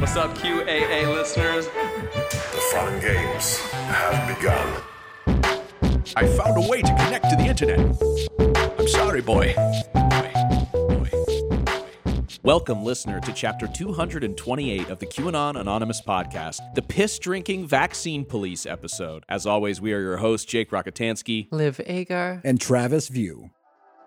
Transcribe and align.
What's 0.00 0.16
up, 0.16 0.34
QAA 0.38 1.14
listeners? 1.14 1.66
The 1.66 2.62
fun 2.72 3.00
games 3.00 3.58
have 3.58 4.36
begun. 4.36 4.82
I 6.16 6.26
found 6.26 6.64
a 6.64 6.68
way 6.68 6.80
to 6.80 6.88
connect 6.88 7.28
to 7.28 7.36
the 7.36 7.44
internet. 7.44 7.78
I'm 8.78 8.88
sorry, 8.88 9.20
boy. 9.20 9.54
Welcome, 12.42 12.82
listener, 12.82 13.20
to 13.20 13.32
chapter 13.34 13.66
228 13.66 14.88
of 14.88 14.98
the 14.98 15.06
QAnon 15.06 15.60
Anonymous 15.60 16.00
podcast, 16.00 16.60
the 16.74 16.82
piss 16.82 17.18
drinking 17.18 17.66
vaccine 17.66 18.24
police 18.24 18.64
episode. 18.64 19.24
As 19.28 19.44
always, 19.44 19.82
we 19.82 19.92
are 19.92 20.00
your 20.00 20.16
hosts, 20.16 20.46
Jake 20.46 20.70
Rockatansky, 20.70 21.48
Liv 21.52 21.78
Agar. 21.84 22.40
and 22.42 22.58
Travis 22.58 23.08
View. 23.08 23.50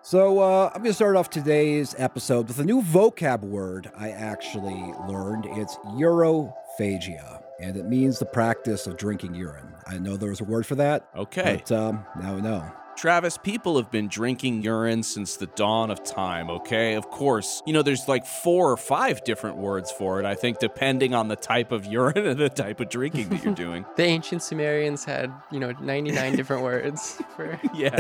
So 0.06 0.40
uh, 0.40 0.70
I'm 0.76 0.82
going 0.82 0.92
to 0.92 0.94
start 0.94 1.16
off 1.16 1.30
today's 1.30 1.96
episode 1.98 2.50
with 2.50 2.60
a 2.60 2.66
new 2.66 2.82
vocab 2.82 3.40
word 3.40 3.90
I 3.98 4.10
actually 4.10 4.94
learned. 5.08 5.46
It's 5.48 5.78
urophagia, 5.78 7.42
and 7.62 7.78
it 7.78 7.86
means 7.86 8.20
the 8.20 8.26
practice 8.26 8.86
of 8.86 8.98
drinking 8.98 9.34
urine. 9.36 9.74
I 9.88 10.00
know 10.00 10.18
there 10.18 10.32
was 10.32 10.42
a 10.42 10.44
word 10.44 10.66
for 10.66 10.76
that. 10.76 11.08
Okay. 11.16 11.62
But 11.66 11.72
um, 11.72 12.06
now 12.20 12.36
we 12.36 12.42
know. 12.42 12.70
Travis, 12.98 13.38
people 13.38 13.78
have 13.78 13.90
been 13.92 14.10
drinking 14.10 14.62
urine 14.62 15.04
since 15.04 15.38
the 15.38 15.48
dawn 15.48 15.90
of 15.90 16.04
time, 16.04 16.50
okay? 16.50 16.96
Of 16.96 17.10
course, 17.10 17.64
you 17.66 17.72
know, 17.72 17.82
there's 17.82 18.10
like 18.10 18.26
four 18.26 18.72
or 18.72 18.78
five 18.78 19.24
different 19.24 19.56
words 19.56 19.90
for 19.90 20.20
it, 20.20 20.26
I 20.26 20.36
think, 20.36 20.60
depending 20.60 21.14
on 21.14 21.30
the 21.30 21.38
type 21.38 21.72
of 21.72 21.86
urine 21.92 22.28
and 22.28 22.38
the 22.38 22.50
type 22.50 22.82
of 22.82 22.90
drinking 22.90 23.30
that 23.30 23.42
you're 23.42 23.56
doing. 23.56 23.86
The 23.96 24.04
ancient 24.04 24.44
Sumerians 24.44 25.06
had, 25.06 25.32
you 25.50 25.62
know, 25.62 25.72
99 25.80 26.36
different 26.36 26.64
words 26.64 27.22
for. 27.38 27.58
yeah. 27.74 27.96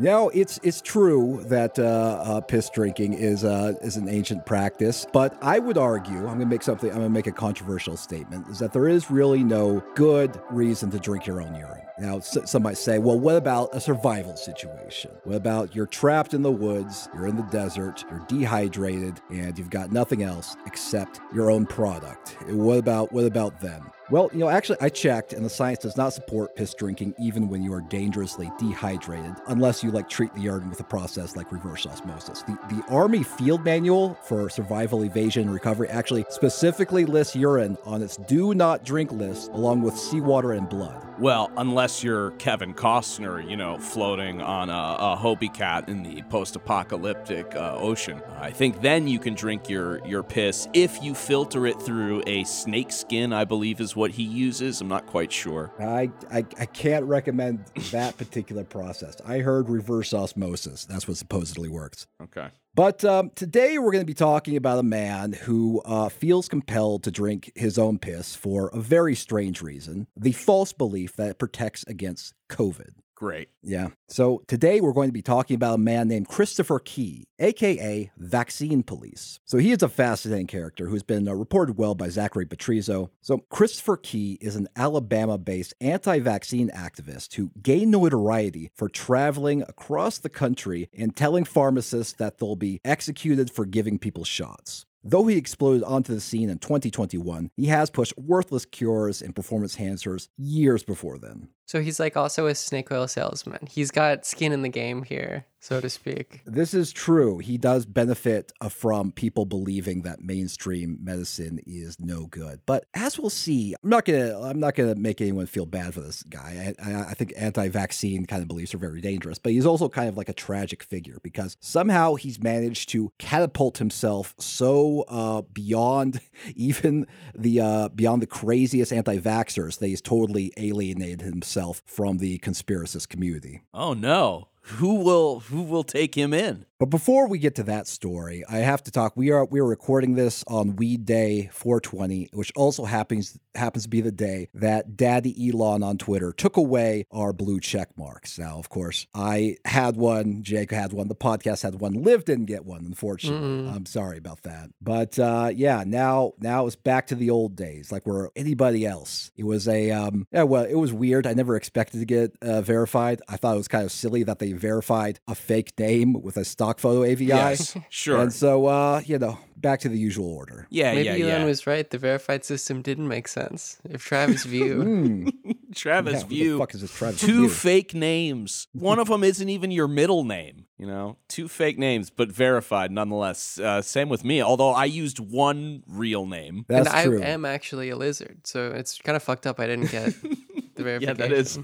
Now 0.00 0.28
it's 0.30 0.58
it's 0.62 0.80
true 0.80 1.44
that 1.48 1.78
uh, 1.78 1.82
uh, 1.82 2.40
piss 2.40 2.70
drinking 2.70 3.12
is 3.12 3.44
uh, 3.44 3.74
is 3.82 3.98
an 3.98 4.08
ancient 4.08 4.46
practice, 4.46 5.06
but 5.12 5.36
I 5.42 5.58
would 5.58 5.76
argue 5.76 6.16
I'm 6.16 6.24
going 6.24 6.40
to 6.40 6.46
make 6.46 6.62
something. 6.62 6.88
I'm 6.88 6.96
going 6.96 7.08
to 7.08 7.12
make 7.12 7.26
a 7.26 7.32
controversial 7.32 7.98
statement: 7.98 8.48
is 8.48 8.58
that 8.60 8.72
there 8.72 8.88
is 8.88 9.10
really 9.10 9.44
no 9.44 9.84
good 9.96 10.40
reason 10.50 10.90
to 10.92 10.98
drink 10.98 11.26
your 11.26 11.42
own 11.42 11.54
urine. 11.54 11.82
Now, 11.98 12.18
some 12.20 12.62
might 12.62 12.78
say, 12.78 12.98
well, 12.98 13.18
what 13.18 13.36
about 13.36 13.74
a 13.74 13.80
survival 13.80 14.34
situation? 14.36 15.10
What 15.24 15.36
about 15.36 15.74
you're 15.74 15.84
trapped 15.84 16.32
in 16.32 16.40
the 16.40 16.50
woods, 16.50 17.10
you're 17.14 17.26
in 17.26 17.36
the 17.36 17.42
desert, 17.42 18.02
you're 18.08 18.24
dehydrated, 18.26 19.20
and 19.28 19.58
you've 19.58 19.68
got 19.68 19.92
nothing 19.92 20.22
else 20.22 20.56
except 20.64 21.20
your 21.34 21.50
own 21.50 21.66
product? 21.66 22.38
What 22.48 22.78
about 22.78 23.12
what 23.12 23.26
about 23.26 23.60
them? 23.60 23.90
Well, 24.10 24.28
you 24.32 24.40
know, 24.40 24.48
actually, 24.48 24.78
I 24.80 24.88
checked, 24.88 25.32
and 25.32 25.44
the 25.44 25.50
science 25.50 25.78
does 25.78 25.96
not 25.96 26.12
support 26.12 26.56
piss 26.56 26.74
drinking 26.74 27.14
even 27.16 27.48
when 27.48 27.62
you 27.62 27.72
are 27.72 27.80
dangerously 27.80 28.50
dehydrated, 28.58 29.36
unless 29.46 29.84
you 29.84 29.92
like 29.92 30.08
treat 30.08 30.34
the 30.34 30.40
urine 30.40 30.68
with 30.68 30.80
a 30.80 30.84
process 30.84 31.36
like 31.36 31.52
reverse 31.52 31.86
osmosis. 31.86 32.42
The, 32.42 32.58
the 32.68 32.82
Army 32.88 33.22
Field 33.22 33.64
Manual 33.64 34.18
for 34.24 34.50
Survival, 34.50 35.04
Evasion, 35.04 35.42
and 35.44 35.54
Recovery 35.54 35.88
actually 35.88 36.24
specifically 36.28 37.04
lists 37.04 37.36
urine 37.36 37.78
on 37.84 38.02
its 38.02 38.16
do 38.16 38.52
not 38.52 38.84
drink 38.84 39.12
list, 39.12 39.52
along 39.52 39.82
with 39.82 39.96
seawater 39.96 40.54
and 40.54 40.68
blood. 40.68 41.06
Well, 41.20 41.52
unless 41.58 42.02
you're 42.02 42.30
Kevin 42.32 42.74
Costner, 42.74 43.48
you 43.48 43.56
know, 43.56 43.78
floating 43.78 44.40
on 44.40 44.70
a, 44.70 44.72
a 44.72 45.18
Hobie 45.20 45.54
cat 45.54 45.88
in 45.88 46.02
the 46.02 46.22
post-apocalyptic 46.22 47.54
uh, 47.54 47.76
ocean. 47.76 48.22
I 48.40 48.50
think 48.50 48.80
then 48.80 49.06
you 49.06 49.18
can 49.18 49.34
drink 49.34 49.68
your 49.68 50.04
your 50.06 50.22
piss 50.22 50.66
if 50.72 51.00
you 51.02 51.14
filter 51.14 51.66
it 51.66 51.80
through 51.80 52.24
a 52.26 52.42
snake 52.44 52.90
skin. 52.90 53.32
I 53.32 53.44
believe 53.44 53.80
is 53.80 53.94
he 54.08 54.22
uses. 54.22 54.80
I'm 54.80 54.88
not 54.88 55.06
quite 55.06 55.30
sure. 55.30 55.70
I, 55.78 56.10
I, 56.32 56.38
I 56.58 56.64
can't 56.64 57.04
recommend 57.04 57.66
that 57.90 58.16
particular 58.16 58.64
process. 58.64 59.16
I 59.26 59.38
heard 59.38 59.68
reverse 59.68 60.14
osmosis. 60.14 60.86
That's 60.86 61.06
what 61.06 61.18
supposedly 61.18 61.68
works. 61.68 62.06
Okay. 62.22 62.48
But 62.74 63.04
um, 63.04 63.30
today 63.34 63.78
we're 63.78 63.90
going 63.90 64.02
to 64.02 64.06
be 64.06 64.14
talking 64.14 64.56
about 64.56 64.78
a 64.78 64.84
man 64.84 65.32
who 65.32 65.82
uh, 65.84 66.08
feels 66.08 66.48
compelled 66.48 67.02
to 67.02 67.10
drink 67.10 67.50
his 67.54 67.78
own 67.78 67.98
piss 67.98 68.36
for 68.36 68.68
a 68.68 68.78
very 68.78 69.14
strange 69.14 69.60
reason 69.60 70.06
the 70.16 70.32
false 70.32 70.72
belief 70.72 71.16
that 71.16 71.30
it 71.30 71.38
protects 71.38 71.84
against 71.88 72.32
COVID. 72.48 72.90
Great. 73.20 73.50
Yeah. 73.62 73.88
So 74.08 74.42
today 74.48 74.80
we're 74.80 74.94
going 74.94 75.10
to 75.10 75.12
be 75.12 75.20
talking 75.20 75.54
about 75.54 75.74
a 75.74 75.78
man 75.78 76.08
named 76.08 76.26
Christopher 76.26 76.78
Key, 76.78 77.26
aka 77.38 78.10
Vaccine 78.16 78.82
Police. 78.82 79.40
So 79.44 79.58
he 79.58 79.72
is 79.72 79.82
a 79.82 79.90
fascinating 79.90 80.46
character 80.46 80.86
who's 80.86 81.02
been 81.02 81.28
uh, 81.28 81.34
reported 81.34 81.76
well 81.76 81.94
by 81.94 82.08
Zachary 82.08 82.46
Petrizzo. 82.46 83.10
So 83.20 83.44
Christopher 83.50 83.98
Key 83.98 84.38
is 84.40 84.56
an 84.56 84.68
Alabama-based 84.74 85.74
anti-vaccine 85.82 86.70
activist 86.70 87.34
who 87.34 87.50
gained 87.60 87.90
notoriety 87.90 88.70
for 88.74 88.88
traveling 88.88 89.60
across 89.68 90.16
the 90.16 90.30
country 90.30 90.88
and 90.96 91.14
telling 91.14 91.44
pharmacists 91.44 92.14
that 92.14 92.38
they'll 92.38 92.56
be 92.56 92.80
executed 92.86 93.50
for 93.50 93.66
giving 93.66 93.98
people 93.98 94.24
shots. 94.24 94.86
Though 95.04 95.26
he 95.26 95.36
exploded 95.36 95.82
onto 95.82 96.14
the 96.14 96.20
scene 96.20 96.48
in 96.48 96.58
2021, 96.58 97.50
he 97.56 97.66
has 97.66 97.90
pushed 97.90 98.16
worthless 98.18 98.64
cures 98.64 99.20
and 99.20 99.36
performance 99.36 99.76
enhancers 99.76 100.28
years 100.38 100.82
before 100.82 101.18
then. 101.18 101.48
So 101.70 101.80
he's 101.80 102.00
like 102.00 102.16
also 102.16 102.48
a 102.48 102.54
snake 102.56 102.90
oil 102.90 103.06
salesman. 103.06 103.68
He's 103.70 103.92
got 103.92 104.26
skin 104.26 104.50
in 104.50 104.62
the 104.62 104.68
game 104.68 105.04
here, 105.04 105.46
so 105.60 105.80
to 105.80 105.88
speak. 105.88 106.40
This 106.44 106.74
is 106.74 106.92
true. 106.92 107.38
He 107.38 107.58
does 107.58 107.86
benefit 107.86 108.50
uh, 108.60 108.68
from 108.68 109.12
people 109.12 109.44
believing 109.44 110.02
that 110.02 110.20
mainstream 110.20 110.98
medicine 111.00 111.60
is 111.64 112.00
no 112.00 112.26
good. 112.26 112.58
But 112.66 112.86
as 112.92 113.20
we'll 113.20 113.30
see, 113.30 113.76
I'm 113.84 113.88
not 113.88 114.04
gonna 114.04 114.40
I'm 114.40 114.58
not 114.58 114.74
gonna 114.74 114.96
make 114.96 115.20
anyone 115.20 115.46
feel 115.46 115.64
bad 115.64 115.94
for 115.94 116.00
this 116.00 116.24
guy. 116.24 116.74
I, 116.84 117.02
I, 117.10 117.14
think 117.14 117.34
anti-vaccine 117.36 118.26
kind 118.26 118.42
of 118.42 118.48
beliefs 118.48 118.74
are 118.74 118.78
very 118.78 119.00
dangerous. 119.00 119.38
But 119.38 119.52
he's 119.52 119.64
also 119.64 119.88
kind 119.88 120.08
of 120.08 120.16
like 120.16 120.28
a 120.28 120.32
tragic 120.32 120.82
figure 120.82 121.18
because 121.22 121.56
somehow 121.60 122.16
he's 122.16 122.42
managed 122.42 122.88
to 122.88 123.12
catapult 123.20 123.78
himself 123.78 124.34
so 124.40 125.04
uh, 125.06 125.42
beyond 125.52 126.20
even 126.56 127.06
the 127.32 127.60
uh, 127.60 127.88
beyond 127.90 128.22
the 128.22 128.26
craziest 128.26 128.92
anti-vaxxers 128.92 129.78
that 129.78 129.86
he's 129.86 130.02
totally 130.02 130.52
alienated 130.56 131.22
himself 131.22 131.59
from 131.86 132.18
the 132.18 132.38
conspiracist 132.38 133.08
community. 133.08 133.62
Oh 133.72 133.92
no. 133.94 134.48
Who 134.62 134.96
will 134.96 135.40
who 135.40 135.62
will 135.62 135.84
take 135.84 136.14
him 136.14 136.32
in? 136.32 136.66
But 136.80 136.88
before 136.88 137.28
we 137.28 137.38
get 137.38 137.56
to 137.56 137.62
that 137.64 137.86
story, 137.86 138.42
I 138.48 138.60
have 138.60 138.82
to 138.84 138.90
talk. 138.90 139.14
We 139.14 139.30
are 139.32 139.44
we 139.44 139.60
are 139.60 139.66
recording 139.66 140.14
this 140.14 140.42
on 140.46 140.76
Weed 140.76 141.04
Day 141.04 141.50
420, 141.52 142.30
which 142.32 142.50
also 142.56 142.86
happens 142.86 143.38
happens 143.54 143.84
to 143.84 143.90
be 143.90 144.00
the 144.00 144.10
day 144.10 144.48
that 144.54 144.96
Daddy 144.96 145.50
Elon 145.50 145.82
on 145.82 145.98
Twitter 145.98 146.32
took 146.32 146.56
away 146.56 147.04
our 147.10 147.34
blue 147.34 147.60
check 147.60 147.90
marks. 147.98 148.38
Now, 148.38 148.58
of 148.58 148.70
course, 148.70 149.06
I 149.14 149.56
had 149.66 149.96
one, 149.96 150.42
Jake 150.42 150.70
had 150.70 150.94
one, 150.94 151.08
the 151.08 151.14
podcast 151.14 151.64
had 151.64 151.82
one, 151.82 152.02
Liv 152.02 152.24
didn't 152.24 152.46
get 152.46 152.64
one, 152.64 152.86
unfortunately. 152.86 153.68
I'm 153.68 153.84
sorry 153.84 154.16
about 154.16 154.44
that. 154.44 154.70
But 154.80 155.18
uh, 155.18 155.50
yeah, 155.54 155.84
now 155.86 156.32
now 156.38 156.66
it's 156.66 156.76
back 156.76 157.08
to 157.08 157.14
the 157.14 157.28
old 157.28 157.56
days, 157.56 157.92
like 157.92 158.06
we're 158.06 158.30
anybody 158.34 158.86
else. 158.86 159.32
It 159.36 159.44
was 159.44 159.68
a 159.68 159.90
um, 159.90 160.26
yeah, 160.32 160.44
well, 160.44 160.64
it 160.64 160.76
was 160.76 160.94
weird. 160.94 161.26
I 161.26 161.34
never 161.34 161.56
expected 161.56 161.98
to 161.98 162.06
get 162.06 162.38
uh, 162.40 162.62
verified. 162.62 163.20
I 163.28 163.36
thought 163.36 163.52
it 163.52 163.58
was 163.58 163.68
kind 163.68 163.84
of 163.84 163.92
silly 163.92 164.22
that 164.22 164.38
they 164.38 164.52
verified 164.52 165.20
a 165.28 165.34
fake 165.34 165.78
name 165.78 166.14
with 166.14 166.38
a 166.38 166.44
stock 166.46 166.69
photo 166.78 167.02
AVI. 167.04 167.24
Yes, 167.26 167.76
sure. 167.88 168.20
And 168.20 168.32
so, 168.32 168.66
uh, 168.66 169.00
you 169.04 169.18
know, 169.18 169.38
back 169.56 169.80
to 169.80 169.88
the 169.88 169.98
usual 169.98 170.32
order. 170.32 170.66
Yeah, 170.70 170.94
Maybe 170.94 171.06
yeah, 171.06 171.12
Elon 171.26 171.40
yeah. 171.40 171.44
was 171.44 171.66
right. 171.66 171.88
The 171.88 171.98
verified 171.98 172.44
system 172.44 172.82
didn't 172.82 173.08
make 173.08 173.26
sense. 173.28 173.78
If 173.88 174.04
Travis 174.04 174.44
View. 174.44 175.32
Travis 175.74 176.12
Yeah, 176.14 176.18
what 176.20 176.28
the 176.28 176.34
View. 176.34 176.58
fuck 176.58 176.74
is 176.74 176.80
this 176.80 176.92
Travis 176.92 177.20
Two 177.20 177.26
View? 177.42 177.48
fake 177.48 177.94
names. 177.94 178.68
One 178.72 178.98
of 178.98 179.08
them 179.08 179.22
isn't 179.24 179.48
even 179.48 179.70
your 179.70 179.88
middle 179.88 180.24
name. 180.24 180.66
You 180.78 180.86
know, 180.86 181.16
two 181.28 181.46
fake 181.46 181.78
names, 181.78 182.08
but 182.10 182.32
verified 182.32 182.90
nonetheless. 182.90 183.58
Uh, 183.58 183.82
same 183.82 184.08
with 184.08 184.24
me. 184.24 184.42
Although 184.42 184.70
I 184.70 184.86
used 184.86 185.18
one 185.20 185.82
real 185.86 186.24
name. 186.26 186.64
That's 186.68 186.88
and 186.88 186.96
I 186.96 187.04
true. 187.04 187.22
am 187.22 187.44
actually 187.44 187.90
a 187.90 187.96
lizard, 187.96 188.46
so 188.46 188.72
it's 188.72 188.98
kind 188.98 189.14
of 189.14 189.22
fucked 189.22 189.46
up 189.46 189.60
I 189.60 189.66
didn't 189.66 189.90
get 189.90 190.06
the 190.06 190.12
verification. 190.20 190.49
Yeah, 190.80 191.12
that 191.12 191.32
is. 191.32 191.58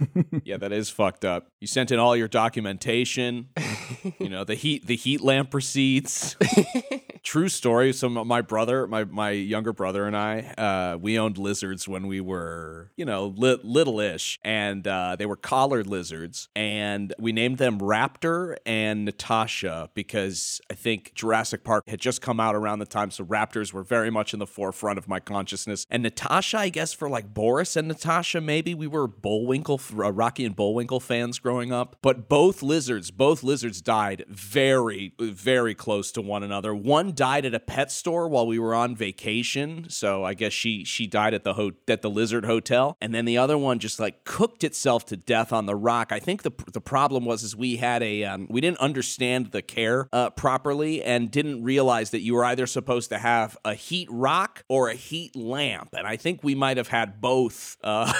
yeah, 0.44 0.56
that 0.56 0.72
is 0.72 0.90
fucked 0.90 1.24
up. 1.24 1.48
You 1.60 1.66
sent 1.66 1.90
in 1.90 1.98
all 1.98 2.16
your 2.16 2.28
documentation. 2.28 3.48
you 4.18 4.28
know 4.28 4.44
the 4.44 4.54
heat, 4.54 4.86
the 4.86 4.96
heat 4.96 5.20
lamp 5.20 5.54
receipts. 5.54 6.36
True 7.36 7.50
story. 7.50 7.92
So 7.92 8.08
my 8.08 8.40
brother, 8.40 8.86
my 8.86 9.04
my 9.04 9.28
younger 9.28 9.74
brother 9.74 10.06
and 10.06 10.16
I, 10.16 10.54
uh, 10.56 10.96
we 10.96 11.18
owned 11.18 11.36
lizards 11.36 11.86
when 11.86 12.06
we 12.06 12.18
were, 12.18 12.92
you 12.96 13.04
know, 13.04 13.34
li- 13.36 13.60
little-ish, 13.62 14.38
and 14.42 14.88
uh, 14.88 15.16
they 15.16 15.26
were 15.26 15.36
collared 15.36 15.86
lizards, 15.86 16.48
and 16.56 17.12
we 17.18 17.32
named 17.32 17.58
them 17.58 17.78
Raptor 17.78 18.56
and 18.64 19.04
Natasha 19.04 19.90
because 19.92 20.62
I 20.70 20.74
think 20.74 21.12
Jurassic 21.12 21.62
Park 21.62 21.84
had 21.86 22.00
just 22.00 22.22
come 22.22 22.40
out 22.40 22.54
around 22.54 22.78
the 22.78 22.86
time, 22.86 23.10
so 23.10 23.22
raptors 23.22 23.70
were 23.70 23.82
very 23.82 24.10
much 24.10 24.32
in 24.32 24.38
the 24.38 24.46
forefront 24.46 24.96
of 24.96 25.06
my 25.06 25.20
consciousness, 25.20 25.84
and 25.90 26.04
Natasha, 26.04 26.56
I 26.56 26.70
guess, 26.70 26.94
for 26.94 27.06
like 27.06 27.34
Boris 27.34 27.76
and 27.76 27.86
Natasha, 27.86 28.40
maybe 28.40 28.72
we 28.72 28.86
were 28.86 29.06
Bullwinkle, 29.06 29.78
uh, 29.98 30.10
Rocky 30.10 30.46
and 30.46 30.56
Bullwinkle 30.56 31.00
fans 31.00 31.38
growing 31.38 31.70
up, 31.70 31.96
but 32.00 32.30
both 32.30 32.62
lizards, 32.62 33.10
both 33.10 33.42
lizards 33.42 33.82
died 33.82 34.24
very, 34.26 35.12
very 35.20 35.74
close 35.74 36.10
to 36.12 36.22
one 36.22 36.42
another. 36.42 36.74
One 36.74 37.12
died 37.14 37.25
died 37.26 37.44
at 37.44 37.54
a 37.54 37.60
pet 37.60 37.90
store 37.90 38.28
while 38.28 38.46
we 38.46 38.56
were 38.56 38.72
on 38.72 38.94
vacation. 38.94 39.86
So 39.88 40.22
I 40.22 40.34
guess 40.34 40.52
she 40.52 40.84
she 40.84 41.08
died 41.08 41.34
at 41.34 41.42
the 41.42 41.54
ho- 41.54 41.72
at 41.88 42.00
the 42.00 42.08
Lizard 42.08 42.44
Hotel, 42.44 42.96
and 43.00 43.12
then 43.12 43.24
the 43.24 43.36
other 43.36 43.58
one 43.58 43.80
just 43.80 43.98
like 43.98 44.22
cooked 44.22 44.62
itself 44.62 45.04
to 45.06 45.16
death 45.16 45.52
on 45.52 45.66
the 45.66 45.74
rock. 45.74 46.12
I 46.12 46.20
think 46.20 46.44
the 46.44 46.52
the 46.72 46.80
problem 46.80 47.24
was 47.24 47.42
is 47.42 47.56
we 47.56 47.78
had 47.78 48.00
a 48.04 48.22
um, 48.22 48.46
we 48.48 48.60
didn't 48.60 48.78
understand 48.78 49.50
the 49.50 49.60
care 49.60 50.08
uh, 50.12 50.30
properly 50.30 51.02
and 51.02 51.28
didn't 51.28 51.64
realize 51.64 52.10
that 52.10 52.20
you 52.20 52.34
were 52.34 52.44
either 52.44 52.64
supposed 52.64 53.08
to 53.08 53.18
have 53.18 53.56
a 53.64 53.74
heat 53.74 54.08
rock 54.08 54.62
or 54.68 54.88
a 54.88 54.94
heat 54.94 55.34
lamp, 55.34 55.94
and 55.98 56.06
I 56.06 56.16
think 56.16 56.44
we 56.44 56.54
might 56.54 56.76
have 56.76 56.88
had 56.88 57.20
both. 57.20 57.76
Uh, 57.82 58.12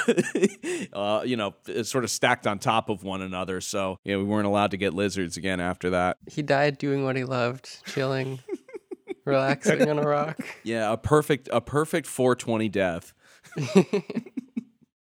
uh, 0.93 1.23
you 1.25 1.37
know, 1.37 1.55
sort 1.85 2.03
of 2.03 2.11
stacked 2.11 2.49
on 2.49 2.59
top 2.59 2.89
of 2.89 3.05
one 3.05 3.23
another. 3.23 3.61
So 3.61 4.01
yeah, 4.03 4.17
we 4.17 4.25
weren't 4.25 4.49
allowed 4.49 4.73
to 4.73 4.77
get 4.77 4.95
lizards 4.95 5.37
again 5.37 5.61
after 5.61 5.91
that. 5.91 6.17
He 6.27 6.43
died 6.43 6.79
doing 6.79 7.05
what 7.05 7.15
he 7.15 7.23
loved, 7.23 7.85
chilling, 7.87 8.41
relaxing 9.27 9.89
on 9.89 9.99
a 9.99 10.07
rock. 10.07 10.39
Yeah, 10.65 10.93
a 10.93 10.97
perfect 10.97 11.49
a 11.53 11.61
perfect 11.61 12.07
420 12.07 12.69
death. 12.71 13.13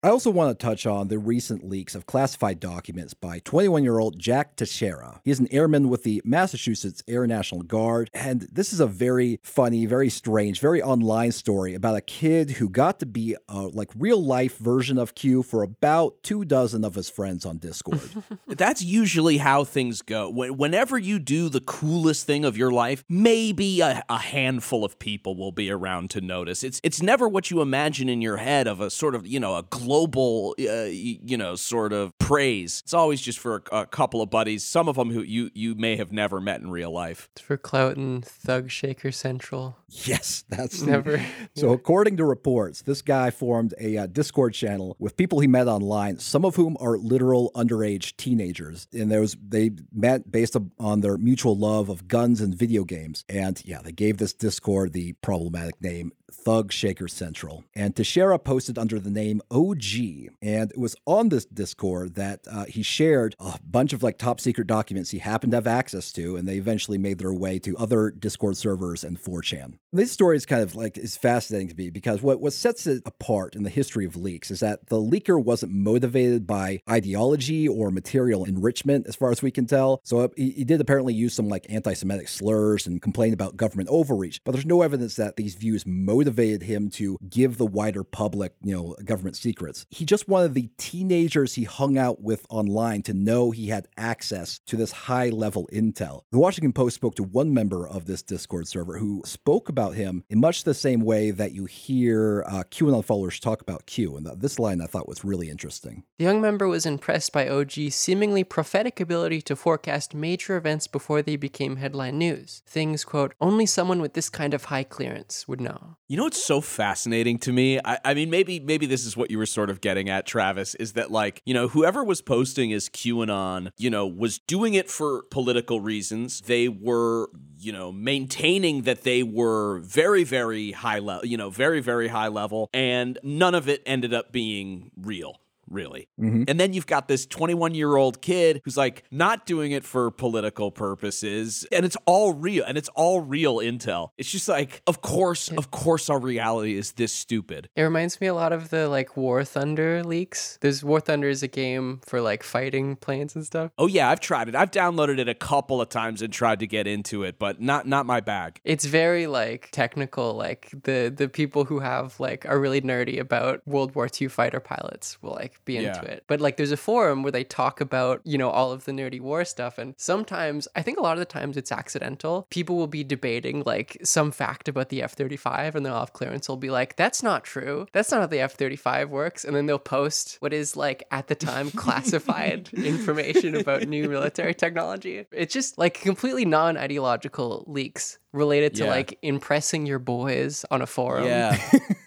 I 0.06 0.11
also 0.11 0.31
want 0.31 0.56
to 0.56 0.64
touch 0.64 0.87
on 0.87 1.08
the 1.08 1.19
recent 1.19 1.69
leaks 1.69 1.97
of 1.97 2.06
classified 2.06 2.61
documents 2.61 3.12
by 3.12 3.41
21 3.41 3.82
year 3.82 3.99
old 3.99 4.20
Jack 4.20 4.55
Teixeira. 4.55 5.20
He 5.25 5.32
is 5.32 5.41
an 5.41 5.49
airman 5.50 5.88
with 5.88 6.05
the 6.05 6.23
Massachusetts 6.25 7.03
Air 7.08 7.26
National 7.26 7.62
Guard, 7.62 8.08
and 8.14 8.43
this 8.43 8.73
is 8.73 8.79
a 8.79 8.87
very 8.87 9.41
funny, 9.43 9.85
very 9.85 10.08
strange, 10.08 10.61
very 10.61 10.81
online 10.81 11.32
story 11.32 11.75
about 11.75 11.97
a 11.97 12.00
kid 12.00 12.50
who 12.50 12.69
got 12.69 13.00
to 13.00 13.06
be 13.06 13.35
a 13.49 13.62
like 13.62 13.91
real 13.97 14.25
life 14.25 14.58
version 14.58 14.97
of 14.97 15.17
Q 15.17 15.43
for 15.43 15.64
about 15.64 16.23
two 16.23 16.44
dozen 16.44 16.85
of 16.85 16.94
his 16.94 17.11
friends 17.11 17.44
on 17.44 17.58
Discord. 17.58 18.08
That's 18.47 18.82
usually 18.82 19.38
how 19.38 19.64
things 19.64 20.03
go. 20.03 20.31
Whenever 20.31 20.97
you 20.97 21.19
do 21.19 21.49
the 21.49 21.61
coolest 21.61 22.29
thing 22.29 22.44
of 22.44 22.56
your 22.56 22.70
life, 22.70 23.03
maybe 23.08 23.81
a, 23.81 24.05
a 24.08 24.19
handful 24.19 24.85
of 24.85 25.00
people 25.00 25.35
will 25.35 25.50
be 25.50 25.69
around 25.69 26.11
to 26.11 26.20
notice. 26.20 26.62
It's 26.62 26.81
it's 26.85 27.03
never 27.03 27.29
what 27.29 27.50
you 27.50 27.61
imagine 27.61 28.08
in 28.08 28.23
your 28.23 28.37
head 28.37 28.69
of 28.69 28.81
a 28.81 28.88
sort 28.88 29.17
of 29.17 29.26
you 29.26 29.41
know 29.41 29.56
a 29.56 29.64
global 29.64 29.95
uh, 30.04 30.84
you 30.84 31.37
know 31.37 31.54
sort 31.54 31.93
of 31.93 32.16
praise. 32.19 32.81
It's 32.84 32.94
always 32.94 33.20
just 33.20 33.38
for 33.38 33.62
a, 33.72 33.81
a 33.81 33.87
couple 33.87 34.22
of 34.22 34.31
buddies, 34.31 34.64
some 34.64 34.88
of 34.88 34.96
them 34.96 35.10
who 35.10 35.22
you 35.22 35.50
you 35.54 35.75
may 35.75 35.96
have 35.96 36.12
never 36.12 36.40
met 36.40 36.60
in 36.60 36.70
real 36.70 36.90
life. 36.90 37.28
It's 37.32 37.43
for 37.43 37.56
Clout 37.56 37.96
and 37.96 38.25
Thug 38.25 38.70
Shaker 38.70 39.12
Central. 39.12 39.76
yes, 39.88 40.44
that's 40.48 40.82
Never. 40.87 41.25
So, 41.56 41.70
according 41.70 42.19
to 42.19 42.25
reports, 42.25 42.82
this 42.82 43.00
guy 43.00 43.31
formed 43.31 43.72
a 43.81 43.96
uh, 43.96 44.06
Discord 44.06 44.52
channel 44.52 44.94
with 44.98 45.16
people 45.16 45.40
he 45.40 45.46
met 45.46 45.69
online, 45.69 46.19
some 46.19 46.44
of 46.44 46.56
whom 46.56 46.76
are 46.81 46.98
literal 46.98 47.50
underage 47.54 48.14
teenagers. 48.16 48.87
And 48.93 49.10
there 49.10 49.20
was, 49.22 49.37
they 49.43 49.70
met 49.90 50.31
based 50.31 50.56
on 50.78 51.00
their 51.00 51.16
mutual 51.16 51.56
love 51.56 51.88
of 51.88 52.08
guns 52.08 52.43
and 52.43 52.54
video 52.54 52.84
games. 52.84 53.25
And 53.28 53.62
yeah, 53.64 53.81
they 53.82 53.93
gave 53.93 54.19
this 54.19 54.34
Discord 54.34 54.93
the 54.93 55.14
problematic 55.14 55.81
name 55.81 56.12
Thug 56.32 56.73
Shaker 56.73 57.08
Central. 57.08 57.64
And 57.75 57.94
Teixeira 57.94 58.38
posted 58.38 58.78
under 58.78 58.99
the 58.99 59.11
name 59.11 59.43
OG. 59.50 60.31
And 60.43 60.70
it 60.70 60.78
was 60.78 60.96
on 61.06 61.28
this 61.28 61.44
Discord 61.44 62.14
that 62.14 62.40
uh, 62.50 62.64
he 62.64 62.82
shared 62.82 63.34
a 63.38 63.58
bunch 63.64 63.93
of 63.93 64.02
like 64.02 64.19
top 64.19 64.40
secret 64.40 64.67
documents 64.67 65.11
he 65.11 65.19
happened 65.19 65.52
to 65.52 65.56
have 65.56 65.67
access 65.67 66.12
to. 66.12 66.37
And 66.37 66.49
they 66.49 66.56
eventually 66.56 66.99
made 66.99 67.19
their 67.19 67.32
way 67.32 67.58
to 67.61 67.76
other 67.76 68.11
Discord 68.11 68.56
servers 68.56 69.05
and 69.05 69.20
4chan. 69.20 69.75
This 69.93 70.12
story 70.12 70.37
is 70.37 70.44
kind 70.44 70.62
of 70.62 70.75
like 70.75 70.99
is 70.99 71.17
fascinating 71.17 71.69
to 71.69 71.75
me 71.75 71.90
because 71.90 72.20
what, 72.20 72.40
what 72.40 72.52
sets 72.52 72.87
it 72.87 73.02
apart 73.06 73.56
in 73.56 73.62
the 73.62 73.70
history 73.70 74.05
of 74.05 74.14
leaks 74.17 74.50
is 74.50 74.61
that 74.61 74.88
the 74.88 74.96
leaker 74.96 75.43
wasn't 75.43 75.72
motivated 75.72 76.46
by 76.46 76.81
ideology 76.90 77.67
or 77.67 77.90
material 77.90 78.44
enrichment, 78.44 79.06
as 79.06 79.17
far 79.17 79.31
as 79.31 79.43
we 79.43 79.50
can 79.50 79.67
tell. 79.67 80.00
So 80.05 80.19
uh, 80.20 80.29
he, 80.37 80.50
he 80.50 80.64
did 80.64 80.81
apparently 80.81 81.14
use 81.14 81.34
some 81.34 81.49
like 81.49 81.67
anti-Semitic 81.70 82.29
slurs 82.29 82.87
and 82.87 83.00
complain 83.00 83.32
about 83.32 83.56
government 83.56 83.88
overreach, 83.88 84.43
but 84.44 84.52
there's 84.52 84.67
no 84.67 84.82
evidence 84.82 85.17
that 85.17 85.37
these 85.37 85.55
views 85.55 85.87
motivated 85.87 86.15
him 86.24 86.90
to 86.90 87.18
give 87.28 87.58
the 87.58 87.66
wider 87.66 88.04
public, 88.04 88.54
you 88.62 88.74
know, 88.74 88.96
government 89.04 89.36
secrets. 89.36 89.86
He 89.90 90.04
just 90.04 90.28
wanted 90.28 90.54
the 90.54 90.70
teenagers 90.78 91.54
he 91.54 91.64
hung 91.64 91.98
out 91.98 92.22
with 92.22 92.46
online 92.48 93.02
to 93.02 93.14
know 93.14 93.50
he 93.50 93.68
had 93.68 93.88
access 93.96 94.58
to 94.66 94.76
this 94.76 94.92
high-level 94.92 95.68
intel. 95.72 96.22
The 96.32 96.38
Washington 96.38 96.72
Post 96.72 96.96
spoke 96.96 97.14
to 97.16 97.22
one 97.22 97.52
member 97.52 97.88
of 97.88 98.06
this 98.06 98.22
Discord 98.22 98.68
server 98.68 98.98
who 98.98 99.22
spoke 99.24 99.68
about 99.68 99.94
him 99.94 100.24
in 100.28 100.40
much 100.40 100.64
the 100.64 100.74
same 100.74 101.00
way 101.00 101.30
that 101.30 101.52
you 101.52 101.64
hear 101.64 102.44
uh, 102.46 102.64
QAnon 102.70 103.04
followers 103.04 103.40
talk 103.40 103.60
about 103.60 103.86
Q. 103.86 104.16
And 104.16 104.26
this 104.40 104.58
line 104.58 104.80
I 104.80 104.86
thought 104.86 105.08
was 105.08 105.24
really 105.24 105.50
interesting. 105.50 106.04
The 106.19 106.24
young 106.24 106.40
member 106.40 106.69
was 106.69 106.86
impressed 106.86 107.32
by 107.32 107.48
OG's 107.48 107.94
seemingly 107.94 108.44
prophetic 108.44 109.00
ability 109.00 109.42
to 109.42 109.56
forecast 109.56 110.14
major 110.14 110.56
events 110.56 110.86
before 110.86 111.22
they 111.22 111.36
became 111.36 111.76
headline 111.76 112.19
news. 112.19 112.62
Things, 112.66 113.04
quote, 113.04 113.34
only 113.40 113.66
someone 113.66 114.00
with 114.00 114.14
this 114.14 114.28
kind 114.28 114.54
of 114.54 114.64
high 114.64 114.84
clearance 114.84 115.46
would 115.48 115.60
know. 115.60 115.96
You 116.08 116.17
know 116.17 116.23
what's 116.23 116.44
so 116.44 116.61
fascinating 116.61 117.37
to 117.41 117.53
me? 117.53 117.81
I, 117.85 117.99
I 118.05 118.14
mean, 118.14 118.31
maybe 118.31 118.61
maybe 118.61 118.87
this 118.87 119.05
is 119.05 119.17
what 119.17 119.29
you 119.29 119.38
were 119.38 119.47
sort 119.47 119.70
of 119.70 119.81
getting 119.81 120.08
at, 120.08 120.25
Travis, 120.25 120.76
is 120.76 120.93
that 120.93 121.11
like, 121.11 121.43
you 121.44 121.53
know, 121.53 121.67
whoever 121.67 122.05
was 122.05 122.23
posting 122.23 122.73
as 122.73 122.88
QAnon, 122.88 123.73
you 123.76 123.91
know, 123.91 124.06
was 124.06 124.38
doing 124.38 124.75
it 124.75 124.88
for 124.88 125.25
political 125.32 125.81
reasons. 125.81 126.43
They 126.43 126.69
were, 126.69 127.29
you 127.58 127.73
know, 127.73 127.91
maintaining 127.91 128.82
that 128.82 129.03
they 129.03 129.25
were 129.25 129.81
very, 129.81 130.23
very 130.23 130.70
high 130.70 131.00
level, 131.00 131.26
you 131.26 131.37
know, 131.37 131.50
very, 131.50 131.81
very 131.81 132.06
high 132.06 132.29
level, 132.29 132.70
and 132.73 133.19
none 133.25 133.56
of 133.56 133.69
it 133.69 133.82
ended 133.85 134.14
up 134.14 134.31
being 134.31 134.93
real. 134.97 135.41
Really. 135.68 136.08
Mm-hmm. 136.20 136.44
And 136.48 136.60
then 136.60 136.72
you've 136.72 136.86
got 136.86 137.08
this 137.08 137.26
21 137.26 137.74
year 137.74 137.96
old 137.96 138.22
kid 138.22 138.60
who's 138.64 138.76
like 138.76 139.04
not 139.10 139.46
doing 139.46 139.72
it 139.72 139.84
for 139.84 140.10
political 140.10 140.70
purposes. 140.70 141.66
And 141.72 141.84
it's 141.84 141.96
all 142.06 142.32
real. 142.34 142.64
And 142.64 142.78
it's 142.78 142.88
all 142.90 143.20
real 143.20 143.56
intel. 143.56 144.10
It's 144.16 144.30
just 144.30 144.48
like, 144.48 144.82
of 144.86 145.02
course, 145.02 145.50
of 145.50 145.70
course, 145.70 146.08
our 146.08 146.18
reality 146.18 146.76
is 146.76 146.92
this 146.92 147.12
stupid. 147.12 147.68
It 147.76 147.82
reminds 147.82 148.20
me 148.20 148.26
a 148.26 148.34
lot 148.34 148.52
of 148.52 148.70
the 148.70 148.88
like 148.88 149.16
War 149.16 149.44
Thunder 149.44 150.04
leaks. 150.04 150.58
There's 150.60 150.84
War 150.84 151.00
Thunder 151.00 151.28
is 151.28 151.42
a 151.42 151.48
game 151.48 152.00
for 152.06 152.20
like 152.20 152.42
fighting 152.42 152.96
planes 152.96 153.34
and 153.34 153.44
stuff. 153.44 153.70
Oh, 153.78 153.86
yeah, 153.86 154.10
I've 154.10 154.20
tried 154.20 154.48
it. 154.48 154.54
I've 154.54 154.70
downloaded 154.70 155.19
it 155.19 155.28
a 155.28 155.34
couple 155.34 155.80
of 155.80 155.88
times 155.88 156.22
and 156.22 156.32
tried 156.32 156.60
to 156.60 156.66
get 156.66 156.86
into 156.86 157.22
it, 157.24 157.38
but 157.38 157.60
not 157.60 157.86
not 157.86 158.06
my 158.06 158.20
bag. 158.20 158.60
It's 158.64 158.84
very 158.84 159.26
like 159.26 159.70
technical. 159.72 160.34
Like 160.34 160.70
the 160.84 161.12
the 161.14 161.28
people 161.28 161.64
who 161.64 161.80
have 161.80 162.19
like 162.20 162.46
are 162.46 162.58
really 162.58 162.80
nerdy 162.80 163.19
about 163.19 163.66
World 163.66 163.94
War 163.94 164.08
II 164.20 164.28
fighter 164.28 164.60
pilots 164.60 165.20
will 165.22 165.32
like 165.32 165.56
be 165.64 165.76
into 165.79 165.88
Yeah. 166.03 166.11
it. 166.11 166.25
But 166.26 166.41
like 166.41 166.56
there's 166.56 166.73
a 166.73 166.76
forum 166.76 167.23
where 167.23 167.32
they 167.32 167.44
talk 167.44 167.81
about 167.81 168.20
you 168.25 168.37
know 168.38 168.50
all 168.50 168.73
of 168.73 168.85
the 168.85 168.93
nerdy 168.93 169.20
war 169.20 169.44
stuff, 169.44 169.79
and 169.79 169.94
sometimes 169.97 170.69
I 170.76 170.82
think 170.82 170.99
a 170.99 171.03
lot 171.03 171.12
of 171.14 171.19
the 171.19 171.25
times 171.25 171.56
it's 171.56 171.73
accidental. 171.73 172.47
People 172.50 172.76
will 172.76 172.87
be 172.87 173.05
debating 173.05 173.62
like 173.64 173.97
some 174.03 174.31
fact 174.32 174.69
about 174.69 174.88
the 174.88 175.03
F 175.03 175.12
thirty 175.14 175.37
five, 175.37 175.75
and 175.75 175.85
they'll 175.85 175.99
have 175.99 176.12
clearance. 176.12 176.49
will 176.49 176.56
be 176.56 176.70
like, 176.70 176.97
"That's 176.97 177.23
not 177.23 177.44
true. 177.44 177.87
That's 177.93 178.11
not 178.11 178.20
how 178.20 178.26
the 178.26 178.41
F 178.41 178.55
thirty 178.55 178.76
five 178.76 179.11
works," 179.11 179.44
and 179.44 179.55
then 179.56 179.67
they'll 179.67 179.79
post 179.79 180.37
what 180.41 180.53
is 180.53 180.76
like 180.76 181.05
at 181.11 181.29
the 181.29 181.35
time 181.35 181.70
classified 181.85 182.70
information 182.75 183.55
about 183.56 183.87
new 183.88 184.08
military 184.08 184.55
technology. 184.64 185.25
It's 185.32 185.53
just 185.53 185.79
like 185.79 185.94
completely 186.00 186.44
non 186.44 186.76
ideological 186.76 187.64
leaks 187.67 188.19
related 188.32 188.75
to 188.75 188.85
Yeah. 188.85 188.91
like 188.91 189.19
impressing 189.23 189.87
your 189.87 189.98
boys 189.98 190.65
on 190.70 190.82
a 190.82 190.86
forum. 190.86 191.25
Yeah. 191.27 191.56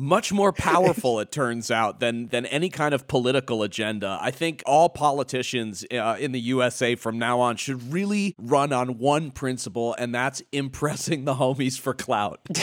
Much 0.00 0.32
more 0.32 0.50
powerful, 0.50 1.20
it 1.20 1.30
turns 1.30 1.70
out, 1.70 2.00
than 2.00 2.28
than 2.28 2.46
any 2.46 2.70
kind 2.70 2.94
of 2.94 3.06
political 3.06 3.62
agenda. 3.62 4.18
I 4.18 4.30
think 4.30 4.62
all 4.64 4.88
politicians 4.88 5.84
uh, 5.92 6.16
in 6.18 6.32
the 6.32 6.40
USA 6.40 6.94
from 6.94 7.18
now 7.18 7.40
on 7.40 7.56
should 7.56 7.92
really 7.92 8.34
run 8.38 8.72
on 8.72 8.96
one 8.96 9.30
principle, 9.30 9.94
and 9.98 10.14
that's 10.14 10.42
impressing 10.52 11.26
the 11.26 11.34
homies 11.34 11.78
for 11.78 11.92
clout. 11.92 12.40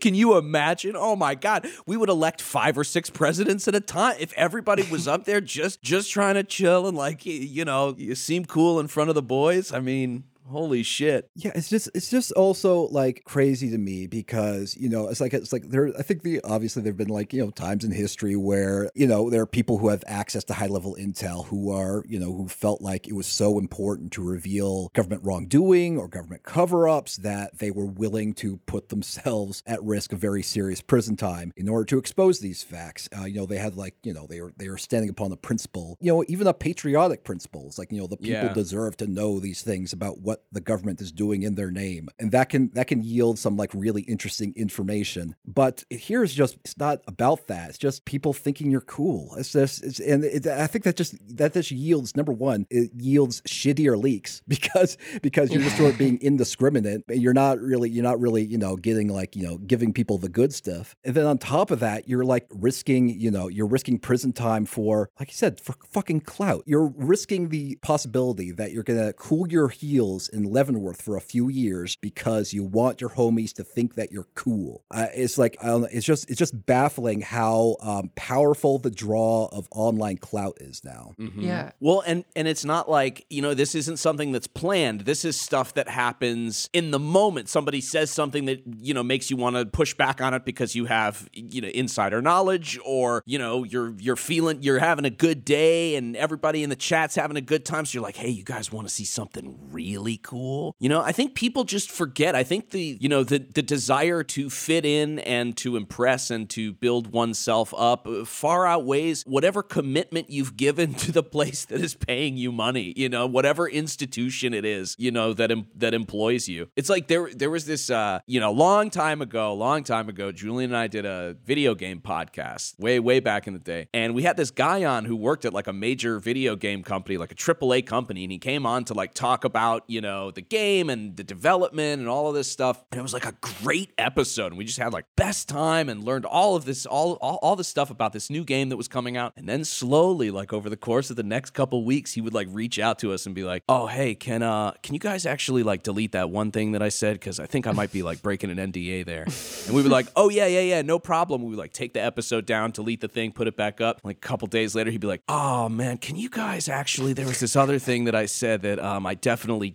Can 0.00 0.14
you 0.14 0.38
imagine? 0.38 0.94
Oh 0.96 1.16
my 1.16 1.34
God, 1.34 1.68
we 1.84 1.98
would 1.98 2.08
elect 2.08 2.40
five 2.40 2.78
or 2.78 2.84
six 2.84 3.10
presidents 3.10 3.68
at 3.68 3.74
a 3.74 3.80
time 3.80 4.16
if 4.18 4.32
everybody 4.38 4.84
was 4.90 5.06
up 5.06 5.26
there 5.26 5.42
just 5.42 5.82
just 5.82 6.10
trying 6.10 6.36
to 6.36 6.44
chill 6.44 6.86
and 6.86 6.96
like 6.96 7.26
you 7.26 7.66
know 7.66 7.94
you 7.98 8.14
seem 8.14 8.46
cool 8.46 8.80
in 8.80 8.88
front 8.88 9.10
of 9.10 9.14
the 9.14 9.22
boys. 9.22 9.70
I 9.70 9.80
mean, 9.80 10.24
holy 10.50 10.82
shit. 10.82 11.30
Yeah, 11.34 11.52
it's 11.54 11.68
just 11.68 11.88
it's 11.94 12.10
just 12.10 12.32
also 12.32 12.82
like 12.88 13.22
crazy 13.24 13.70
to 13.70 13.78
me 13.78 14.06
because 14.06 14.76
you 14.76 14.88
know 14.88 15.08
it's 15.08 15.20
like 15.20 15.32
it's 15.34 15.52
like 15.52 15.68
there. 15.70 15.88
I 15.98 16.02
think 16.02 16.22
the 16.22 16.40
obviously 16.42 16.82
there've 16.82 16.96
been 16.96 17.08
like 17.08 17.32
you 17.32 17.42
know 17.44 17.50
times 17.50 17.84
in 17.84 17.92
history 17.92 18.36
where 18.36 18.90
you 18.94 19.06
know 19.06 19.30
there 19.30 19.42
are 19.42 19.46
people 19.46 19.78
who 19.78 19.88
have 19.88 20.04
access 20.06 20.44
to 20.44 20.54
high 20.54 20.66
level 20.66 20.96
intel 20.98 21.46
who 21.46 21.70
are 21.70 22.04
you 22.08 22.18
know 22.18 22.32
who 22.34 22.48
felt 22.48 22.80
like 22.82 23.06
it 23.08 23.14
was 23.14 23.26
so 23.26 23.58
important 23.58 24.12
to 24.12 24.22
reveal 24.22 24.88
government 24.94 25.22
wrongdoing 25.24 25.96
or 25.98 26.08
government 26.08 26.42
cover 26.42 26.88
ups 26.88 27.16
that 27.16 27.58
they 27.58 27.70
were 27.70 27.86
willing 27.86 28.32
to 28.34 28.58
put 28.66 28.88
themselves 28.88 29.62
at 29.66 29.82
risk 29.82 30.12
of 30.12 30.18
very 30.18 30.42
serious 30.42 30.80
prison 30.80 31.16
time 31.16 31.52
in 31.56 31.68
order 31.68 31.84
to 31.84 31.98
expose 31.98 32.40
these 32.40 32.62
facts. 32.62 33.08
Uh, 33.18 33.24
you 33.24 33.36
know 33.40 33.46
they 33.46 33.58
had 33.58 33.76
like 33.76 33.94
you 34.02 34.12
know 34.12 34.26
they 34.26 34.40
were 34.40 34.52
they 34.56 34.68
were 34.68 34.78
standing 34.78 35.08
upon 35.10 35.30
the 35.30 35.36
principle 35.36 35.96
you 36.00 36.12
know 36.12 36.24
even 36.28 36.46
a 36.46 36.54
patriotic 36.54 37.24
principle. 37.24 37.64
It's 37.66 37.78
like 37.78 37.92
you 37.92 38.00
know 38.00 38.06
the 38.06 38.16
people 38.16 38.30
Yeah. 38.48 38.52
deserve 38.52 38.96
to 38.98 39.06
know 39.06 39.38
these 39.40 39.62
things 39.62 39.92
about 39.92 40.18
what 40.20 40.39
what 40.40 40.52
the 40.52 40.60
government 40.60 41.00
is 41.00 41.12
doing 41.12 41.42
in 41.42 41.54
their 41.54 41.70
name, 41.70 42.08
and 42.18 42.32
that 42.32 42.48
can 42.48 42.70
that 42.74 42.86
can 42.86 43.02
yield 43.02 43.38
some 43.38 43.56
like 43.56 43.70
really 43.74 44.02
interesting 44.02 44.52
information. 44.56 45.34
But 45.46 45.84
here's 45.90 46.34
just 46.34 46.56
it's 46.64 46.76
not 46.78 47.02
about 47.06 47.46
that. 47.48 47.70
It's 47.70 47.78
just 47.78 48.04
people 48.04 48.32
thinking 48.32 48.70
you're 48.70 48.80
cool. 48.80 49.34
It's 49.36 49.52
just 49.52 49.84
it's, 49.84 50.00
and 50.00 50.24
it, 50.24 50.46
I 50.46 50.66
think 50.66 50.84
that 50.84 50.96
just 50.96 51.14
that 51.36 51.52
just 51.52 51.70
yields 51.70 52.16
number 52.16 52.32
one, 52.32 52.66
it 52.70 52.90
yields 52.96 53.40
shittier 53.42 54.00
leaks 54.00 54.42
because 54.48 54.96
because 55.22 55.52
you're 55.52 55.62
just 55.62 55.76
sort 55.76 55.92
of 55.92 55.98
being 55.98 56.18
indiscriminate. 56.20 57.02
You're 57.08 57.34
not 57.34 57.60
really 57.60 57.90
you're 57.90 58.04
not 58.04 58.20
really 58.20 58.44
you 58.44 58.58
know 58.58 58.76
getting 58.76 59.08
like 59.08 59.36
you 59.36 59.46
know 59.46 59.58
giving 59.58 59.92
people 59.92 60.18
the 60.18 60.28
good 60.28 60.52
stuff, 60.52 60.96
and 61.04 61.14
then 61.14 61.26
on 61.26 61.38
top 61.38 61.70
of 61.70 61.80
that, 61.80 62.08
you're 62.08 62.24
like 62.24 62.46
risking 62.50 63.08
you 63.08 63.30
know 63.30 63.48
you're 63.48 63.66
risking 63.66 63.98
prison 63.98 64.32
time 64.32 64.64
for 64.64 65.10
like 65.18 65.28
you 65.28 65.34
said 65.34 65.60
for 65.60 65.74
fucking 65.90 66.20
clout. 66.20 66.62
You're 66.66 66.92
risking 66.96 67.48
the 67.48 67.76
possibility 67.82 68.52
that 68.52 68.72
you're 68.72 68.82
gonna 68.82 69.12
cool 69.12 69.48
your 69.48 69.68
heels 69.68 70.29
in 70.30 70.44
Leavenworth 70.44 71.02
for 71.02 71.16
a 71.16 71.20
few 71.20 71.48
years 71.48 71.96
because 71.96 72.52
you 72.52 72.64
want 72.64 73.00
your 73.00 73.10
homies 73.10 73.52
to 73.54 73.64
think 73.64 73.94
that 73.94 74.12
you're 74.12 74.28
cool. 74.34 74.84
Uh, 74.90 75.06
it's 75.14 75.38
like 75.38 75.56
I 75.62 75.66
don't 75.66 75.82
know, 75.82 75.88
it's 75.90 76.06
just 76.06 76.30
it's 76.30 76.38
just 76.38 76.66
baffling 76.66 77.20
how 77.20 77.76
um, 77.80 78.10
powerful 78.16 78.78
the 78.78 78.90
draw 78.90 79.48
of 79.52 79.68
online 79.70 80.16
clout 80.18 80.58
is 80.60 80.82
now. 80.84 81.14
Yeah. 81.36 81.72
Well, 81.80 82.02
and 82.06 82.24
and 82.36 82.48
it's 82.48 82.64
not 82.64 82.90
like 82.90 83.26
you 83.30 83.42
know 83.42 83.54
this 83.54 83.74
isn't 83.74 83.98
something 83.98 84.32
that's 84.32 84.46
planned. 84.46 85.02
This 85.02 85.24
is 85.24 85.40
stuff 85.40 85.74
that 85.74 85.88
happens 85.88 86.68
in 86.72 86.90
the 86.90 86.98
moment. 86.98 87.48
Somebody 87.48 87.80
says 87.80 88.10
something 88.10 88.46
that 88.46 88.62
you 88.78 88.94
know 88.94 89.02
makes 89.02 89.30
you 89.30 89.36
want 89.36 89.56
to 89.56 89.66
push 89.66 89.94
back 89.94 90.20
on 90.20 90.34
it 90.34 90.44
because 90.44 90.74
you 90.74 90.86
have 90.86 91.28
you 91.32 91.60
know 91.60 91.68
insider 91.68 92.22
knowledge, 92.22 92.78
or 92.84 93.22
you 93.26 93.38
know 93.38 93.64
you're 93.64 93.94
you're 93.98 94.16
feeling 94.16 94.62
you're 94.62 94.78
having 94.78 95.04
a 95.04 95.10
good 95.10 95.44
day, 95.44 95.96
and 95.96 96.16
everybody 96.16 96.62
in 96.62 96.70
the 96.70 96.76
chat's 96.76 97.14
having 97.14 97.36
a 97.36 97.42
good 97.42 97.64
time. 97.64 97.86
So 97.86 97.96
you're 97.96 98.02
like, 98.02 98.16
hey, 98.16 98.30
you 98.30 98.44
guys 98.44 98.72
want 98.72 98.88
to 98.88 98.94
see 98.94 99.04
something 99.04 99.58
really 99.70 100.09
cool? 100.18 100.74
You 100.78 100.88
know, 100.88 101.00
I 101.02 101.12
think 101.12 101.34
people 101.34 101.64
just 101.64 101.90
forget. 101.90 102.34
I 102.34 102.42
think 102.42 102.70
the 102.70 102.98
you 103.00 103.08
know 103.08 103.24
the 103.24 103.38
the 103.38 103.62
desire 103.62 104.22
to 104.24 104.50
fit 104.50 104.84
in 104.84 105.18
and 105.20 105.56
to 105.58 105.76
impress 105.76 106.30
and 106.30 106.48
to 106.50 106.72
build 106.72 107.12
oneself 107.12 107.74
up 107.76 108.06
uh, 108.06 108.24
far 108.24 108.66
outweighs 108.66 109.22
whatever 109.26 109.62
commitment 109.62 110.30
you've 110.30 110.56
given 110.56 110.94
to 111.04 111.12
the 111.12 111.22
place 111.22 111.64
that 111.66 111.80
is 111.80 111.94
paying 111.94 112.36
you 112.36 112.52
money. 112.52 112.92
You 112.96 113.08
know, 113.08 113.26
whatever 113.26 113.68
institution 113.68 114.54
it 114.54 114.64
is, 114.64 114.96
you 114.98 115.10
know 115.10 115.32
that 115.34 115.50
em- 115.50 115.68
that 115.76 115.94
employs 115.94 116.48
you. 116.48 116.68
It's 116.76 116.88
like 116.88 117.08
there 117.08 117.30
there 117.34 117.50
was 117.50 117.66
this 117.66 117.90
uh 117.90 118.20
you 118.26 118.40
know 118.40 118.52
long 118.52 118.90
time 118.90 119.22
ago, 119.22 119.54
long 119.54 119.84
time 119.84 120.08
ago. 120.08 120.32
Julian 120.32 120.70
and 120.70 120.76
I 120.76 120.86
did 120.86 121.04
a 121.04 121.36
video 121.44 121.74
game 121.74 122.00
podcast 122.00 122.78
way 122.78 123.00
way 123.00 123.20
back 123.20 123.46
in 123.46 123.52
the 123.52 123.58
day, 123.58 123.88
and 123.92 124.14
we 124.14 124.22
had 124.22 124.36
this 124.36 124.50
guy 124.50 124.84
on 124.84 125.04
who 125.04 125.16
worked 125.16 125.44
at 125.44 125.52
like 125.52 125.66
a 125.66 125.72
major 125.72 126.18
video 126.18 126.56
game 126.56 126.82
company, 126.82 127.16
like 127.16 127.32
a 127.32 127.34
AAA 127.34 127.86
company, 127.86 128.24
and 128.24 128.32
he 128.32 128.38
came 128.38 128.66
on 128.66 128.84
to 128.84 128.94
like 128.94 129.14
talk 129.14 129.44
about 129.44 129.84
you 129.86 129.99
know 130.00 130.30
the 130.30 130.40
game 130.40 130.90
and 130.90 131.16
the 131.16 131.24
development 131.24 132.00
and 132.00 132.08
all 132.08 132.28
of 132.28 132.34
this 132.34 132.50
stuff. 132.50 132.82
And 132.90 132.98
it 132.98 133.02
was 133.02 133.12
like 133.12 133.26
a 133.26 133.34
great 133.62 133.92
episode, 133.98 134.46
and 134.46 134.58
we 134.58 134.64
just 134.64 134.78
had 134.78 134.92
like 134.92 135.06
best 135.16 135.48
time 135.48 135.88
and 135.88 136.04
learned 136.04 136.24
all 136.24 136.56
of 136.56 136.64
this 136.64 136.86
all 136.86 137.14
all, 137.14 137.38
all 137.42 137.56
this 137.56 137.68
stuff 137.68 137.90
about 137.90 138.12
this 138.12 138.30
new 138.30 138.44
game 138.44 138.68
that 138.70 138.76
was 138.76 138.88
coming 138.88 139.16
out. 139.16 139.32
And 139.36 139.48
then 139.48 139.64
slowly, 139.64 140.30
like 140.30 140.52
over 140.52 140.68
the 140.70 140.76
course 140.76 141.10
of 141.10 141.16
the 141.16 141.22
next 141.22 141.50
couple 141.50 141.84
weeks, 141.84 142.12
he 142.12 142.20
would 142.20 142.34
like 142.34 142.48
reach 142.50 142.78
out 142.78 142.98
to 143.00 143.12
us 143.12 143.26
and 143.26 143.34
be 143.34 143.44
like, 143.44 143.62
"Oh, 143.68 143.86
hey, 143.86 144.14
can 144.14 144.42
uh 144.42 144.72
can 144.82 144.94
you 144.94 145.00
guys 145.00 145.26
actually 145.26 145.62
like 145.62 145.82
delete 145.82 146.12
that 146.12 146.30
one 146.30 146.50
thing 146.50 146.72
that 146.72 146.82
I 146.82 146.88
said 146.88 147.14
because 147.14 147.38
I 147.40 147.46
think 147.46 147.66
I 147.66 147.72
might 147.72 147.92
be 147.92 148.02
like 148.02 148.22
breaking 148.22 148.50
an 148.50 148.72
NDA 148.72 149.04
there." 149.04 149.24
And 149.66 149.74
we 149.74 149.82
were 149.82 149.88
like, 149.88 150.06
"Oh 150.16 150.30
yeah, 150.30 150.46
yeah, 150.46 150.60
yeah, 150.60 150.82
no 150.82 150.98
problem." 150.98 151.42
We 151.42 151.50
would 151.50 151.58
like 151.58 151.72
take 151.72 151.92
the 151.94 152.02
episode 152.02 152.46
down, 152.46 152.70
delete 152.70 153.00
the 153.00 153.08
thing, 153.08 153.32
put 153.32 153.46
it 153.46 153.56
back 153.56 153.80
up. 153.80 154.00
Like 154.04 154.16
a 154.16 154.20
couple 154.20 154.48
days 154.48 154.74
later, 154.74 154.90
he'd 154.90 155.00
be 155.00 155.06
like, 155.06 155.22
"Oh 155.28 155.68
man, 155.68 155.98
can 155.98 156.16
you 156.16 156.28
guys 156.30 156.68
actually? 156.68 157.12
There 157.12 157.26
was 157.26 157.40
this 157.40 157.56
other 157.56 157.78
thing 157.78 158.04
that 158.04 158.14
I 158.14 158.26
said 158.26 158.62
that 158.62 158.78
um 158.78 159.06
I 159.06 159.14
definitely, 159.14 159.50
definitely 159.50 159.70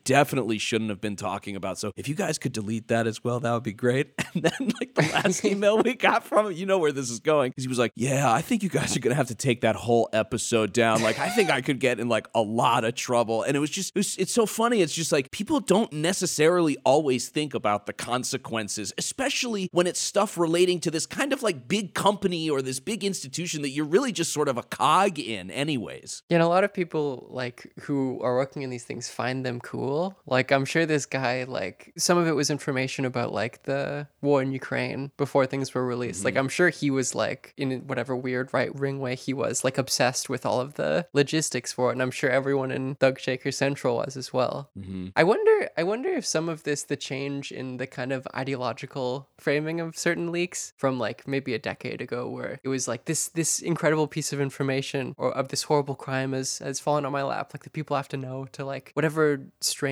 shouldn't 0.57 0.89
have 0.89 1.01
been 1.01 1.15
talking 1.15 1.55
about. 1.55 1.77
So 1.77 1.91
if 1.95 2.07
you 2.07 2.15
guys 2.15 2.37
could 2.37 2.51
delete 2.51 2.87
that 2.89 3.07
as 3.07 3.23
well, 3.23 3.39
that 3.39 3.51
would 3.53 3.63
be 3.63 3.73
great." 3.73 4.13
And 4.35 4.43
then 4.43 4.73
like 4.81 4.93
the 4.95 5.01
last 5.13 5.45
email 5.45 5.81
we 5.81 5.93
got 5.93 6.25
from 6.25 6.47
him, 6.47 6.51
you 6.51 6.65
know 6.65 6.77
where 6.77 6.91
this 6.91 7.09
is 7.09 7.21
going, 7.21 7.51
because 7.51 7.63
he 7.63 7.69
was 7.69 7.79
like, 7.79 7.93
"Yeah, 7.95 8.29
I 8.29 8.41
think 8.41 8.63
you 8.63 8.69
guys 8.69 8.95
are 8.97 8.99
gonna 8.99 9.15
have 9.15 9.29
to 9.29 9.35
take 9.35 9.61
that 9.61 9.77
whole 9.77 10.09
episode 10.11 10.73
down. 10.73 11.01
Like 11.01 11.19
I 11.19 11.29
think 11.29 11.49
I 11.49 11.61
could 11.61 11.79
get 11.79 12.01
in 12.01 12.09
like 12.09 12.27
a 12.35 12.41
lot 12.41 12.83
of 12.83 12.95
trouble." 12.95 13.43
And 13.43 13.55
it 13.55 13.61
was 13.61 13.69
just, 13.69 13.91
it 13.95 13.99
was, 13.99 14.17
it's 14.17 14.33
so 14.33 14.45
funny. 14.45 14.81
It's 14.81 14.93
just 14.93 15.13
like 15.13 15.31
people 15.31 15.61
don't 15.61 15.91
necessarily 15.93 16.75
always 16.83 17.29
think 17.29 17.53
about 17.53 17.85
the 17.85 17.93
consequences, 17.93 18.91
especially 18.97 19.69
when 19.71 19.87
it's 19.87 20.01
stuff 20.01 20.37
relating 20.37 20.81
to 20.81 20.91
this 20.91 21.05
kind 21.05 21.31
of 21.31 21.41
like 21.41 21.69
big 21.69 21.93
company 21.93 22.49
or 22.49 22.61
this 22.61 22.81
big 22.81 23.05
institution 23.05 23.61
that 23.61 23.69
you're 23.69 23.85
really 23.85 24.11
just 24.11 24.33
sort 24.33 24.49
of 24.49 24.57
a 24.57 24.63
cog 24.63 25.17
in, 25.17 25.49
anyways. 25.49 26.23
You 26.29 26.37
know, 26.37 26.47
a 26.47 26.49
lot 26.49 26.63
of 26.63 26.73
people 26.73 27.27
like 27.29 27.71
who 27.81 28.21
are 28.21 28.35
working 28.35 28.63
in 28.63 28.69
these 28.69 28.83
things 28.83 29.09
find 29.09 29.45
them 29.45 29.59
cool. 29.61 30.04
Like 30.25 30.51
I'm 30.51 30.65
sure 30.65 30.85
this 30.85 31.05
guy 31.05 31.43
like 31.43 31.93
some 31.97 32.17
of 32.17 32.27
it 32.27 32.33
was 32.33 32.49
information 32.49 33.05
about 33.05 33.31
like 33.31 33.63
the 33.63 34.07
war 34.21 34.41
in 34.41 34.51
Ukraine 34.51 35.11
before 35.17 35.45
things 35.45 35.73
were 35.73 35.85
released. 35.85 36.23
Like 36.23 36.33
mm-hmm. 36.33 36.39
I'm 36.39 36.49
sure 36.49 36.69
he 36.69 36.89
was 36.89 37.15
like 37.15 37.53
in 37.57 37.87
whatever 37.87 38.15
weird 38.15 38.53
right 38.53 38.73
wing 38.73 38.99
way 38.99 39.15
he 39.15 39.33
was 39.33 39.63
like 39.63 39.77
obsessed 39.77 40.29
with 40.29 40.45
all 40.45 40.59
of 40.59 40.75
the 40.75 41.07
logistics 41.13 41.71
for 41.71 41.89
it, 41.89 41.93
and 41.93 42.01
I'm 42.01 42.11
sure 42.11 42.29
everyone 42.29 42.71
in 42.71 42.95
Thug 42.95 43.19
Shaker 43.19 43.51
Central 43.51 43.97
was 43.97 44.17
as 44.17 44.33
well. 44.33 44.69
Mm-hmm. 44.77 45.07
I 45.15 45.23
wonder 45.23 45.69
I 45.77 45.83
wonder 45.83 46.09
if 46.09 46.25
some 46.25 46.49
of 46.49 46.63
this 46.63 46.83
the 46.83 46.95
change 46.95 47.51
in 47.51 47.77
the 47.77 47.87
kind 47.87 48.11
of 48.11 48.27
ideological 48.35 49.29
framing 49.37 49.79
of 49.79 49.97
certain 49.97 50.31
leaks 50.31 50.73
from 50.77 50.99
like 50.99 51.27
maybe 51.27 51.53
a 51.53 51.59
decade 51.59 52.01
ago 52.01 52.29
where 52.29 52.59
it 52.63 52.67
was 52.67 52.87
like 52.87 53.05
this 53.05 53.29
this 53.29 53.59
incredible 53.59 54.07
piece 54.07 54.33
of 54.33 54.41
information 54.41 55.13
or 55.17 55.31
of 55.31 55.49
this 55.49 55.63
horrible 55.63 55.95
crime 55.95 56.33
has 56.33 56.59
has 56.59 56.79
fallen 56.79 57.05
on 57.05 57.11
my 57.11 57.23
lap 57.23 57.51
like 57.53 57.63
the 57.63 57.69
people 57.69 57.95
have 57.95 58.07
to 58.07 58.17
know 58.17 58.45
to 58.51 58.65
like 58.65 58.91
whatever 58.93 59.41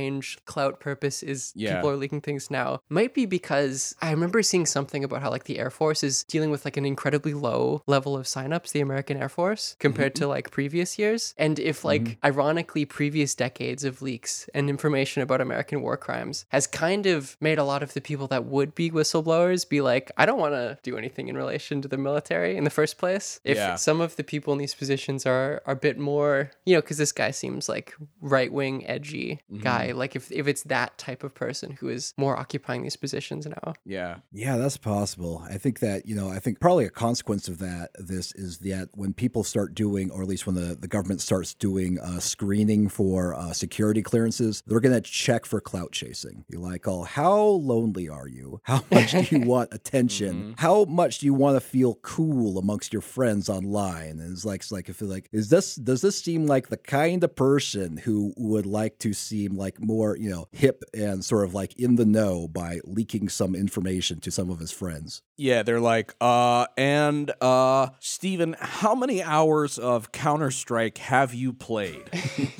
strange 0.03 0.37
clout 0.45 0.79
purpose 0.79 1.23
is 1.23 1.53
Yeah. 1.55 1.75
people 1.75 1.89
are 1.89 1.95
leaking 1.95 2.21
things 2.21 2.51
now 2.51 2.79
might 2.89 3.13
be 3.13 3.25
because 3.25 3.95
I 4.01 4.11
remember 4.11 4.43
seeing 4.43 4.65
something 4.65 5.03
about 5.03 5.21
how 5.21 5.29
like 5.29 5.45
the 5.45 5.59
Air 5.59 5.69
Force 5.69 6.03
is 6.03 6.23
dealing 6.25 6.51
with 6.51 6.65
like 6.65 6.77
an 6.77 6.85
incredibly 6.85 7.33
low 7.33 7.81
level 7.87 8.15
of 8.15 8.25
signups, 8.25 8.71
the 8.71 8.81
American 8.81 9.17
Air 9.17 9.29
Force, 9.29 9.63
mm-hmm. 9.71 9.81
compared 9.81 10.15
to 10.15 10.27
like 10.27 10.51
previous 10.51 10.99
years. 10.99 11.33
And 11.37 11.57
if 11.59 11.85
like 11.85 12.03
mm-hmm. 12.03 12.25
ironically 12.25 12.85
previous 12.85 13.35
decades 13.35 13.83
of 13.83 14.01
leaks 14.01 14.49
and 14.53 14.69
information 14.69 15.21
about 15.23 15.41
American 15.41 15.81
war 15.81 15.97
crimes 15.97 16.45
has 16.49 16.67
kind 16.67 17.05
of 17.05 17.37
made 17.39 17.57
a 17.57 17.63
lot 17.63 17.81
of 17.83 17.93
the 17.93 18.01
people 18.01 18.27
that 18.27 18.45
would 18.45 18.75
be 18.75 18.91
whistleblowers 18.91 19.67
be 19.67 19.81
like, 19.81 20.11
I 20.17 20.25
don't 20.25 20.39
want 20.39 20.53
to 20.53 20.77
do 20.83 20.97
anything 20.97 21.27
in 21.29 21.37
relation 21.37 21.81
to 21.81 21.87
the 21.87 21.97
military 21.97 22.57
in 22.57 22.63
the 22.63 22.69
first 22.69 22.97
place. 22.97 23.39
If 23.43 23.57
Yeah. 23.57 23.75
some 23.75 24.01
of 24.01 24.15
the 24.17 24.23
people 24.23 24.51
in 24.53 24.59
these 24.59 24.75
positions 24.75 25.25
are, 25.25 25.61
are 25.65 25.73
a 25.73 25.83
bit 25.87 25.97
more, 25.97 26.51
you 26.65 26.75
know, 26.75 26.81
because 26.81 26.97
this 26.97 27.11
guy 27.11 27.31
seems 27.31 27.69
like 27.69 27.95
right 28.21 28.51
wing, 28.51 28.85
edgy 28.87 29.39
mm-hmm. 29.51 29.63
guy. 29.63 29.92
Like 29.93 30.15
if, 30.15 30.31
if 30.31 30.47
it's 30.47 30.63
that 30.63 30.97
type 30.97 31.23
of 31.23 31.33
person 31.33 31.71
who 31.71 31.89
is 31.89 32.13
more 32.17 32.37
occupying 32.37 32.83
these 32.83 32.95
positions 32.95 33.45
now. 33.45 33.73
Yeah. 33.85 34.17
Yeah, 34.31 34.57
that's 34.57 34.77
possible. 34.77 35.43
I 35.49 35.57
think 35.57 35.79
that, 35.79 36.05
you 36.05 36.15
know, 36.15 36.29
I 36.29 36.39
think 36.39 36.59
probably 36.59 36.85
a 36.85 36.89
consequence 36.89 37.47
of 37.47 37.59
that, 37.59 37.91
this 37.95 38.33
is 38.33 38.59
that 38.59 38.89
when 38.93 39.13
people 39.13 39.43
start 39.43 39.75
doing, 39.75 40.11
or 40.11 40.21
at 40.21 40.27
least 40.27 40.45
when 40.45 40.55
the, 40.55 40.75
the 40.75 40.87
government 40.87 41.21
starts 41.21 41.53
doing 41.53 41.99
uh, 41.99 42.19
screening 42.19 42.89
for 42.89 43.33
uh, 43.33 43.53
security 43.53 44.01
clearances, 44.01 44.63
they're 44.65 44.79
going 44.79 44.93
to 44.93 45.01
check 45.01 45.45
for 45.45 45.59
clout 45.61 45.91
chasing. 45.91 46.45
You're 46.47 46.61
like, 46.61 46.87
oh, 46.87 47.03
how 47.03 47.39
lonely 47.41 48.09
are 48.09 48.27
you? 48.27 48.61
How 48.63 48.83
much 48.91 49.11
do 49.11 49.23
you 49.29 49.41
want 49.41 49.73
attention? 49.73 50.55
How 50.57 50.85
much 50.85 51.19
do 51.19 51.25
you 51.25 51.33
want 51.33 51.55
to 51.55 51.61
feel 51.61 51.95
cool 52.01 52.57
amongst 52.57 52.93
your 52.93 53.01
friends 53.01 53.49
online? 53.49 54.19
And 54.19 54.31
it's 54.31 54.45
like, 54.45 54.61
it's 54.61 54.71
like, 54.71 54.89
if 54.89 55.01
like, 55.01 55.29
is 55.31 55.49
this, 55.49 55.75
does 55.75 56.01
this 56.01 56.21
seem 56.21 56.47
like 56.47 56.69
the 56.69 56.77
kind 56.77 57.23
of 57.23 57.35
person 57.35 57.97
who 57.97 58.33
would 58.37 58.65
like 58.65 58.99
to 58.99 59.13
seem 59.13 59.55
like 59.55 59.79
more, 59.83 60.17
you 60.17 60.29
know, 60.29 60.47
hip 60.51 60.83
and 60.93 61.23
sort 61.23 61.45
of 61.45 61.53
like 61.53 61.77
in 61.79 61.95
the 61.95 62.05
know 62.05 62.47
by 62.47 62.79
leaking 62.85 63.29
some 63.29 63.55
information 63.55 64.19
to 64.21 64.31
some 64.31 64.49
of 64.49 64.59
his 64.59 64.71
friends? 64.71 65.21
Yeah, 65.37 65.63
they're 65.63 65.79
like, 65.79 66.15
uh, 66.21 66.67
and 66.77 67.31
uh, 67.41 67.89
Steven, 67.99 68.55
how 68.59 68.95
many 68.95 69.23
hours 69.23 69.77
of 69.77 70.11
Counter 70.11 70.51
Strike 70.51 70.97
have 70.99 71.33
you 71.33 71.53
played? 71.53 72.09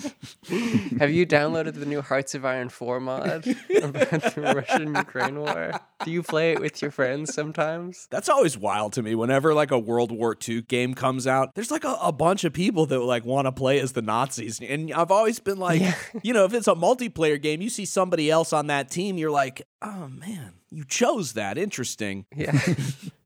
Have 1.00 1.12
you 1.12 1.26
downloaded 1.26 1.76
the 1.76 1.86
new 1.86 2.02
Hearts 2.02 2.36
of 2.36 2.46
Iron 2.46 2.70
4 2.70 3.00
mod 3.00 3.48
about 3.82 4.36
the 4.36 4.54
Russian 4.56 4.94
Ukraine 4.96 5.40
war? 5.40 5.72
Do 6.04 6.12
you 6.12 6.22
play 6.22 6.52
it 6.52 6.60
with 6.60 6.82
your 6.82 6.92
friends 6.92 7.34
sometimes? 7.34 8.08
That's 8.12 8.30
always 8.30 8.58
wild 8.58 8.94
to 8.94 9.02
me. 9.02 9.16
Whenever 9.16 9.54
like 9.54 9.72
a 9.72 9.80
World 9.80 10.12
War 10.12 10.36
II 10.48 10.64
game 10.64 10.94
comes 10.94 11.28
out, 11.28 11.56
there's 11.56 11.72
like 11.72 11.86
a, 11.86 11.98
a 12.02 12.12
bunch 12.12 12.44
of 12.44 12.54
people 12.54 12.86
that 12.88 13.00
like 13.00 13.26
want 13.26 13.48
to 13.48 13.52
play 13.52 13.80
as 13.80 13.94
the 13.94 14.02
Nazis, 14.02 14.60
and 14.60 14.92
I've 14.94 15.12
always 15.12 15.40
been 15.40 15.60
like, 15.60 15.82
you 16.24 16.34
know, 16.34 16.46
if 16.46 16.54
it's 16.54 16.68
a 16.68 16.76
multiplayer 16.76 17.13
game, 17.38 17.62
you 17.62 17.70
see 17.70 17.86
somebody 17.86 18.30
else 18.30 18.54
on 18.54 18.68
that 18.68 18.90
team, 18.90 19.18
you're 19.18 19.32
like, 19.32 19.66
oh 19.82 20.08
man, 20.08 20.54
you 20.72 20.84
chose 20.84 21.34
that. 21.34 21.58
Interesting. 21.58 22.26
Yeah. 22.36 22.60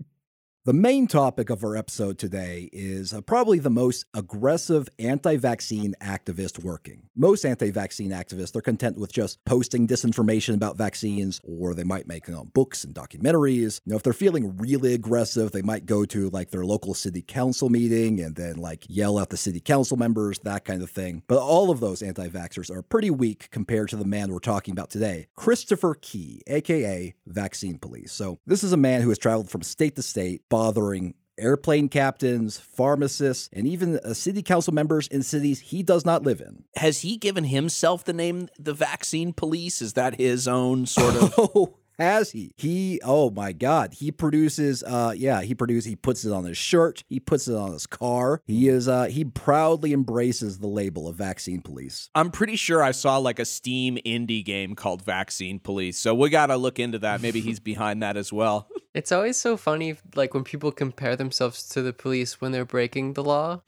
The 0.68 0.74
main 0.74 1.08
topic 1.08 1.50
of 1.50 1.64
our 1.64 1.78
episode 1.78 2.18
today 2.18 2.68
is 2.74 3.14
uh, 3.14 3.22
probably 3.22 3.58
the 3.58 3.70
most 3.70 4.04
aggressive 4.14 4.90
anti 5.00 5.38
vaccine 5.38 5.96
activist 6.02 6.62
working. 6.62 7.04
Most 7.16 7.46
anti 7.46 7.72
vaccine 7.72 8.12
activists 8.12 8.54
are 8.54 8.62
content 8.62 8.98
with 8.98 9.14
just 9.14 9.42
posting 9.46 9.88
disinformation 9.88 10.56
about 10.56 10.76
vaccines, 10.76 11.40
or 11.46 11.74
they 11.74 11.86
might 11.86 12.06
make 12.06 12.28
you 12.28 12.34
know, 12.34 12.44
books 12.54 12.84
and 12.84 12.94
documentaries. 12.94 13.80
You 13.86 13.92
know, 13.92 13.96
if 13.96 14.04
they're 14.04 14.12
feeling 14.12 14.58
really 14.58 14.94
aggressive, 14.94 15.54
they 15.54 15.62
might 15.62 15.86
go 15.86 16.04
to 16.04 16.30
like 16.32 16.52
their 16.52 16.66
local 16.66 16.94
city 16.94 17.22
council 17.22 17.70
meeting 17.70 18.20
and 18.20 18.36
then 18.36 18.58
like 18.58 18.84
yell 18.90 19.22
at 19.22 19.30
the 19.30 19.38
city 19.38 19.62
council 19.62 19.96
members, 19.96 20.38
that 20.40 20.66
kind 20.66 20.84
of 20.84 20.90
thing. 20.90 21.24
But 21.28 21.40
all 21.40 21.72
of 21.72 21.80
those 21.80 22.02
anti 22.02 22.28
vaxxers 22.28 22.70
are 22.70 22.82
pretty 22.82 23.10
weak 23.10 23.48
compared 23.52 23.88
to 23.92 23.96
the 23.96 24.04
man 24.04 24.34
we're 24.34 24.40
talking 24.40 24.74
about 24.74 24.90
today, 24.90 25.28
Christopher 25.38 25.96
Key, 25.96 26.42
aka 26.46 27.16
Vaccine 27.26 27.78
Police. 27.78 28.12
So, 28.12 28.40
this 28.46 28.66
is 28.66 28.74
a 28.74 28.78
man 28.78 29.02
who 29.02 29.08
has 29.08 29.18
traveled 29.18 29.50
from 29.50 29.62
state 29.62 29.96
to 29.96 30.02
state 30.02 30.42
bothering 30.58 31.14
airplane 31.38 31.88
captains, 31.88 32.58
pharmacists, 32.58 33.48
and 33.54 33.68
even 33.68 34.00
uh, 34.00 34.12
city 34.12 34.42
council 34.42 34.74
members 34.74 35.08
in 35.10 35.22
cities 35.22 35.60
he 35.60 35.84
does 35.84 36.04
not 36.04 36.24
live 36.24 36.42
in. 36.42 36.64
Has 36.78 37.02
he 37.02 37.16
given 37.16 37.44
himself 37.44 38.04
the 38.04 38.12
name 38.12 38.50
the 38.58 38.74
vaccine 38.74 39.34
police? 39.34 39.80
Is 39.84 39.94
that 39.94 40.16
his 40.16 40.48
own 40.48 40.88
sort 40.88 41.16
of 41.16 41.36
Oh, 41.38 41.78
has 42.00 42.32
he? 42.32 42.54
He, 42.58 43.00
oh 43.04 43.30
my 43.30 43.52
God, 43.52 43.94
he 43.94 44.12
produces, 44.12 44.84
uh, 44.84 45.14
yeah, 45.16 45.42
he 45.42 45.54
produces, 45.54 45.86
he 45.86 45.96
puts 45.96 46.26
it 46.26 46.32
on 46.32 46.44
his 46.44 46.58
shirt, 46.58 47.04
he 47.08 47.20
puts 47.20 47.48
it 47.48 47.56
on 47.56 47.72
his 47.72 47.86
car. 47.86 48.42
He 48.46 48.68
is, 48.68 48.88
uh, 48.88 49.06
he 49.06 49.26
proudly 49.26 49.94
embraces 49.94 50.58
the 50.58 50.68
label 50.68 51.08
of 51.08 51.16
vaccine 51.18 51.62
police. 51.62 52.10
I'm 52.16 52.32
pretty 52.32 52.56
sure 52.56 52.82
I 52.82 52.92
saw 52.92 53.18
like 53.18 53.38
a 53.38 53.46
Steam 53.46 53.98
indie 54.06 54.44
game 54.44 54.74
called 54.74 55.04
Vaccine 55.04 55.60
Police. 55.60 56.00
So 56.00 56.16
we 56.16 56.30
got 56.32 56.48
to 56.48 56.58
look 56.58 56.80
into 56.80 56.98
that. 57.00 57.22
Maybe 57.22 57.42
he's 57.42 57.60
behind 57.60 58.02
that 58.02 58.18
as 58.18 58.34
well. 58.34 58.68
It's 58.98 59.12
always 59.12 59.38
so 59.38 59.58
funny, 59.58 59.96
like 60.16 60.34
when 60.34 60.44
people 60.44 60.72
compare 60.72 61.16
themselves 61.16 61.70
to 61.70 61.82
the 61.84 61.94
police 61.94 62.42
when 62.42 62.52
they're 62.52 62.66
breaking 62.66 63.14
the 63.14 63.24
law. 63.24 63.62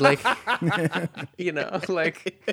like, 0.00 0.20
you 1.38 1.52
know, 1.52 1.80
like 1.88 2.44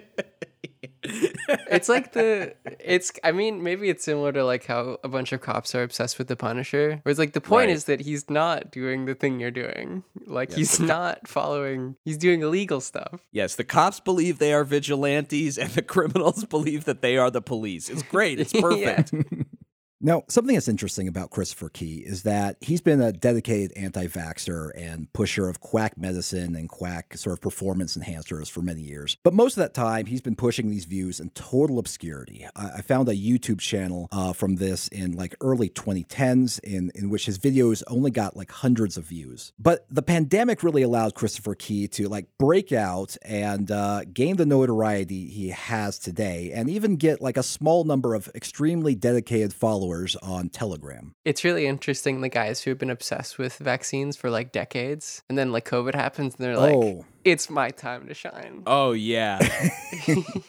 it's 1.04 1.90
like 1.90 2.14
the 2.14 2.54
it's. 2.80 3.12
I 3.24 3.32
mean, 3.32 3.64
maybe 3.64 3.90
it's 3.90 4.04
similar 4.04 4.32
to 4.34 4.46
like 4.46 4.66
how 4.66 5.00
a 5.04 5.08
bunch 5.08 5.32
of 5.32 5.42
cops 5.42 5.74
are 5.74 5.82
obsessed 5.84 6.20
with 6.20 6.28
the 6.28 6.36
Punisher. 6.36 7.00
Where 7.04 7.10
it's 7.12 7.18
like 7.20 7.34
the 7.34 7.42
point 7.42 7.68
Right. 7.68 7.76
is 7.76 7.86
that 7.86 8.02
he's 8.02 8.30
not 8.30 8.72
doing 8.72 9.06
the 9.06 9.16
thing 9.16 9.40
you're 9.40 9.50
doing. 9.52 10.04
Like 10.28 10.54
he's 10.54 10.80
not 10.80 11.28
following. 11.28 11.96
He's 12.06 12.18
doing 12.18 12.42
illegal 12.42 12.82
stuff. 12.82 13.22
Yes, 13.32 13.56
the 13.56 13.64
cops 13.64 14.00
believe 14.00 14.38
they 14.38 14.54
are 14.54 14.64
vigilantes 14.64 15.58
and 15.58 15.72
the 15.72 15.82
criminals 15.82 16.46
believe 16.50 16.86
that 16.86 17.02
they 17.02 17.18
are 17.18 17.32
the 17.32 17.42
police. 17.42 17.90
It's 17.90 18.04
great. 18.04 18.40
It's 18.40 18.54
perfect. 18.62 19.12
Now, 20.04 20.24
something 20.28 20.56
that's 20.56 20.68
interesting 20.68 21.08
about 21.08 21.30
Christopher 21.30 21.70
Key 21.70 21.98
is 21.98 22.24
that 22.24 22.58
he's 22.60 22.82
been 22.82 23.00
a 23.00 23.12
dedicated 23.12 23.72
anti 23.78 24.08
vaxxer 24.08 24.72
and 24.76 25.12
pusher 25.14 25.48
of 25.48 25.60
quack 25.60 25.96
medicine 25.96 26.56
and 26.56 26.68
quack 26.68 27.16
sort 27.16 27.34
of 27.34 27.42
performance 27.42 27.96
enhancers 27.96 28.50
for 28.50 28.64
many 28.64 28.82
years. 28.82 29.16
But 29.24 29.36
most 29.36 29.58
of 29.58 29.62
that 29.62 29.76
time, 29.76 30.08
he's 30.08 30.22
been 30.22 30.36
pushing 30.36 30.72
these 30.72 30.86
views 30.86 31.20
in 31.20 31.30
total 31.32 31.78
obscurity. 31.78 32.48
I, 32.56 32.82
found 32.82 33.10
a 33.10 33.14
YouTube 33.14 33.60
channel 33.60 34.10
uh, 34.12 34.34
from 34.34 34.56
this 34.56 34.88
in 34.88 35.16
like 35.16 35.36
early 35.40 35.70
2010s 35.70 36.60
in, 36.62 36.92
in 36.96 37.12
which 37.12 37.28
his 37.28 37.38
videos 37.38 37.84
only 37.88 38.10
got 38.10 38.36
like 38.36 38.52
hundreds 38.52 38.98
of 38.98 39.06
views. 39.06 39.54
But 39.60 39.86
the 39.92 40.02
pandemic 40.02 40.64
really 40.64 40.82
allowed 40.82 41.14
Christopher 41.14 41.54
Key 41.54 41.88
to 41.90 42.10
like 42.10 42.26
break 42.40 42.72
out 42.72 43.16
and 43.22 43.70
uh, 43.70 44.02
gain 44.12 44.38
the 44.38 44.48
notoriety 44.48 45.28
he 45.28 45.50
has 45.50 46.00
today 46.00 46.52
and 46.54 46.70
even 46.72 46.96
get 46.96 47.22
like 47.22 47.38
a 47.38 47.44
small 47.44 47.84
number 47.84 48.16
of 48.16 48.30
extremely 48.34 48.96
dedicated 48.96 49.54
followers 49.54 49.91
on 50.22 50.50
Telegram. 50.50 51.14
It's 51.26 51.44
really 51.44 51.68
interesting 51.68 52.22
the 52.22 52.30
guys 52.30 52.62
who 52.62 52.72
have 52.72 52.78
been 52.78 52.90
obsessed 52.90 53.38
with 53.38 53.58
vaccines 53.58 54.16
for 54.16 54.30
like 54.30 54.52
decades, 54.52 55.24
and 55.30 55.38
then 55.38 55.52
like 55.52 55.68
COVID 55.68 55.96
happens, 55.96 56.36
and 56.36 56.46
they're 56.46 56.58
like, 56.58 56.76
oh, 56.76 57.06
"It's 57.24 57.50
my 57.50 57.70
time 57.70 58.08
to 58.08 58.14
shine." 58.14 58.64
Oh, 58.68 58.92
yeah. 58.94 59.40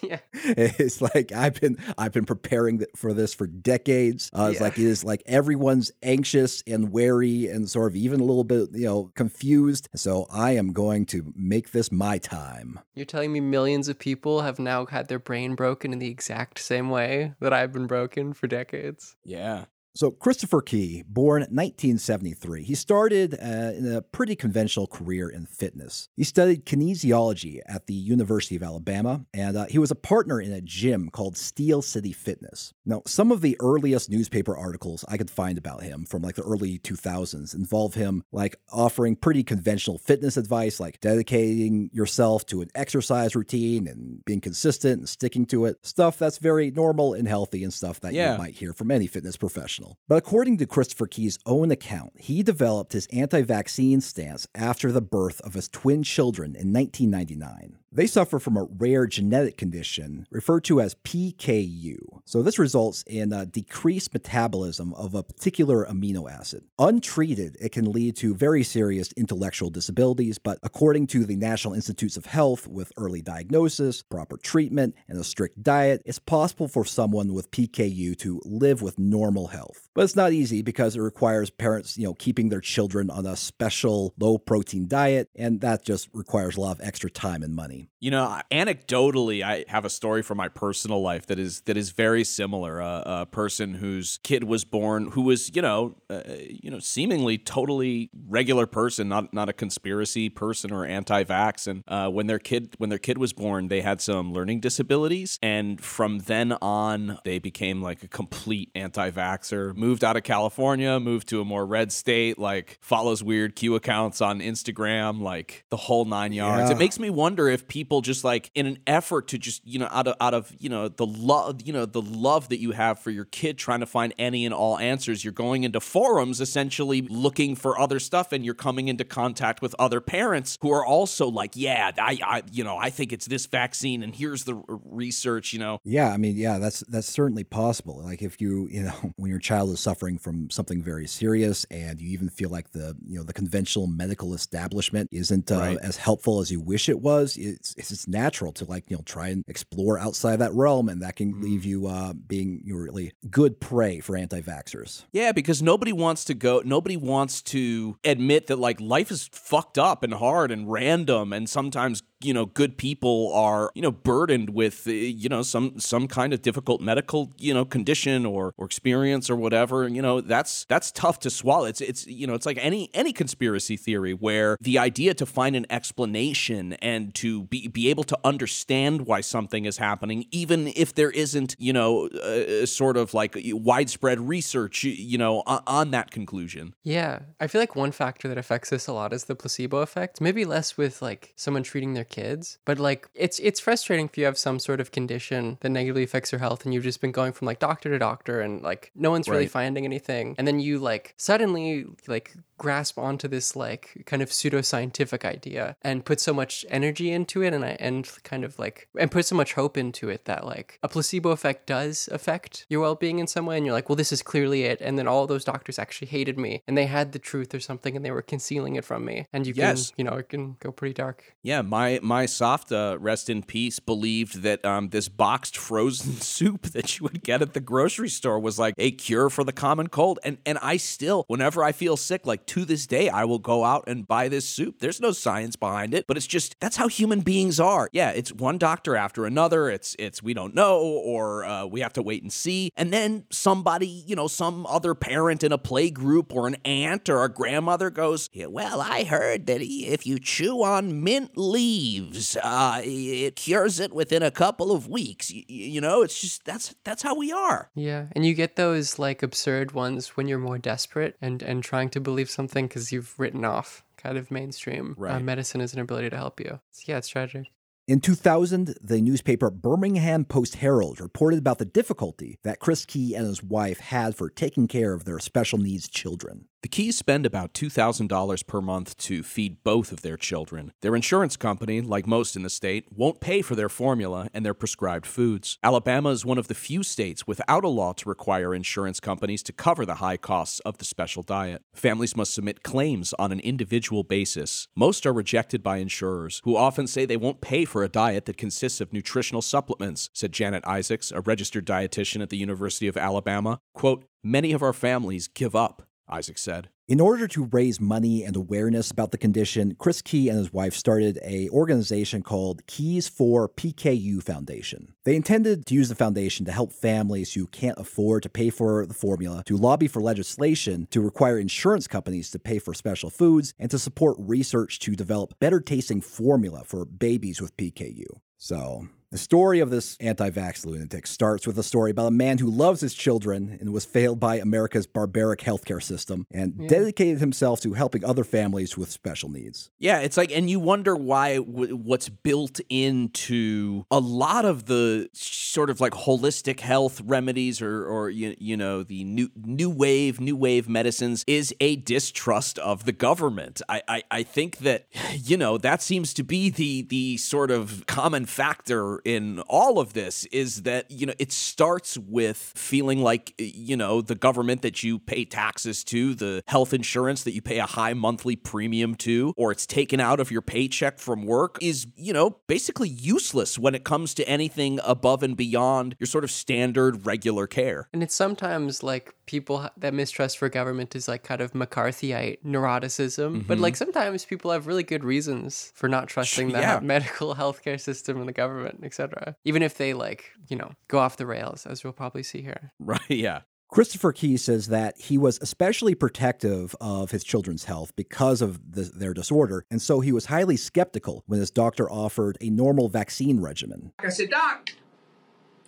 yeah. 0.03 0.19
it's 0.33 1.01
like 1.01 1.33
I've 1.33 1.61
been 1.61 1.77
I've 1.99 2.13
been 2.13 2.25
preparing 2.25 2.85
for 2.97 3.13
this 3.13 3.35
for 3.35 3.47
decades. 3.47 4.31
Uh, 4.37 4.49
it's 4.51 4.61
Yeah. 4.61 4.65
like 4.67 4.79
it 4.79 4.85
is 4.85 5.05
like 5.05 5.23
everyone's 5.27 5.91
anxious 6.03 6.63
and 6.67 6.91
wary 6.93 7.47
and 7.49 7.69
sort 7.69 7.93
of 7.93 7.97
even 7.97 8.21
a 8.21 8.25
little 8.25 8.45
bit 8.45 8.71
you 8.73 8.87
know 8.87 9.11
confused. 9.15 9.89
So 9.95 10.27
I 10.33 10.53
am 10.53 10.73
going 10.73 11.07
to 11.07 11.33
make 11.37 11.73
this 11.73 11.91
my 11.93 12.19
time. 12.19 12.81
You're 12.95 13.07
telling 13.07 13.33
me 13.33 13.41
millions 13.41 13.89
of 13.89 13.99
people 13.99 14.43
have 14.43 14.59
now 14.59 14.87
had 14.87 15.09
their 15.09 15.19
brain 15.19 15.55
broken 15.55 15.93
in 15.93 15.99
the 15.99 16.09
exact 16.09 16.59
same 16.59 16.91
way 16.91 17.35
that 17.41 17.53
I've 17.53 17.73
been 17.73 17.87
broken 17.87 18.33
for 18.33 18.47
decades? 18.47 19.17
Yeah. 19.25 19.65
So, 19.95 20.11
Christopher 20.11 20.63
Key, 20.63 21.03
born 21.07 21.43
1973, 21.43 22.63
he 22.63 22.75
started 22.75 23.35
uh, 23.35 23.73
in 23.77 23.93
a 23.95 24.01
pretty 24.01 24.35
conventional 24.35 24.87
career 24.87 25.29
in 25.29 25.45
fitness. 25.45 26.09
He 26.17 26.25
studied 26.25 26.65
kinesiology 26.65 27.61
at 27.67 27.87
the 27.87 27.93
University 27.95 28.57
of 28.57 28.63
Alabama, 28.63 29.27
and 29.35 29.55
uh, 29.55 29.67
he 29.67 29.79
was 29.79 29.91
a 29.91 29.95
partner 29.95 30.41
in 30.41 30.51
a 30.51 30.63
gym 30.63 31.11
called 31.11 31.37
Steel 31.37 31.83
City 31.83 32.13
Fitness. 32.13 32.73
Now, 32.87 33.03
some 33.07 33.31
of 33.31 33.43
the 33.43 33.57
earliest 33.61 34.09
newspaper 34.09 34.57
articles 34.57 35.05
I 35.09 35.19
could 35.19 35.31
find 35.31 35.59
about 35.59 35.83
him 35.83 36.07
from 36.07 36.23
like 36.23 36.37
the 36.37 36.43
early 36.43 36.79
2000s 36.79 37.55
involve 37.55 37.93
him 37.95 38.25
like 38.33 38.57
offering 38.73 39.15
pretty 39.15 39.43
conventional 39.45 39.99
fitness 39.99 40.39
advice, 40.39 40.81
like 40.81 41.01
dedicating 41.01 41.91
yourself 41.93 42.47
to 42.47 42.63
an 42.63 42.69
exercise 42.75 43.37
routine 43.37 43.87
and 43.87 44.25
being 44.25 44.41
consistent 44.41 45.01
and 45.01 45.09
sticking 45.09 45.45
to 45.47 45.67
it. 45.67 45.85
Stuff 45.85 46.19
that's 46.19 46.39
very 46.39 46.71
normal 46.71 47.13
and 47.13 47.29
healthy 47.29 47.63
and 47.63 47.75
stuff 47.75 48.01
that 48.01 48.15
Yeah. 48.15 48.33
you 48.33 48.39
might 48.39 48.55
hear 48.55 48.73
from 48.73 48.91
any 48.91 49.07
fitness 49.07 49.37
professional. 49.37 49.82
But 50.09 50.17
according 50.17 50.59
to 50.59 50.67
Christopher 50.67 51.07
Key's 51.07 51.39
own 51.47 51.71
account, 51.71 52.13
he 52.19 52.43
developed 52.43 52.93
his 52.93 53.07
anti 53.13 53.43
vaccine 53.43 54.01
stance 54.01 54.47
after 54.55 54.93
the 54.93 55.03
birth 55.03 55.41
of 55.43 55.55
his 55.55 55.69
twin 55.69 56.03
children 56.03 56.57
in 56.57 56.73
1999. 56.73 57.79
They 57.95 58.07
suffer 58.07 58.39
from 58.39 58.57
a 58.57 58.65
rare 58.65 59.07
genetic 59.07 59.59
condition 59.59 60.27
referred 60.31 60.65
to 60.65 60.81
as 60.81 60.95
PKU. 60.95 62.23
So, 62.25 62.43
this 62.43 62.59
results 62.59 63.05
in 63.07 63.35
a 63.35 63.45
decreased 63.45 64.15
metabolism 64.15 64.95
of 64.95 65.15
a 65.15 65.23
particular 65.23 65.85
amino 65.85 66.31
acid. 66.31 66.65
Untreated, 66.79 67.59
it 67.61 67.73
can 67.73 67.93
lead 67.93 68.17
to 68.17 68.35
very 68.35 68.63
serious 68.63 69.13
intellectual 69.13 69.69
disabilities, 69.69 70.39
but 70.39 70.59
according 70.63 71.09
to 71.09 71.27
the 71.27 71.37
National 71.37 71.75
Institutes 71.75 72.17
of 72.17 72.25
Health, 72.25 72.67
with 72.67 72.93
early 72.97 73.21
diagnosis, 73.21 74.03
proper 74.03 74.39
treatment, 74.39 74.95
and 75.07 75.19
a 75.19 75.25
strict 75.25 75.63
diet, 75.63 76.01
it's 76.07 76.19
possible 76.19 76.69
for 76.69 76.87
someone 76.87 77.35
with 77.35 77.51
PKU 77.51 78.17
to 78.21 78.41
live 78.47 78.81
with 78.81 78.99
normal 78.99 79.49
health 79.49 79.72
health. 79.73 79.92
But 79.95 80.05
it's 80.05 80.17
not 80.17 80.33
easy 80.33 80.63
because 80.63 80.97
it 80.97 81.01
requires 81.01 81.51
parents, 81.51 81.99
you 81.99 82.05
know, 82.05 82.15
keeping 82.15 82.49
their 82.49 82.61
children 82.61 83.11
on 83.11 83.27
a 83.27 83.37
special 83.37 84.15
low 84.19 84.39
protein 84.39 84.89
diet, 84.89 85.29
and 85.37 85.61
that 85.61 85.85
just 85.85 86.09
requires 86.15 86.57
a 86.57 86.61
lot 86.61 86.79
of 86.79 86.87
extra 86.87 87.11
time 87.11 87.43
and 87.43 87.55
money. 87.55 87.91
You 88.01 88.11
know, 88.11 88.41
anecdotally, 88.51 89.43
I 89.43 89.65
have 89.69 89.85
a 89.85 89.91
story 89.91 90.23
from 90.23 90.39
my 90.39 90.49
personal 90.49 91.03
life 91.03 91.27
that 91.27 91.39
is 91.39 91.61
that 91.63 91.77
is 91.77 91.91
very 91.91 92.25
similar. 92.25 92.81
A, 92.81 93.03
a 93.07 93.27
person 93.27 93.75
whose 93.75 94.19
kid 94.23 94.45
was 94.45 94.65
born, 94.65 95.11
who 95.13 95.23
was, 95.23 95.55
you 95.55 95.63
know, 95.63 95.97
uh, 96.11 96.23
you 96.49 96.71
know, 96.71 96.79
seemingly 96.79 97.39
totally 97.39 98.11
regular 98.27 98.67
person, 98.67 99.09
not 99.09 99.33
not 99.33 99.49
a 99.49 99.53
conspiracy 99.53 100.29
person 100.31 100.73
or 100.73 100.85
anti-vax. 100.87 101.67
And 101.69 101.85
uh, 101.87 102.09
when 102.09 102.27
their 102.27 102.39
kid 102.39 102.75
when 102.79 102.89
their 102.89 102.99
kid 102.99 103.19
was 103.19 103.33
born, 103.33 103.69
they 103.69 103.83
had 103.83 104.01
some 104.01 104.33
learning 104.33 104.61
disabilities, 104.61 105.39
and 105.43 105.81
from 105.81 106.21
then 106.21 106.53
on, 106.63 107.19
they 107.25 107.39
became 107.39 107.83
like 107.83 108.03
a 108.03 108.09
complete 108.09 108.71
anti-vaxer. 108.75 109.77
Moved 109.83 110.05
out 110.05 110.17
of 110.17 110.23
California, 110.23 111.01
moved 111.01 111.29
to 111.29 111.41
a 111.41 111.45
more 111.45 111.67
red 111.67 111.91
state, 111.91 112.39
like 112.39 112.79
follows 112.81 113.23
weird 113.23 113.57
Q 113.57 113.75
accounts 113.75 114.21
on 114.21 114.39
Instagram, 114.41 115.21
like 115.21 115.65
the 115.71 115.77
whole 115.77 116.05
nine 116.05 116.33
yards. 116.33 116.71
Yeah. 116.71 116.77
It 116.77 116.79
makes 116.79 116.99
me 116.99 117.11
wonder 117.11 117.49
if 117.49 117.67
people 117.67 118.01
just 118.01 118.23
like 118.23 118.51
in 118.55 118.67
an 118.67 118.79
effort 118.87 119.29
to 119.29 119.39
just 119.39 119.67
you 119.67 119.79
know 119.79 119.89
out 119.91 120.07
of 120.07 120.15
out 120.21 120.35
of 120.35 120.55
you 120.59 120.69
know 120.69 120.89
the 120.89 121.07
love 121.07 121.63
you 121.65 121.73
know 121.73 121.85
the 121.85 122.03
love 122.03 122.49
that 122.51 122.61
you 122.61 122.71
have 122.71 122.99
for 122.99 123.11
your 123.11 123.25
kid 123.25 123.59
trying 123.59 123.81
to 123.81 123.87
find 123.87 124.15
any 124.19 124.45
and 124.45 124.55
all 124.55 124.79
answers 124.79 125.25
you're 125.25 125.33
going 125.33 125.65
into 125.65 125.81
forums 125.81 126.41
essentially 126.41 127.03
looking 127.03 127.57
for 127.57 127.79
other 127.79 127.99
stuff 127.99 128.33
and 128.33 128.45
you're 128.45 128.55
coming 128.55 128.89
into 128.89 129.05
contact 129.05 129.61
with 129.61 129.75
other 129.79 130.01
parents 130.01 130.59
who 130.61 130.71
are 130.71 130.87
also 130.87 131.27
like 131.29 131.53
yeah 131.57 131.91
I, 131.99 132.19
I 132.25 132.43
you 132.53 132.63
know 132.63 132.77
I 132.77 132.91
think 132.91 133.13
it's 133.13 133.27
this 133.27 133.47
vaccine 133.47 134.03
and 134.03 134.15
here's 134.15 134.45
the 134.45 134.63
research 134.85 135.53
you 135.53 135.59
know 135.59 135.81
Yeah, 135.85 136.11
I 136.11 136.17
mean, 136.17 136.37
yeah, 136.37 136.59
that's 136.59 136.81
that's 136.89 137.09
certainly 137.09 137.45
possible. 137.45 138.03
Like 138.03 138.23
if 138.23 138.41
you, 138.41 138.69
you 138.71 138.85
know, 138.85 139.13
when 139.17 139.31
your 139.31 139.41
child 139.41 139.71
is 139.73 139.81
suffering 139.81 140.19
from 140.19 140.51
something 140.51 140.83
very 140.83 141.07
serious 141.07 141.65
and 141.71 142.01
you 142.01 142.11
even 142.11 142.29
feel 142.29 142.51
like 142.51 142.71
the, 142.73 142.97
you 143.07 143.17
know, 143.19 143.25
the 143.25 143.33
conventional 143.33 143.87
medical 143.87 144.35
establishment 144.35 145.09
isn't 145.13 145.51
uh, 145.51 145.57
Right. 145.59 145.79
as 145.83 145.97
helpful 145.97 146.41
as 146.41 146.51
you 146.51 146.61
wish 146.61 146.89
it 146.89 147.01
was, 147.01 147.37
it's 147.37 147.75
it's 147.77 148.07
natural 148.09 148.53
to 148.53 148.65
like, 148.65 148.85
you 148.91 148.97
know, 148.97 149.03
try 149.05 149.29
and 149.29 149.45
explore 149.49 149.99
outside 149.99 150.37
that 150.37 150.53
realm 150.55 150.89
and 150.89 151.03
that 151.03 151.17
can 151.17 151.41
leave 151.41 151.65
you 151.65 151.87
uh, 151.87 152.13
being 152.13 152.61
you 152.65 152.75
know, 152.75 152.81
really 152.81 153.13
good 153.31 153.61
prey 153.61 154.01
for 154.01 154.17
anti-vaxxers. 154.17 155.05
Yeah, 155.13 155.33
because 155.33 155.63
nobody 155.63 155.93
wants 155.93 156.25
to 156.27 156.35
go. 156.35 156.63
Nobody 156.65 156.97
wants 156.97 157.43
to 157.43 157.97
admit 158.05 158.47
that 158.49 158.59
like 158.59 158.81
life 158.81 159.11
is 159.11 159.29
fucked 159.33 159.79
up 159.79 160.03
and 160.03 160.15
hard 160.15 160.51
and 160.51 160.71
random, 160.71 161.33
and 161.33 161.49
sometimes 161.49 162.03
you 162.25 162.33
know 162.33 162.47
good 162.47 162.77
people 162.77 163.33
are 163.35 163.71
you 163.75 163.83
know 163.83 163.91
burdened 163.91 164.51
with 164.51 164.87
uh, 164.87 164.93
you 164.93 165.29
know 165.29 165.43
some 165.43 165.79
some 165.81 166.07
kind 166.07 166.33
of 166.33 166.41
difficult 166.41 166.81
medical 166.81 167.33
you 167.37 167.53
know 167.53 167.65
condition 167.65 168.25
or 168.25 168.53
or 168.57 168.65
experience 168.67 169.29
or 169.29 169.37
whatever 169.37 169.62
you 169.71 170.03
know 170.03 170.21
that's 170.21 170.65
that's 170.67 170.91
tough 170.93 171.21
to 171.21 171.31
swallow 171.31 171.67
it's 171.67 171.81
it's 171.81 172.07
you 172.07 172.27
know 172.27 172.35
it's 172.35 172.47
like 172.47 172.59
any 172.61 172.91
any 172.95 173.13
conspiracy 173.13 173.77
theory 173.77 174.13
where 174.13 174.57
the 174.61 174.79
idea 174.79 175.15
to 175.15 175.27
find 175.27 175.57
an 175.57 175.67
explanation 175.71 176.73
and 176.75 177.15
to 177.15 177.45
be 177.45 177.69
be 177.69 177.89
able 177.91 178.05
to 178.05 178.19
understand 178.25 179.07
why 179.07 179.21
something 179.21 179.65
is 179.65 179.79
happening 179.79 180.25
even 180.31 180.73
if 180.75 180.95
there 180.95 181.11
isn't 181.11 181.55
you 181.59 181.73
know 181.73 182.09
uh, 182.09 182.67
sort 182.67 182.97
of 182.97 183.15
like 183.15 183.37
widespread 183.45 184.21
research 184.21 184.85
you 184.85 185.19
know 185.19 185.43
on, 185.47 185.63
on 185.67 185.91
that 185.91 186.11
conclusion 186.11 186.75
Yeah, 186.85 187.21
I 187.41 187.47
feel 187.47 187.61
like 187.61 187.77
one 187.77 187.93
factor 187.93 188.29
that 188.29 188.39
affects 188.39 188.71
this 188.71 188.87
a 188.87 188.93
lot 188.93 189.13
is 189.13 189.25
the 189.25 189.35
placebo 189.35 189.79
effect. 189.79 190.21
Maybe 190.21 190.45
less 190.45 190.77
with 190.77 191.03
like 191.03 191.33
someone 191.37 191.63
treating 191.63 191.95
their 191.95 192.05
kids, 192.05 192.59
but 192.65 192.79
like 192.79 193.09
it's 193.15 193.39
it's 193.39 193.61
frustrating 193.61 194.07
if 194.07 194.19
you 194.19 194.25
have 194.25 194.39
some 194.39 194.59
sort 194.59 194.81
of 194.81 194.91
condition 194.91 195.59
that 195.61 195.71
negatively 195.71 196.03
affects 196.03 196.33
your 196.33 196.39
health 196.39 196.65
and 196.65 196.75
you've 196.75 196.85
just 196.85 197.01
been 197.01 197.13
going 197.13 197.33
from 197.33 197.47
like 197.47 197.59
doctor 197.59 197.91
to 197.91 197.99
doctor 197.99 198.41
and 198.41 198.63
like 198.63 198.91
no 198.95 199.11
one's 199.11 199.29
really 199.29 199.43
Right. 199.43 199.51
Finding 199.53 199.85
anything, 199.85 200.35
and 200.39 200.47
then 200.49 200.59
you 200.61 200.79
like 200.79 201.15
suddenly 201.17 201.85
like 202.09 202.35
grasp 202.59 202.97
onto 202.97 203.27
this 203.27 203.57
like 203.57 204.05
kind 204.07 204.23
of 204.23 204.31
pseudoscientific 204.31 205.25
idea 205.25 205.77
and 205.83 206.05
put 206.05 206.21
so 206.21 206.33
much 206.33 206.65
energy 206.71 207.11
into 207.11 207.43
it 207.43 207.53
and 207.53 207.65
I 207.65 207.77
and 207.81 208.09
kind 208.23 208.45
of 208.45 208.57
like 208.57 208.89
and 208.97 209.11
put 209.11 209.27
so 209.27 209.35
much 209.35 209.55
hope 209.55 209.77
into 209.77 210.09
it 210.09 210.27
that 210.27 210.47
like 210.47 210.79
a 210.83 210.89
placebo 210.89 211.31
effect 211.31 211.67
does 211.67 212.09
affect 212.13 212.65
your 212.69 212.81
well-being 212.81 213.19
in 213.19 213.27
some 213.27 213.47
way. 213.47 213.57
And 213.57 213.67
you're 213.67 213.75
like 213.75 213.89
well 213.89 213.97
this 213.97 214.13
is 214.13 214.23
clearly 214.23 214.63
it. 214.65 214.81
And 214.81 214.97
then 214.99 215.09
all 215.09 215.27
those 215.27 215.45
doctors 215.45 215.79
actually 215.79 216.09
hated 216.09 216.39
me 216.39 216.63
and 216.69 216.79
they 216.79 216.87
had 216.87 217.11
the 217.13 217.19
truth 217.19 217.53
or 217.53 217.61
something 217.61 217.97
and 217.97 218.05
they 218.05 218.13
were 218.13 218.23
concealing 218.23 218.77
it 218.77 218.85
from 218.85 219.05
me. 219.05 219.27
And 219.33 219.47
you 219.47 219.55
Yes. 219.57 219.91
can 219.91 219.95
you 219.99 220.05
know 220.11 220.17
it 220.19 220.29
can 220.29 220.57
go 220.61 220.71
pretty 220.71 220.95
dark. 220.95 221.35
Yeah, 221.43 221.63
my 221.63 221.99
my 222.03 222.27
Safta, 222.27 222.97
rest 223.01 223.29
in 223.29 223.43
peace, 223.43 223.81
believed 223.81 224.43
that 224.43 224.65
um, 224.65 224.91
this 224.91 225.09
boxed 225.09 225.57
frozen 225.59 226.13
soup 226.21 226.63
that 226.69 226.99
you 226.99 227.03
would 227.05 227.23
get 227.25 227.43
at 227.43 227.55
the 227.55 227.61
grocery 227.61 228.09
store 228.09 228.39
was 228.39 228.59
like 228.59 228.75
a 228.79 228.93
cure 228.93 229.29
for 229.29 229.42
the 229.45 229.53
common 229.53 229.89
cold. 229.89 230.19
And 230.25 230.39
and 230.47 230.59
I 230.63 230.77
still, 230.77 231.25
whenever 231.29 231.63
I 231.65 231.73
feel 231.73 231.97
sick, 231.97 232.27
like 232.27 232.47
to 232.47 232.65
this 232.65 232.87
day, 232.87 233.09
I 233.09 233.25
will 233.25 233.39
go 233.39 233.65
out 233.65 233.85
and 233.87 234.07
buy 234.07 234.29
this 234.29 234.49
soup. 234.49 234.79
There's 234.81 235.01
no 235.01 235.13
science 235.13 235.57
behind 235.57 235.95
it, 235.95 236.07
but 236.07 236.17
it's 236.17 236.27
just 236.27 236.57
that's 236.61 236.77
how 236.77 236.89
human 236.89 237.21
beings 237.21 237.59
are. 237.61 237.89
Yeah, 237.93 238.11
it's 238.11 238.33
one 238.33 238.59
doctor 238.59 238.97
after 238.97 239.25
another. 239.27 239.71
It's 239.71 239.95
it's 239.99 240.23
we 240.23 240.35
don't 240.35 240.55
know, 240.55 240.79
or 240.81 241.45
uh, 241.45 241.67
we 241.67 241.81
have 241.81 241.93
to 241.95 242.03
wait 242.03 242.23
and 242.23 242.33
see, 242.33 242.71
and 242.77 242.93
then 242.93 243.25
somebody, 243.31 243.87
you 243.87 244.17
know, 244.17 244.29
some 244.29 244.67
other 244.67 244.95
parent 244.95 245.43
in 245.43 245.53
a 245.53 245.59
play 245.59 245.91
group 245.91 246.35
or 246.35 246.47
an 246.47 246.57
aunt 246.65 247.09
or 247.09 247.25
a 247.25 247.29
grandmother 247.29 247.91
goes, 247.91 248.29
yeah, 248.33 248.47
well, 248.47 248.81
I 248.81 249.05
heard 249.05 249.47
that 249.47 249.61
if 249.63 250.07
you 250.07 250.19
chew 250.19 250.63
on 250.63 251.03
mint 251.05 251.37
leaves, 251.37 252.37
uh, 252.43 252.81
it 252.85 253.37
cures 253.37 253.81
it 253.81 253.93
within 253.93 254.23
a 254.23 254.31
couple 254.31 254.73
of 254.73 254.89
weeks. 254.89 255.31
Y- 255.33 255.45
y- 255.49 255.55
you 255.73 255.81
know, 255.81 256.03
it's 256.03 256.21
just 256.21 256.45
that's 256.45 256.75
that's 256.85 257.03
how 257.03 257.15
we 257.15 257.33
are. 257.33 257.71
yeah 257.75 258.07
and 258.13 258.25
you 258.27 258.35
get 258.35 258.57
those 258.57 258.99
like 258.99 259.23
absurd 259.33 259.73
ones 259.73 260.09
when 260.09 260.29
you're 260.29 260.39
more 260.39 260.59
desperate 260.59 261.17
and 261.23 261.43
and 261.43 261.65
trying 261.65 261.89
to 261.89 262.01
believe 262.01 262.29
something 262.29 262.67
because 262.67 262.93
you've 262.93 263.19
written 263.19 263.47
off 263.47 263.83
kind 263.97 264.19
of 264.19 264.31
mainstream 264.31 264.95
uh, 265.09 265.19
medicine 265.21 265.63
as 265.63 265.73
an 265.73 265.81
ability 265.81 266.11
to 266.11 266.17
help 266.17 266.39
you. 266.39 266.61
Yeah 266.85 266.99
it's 266.99 267.09
tragic. 267.09 267.47
In 267.89 268.01
2000, 268.01 268.77
the 268.81 269.01
newspaper 269.01 269.51
Birmingham 269.51 270.25
Post 270.25 270.57
Herald 270.57 271.01
reported 271.01 271.39
about 271.39 271.59
the 271.59 271.65
difficulty 271.65 272.39
that 272.45 272.61
Chris 272.61 272.85
Key 272.85 273.15
and 273.15 273.27
his 273.27 273.43
wife 273.43 273.81
had 273.81 274.15
for 274.15 274.29
taking 274.29 274.69
care 274.69 274.93
of 274.93 275.05
their 275.05 275.19
special 275.19 275.59
needs 275.59 275.89
children. 275.89 276.47
The 276.63 276.69
Keys 276.69 276.97
spend 276.97 277.27
about 277.27 277.55
$2,000 277.55 278.47
per 278.47 278.61
month 278.61 278.97
to 278.99 279.25
feed 279.25 279.65
both 279.65 279.91
of 279.91 280.03
their 280.03 280.17
children. 280.17 280.73
Their 280.81 280.95
insurance 280.95 281.37
company, 281.37 281.81
like 281.81 282.07
most 282.07 282.37
in 282.37 282.45
the 282.45 282.51
state, 282.51 282.87
won't 282.89 283.21
pay 283.21 283.43
for 283.43 283.57
their 283.57 283.69
formula 283.69 284.29
and 284.33 284.47
their 284.47 284.55
prescribed 284.55 285.05
foods. 285.05 285.59
Alabama 285.65 286.11
is 286.11 286.25
one 286.25 286.39
of 286.39 286.47
the 286.47 286.55
few 286.55 286.85
states 286.85 287.27
without 287.27 287.65
a 287.65 287.69
law 287.69 287.93
to 287.95 288.09
require 288.09 288.55
insurance 288.55 289.01
companies 289.01 289.43
to 289.43 289.53
cover 289.53 289.85
the 289.85 289.97
high 289.97 290.17
costs 290.17 290.61
of 290.61 290.79
the 290.79 290.85
special 290.85 291.25
diet. 291.25 291.63
Families 291.75 292.17
must 292.17 292.33
submit 292.33 292.63
claims 292.63 293.13
on 293.19 293.33
an 293.33 293.41
individual 293.41 294.05
basis. 294.05 294.69
Most 294.77 295.05
are 295.05 295.13
rejected 295.13 295.65
by 295.65 295.79
insurers, 295.79 296.41
who 296.45 296.57
often 296.57 296.87
say 296.87 297.05
they 297.05 297.17
won't 297.17 297.41
pay 297.41 297.65
for 297.65 297.83
a 297.83 297.89
diet 297.89 298.27
that 298.27 298.37
consists 298.37 298.81
of 298.81 298.93
nutritional 298.93 299.43
supplements, 299.43 300.11
said 300.13 300.31
Janet 300.31 300.65
Isaacs, 300.65 301.11
a 301.11 301.23
registered 301.23 301.67
dietitian 301.67 302.23
at 302.23 302.31
the 302.31 302.39
University 302.39 302.87
of 302.87 302.97
Alabama. 302.97 303.59
Quote, 303.75 304.05
Many 304.23 304.53
of 304.53 304.63
our 304.63 304.73
families 304.73 305.27
give 305.27 305.57
up. 305.57 305.89
Isaac 306.09 306.39
said. 306.39 306.69
In 306.89 307.01
order 307.01 307.27
to 307.29 307.49
raise 307.53 307.81
money 307.81 308.23
and 308.23 308.37
awareness 308.37 308.91
about 308.91 309.13
the 309.13 309.19
condition, 309.19 309.77
Chris 309.79 310.03
Key 310.03 310.29
and 310.29 310.37
his 310.37 310.53
wife 310.53 310.75
started 310.75 311.19
a 311.25 311.49
organization 311.51 312.23
called 312.23 312.67
Keys 312.67 313.09
for 313.09 313.49
PKU 313.49 314.23
Foundation. 314.23 314.95
They 315.05 315.17
intended 315.17 315.65
to 315.67 315.75
use 315.75 315.89
the 315.89 315.95
foundation 315.95 316.45
to 316.47 316.53
help 316.53 316.73
families 316.73 317.33
who 317.33 317.47
can't 317.47 317.79
afford 317.79 318.25
to 318.25 318.29
pay 318.29 318.51
for 318.51 318.85
the 318.85 318.95
formula, 318.95 319.43
to 319.47 319.57
lobby 319.57 319.89
for 319.89 320.03
legislation 320.03 320.87
to 320.91 321.01
require 321.01 321.39
insurance 321.39 321.87
companies 321.87 322.31
to 322.33 322.39
pay 322.39 322.59
for 322.59 322.75
special 322.75 323.09
foods, 323.09 323.55
and 323.59 323.71
to 323.71 323.79
support 323.79 324.17
research 324.19 324.79
to 324.81 324.95
develop 324.95 325.39
better 325.39 325.61
tasting 325.61 326.01
formula 326.01 326.63
for 326.65 326.85
babies 326.85 327.41
with 327.41 327.57
PKU. 327.57 328.07
So, 328.37 328.89
the 329.13 329.19
story 329.19 329.61
of 329.61 329.69
this 329.69 329.97
anti 330.01 330.31
vax 330.31 330.65
lunatic 330.65 331.07
starts 331.07 331.47
with 331.47 331.59
a 331.59 331.63
story 331.63 331.91
about 331.91 332.07
a 332.07 332.11
man 332.11 332.39
who 332.39 332.51
loves 332.51 332.81
his 332.81 332.95
children 332.95 333.59
and 333.61 333.71
was 333.71 333.85
failed 333.85 334.19
by 334.19 334.37
America's 334.37 334.87
barbaric 334.87 335.41
healthcare 335.41 335.83
system 335.83 336.27
and 336.31 336.67
dedicated 336.67 337.21
himself 337.21 337.61
to 337.61 337.75
helping 337.75 338.03
other 338.05 338.25
families 338.25 338.79
with 338.79 338.91
special 338.91 339.29
needs. 339.29 339.71
Yeah, 339.79 339.99
it's 339.99 340.17
like, 340.17 340.33
and 340.33 340.49
you 340.49 340.59
wonder 340.59 340.97
why 340.97 341.37
w- 341.37 341.77
what's 341.77 342.09
built 342.09 342.59
into 342.71 343.85
a 343.91 343.99
lot 343.99 344.47
of 344.47 344.65
the 344.65 345.11
sort 345.13 345.69
of 345.69 345.79
like 345.79 345.93
holistic 345.93 346.61
health 346.61 347.03
remedies 347.05 347.61
or, 347.61 347.85
or 347.85 348.09
you, 348.09 348.35
you 348.39 348.57
know, 348.57 348.83
the 348.83 349.05
new 349.05 349.29
new 349.37 349.69
wave, 349.69 350.21
new 350.21 350.37
wave 350.37 350.71
medicines 350.71 351.23
is 351.27 351.55
a 351.61 351.77
distrust 351.77 352.59
of 352.61 352.87
the 352.87 352.93
government. 352.93 353.61
I, 353.69 353.83
I, 353.87 354.03
I 354.11 354.23
think 354.23 354.59
that, 354.59 354.87
you 355.13 355.37
know, 355.37 355.59
that 355.59 355.83
seems 355.83 356.15
to 356.15 356.25
be 356.25 356.49
the 356.49 356.81
the 356.83 357.19
sort 357.19 357.51
of 357.51 357.85
common 357.85 358.25
factor 358.25 359.02
in 359.05 359.41
all 359.41 359.79
of 359.79 359.93
this 359.93 360.25
is 360.27 360.63
that, 360.63 360.91
you 360.91 361.07
know, 361.07 361.15
it 361.19 361.33
starts 361.33 361.97
with 361.99 362.37
feeling 362.37 363.03
like, 363.03 363.35
you 363.39 363.77
know, 363.77 364.01
the 364.01 364.15
government 364.15 364.63
that 364.63 364.83
you 364.83 364.99
pay 364.99 365.25
taxes 365.25 365.85
to, 365.85 366.15
the 366.15 366.43
health 366.47 366.73
insurance 366.73 367.25
that 367.25 367.33
you 367.33 367.43
pay 367.43 367.59
a 367.59 367.67
high 367.67 367.95
monthly 367.95 368.37
premium 368.37 368.95
to, 368.97 369.33
or 369.37 369.53
it's 369.53 369.67
taken 369.67 370.01
out 370.01 370.21
of 370.21 370.31
your 370.31 370.43
paycheck 370.43 370.99
from 370.99 371.25
work 371.25 371.59
is, 371.61 371.87
you 371.97 372.13
know, 372.13 372.39
basically 372.47 372.89
useless 372.89 373.59
when 373.59 373.75
it 373.75 373.85
comes 373.85 374.15
to 374.15 374.29
anything 374.29 374.79
above 374.85 375.23
and 375.23 375.37
beyond 375.37 375.97
your 375.99 376.07
sort 376.07 376.25
of 376.25 376.31
standard 376.31 377.07
regular 377.07 377.47
care. 377.47 377.89
And 377.93 378.03
it's 378.03 378.15
sometimes 378.15 378.83
like 378.83 379.15
people 379.33 379.67
that 379.79 379.95
mistrust 379.95 380.37
for 380.37 380.51
government 380.51 380.95
is 380.95 381.09
like 381.09 381.23
kind 381.23 381.41
of 381.41 381.53
McCarthyite 381.55 382.41
neuroticism. 382.45 383.47
But 383.47 383.55
mm-hmm. 383.55 383.63
like 383.63 383.77
sometimes 383.77 384.27
people 384.27 384.51
have 384.51 384.67
really 384.67 384.83
good 384.83 385.03
reasons 385.03 385.73
for 385.75 385.89
not 385.89 386.07
trusting 386.07 386.53
the 386.53 386.61
yeah. 386.61 386.81
medical 386.83 387.35
healthcare 387.35 387.81
system 387.81 388.19
and 388.19 388.29
the 388.29 388.33
government, 388.35 388.81
etc. 388.83 389.35
Even 389.47 389.63
if 389.63 389.79
they 389.79 389.95
like, 389.95 390.33
you 390.49 390.57
know, 390.57 390.73
go 390.89 390.99
off 390.99 391.17
the 391.17 391.25
rails, 391.25 391.65
as 391.65 391.83
we'll 391.83 391.95
probably 391.95 392.23
see 392.23 392.43
here. 392.43 392.73
Right. 392.79 393.01
Yeah. 393.09 393.43
Christopher 393.69 394.13
Key 394.13 394.37
says 394.37 394.67
that 394.69 394.99
he 394.99 395.17
was 395.17 395.39
especially 395.41 395.95
protective 395.95 396.75
of 396.81 397.11
his 397.11 397.25
children's 397.25 397.65
health 397.65 397.95
because 397.97 398.43
of 398.43 398.61
the, 398.71 398.83
their 398.83 399.15
disorder, 399.15 399.65
and 399.71 399.81
so 399.81 400.01
he 400.01 400.13
was 400.13 400.27
highly 400.27 400.57
skeptical 400.59 401.23
when 401.27 401.41
his 401.41 401.51
doctor 401.51 401.91
offered 401.91 402.37
a 402.41 402.51
normal 402.51 402.89
vaccine 402.89 403.41
regimen. 403.41 403.93
I 403.99 404.09
said, 404.11 404.31
Doc, 404.31 404.71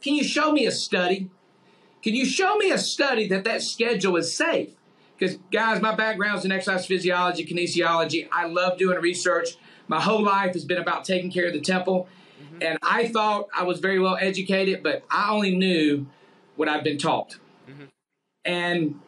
can 0.02 0.14
you 0.14 0.24
show 0.24 0.52
me 0.52 0.66
a 0.66 0.72
study? 0.72 1.30
Can 2.04 2.14
you 2.14 2.26
show 2.26 2.56
me 2.58 2.70
a 2.70 2.76
study 2.76 3.28
that 3.28 3.44
that 3.44 3.62
schedule 3.62 4.16
is 4.16 4.36
safe? 4.36 4.74
Because, 5.16 5.38
guys, 5.50 5.80
my 5.80 5.94
background's 5.94 6.44
in 6.44 6.52
exercise 6.52 6.84
physiology, 6.84 7.46
kinesiology. 7.46 8.28
I 8.30 8.44
love 8.44 8.76
doing 8.76 9.00
research. 9.00 9.56
My 9.88 10.02
whole 10.02 10.22
life 10.22 10.52
has 10.52 10.66
been 10.66 10.76
about 10.76 11.06
taking 11.06 11.32
care 11.32 11.46
of 11.46 11.54
the 11.54 11.62
temple. 11.62 12.06
Mm-hmm. 12.42 12.62
And 12.62 12.78
I 12.82 13.08
thought 13.08 13.48
I 13.56 13.62
was 13.62 13.80
very 13.80 13.98
well 13.98 14.18
educated, 14.20 14.82
but 14.82 15.02
I 15.10 15.30
only 15.30 15.56
knew 15.56 16.06
what 16.56 16.68
I'd 16.68 16.84
been 16.84 16.98
taught. 16.98 17.38
Mm-hmm. 17.70 17.84
And 18.44 19.00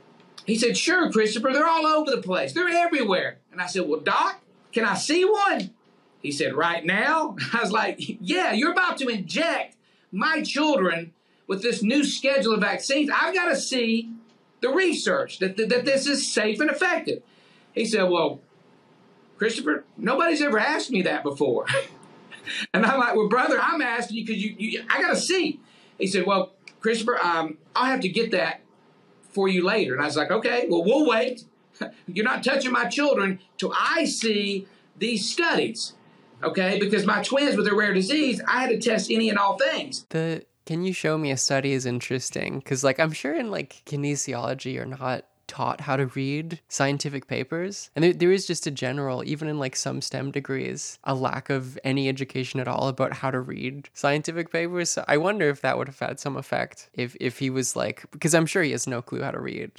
he 0.46 0.56
said, 0.56 0.78
Sure, 0.78 1.12
Christopher, 1.12 1.52
they're 1.52 1.68
all 1.68 1.84
over 1.84 2.10
the 2.10 2.22
place. 2.22 2.54
They're 2.54 2.66
everywhere. 2.66 3.40
And 3.52 3.60
I 3.60 3.66
said, 3.66 3.86
Well, 3.86 4.00
Doc, 4.00 4.40
can 4.72 4.86
I 4.86 4.94
see 4.94 5.22
one? 5.26 5.74
He 6.22 6.32
said, 6.32 6.54
Right 6.54 6.82
now? 6.82 7.36
I 7.52 7.60
was 7.60 7.72
like, 7.72 7.96
Yeah, 7.98 8.52
you're 8.52 8.72
about 8.72 8.96
to 8.98 9.08
inject 9.08 9.76
my 10.10 10.40
children 10.40 11.12
with 11.46 11.62
this 11.62 11.82
new 11.82 12.04
schedule 12.04 12.54
of 12.54 12.60
vaccines. 12.60 13.10
I've 13.14 13.34
got 13.34 13.48
to 13.48 13.56
see 13.56 14.10
the 14.60 14.68
research 14.70 15.38
that, 15.38 15.56
that, 15.56 15.68
that 15.68 15.84
this 15.84 16.06
is 16.06 16.32
safe 16.32 16.60
and 16.60 16.70
effective. 16.70 17.22
He 17.72 17.84
said, 17.84 18.04
Well, 18.04 18.40
Christopher, 19.38 19.84
nobody's 19.96 20.42
ever 20.42 20.58
asked 20.58 20.90
me 20.90 21.02
that 21.02 21.22
before. 21.22 21.66
and 22.74 22.86
I'm 22.86 22.98
like, 22.98 23.14
Well, 23.14 23.28
brother, 23.28 23.58
I'm 23.60 23.82
asking 23.82 24.18
you 24.18 24.26
because 24.26 24.42
you, 24.42 24.54
you, 24.58 24.84
I 24.88 25.00
got 25.00 25.10
to 25.10 25.20
see. 25.20 25.60
He 25.98 26.06
said, 26.06 26.26
Well, 26.26 26.52
Christopher, 26.80 27.18
um, 27.18 27.58
I'll 27.74 27.86
have 27.86 28.00
to 28.00 28.08
get 28.08 28.30
that 28.32 28.60
for 29.36 29.48
you 29.48 29.62
later. 29.64 29.92
And 29.92 30.02
I 30.02 30.06
was 30.06 30.16
like, 30.16 30.30
okay, 30.30 30.66
well, 30.68 30.82
we'll 30.82 31.06
wait. 31.06 31.44
You're 32.06 32.24
not 32.24 32.42
touching 32.42 32.72
my 32.72 32.86
children 32.86 33.38
till 33.58 33.72
I 33.78 34.06
see 34.06 34.66
these 34.96 35.30
studies, 35.30 35.92
okay? 36.42 36.78
Because 36.78 37.04
my 37.04 37.22
twins 37.22 37.54
with 37.54 37.66
a 37.66 37.74
rare 37.74 37.92
disease, 37.92 38.40
I 38.48 38.62
had 38.62 38.70
to 38.70 38.78
test 38.78 39.10
any 39.10 39.28
and 39.28 39.38
all 39.38 39.58
things. 39.58 40.06
The 40.08 40.46
can 40.66 40.82
you 40.82 40.92
show 40.92 41.16
me 41.16 41.30
a 41.30 41.36
study 41.36 41.72
is 41.72 41.86
interesting? 41.86 42.58
Because 42.58 42.84
like 42.84 43.00
I'm 43.00 43.12
sure 43.12 43.34
in 43.34 43.50
like 43.50 43.82
kinesiology 43.86 44.74
you're 44.74 44.84
not 44.84 45.24
taught 45.48 45.82
how 45.82 45.96
to 45.96 46.06
read 46.06 46.60
scientific 46.68 47.26
papers. 47.26 47.90
And 47.94 48.02
there, 48.04 48.12
there 48.12 48.32
is 48.32 48.46
just 48.46 48.66
a 48.66 48.70
general 48.70 49.22
even 49.24 49.48
in 49.48 49.58
like 49.58 49.76
some 49.76 50.00
stem 50.00 50.30
degrees 50.30 50.98
a 51.04 51.14
lack 51.14 51.50
of 51.50 51.78
any 51.84 52.08
education 52.08 52.60
at 52.60 52.68
all 52.68 52.88
about 52.88 53.12
how 53.12 53.30
to 53.30 53.40
read 53.40 53.88
scientific 53.94 54.50
papers. 54.50 54.90
So 54.90 55.04
i 55.08 55.16
wonder 55.16 55.48
if 55.48 55.60
that 55.62 55.78
would 55.78 55.88
have 55.88 55.98
had 55.98 56.20
some 56.20 56.36
effect 56.36 56.88
if 56.94 57.16
if 57.20 57.38
he 57.38 57.50
was 57.50 57.76
like 57.76 58.04
because 58.10 58.34
i'm 58.34 58.46
sure 58.46 58.62
he 58.62 58.72
has 58.72 58.86
no 58.86 59.02
clue 59.02 59.22
how 59.22 59.30
to 59.30 59.40
read 59.40 59.70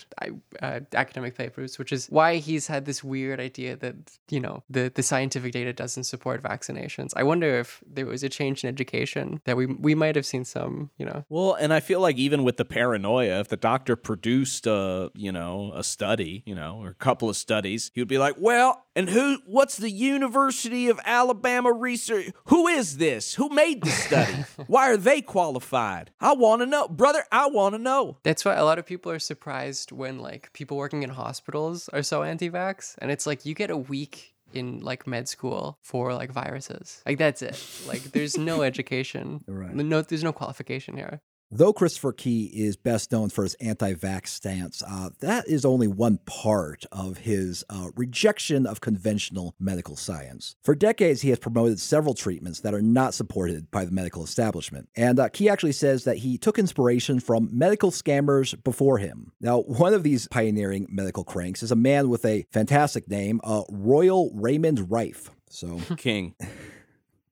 uh, 0.62 0.80
academic 0.93 1.36
papers 1.36 1.77
which 1.80 1.91
is 1.91 2.08
why 2.08 2.38
he's 2.38 2.67
had 2.67 2.86
this 2.86 3.03
weird 3.03 3.39
idea 3.39 3.75
that 3.75 3.95
you 4.30 4.39
know 4.39 4.63
the 4.69 4.91
the 4.93 5.03
scientific 5.03 5.51
data 5.51 5.73
doesn't 5.73 6.03
support 6.03 6.41
vaccinations. 6.43 7.13
I 7.15 7.23
wonder 7.23 7.60
if 7.60 7.84
there 7.86 8.06
was 8.06 8.23
a 8.23 8.30
change 8.30 8.63
in 8.63 8.67
education 8.67 9.41
that 9.45 9.58
we 9.58 9.65
we 9.65 9.95
might 9.95 10.15
have 10.15 10.25
seen 10.25 10.45
some 10.45 10.89
you 10.97 11.06
know. 11.06 11.25
Well, 11.30 11.53
and 11.53 11.73
I 11.73 11.80
feel 11.80 12.01
like 12.01 12.17
even 12.17 12.43
with 12.43 12.58
the 12.58 12.65
paranoia, 12.65 13.39
if 13.39 13.47
the 13.49 13.58
doctor 13.58 13.95
produced 13.95 14.67
a, 14.67 15.12
you 15.15 15.32
know, 15.32 15.57
a 15.74 15.84
study, 15.84 16.43
you 16.46 16.56
know, 16.56 16.80
or 16.82 16.89
a 16.89 16.93
couple 16.93 17.30
of 17.30 17.36
studies, 17.36 17.91
he 17.93 18.02
would 18.02 18.08
be 18.08 18.17
like, 18.17 18.36
"Well, 18.38 18.84
and 18.96 19.10
who 19.10 19.39
what's 19.46 19.78
the 19.78 19.91
University 19.91 20.89
of 20.89 21.00
Alabama 21.06 21.72
research? 21.72 22.32
Who 22.46 22.67
is 22.67 22.98
this? 22.98 23.36
Who 23.36 23.50
made 23.50 23.84
the 23.84 23.89
study? 23.89 24.34
Why 24.67 24.91
are 24.91 24.98
they 24.98 25.22
qualified? 25.22 26.12
I 26.20 26.34
want 26.34 26.62
to 26.62 26.65
know, 26.65 26.88
brother, 26.88 27.24
I 27.32 27.48
want 27.48 27.76
to 27.76 27.80
know." 27.80 28.17
That's 28.24 28.46
why 28.46 28.56
a 28.56 28.65
lot 28.65 28.80
of 28.80 28.86
people 28.86 29.12
are 29.12 29.20
surprised 29.20 29.91
when 29.91 30.20
like 30.20 30.52
people 30.54 30.78
working 30.78 31.04
in 31.04 31.10
hospitals 31.10 31.89
are 31.89 32.04
so 32.04 32.24
anti-vax, 32.24 32.96
and 33.00 33.12
it's 33.12 33.26
like 33.26 33.46
you 33.46 33.54
get 33.54 33.70
a 33.70 33.78
week 33.78 34.36
in 34.54 34.80
like 34.80 35.08
med 35.08 35.28
school 35.28 35.78
for 35.82 36.13
like 36.13 36.32
viruses. 36.32 37.02
Like 37.06 37.17
that's 37.17 37.41
it. 37.41 37.62
Like 37.88 38.04
there's 38.04 38.38
no 38.38 38.62
education. 38.72 39.43
Right. 39.48 39.74
No, 39.74 40.02
there's 40.02 40.24
no 40.24 40.34
qualification 40.34 40.96
here. 40.96 41.22
Though 41.49 41.71
Christopher 41.71 42.12
Key 42.12 42.45
is 42.45 42.75
best 42.75 43.12
known 43.13 43.29
for 43.29 43.43
his 43.43 43.53
anti 43.55 43.93
vax 43.93 44.27
stance, 44.27 44.83
uh, 44.86 45.12
that 45.21 45.47
is 45.47 45.63
only 45.63 45.88
one 45.88 46.17
part 46.25 46.86
of 46.91 47.19
his 47.19 47.63
uh, 47.69 47.88
rejection 47.95 48.65
of 48.65 48.81
conventional 48.81 49.55
medical 49.57 49.95
science. 49.95 50.57
For 50.62 50.75
decades, 50.75 51.21
he 51.21 51.29
has 51.29 51.39
promoted 51.39 51.79
several 51.79 52.13
treatments 52.13 52.60
that 52.62 52.73
are 52.73 52.81
not 52.81 53.13
supported 53.13 53.71
by 53.71 53.86
the 53.86 53.91
medical 53.91 54.25
establishment. 54.25 54.89
And 54.97 55.19
uh, 55.19 55.29
Key 55.29 55.47
actually 55.47 55.71
says 55.71 56.03
that 56.03 56.17
he 56.17 56.38
took 56.38 56.60
inspiration 56.60 57.21
from 57.21 57.49
medical 57.57 57.91
scammers 57.91 58.62
before 58.62 58.97
him. 58.97 59.31
Now, 59.39 59.62
one 59.62 59.93
of 59.93 60.03
these 60.03 60.27
pioneering 60.27 60.88
medical 60.89 61.23
cranks 61.23 61.63
is 61.63 61.71
a 61.71 61.77
man 61.77 62.10
with 62.10 62.25
a 62.25 62.45
fantastic 62.51 63.10
name, 63.10 63.39
uh, 63.45 63.63
Royal 63.69 64.31
Raymond 64.33 64.91
Rife. 64.91 65.31
So. 65.49 65.79
King. 65.97 66.36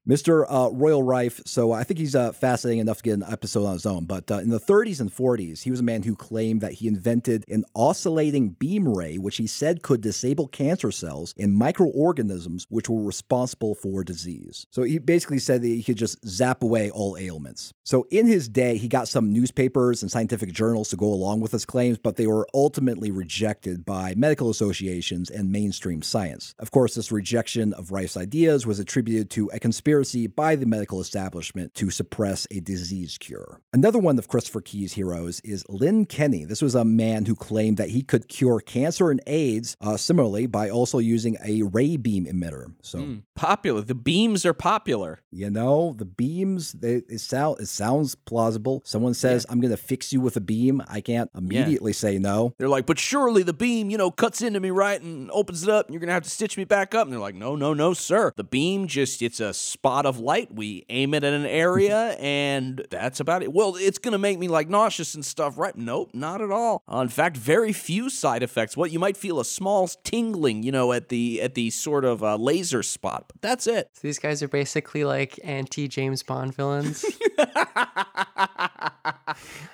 Mr. 0.08 0.46
Uh, 0.48 0.70
Royal 0.72 1.02
Rife. 1.02 1.42
So 1.46 1.72
I 1.72 1.84
think 1.84 2.00
he's 2.00 2.16
uh, 2.16 2.32
fascinating 2.32 2.80
enough 2.80 2.98
to 2.98 3.04
get 3.04 3.14
an 3.14 3.24
episode 3.28 3.66
on 3.66 3.74
his 3.74 3.88
own. 3.88 4.06
But 4.06 4.30
uh, 4.30 4.38
in 4.38 4.50
the 4.50 4.60
30s 4.60 5.02
and 5.02 5.12
40s, 5.12 5.64
he 5.64 5.72
was 5.72 5.80
a 5.80 5.84
man 5.84 6.04
who 6.04 6.16
claimed 6.16 6.62
that 6.62 6.74
he 6.74 6.88
invented 6.88 7.44
an 7.50 7.66
oscillating 7.76 8.50
beam 8.50 8.88
ray, 8.88 9.18
which 9.18 9.38
he 9.38 9.48
said 9.48 9.82
could 9.82 10.02
disable 10.02 10.48
cancer 10.48 10.92
cells 10.92 11.34
and 11.40 11.56
microorganisms 11.56 12.68
which 12.70 12.88
were 12.88 13.02
responsible 13.02 13.74
for 13.74 14.04
disease. 14.04 14.68
So 14.70 14.84
he 14.84 15.00
basically 15.00 15.40
said 15.40 15.64
that 15.64 15.68
he 15.68 15.82
could 15.82 15.98
just 15.98 16.24
zap 16.28 16.62
away 16.62 16.92
all 16.92 17.18
ailments. 17.18 17.74
So 17.84 18.06
in 18.12 18.28
his 18.28 18.48
day, 18.48 18.78
he 18.78 18.88
got 18.88 19.08
some 19.08 19.34
newspapers 19.34 20.04
and 20.04 20.12
scientific 20.12 20.52
journals 20.52 20.90
to 20.90 20.98
go 20.98 21.08
along 21.08 21.40
with 21.40 21.52
his 21.52 21.66
claims, 21.66 21.98
but 21.98 22.16
they 22.16 22.28
were 22.28 22.48
ultimately 22.54 23.10
rejected 23.10 23.86
by 23.86 24.14
medical 24.16 24.52
associations 24.52 25.32
and 25.32 25.52
mainstream 25.52 26.04
science. 26.04 26.54
Of 26.60 26.70
course, 26.70 26.94
this 26.94 27.12
rejection 27.12 27.74
of 27.74 27.92
Rife's 27.92 28.18
ideas 28.18 28.68
was 28.68 28.80
attributed 28.80 29.32
to 29.32 29.50
a 29.52 29.60
conspiracy 29.60 29.95
by 30.04 30.56
the 30.56 30.66
medical 30.66 31.00
establishment 31.00 31.74
to 31.76 31.90
suppress 31.90 32.46
a 32.52 32.60
disease 32.60 33.18
cure. 33.18 33.62
Another 33.72 33.98
one 34.00 34.18
of 34.18 34.28
Christopher 34.28 34.62
Key's 34.62 34.94
heroes 34.94 35.40
is 35.42 35.64
Lynn 35.70 36.06
Kenny. 36.06 36.44
This 36.44 36.62
was 36.62 36.76
a 36.76 36.84
man 36.84 37.26
who 37.26 37.36
claimed 37.36 37.78
that 37.78 37.90
he 37.90 38.02
could 38.02 38.28
cure 38.28 38.60
cancer 38.60 39.10
and 39.10 39.22
AIDS 39.26 39.78
uh, 39.80 39.96
similarly 39.98 40.48
by 40.48 40.70
also 40.70 40.98
using 41.00 41.38
a 41.44 41.62
ray 41.64 41.96
beam 41.98 42.26
emitter. 42.26 42.74
So, 42.82 43.00
Mm, 43.00 43.22
popular. 43.36 43.82
The 43.82 43.96
beams 43.96 44.46
are 44.46 44.54
popular. 44.54 45.22
you 45.32 45.50
know, 45.50 45.94
the 45.98 46.06
beams, 46.06 46.72
they, 46.74 46.96
it, 47.08 47.20
sound, 47.20 47.60
it 47.60 47.68
sounds 47.68 48.16
plausible. 48.16 48.82
Someone 48.86 49.14
says, 49.14 49.46
I'm 49.50 49.60
going 49.62 49.72
to 49.72 49.78
fix 49.78 50.12
you 50.14 50.20
with 50.22 50.36
a 50.38 50.42
beam. 50.42 50.82
I 50.88 51.02
can't 51.02 51.30
immediately 51.36 51.94
say 51.94 52.18
no. 52.18 52.54
They're 52.58 52.70
like, 52.70 52.86
but 52.86 52.98
surely 53.00 53.44
the 53.44 53.54
beam, 53.54 53.90
you 53.90 53.98
know, 53.98 54.12
cuts 54.12 54.42
into 54.42 54.60
me 54.60 54.72
right 54.72 55.00
and 55.02 55.30
opens 55.32 55.64
it 55.64 55.70
up, 55.70 55.86
and 55.88 55.94
you're 55.94 56.00
gonna 56.00 56.14
have 56.14 56.24
to 56.24 56.30
stitch 56.30 56.58
me 56.58 56.64
back 56.64 56.96
up. 56.96 57.04
And 57.04 57.12
they're 57.14 57.20
like, 57.20 57.36
no, 57.36 57.56
no, 57.56 57.74
no, 57.74 57.94
sir. 57.94 58.32
The 58.36 58.44
beam 58.44 58.88
just 58.88 59.22
it's 59.22 59.40
a 59.40 59.54
spot 59.86 60.08
of 60.08 60.20
light. 60.20 60.52
We 60.52 60.84
aim 60.90 61.14
it 61.14 61.24
at 61.24 61.32
an 61.32 61.46
area, 61.46 61.96
and 62.20 62.84
that's 62.90 63.20
about 63.20 63.44
it. 63.44 63.54
Well, 63.54 63.76
it's 63.76 64.00
gonna 64.00 64.18
make 64.18 64.40
me 64.40 64.48
like 64.48 64.68
nauseous 64.68 65.14
and 65.14 65.24
stuff, 65.24 65.60
right? 65.60 65.76
Nope, 65.76 66.10
not 66.12 66.42
at 66.42 66.50
all. 66.50 66.82
Uh, 66.92 67.02
in 67.02 67.10
fact, 67.10 67.38
very 67.38 67.72
few 67.72 68.10
side 68.10 68.42
effects. 68.42 68.76
What 68.76 68.92
you 68.92 68.98
might 68.98 69.16
feel 69.16 69.40
a 69.40 69.46
small 69.46 69.88
tingling, 70.04 70.64
you 70.64 70.72
know, 70.72 70.92
at 70.92 71.10
the 71.10 71.40
at 71.40 71.54
the 71.54 71.70
sort 71.70 72.04
of 72.04 72.24
uh, 72.24 72.36
laser 72.36 72.82
spot, 72.82 73.26
but 73.28 73.40
that's 73.44 73.68
it. 73.68 73.92
So 73.94 74.00
these 74.02 74.18
guys 74.18 74.42
are 74.42 74.48
basically 74.48 75.04
like 75.04 75.40
anti 75.44 75.88
James 75.88 76.24
Bond 76.24 76.56
villains. 76.56 77.06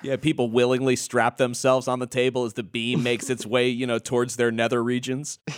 Yeah, 0.02 0.16
people 0.16 0.50
willingly 0.50 0.96
strap 0.96 1.38
themselves 1.38 1.88
on 1.88 2.00
the 2.00 2.08
table 2.08 2.46
as 2.46 2.54
the 2.54 2.64
beam 2.64 3.04
makes 3.04 3.30
its 3.30 3.46
way, 3.46 3.70
you 3.70 3.86
know, 3.86 4.00
towards 4.00 4.36
their 4.36 4.52
nether 4.52 4.84
regions. 4.84 5.40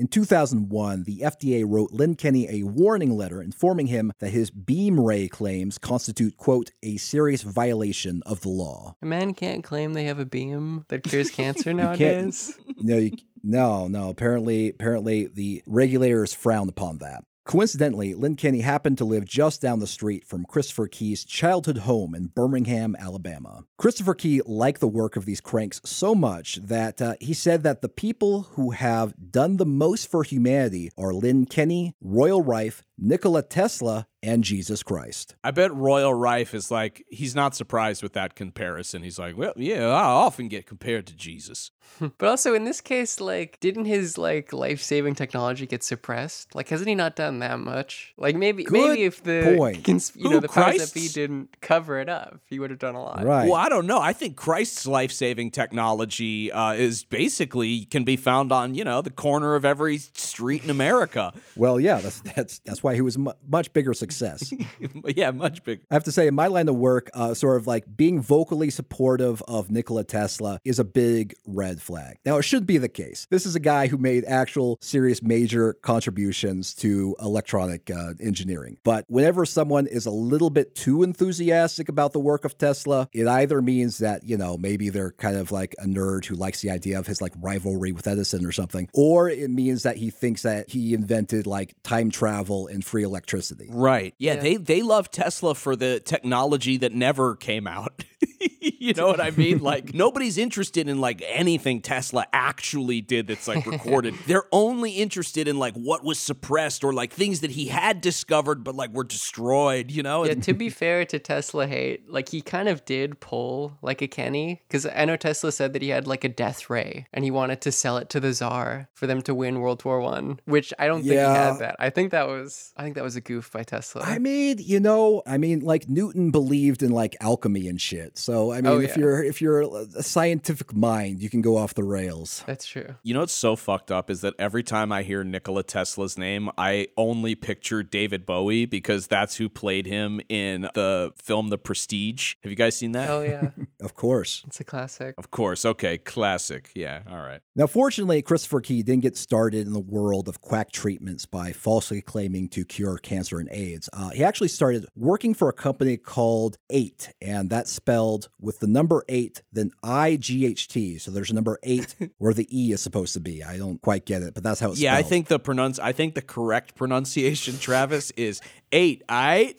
In 0.00 0.08
2001, 0.08 1.02
the 1.02 1.18
FDA 1.18 1.62
wrote 1.68 1.92
Lynn 1.92 2.14
Kenny 2.14 2.48
a 2.48 2.62
warning 2.62 3.10
letter 3.10 3.42
informing 3.42 3.88
him 3.88 4.14
that 4.18 4.30
his 4.30 4.50
beam 4.50 4.98
ray 4.98 5.28
claims 5.28 5.76
constitute, 5.76 6.38
quote, 6.38 6.70
a 6.82 6.96
serious 6.96 7.42
violation 7.42 8.22
of 8.24 8.40
the 8.40 8.48
law. 8.48 8.96
a 9.02 9.06
man 9.06 9.34
can't 9.34 9.62
claim 9.62 9.92
they 9.92 10.04
have 10.04 10.18
a 10.18 10.24
beam 10.24 10.86
that 10.88 11.02
cures 11.02 11.30
cancer 11.40 11.74
nowadays. 11.74 12.58
No, 12.78 12.96
you, 12.96 13.10
no, 13.42 13.88
no. 13.88 14.08
Apparently, 14.08 14.70
apparently, 14.70 15.26
the 15.26 15.62
regulators 15.66 16.32
frowned 16.32 16.70
upon 16.70 16.96
that. 17.00 17.24
Coincidentally, 17.50 18.14
Lynn 18.14 18.36
Kenny 18.36 18.60
happened 18.60 18.96
to 18.98 19.04
live 19.04 19.24
just 19.24 19.60
down 19.60 19.80
the 19.80 19.86
street 19.88 20.24
from 20.24 20.44
Christopher 20.44 20.86
Key's 20.86 21.24
childhood 21.24 21.78
home 21.78 22.14
in 22.14 22.28
Birmingham, 22.28 22.94
Alabama. 22.96 23.64
Christopher 23.76 24.14
Key 24.14 24.40
liked 24.46 24.78
the 24.78 24.86
work 24.86 25.16
of 25.16 25.24
these 25.24 25.40
cranks 25.40 25.80
so 25.84 26.14
much 26.14 26.60
that 26.62 27.02
uh, 27.02 27.14
he 27.20 27.34
said 27.34 27.64
that 27.64 27.82
the 27.82 27.88
people 27.88 28.42
who 28.52 28.70
have 28.70 29.32
done 29.32 29.56
the 29.56 29.66
most 29.66 30.08
for 30.08 30.22
humanity 30.22 30.92
are 30.96 31.12
Lynn 31.12 31.44
Kenny, 31.44 31.96
Royal 32.00 32.40
Rife, 32.40 32.84
Nikola 33.00 33.42
Tesla, 33.42 34.06
and 34.22 34.44
Jesus 34.44 34.82
Christ. 34.82 35.34
I 35.42 35.50
bet 35.50 35.74
Royal 35.74 36.12
Rife 36.12 36.54
is 36.54 36.70
like, 36.70 37.04
he's 37.08 37.34
not 37.34 37.54
surprised 37.54 38.02
with 38.02 38.12
that 38.12 38.34
comparison. 38.34 39.02
He's 39.02 39.18
like, 39.18 39.36
well, 39.36 39.54
yeah, 39.56 39.86
I 39.86 40.02
often 40.04 40.48
get 40.48 40.66
compared 40.66 41.06
to 41.06 41.16
Jesus. 41.16 41.70
But 41.98 42.28
also 42.28 42.54
in 42.54 42.64
this 42.64 42.80
case, 42.80 43.18
like, 43.18 43.58
didn't 43.60 43.86
his 43.86 44.16
like 44.16 44.52
life 44.52 44.80
saving 44.80 45.14
technology 45.14 45.66
get 45.66 45.82
suppressed? 45.82 46.54
Like, 46.54 46.68
hasn't 46.68 46.88
he 46.88 46.94
not 46.94 47.16
done 47.16 47.40
that 47.40 47.58
much? 47.58 48.12
Like, 48.16 48.36
maybe 48.36 48.62
Good 48.62 48.72
maybe 48.72 49.02
if 49.04 49.22
the 49.22 49.56
point. 49.56 49.84
cons- 49.84 50.12
you 50.14 50.28
Who, 50.28 50.34
know 50.34 50.40
the 50.40 50.48
powers 50.48 50.78
that 50.78 50.94
be 50.94 51.08
didn't 51.08 51.60
cover 51.60 51.98
it 51.98 52.08
up, 52.08 52.40
he 52.46 52.58
would 52.58 52.70
have 52.70 52.78
done 52.78 52.94
a 52.94 53.02
lot. 53.02 53.24
Right. 53.24 53.46
Well, 53.46 53.56
I 53.56 53.68
don't 53.68 53.86
know. 53.86 54.00
I 54.00 54.12
think 54.12 54.36
Christ's 54.36 54.86
life 54.86 55.10
saving 55.10 55.50
technology 55.50 56.52
uh, 56.52 56.74
is 56.74 57.04
basically 57.04 57.86
can 57.86 58.04
be 58.04 58.16
found 58.16 58.52
on, 58.52 58.74
you 58.74 58.84
know, 58.84 59.02
the 59.02 59.10
corner 59.10 59.54
of 59.54 59.64
every 59.64 59.98
street 59.98 60.62
in 60.62 60.70
America. 60.70 61.32
Well, 61.56 61.80
yeah, 61.80 62.00
that's 62.00 62.20
that's 62.20 62.58
that's 62.60 62.82
why 62.82 62.89
he 62.94 63.00
was 63.00 63.18
mu- 63.18 63.32
much 63.46 63.72
bigger 63.72 63.94
success. 63.94 64.52
yeah, 65.04 65.30
much 65.30 65.62
bigger. 65.64 65.82
I 65.90 65.94
have 65.94 66.04
to 66.04 66.12
say, 66.12 66.26
in 66.26 66.34
my 66.34 66.46
line 66.46 66.68
of 66.68 66.76
work, 66.76 67.10
uh, 67.14 67.34
sort 67.34 67.56
of 67.56 67.66
like 67.66 67.84
being 67.96 68.20
vocally 68.20 68.70
supportive 68.70 69.42
of 69.48 69.70
Nikola 69.70 70.04
Tesla 70.04 70.60
is 70.64 70.78
a 70.78 70.84
big 70.84 71.34
red 71.46 71.80
flag. 71.80 72.18
Now, 72.24 72.38
it 72.38 72.42
should 72.42 72.66
be 72.66 72.78
the 72.78 72.88
case. 72.88 73.26
This 73.30 73.46
is 73.46 73.54
a 73.54 73.60
guy 73.60 73.86
who 73.86 73.96
made 73.96 74.24
actual, 74.24 74.78
serious, 74.80 75.22
major 75.22 75.74
contributions 75.74 76.74
to 76.74 77.16
electronic 77.20 77.90
uh, 77.90 78.14
engineering. 78.20 78.78
But 78.84 79.04
whenever 79.08 79.44
someone 79.44 79.86
is 79.86 80.06
a 80.06 80.10
little 80.10 80.50
bit 80.50 80.74
too 80.74 81.02
enthusiastic 81.02 81.88
about 81.88 82.12
the 82.12 82.20
work 82.20 82.44
of 82.44 82.58
Tesla, 82.58 83.08
it 83.12 83.26
either 83.26 83.62
means 83.62 83.98
that, 83.98 84.24
you 84.24 84.36
know, 84.36 84.56
maybe 84.56 84.88
they're 84.88 85.12
kind 85.12 85.36
of 85.36 85.52
like 85.52 85.74
a 85.78 85.86
nerd 85.86 86.24
who 86.24 86.34
likes 86.34 86.60
the 86.60 86.70
idea 86.70 86.98
of 86.98 87.06
his 87.06 87.20
like 87.20 87.32
rivalry 87.40 87.92
with 87.92 88.06
Edison 88.06 88.44
or 88.44 88.52
something, 88.52 88.88
or 88.94 89.28
it 89.28 89.50
means 89.50 89.82
that 89.82 89.96
he 89.96 90.10
thinks 90.10 90.42
that 90.42 90.70
he 90.70 90.94
invented 90.94 91.46
like 91.46 91.74
time 91.82 92.10
travel 92.10 92.66
and 92.66 92.79
free 92.82 93.02
electricity. 93.02 93.68
Right. 93.70 94.14
Yeah, 94.18 94.36
they 94.36 94.56
they 94.56 94.82
love 94.82 95.10
Tesla 95.10 95.54
for 95.54 95.76
the 95.76 96.00
technology 96.00 96.76
that 96.78 96.92
never 96.92 97.36
came 97.36 97.66
out. 97.66 98.04
you 98.60 98.94
know 98.94 99.06
what 99.06 99.20
I 99.20 99.30
mean? 99.30 99.50
Like 99.70 99.92
nobody's 99.92 100.38
interested 100.38 100.88
in 100.88 101.00
like 101.00 101.22
anything 101.26 101.82
Tesla 101.82 102.26
actually 102.32 103.02
did 103.02 103.26
that's 103.26 103.46
like 103.46 103.66
recorded. 103.66 104.14
They're 104.26 104.46
only 104.52 104.92
interested 104.92 105.48
in 105.48 105.58
like 105.58 105.74
what 105.74 106.02
was 106.02 106.18
suppressed 106.18 106.82
or 106.82 106.92
like 106.92 107.12
things 107.12 107.40
that 107.40 107.50
he 107.50 107.66
had 107.66 108.00
discovered 108.00 108.64
but 108.64 108.74
like 108.74 108.90
were 108.92 109.04
destroyed, 109.04 109.90
you 109.90 110.02
know? 110.02 110.24
Yeah, 110.24 110.34
to 110.34 110.54
be 110.54 110.70
fair 110.70 111.04
to 111.04 111.18
Tesla 111.18 111.66
hate, 111.66 112.10
like 112.10 112.30
he 112.30 112.40
kind 112.40 112.68
of 112.68 112.84
did 112.84 113.20
pull 113.20 113.76
like 113.82 114.02
a 114.02 114.08
Kenny 114.08 114.62
because 114.66 114.86
I 114.86 115.04
know 115.04 115.16
Tesla 115.16 115.52
said 115.52 115.72
that 115.74 115.82
he 115.82 115.90
had 115.90 116.06
like 116.06 116.24
a 116.24 116.28
death 116.28 116.70
ray 116.70 117.06
and 117.12 117.22
he 117.24 117.30
wanted 117.30 117.60
to 117.62 117.72
sell 117.72 117.98
it 117.98 118.08
to 118.10 118.20
the 118.20 118.32
czar 118.32 118.88
for 118.94 119.06
them 119.06 119.20
to 119.22 119.34
win 119.34 119.60
World 119.60 119.84
War 119.84 120.00
One, 120.00 120.40
which 120.46 120.72
I 120.78 120.86
don't 120.86 121.02
think 121.02 121.12
he 121.12 121.18
had 121.18 121.58
that. 121.58 121.76
I 121.78 121.90
think 121.90 122.12
that 122.12 122.28
was 122.28 122.59
I 122.76 122.82
think 122.82 122.94
that 122.96 123.04
was 123.04 123.16
a 123.16 123.20
goof 123.20 123.50
by 123.52 123.62
Tesla. 123.62 124.02
I 124.02 124.18
mean, 124.18 124.58
you 124.60 124.80
know, 124.80 125.22
I 125.26 125.38
mean, 125.38 125.60
like 125.60 125.88
Newton 125.88 126.30
believed 126.30 126.82
in 126.82 126.90
like 126.90 127.16
alchemy 127.20 127.68
and 127.68 127.80
shit. 127.80 128.18
So 128.18 128.52
I 128.52 128.56
mean, 128.56 128.66
Oh, 128.66 128.80
if 128.80 128.96
you're 128.96 129.22
if 129.22 129.40
you're 129.42 129.60
a 129.62 130.02
scientific 130.02 130.74
mind, 130.74 131.22
you 131.22 131.30
can 131.30 131.40
go 131.42 131.56
off 131.56 131.74
the 131.74 131.84
rails. 131.84 132.42
That's 132.46 132.66
true. 132.66 132.94
You 133.02 133.14
know 133.14 133.20
what's 133.20 133.32
so 133.32 133.56
fucked 133.56 133.90
up 133.90 134.10
is 134.10 134.20
that 134.22 134.34
every 134.38 134.62
time 134.62 134.92
I 134.92 135.02
hear 135.02 135.24
Nikola 135.24 135.62
Tesla's 135.62 136.16
name, 136.18 136.50
I 136.58 136.88
only 136.96 137.34
picture 137.34 137.82
David 137.82 138.26
Bowie 138.26 138.66
because 138.66 139.06
that's 139.06 139.36
who 139.36 139.48
played 139.48 139.86
him 139.86 140.20
in 140.28 140.62
the 140.74 141.12
film 141.16 141.48
The 141.48 141.58
Prestige. 141.58 142.34
Have 142.42 142.50
you 142.50 142.56
guys 142.56 142.76
seen 142.76 142.92
that? 142.92 143.08
Oh 143.10 143.22
yeah, 143.22 143.50
Of 143.82 143.94
course. 143.94 144.42
it's 144.46 144.60
a 144.60 144.64
classic. 144.64 145.14
Of 145.18 145.30
course. 145.30 145.64
Okay. 145.64 145.98
Classic. 145.98 146.70
Yeah. 146.74 147.02
All 147.10 147.18
right. 147.18 147.40
Now, 147.56 147.66
fortunately, 147.66 148.20
Christopher 148.22 148.60
Key 148.60 148.82
didn't 148.82 149.02
get 149.02 149.16
started 149.16 149.66
in 149.66 149.72
the 149.72 149.80
world 149.80 150.28
of 150.28 150.40
quack 150.40 150.70
treatments 150.72 151.26
by 151.26 151.52
falsely 151.52 152.00
claiming 152.02 152.48
to 152.52 152.64
cure 152.64 152.98
cancer 152.98 153.38
and 153.38 153.48
AIDS. 153.50 153.88
Uh, 153.92 154.10
he 154.10 154.24
actually 154.24 154.48
started 154.48 154.86
working 154.96 155.34
for 155.34 155.48
a 155.48 155.52
company 155.52 155.96
called 155.96 156.56
Eight, 156.70 157.12
and 157.20 157.50
that's 157.50 157.70
spelled 157.70 158.28
with 158.40 158.60
the 158.60 158.66
number 158.66 159.04
eight, 159.08 159.42
then 159.52 159.70
I 159.82 160.16
G 160.16 160.46
H 160.46 160.68
T. 160.68 160.98
So 160.98 161.10
there's 161.10 161.30
a 161.30 161.34
number 161.34 161.58
eight 161.62 161.94
where 162.18 162.34
the 162.34 162.46
E 162.50 162.72
is 162.72 162.80
supposed 162.80 163.14
to 163.14 163.20
be. 163.20 163.42
I 163.42 163.56
don't 163.58 163.80
quite 163.80 164.04
get 164.04 164.22
it, 164.22 164.34
but 164.34 164.42
that's 164.42 164.60
how 164.60 164.70
it's 164.70 164.80
Yeah, 164.80 164.94
I 164.94 165.02
think 165.02 165.28
the 165.28 165.38
pronounce 165.38 165.78
I 165.78 165.92
think 165.92 166.14
the 166.14 166.22
correct 166.22 166.74
pronunciation, 166.74 167.58
Travis, 167.58 168.10
is 168.12 168.40
eight. 168.72 169.02
I 169.08 169.54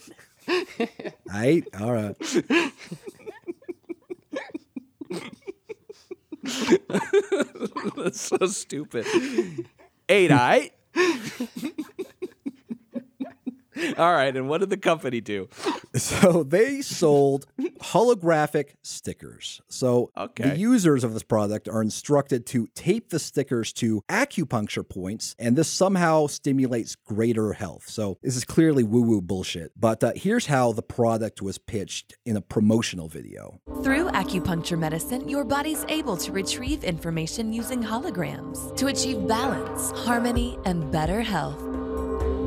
Eight? 1.36 1.68
All 1.80 1.92
right. 1.94 2.16
That's 7.96 8.22
so 8.22 8.46
stupid. 8.48 9.06
Eight 10.10 10.32
I. 10.32 10.72
All 13.98 14.14
right, 14.14 14.36
and 14.36 14.50
what 14.50 14.60
did 14.60 14.70
the 14.70 14.78
company 14.78 15.22
do? 15.22 15.48
So 15.96 16.44
they 16.44 16.82
sold 16.82 17.46
holographic 17.82 18.76
stickers. 18.84 19.62
So 19.68 20.10
Okay. 20.18 20.50
the 20.52 20.58
users 20.58 21.04
of 21.04 21.14
this 21.14 21.24
product 21.24 21.68
are 21.68 21.82
instructed 21.82 22.46
to 22.48 22.68
tape 22.76 23.10
the 23.10 23.20
stickers 23.20 23.74
to 23.74 24.02
acupuncture 24.10 24.88
points, 24.88 25.36
and 25.40 25.56
this 25.58 25.68
somehow 25.68 26.28
stimulates 26.28 26.96
greater 26.96 27.54
health. 27.54 27.84
So 27.88 28.18
this 28.22 28.36
is 28.36 28.46
clearly 28.46 28.84
woo 28.84 29.02
woo 29.02 29.22
bullshit. 29.22 29.72
But 29.78 30.04
uh, 30.04 30.12
here's 30.16 30.46
how 30.48 30.72
the 30.72 30.82
product 30.84 31.42
was 31.42 31.58
pitched 31.58 32.16
in 32.26 32.38
a 32.38 32.42
promotional 32.42 33.08
video. 33.08 33.60
Through 33.84 34.10
acupuncture 34.12 34.78
medicine, 34.80 35.28
your 35.28 35.44
body's 35.44 35.86
able 35.90 36.18
to 36.18 36.32
retrieve 36.32 36.84
information 36.84 37.52
using 37.54 37.84
holograms 37.84 38.76
to 38.78 38.88
achieve 38.88 39.28
balance, 39.28 39.92
harmony, 39.92 40.58
and 40.66 40.92
better 40.92 41.22
health. 41.22 41.62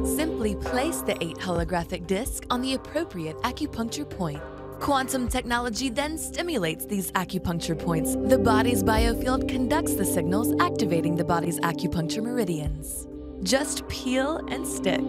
Simply 0.04 0.54
place 0.56 1.00
the 1.00 1.16
8 1.24 1.38
holographic 1.38 2.06
disc 2.06 2.44
on 2.50 2.60
the 2.60 2.74
appropriate 2.74 3.36
acupuncture 3.38 4.08
point. 4.08 4.42
Quantum 4.78 5.28
technology 5.28 5.88
then 5.88 6.18
stimulates 6.18 6.84
these 6.84 7.10
acupuncture 7.12 7.78
points. 7.78 8.14
The 8.14 8.36
body's 8.36 8.82
biofield 8.82 9.48
conducts 9.48 9.94
the 9.94 10.04
signals, 10.04 10.54
activating 10.60 11.16
the 11.16 11.24
body's 11.24 11.58
acupuncture 11.60 12.22
meridians. 12.22 13.06
Just 13.44 13.86
peel 13.88 14.38
and 14.48 14.66
stick. 14.66 15.04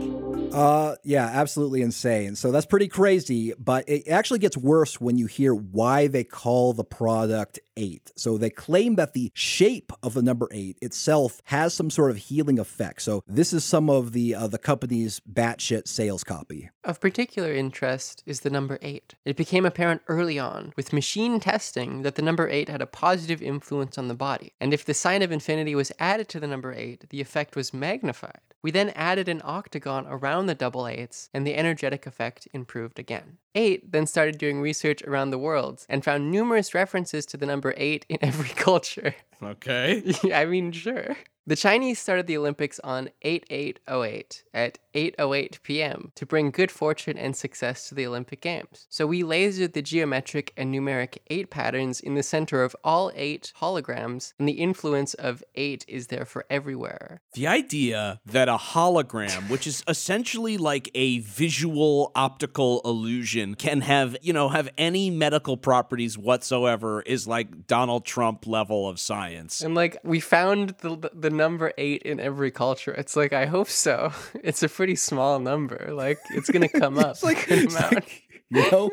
Uh, 0.53 0.95
yeah, 1.03 1.25
absolutely 1.25 1.81
insane. 1.81 2.35
So 2.35 2.51
that's 2.51 2.65
pretty 2.65 2.87
crazy, 2.87 3.53
but 3.57 3.87
it 3.89 4.07
actually 4.07 4.39
gets 4.39 4.55
worse 4.55 5.01
when 5.01 5.17
you 5.17 5.25
hear 5.25 5.53
why 5.53 6.07
they 6.07 6.23
call 6.23 6.73
the 6.73 6.83
product 6.83 7.59
eight. 7.77 8.11
So 8.15 8.37
they 8.37 8.49
claim 8.49 8.95
that 8.95 9.13
the 9.13 9.31
shape 9.33 9.91
of 10.01 10.13
the 10.13 10.21
number 10.21 10.47
eight 10.51 10.77
itself 10.81 11.41
has 11.45 11.73
some 11.73 11.89
sort 11.89 12.11
of 12.11 12.17
healing 12.17 12.57
effect. 12.59 13.01
So 13.01 13.21
this 13.27 13.53
is 13.53 13.63
some 13.63 13.89
of 13.89 14.13
the 14.13 14.35
uh, 14.35 14.47
the 14.47 14.57
company's 14.57 15.19
batshit 15.19 15.87
sales 15.87 16.23
copy. 16.23 16.69
Of 16.83 17.01
particular 17.01 17.53
interest 17.53 18.23
is 18.25 18.41
the 18.41 18.49
number 18.49 18.77
8. 18.81 19.15
It 19.25 19.35
became 19.35 19.65
apparent 19.65 20.03
early 20.07 20.37
on, 20.37 20.71
with 20.77 20.93
machine 20.93 21.39
testing, 21.39 22.03
that 22.03 22.15
the 22.15 22.21
number 22.21 22.47
8 22.47 22.69
had 22.69 22.81
a 22.81 22.85
positive 22.85 23.41
influence 23.41 23.97
on 23.97 24.07
the 24.07 24.13
body, 24.13 24.53
and 24.61 24.73
if 24.73 24.85
the 24.85 24.93
sign 24.93 25.21
of 25.23 25.31
infinity 25.31 25.73
was 25.73 25.91
added 25.99 26.29
to 26.29 26.39
the 26.39 26.47
number 26.47 26.73
8, 26.73 27.09
the 27.09 27.21
effect 27.21 27.55
was 27.55 27.73
magnified. 27.73 28.24
We 28.61 28.71
then 28.71 28.89
added 28.89 29.29
an 29.29 29.41
octagon 29.43 30.07
around 30.07 30.47
the 30.47 30.55
double 30.55 30.87
eights, 30.87 31.29
and 31.33 31.45
the 31.45 31.55
energetic 31.55 32.07
effect 32.07 32.47
improved 32.53 32.97
again. 32.97 33.37
8 33.55 33.91
then 33.91 34.05
started 34.05 34.37
doing 34.37 34.61
research 34.61 35.01
around 35.03 35.31
the 35.31 35.37
world 35.37 35.85
and 35.89 36.03
found 36.03 36.29
numerous 36.29 36.73
references 36.73 37.25
to 37.27 37.37
the 37.37 37.45
number 37.45 37.73
8 37.77 38.05
in 38.09 38.17
every 38.21 38.49
culture. 38.49 39.15
Okay. 39.41 40.03
I 40.33 40.45
mean, 40.45 40.71
sure. 40.71 41.15
The 41.47 41.55
Chinese 41.55 41.99
started 41.99 42.25
the 42.25 42.37
Olympics 42.37 42.79
on 42.79 43.09
8808 43.21 44.43
at 44.55 44.79
8:08 44.95 45.61
p.m. 45.61 46.11
to 46.15 46.25
bring 46.25 46.49
good 46.49 46.71
fortune 46.71 47.19
and 47.19 47.35
success 47.35 47.87
to 47.87 47.93
the 47.93 48.07
Olympic 48.07 48.41
Games. 48.41 48.87
So 48.89 49.05
we 49.05 49.21
lasered 49.21 49.73
the 49.73 49.83
geometric 49.83 50.53
and 50.57 50.73
numeric 50.73 51.19
8 51.27 51.51
patterns 51.51 51.99
in 51.99 52.15
the 52.15 52.23
center 52.23 52.63
of 52.63 52.75
all 52.83 53.11
8 53.13 53.53
holograms, 53.61 54.33
and 54.39 54.49
the 54.49 54.53
influence 54.53 55.13
of 55.13 55.43
8 55.53 55.85
is 55.87 56.07
there 56.07 56.25
for 56.25 56.45
everywhere. 56.49 57.21
The 57.33 57.45
idea 57.45 58.21
that 58.25 58.49
a 58.49 58.57
hologram, 58.57 59.47
which 59.47 59.67
is 59.67 59.83
essentially 59.87 60.57
like 60.57 60.89
a 60.95 61.19
visual 61.19 62.11
optical 62.15 62.81
illusion, 62.83 63.44
can 63.53 63.81
have, 63.81 64.17
you 64.21 64.33
know, 64.33 64.49
have 64.49 64.69
any 64.77 65.11
medical 65.11 65.57
properties 65.57 66.17
whatsoever 66.17 67.01
is 67.03 67.27
like 67.27 67.67
Donald 67.67 68.05
Trump 68.05 68.47
level 68.47 68.89
of 68.89 68.99
science. 68.99 69.61
And 69.61 69.75
like 69.75 69.97
we 70.03 70.19
found 70.19 70.69
the 70.79 71.11
the 71.13 71.29
number 71.29 71.71
8 71.77 72.01
in 72.01 72.19
every 72.19 72.49
culture. 72.49 72.93
It's 72.93 73.15
like 73.15 73.33
I 73.33 73.45
hope 73.45 73.69
so. 73.69 74.11
It's 74.43 74.63
a 74.63 74.69
pretty 74.69 74.95
small 74.95 75.39
number. 75.39 75.89
Like 75.93 76.17
it's 76.31 76.49
going 76.49 76.61
to 76.69 76.79
come 76.79 76.97
up. 76.97 77.11
It's 77.11 77.23
like, 77.23 77.47
good 77.47 77.59
it's 77.65 77.75
amount. 77.75 77.93
like, 77.95 78.23
you 78.49 78.71
know, 78.71 78.91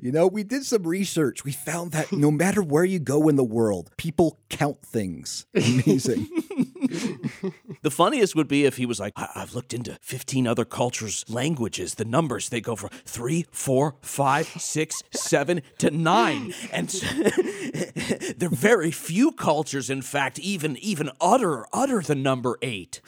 you 0.00 0.12
know, 0.12 0.26
we 0.26 0.44
did 0.44 0.64
some 0.64 0.84
research. 0.84 1.44
We 1.44 1.52
found 1.52 1.92
that 1.92 2.12
no 2.12 2.30
matter 2.30 2.62
where 2.62 2.84
you 2.84 2.98
go 2.98 3.28
in 3.28 3.36
the 3.36 3.44
world, 3.44 3.90
people 3.96 4.38
count 4.48 4.82
things. 4.82 5.46
Amazing. 5.54 6.28
The 7.82 7.90
funniest 7.90 8.34
would 8.34 8.48
be 8.48 8.64
if 8.64 8.76
he 8.76 8.86
was 8.86 8.98
like, 9.00 9.12
I- 9.16 9.28
I've 9.34 9.54
looked 9.54 9.74
into 9.74 9.98
15 10.00 10.46
other 10.46 10.64
cultures' 10.64 11.24
languages. 11.28 11.94
The 11.94 12.04
numbers, 12.04 12.48
they 12.48 12.60
go 12.60 12.76
from 12.76 12.90
three, 13.04 13.46
four, 13.50 13.94
five, 14.00 14.46
six, 14.46 15.02
seven 15.12 15.62
to 15.78 15.90
nine. 15.90 16.54
And 16.72 16.88
there 18.38 18.48
are 18.48 18.54
very 18.54 18.90
few 18.90 19.32
cultures, 19.32 19.90
in 19.90 20.02
fact, 20.02 20.38
even 20.38 20.76
even 20.78 21.10
utter, 21.20 21.66
utter 21.72 22.00
the 22.00 22.14
number 22.14 22.58
eight. 22.62 23.00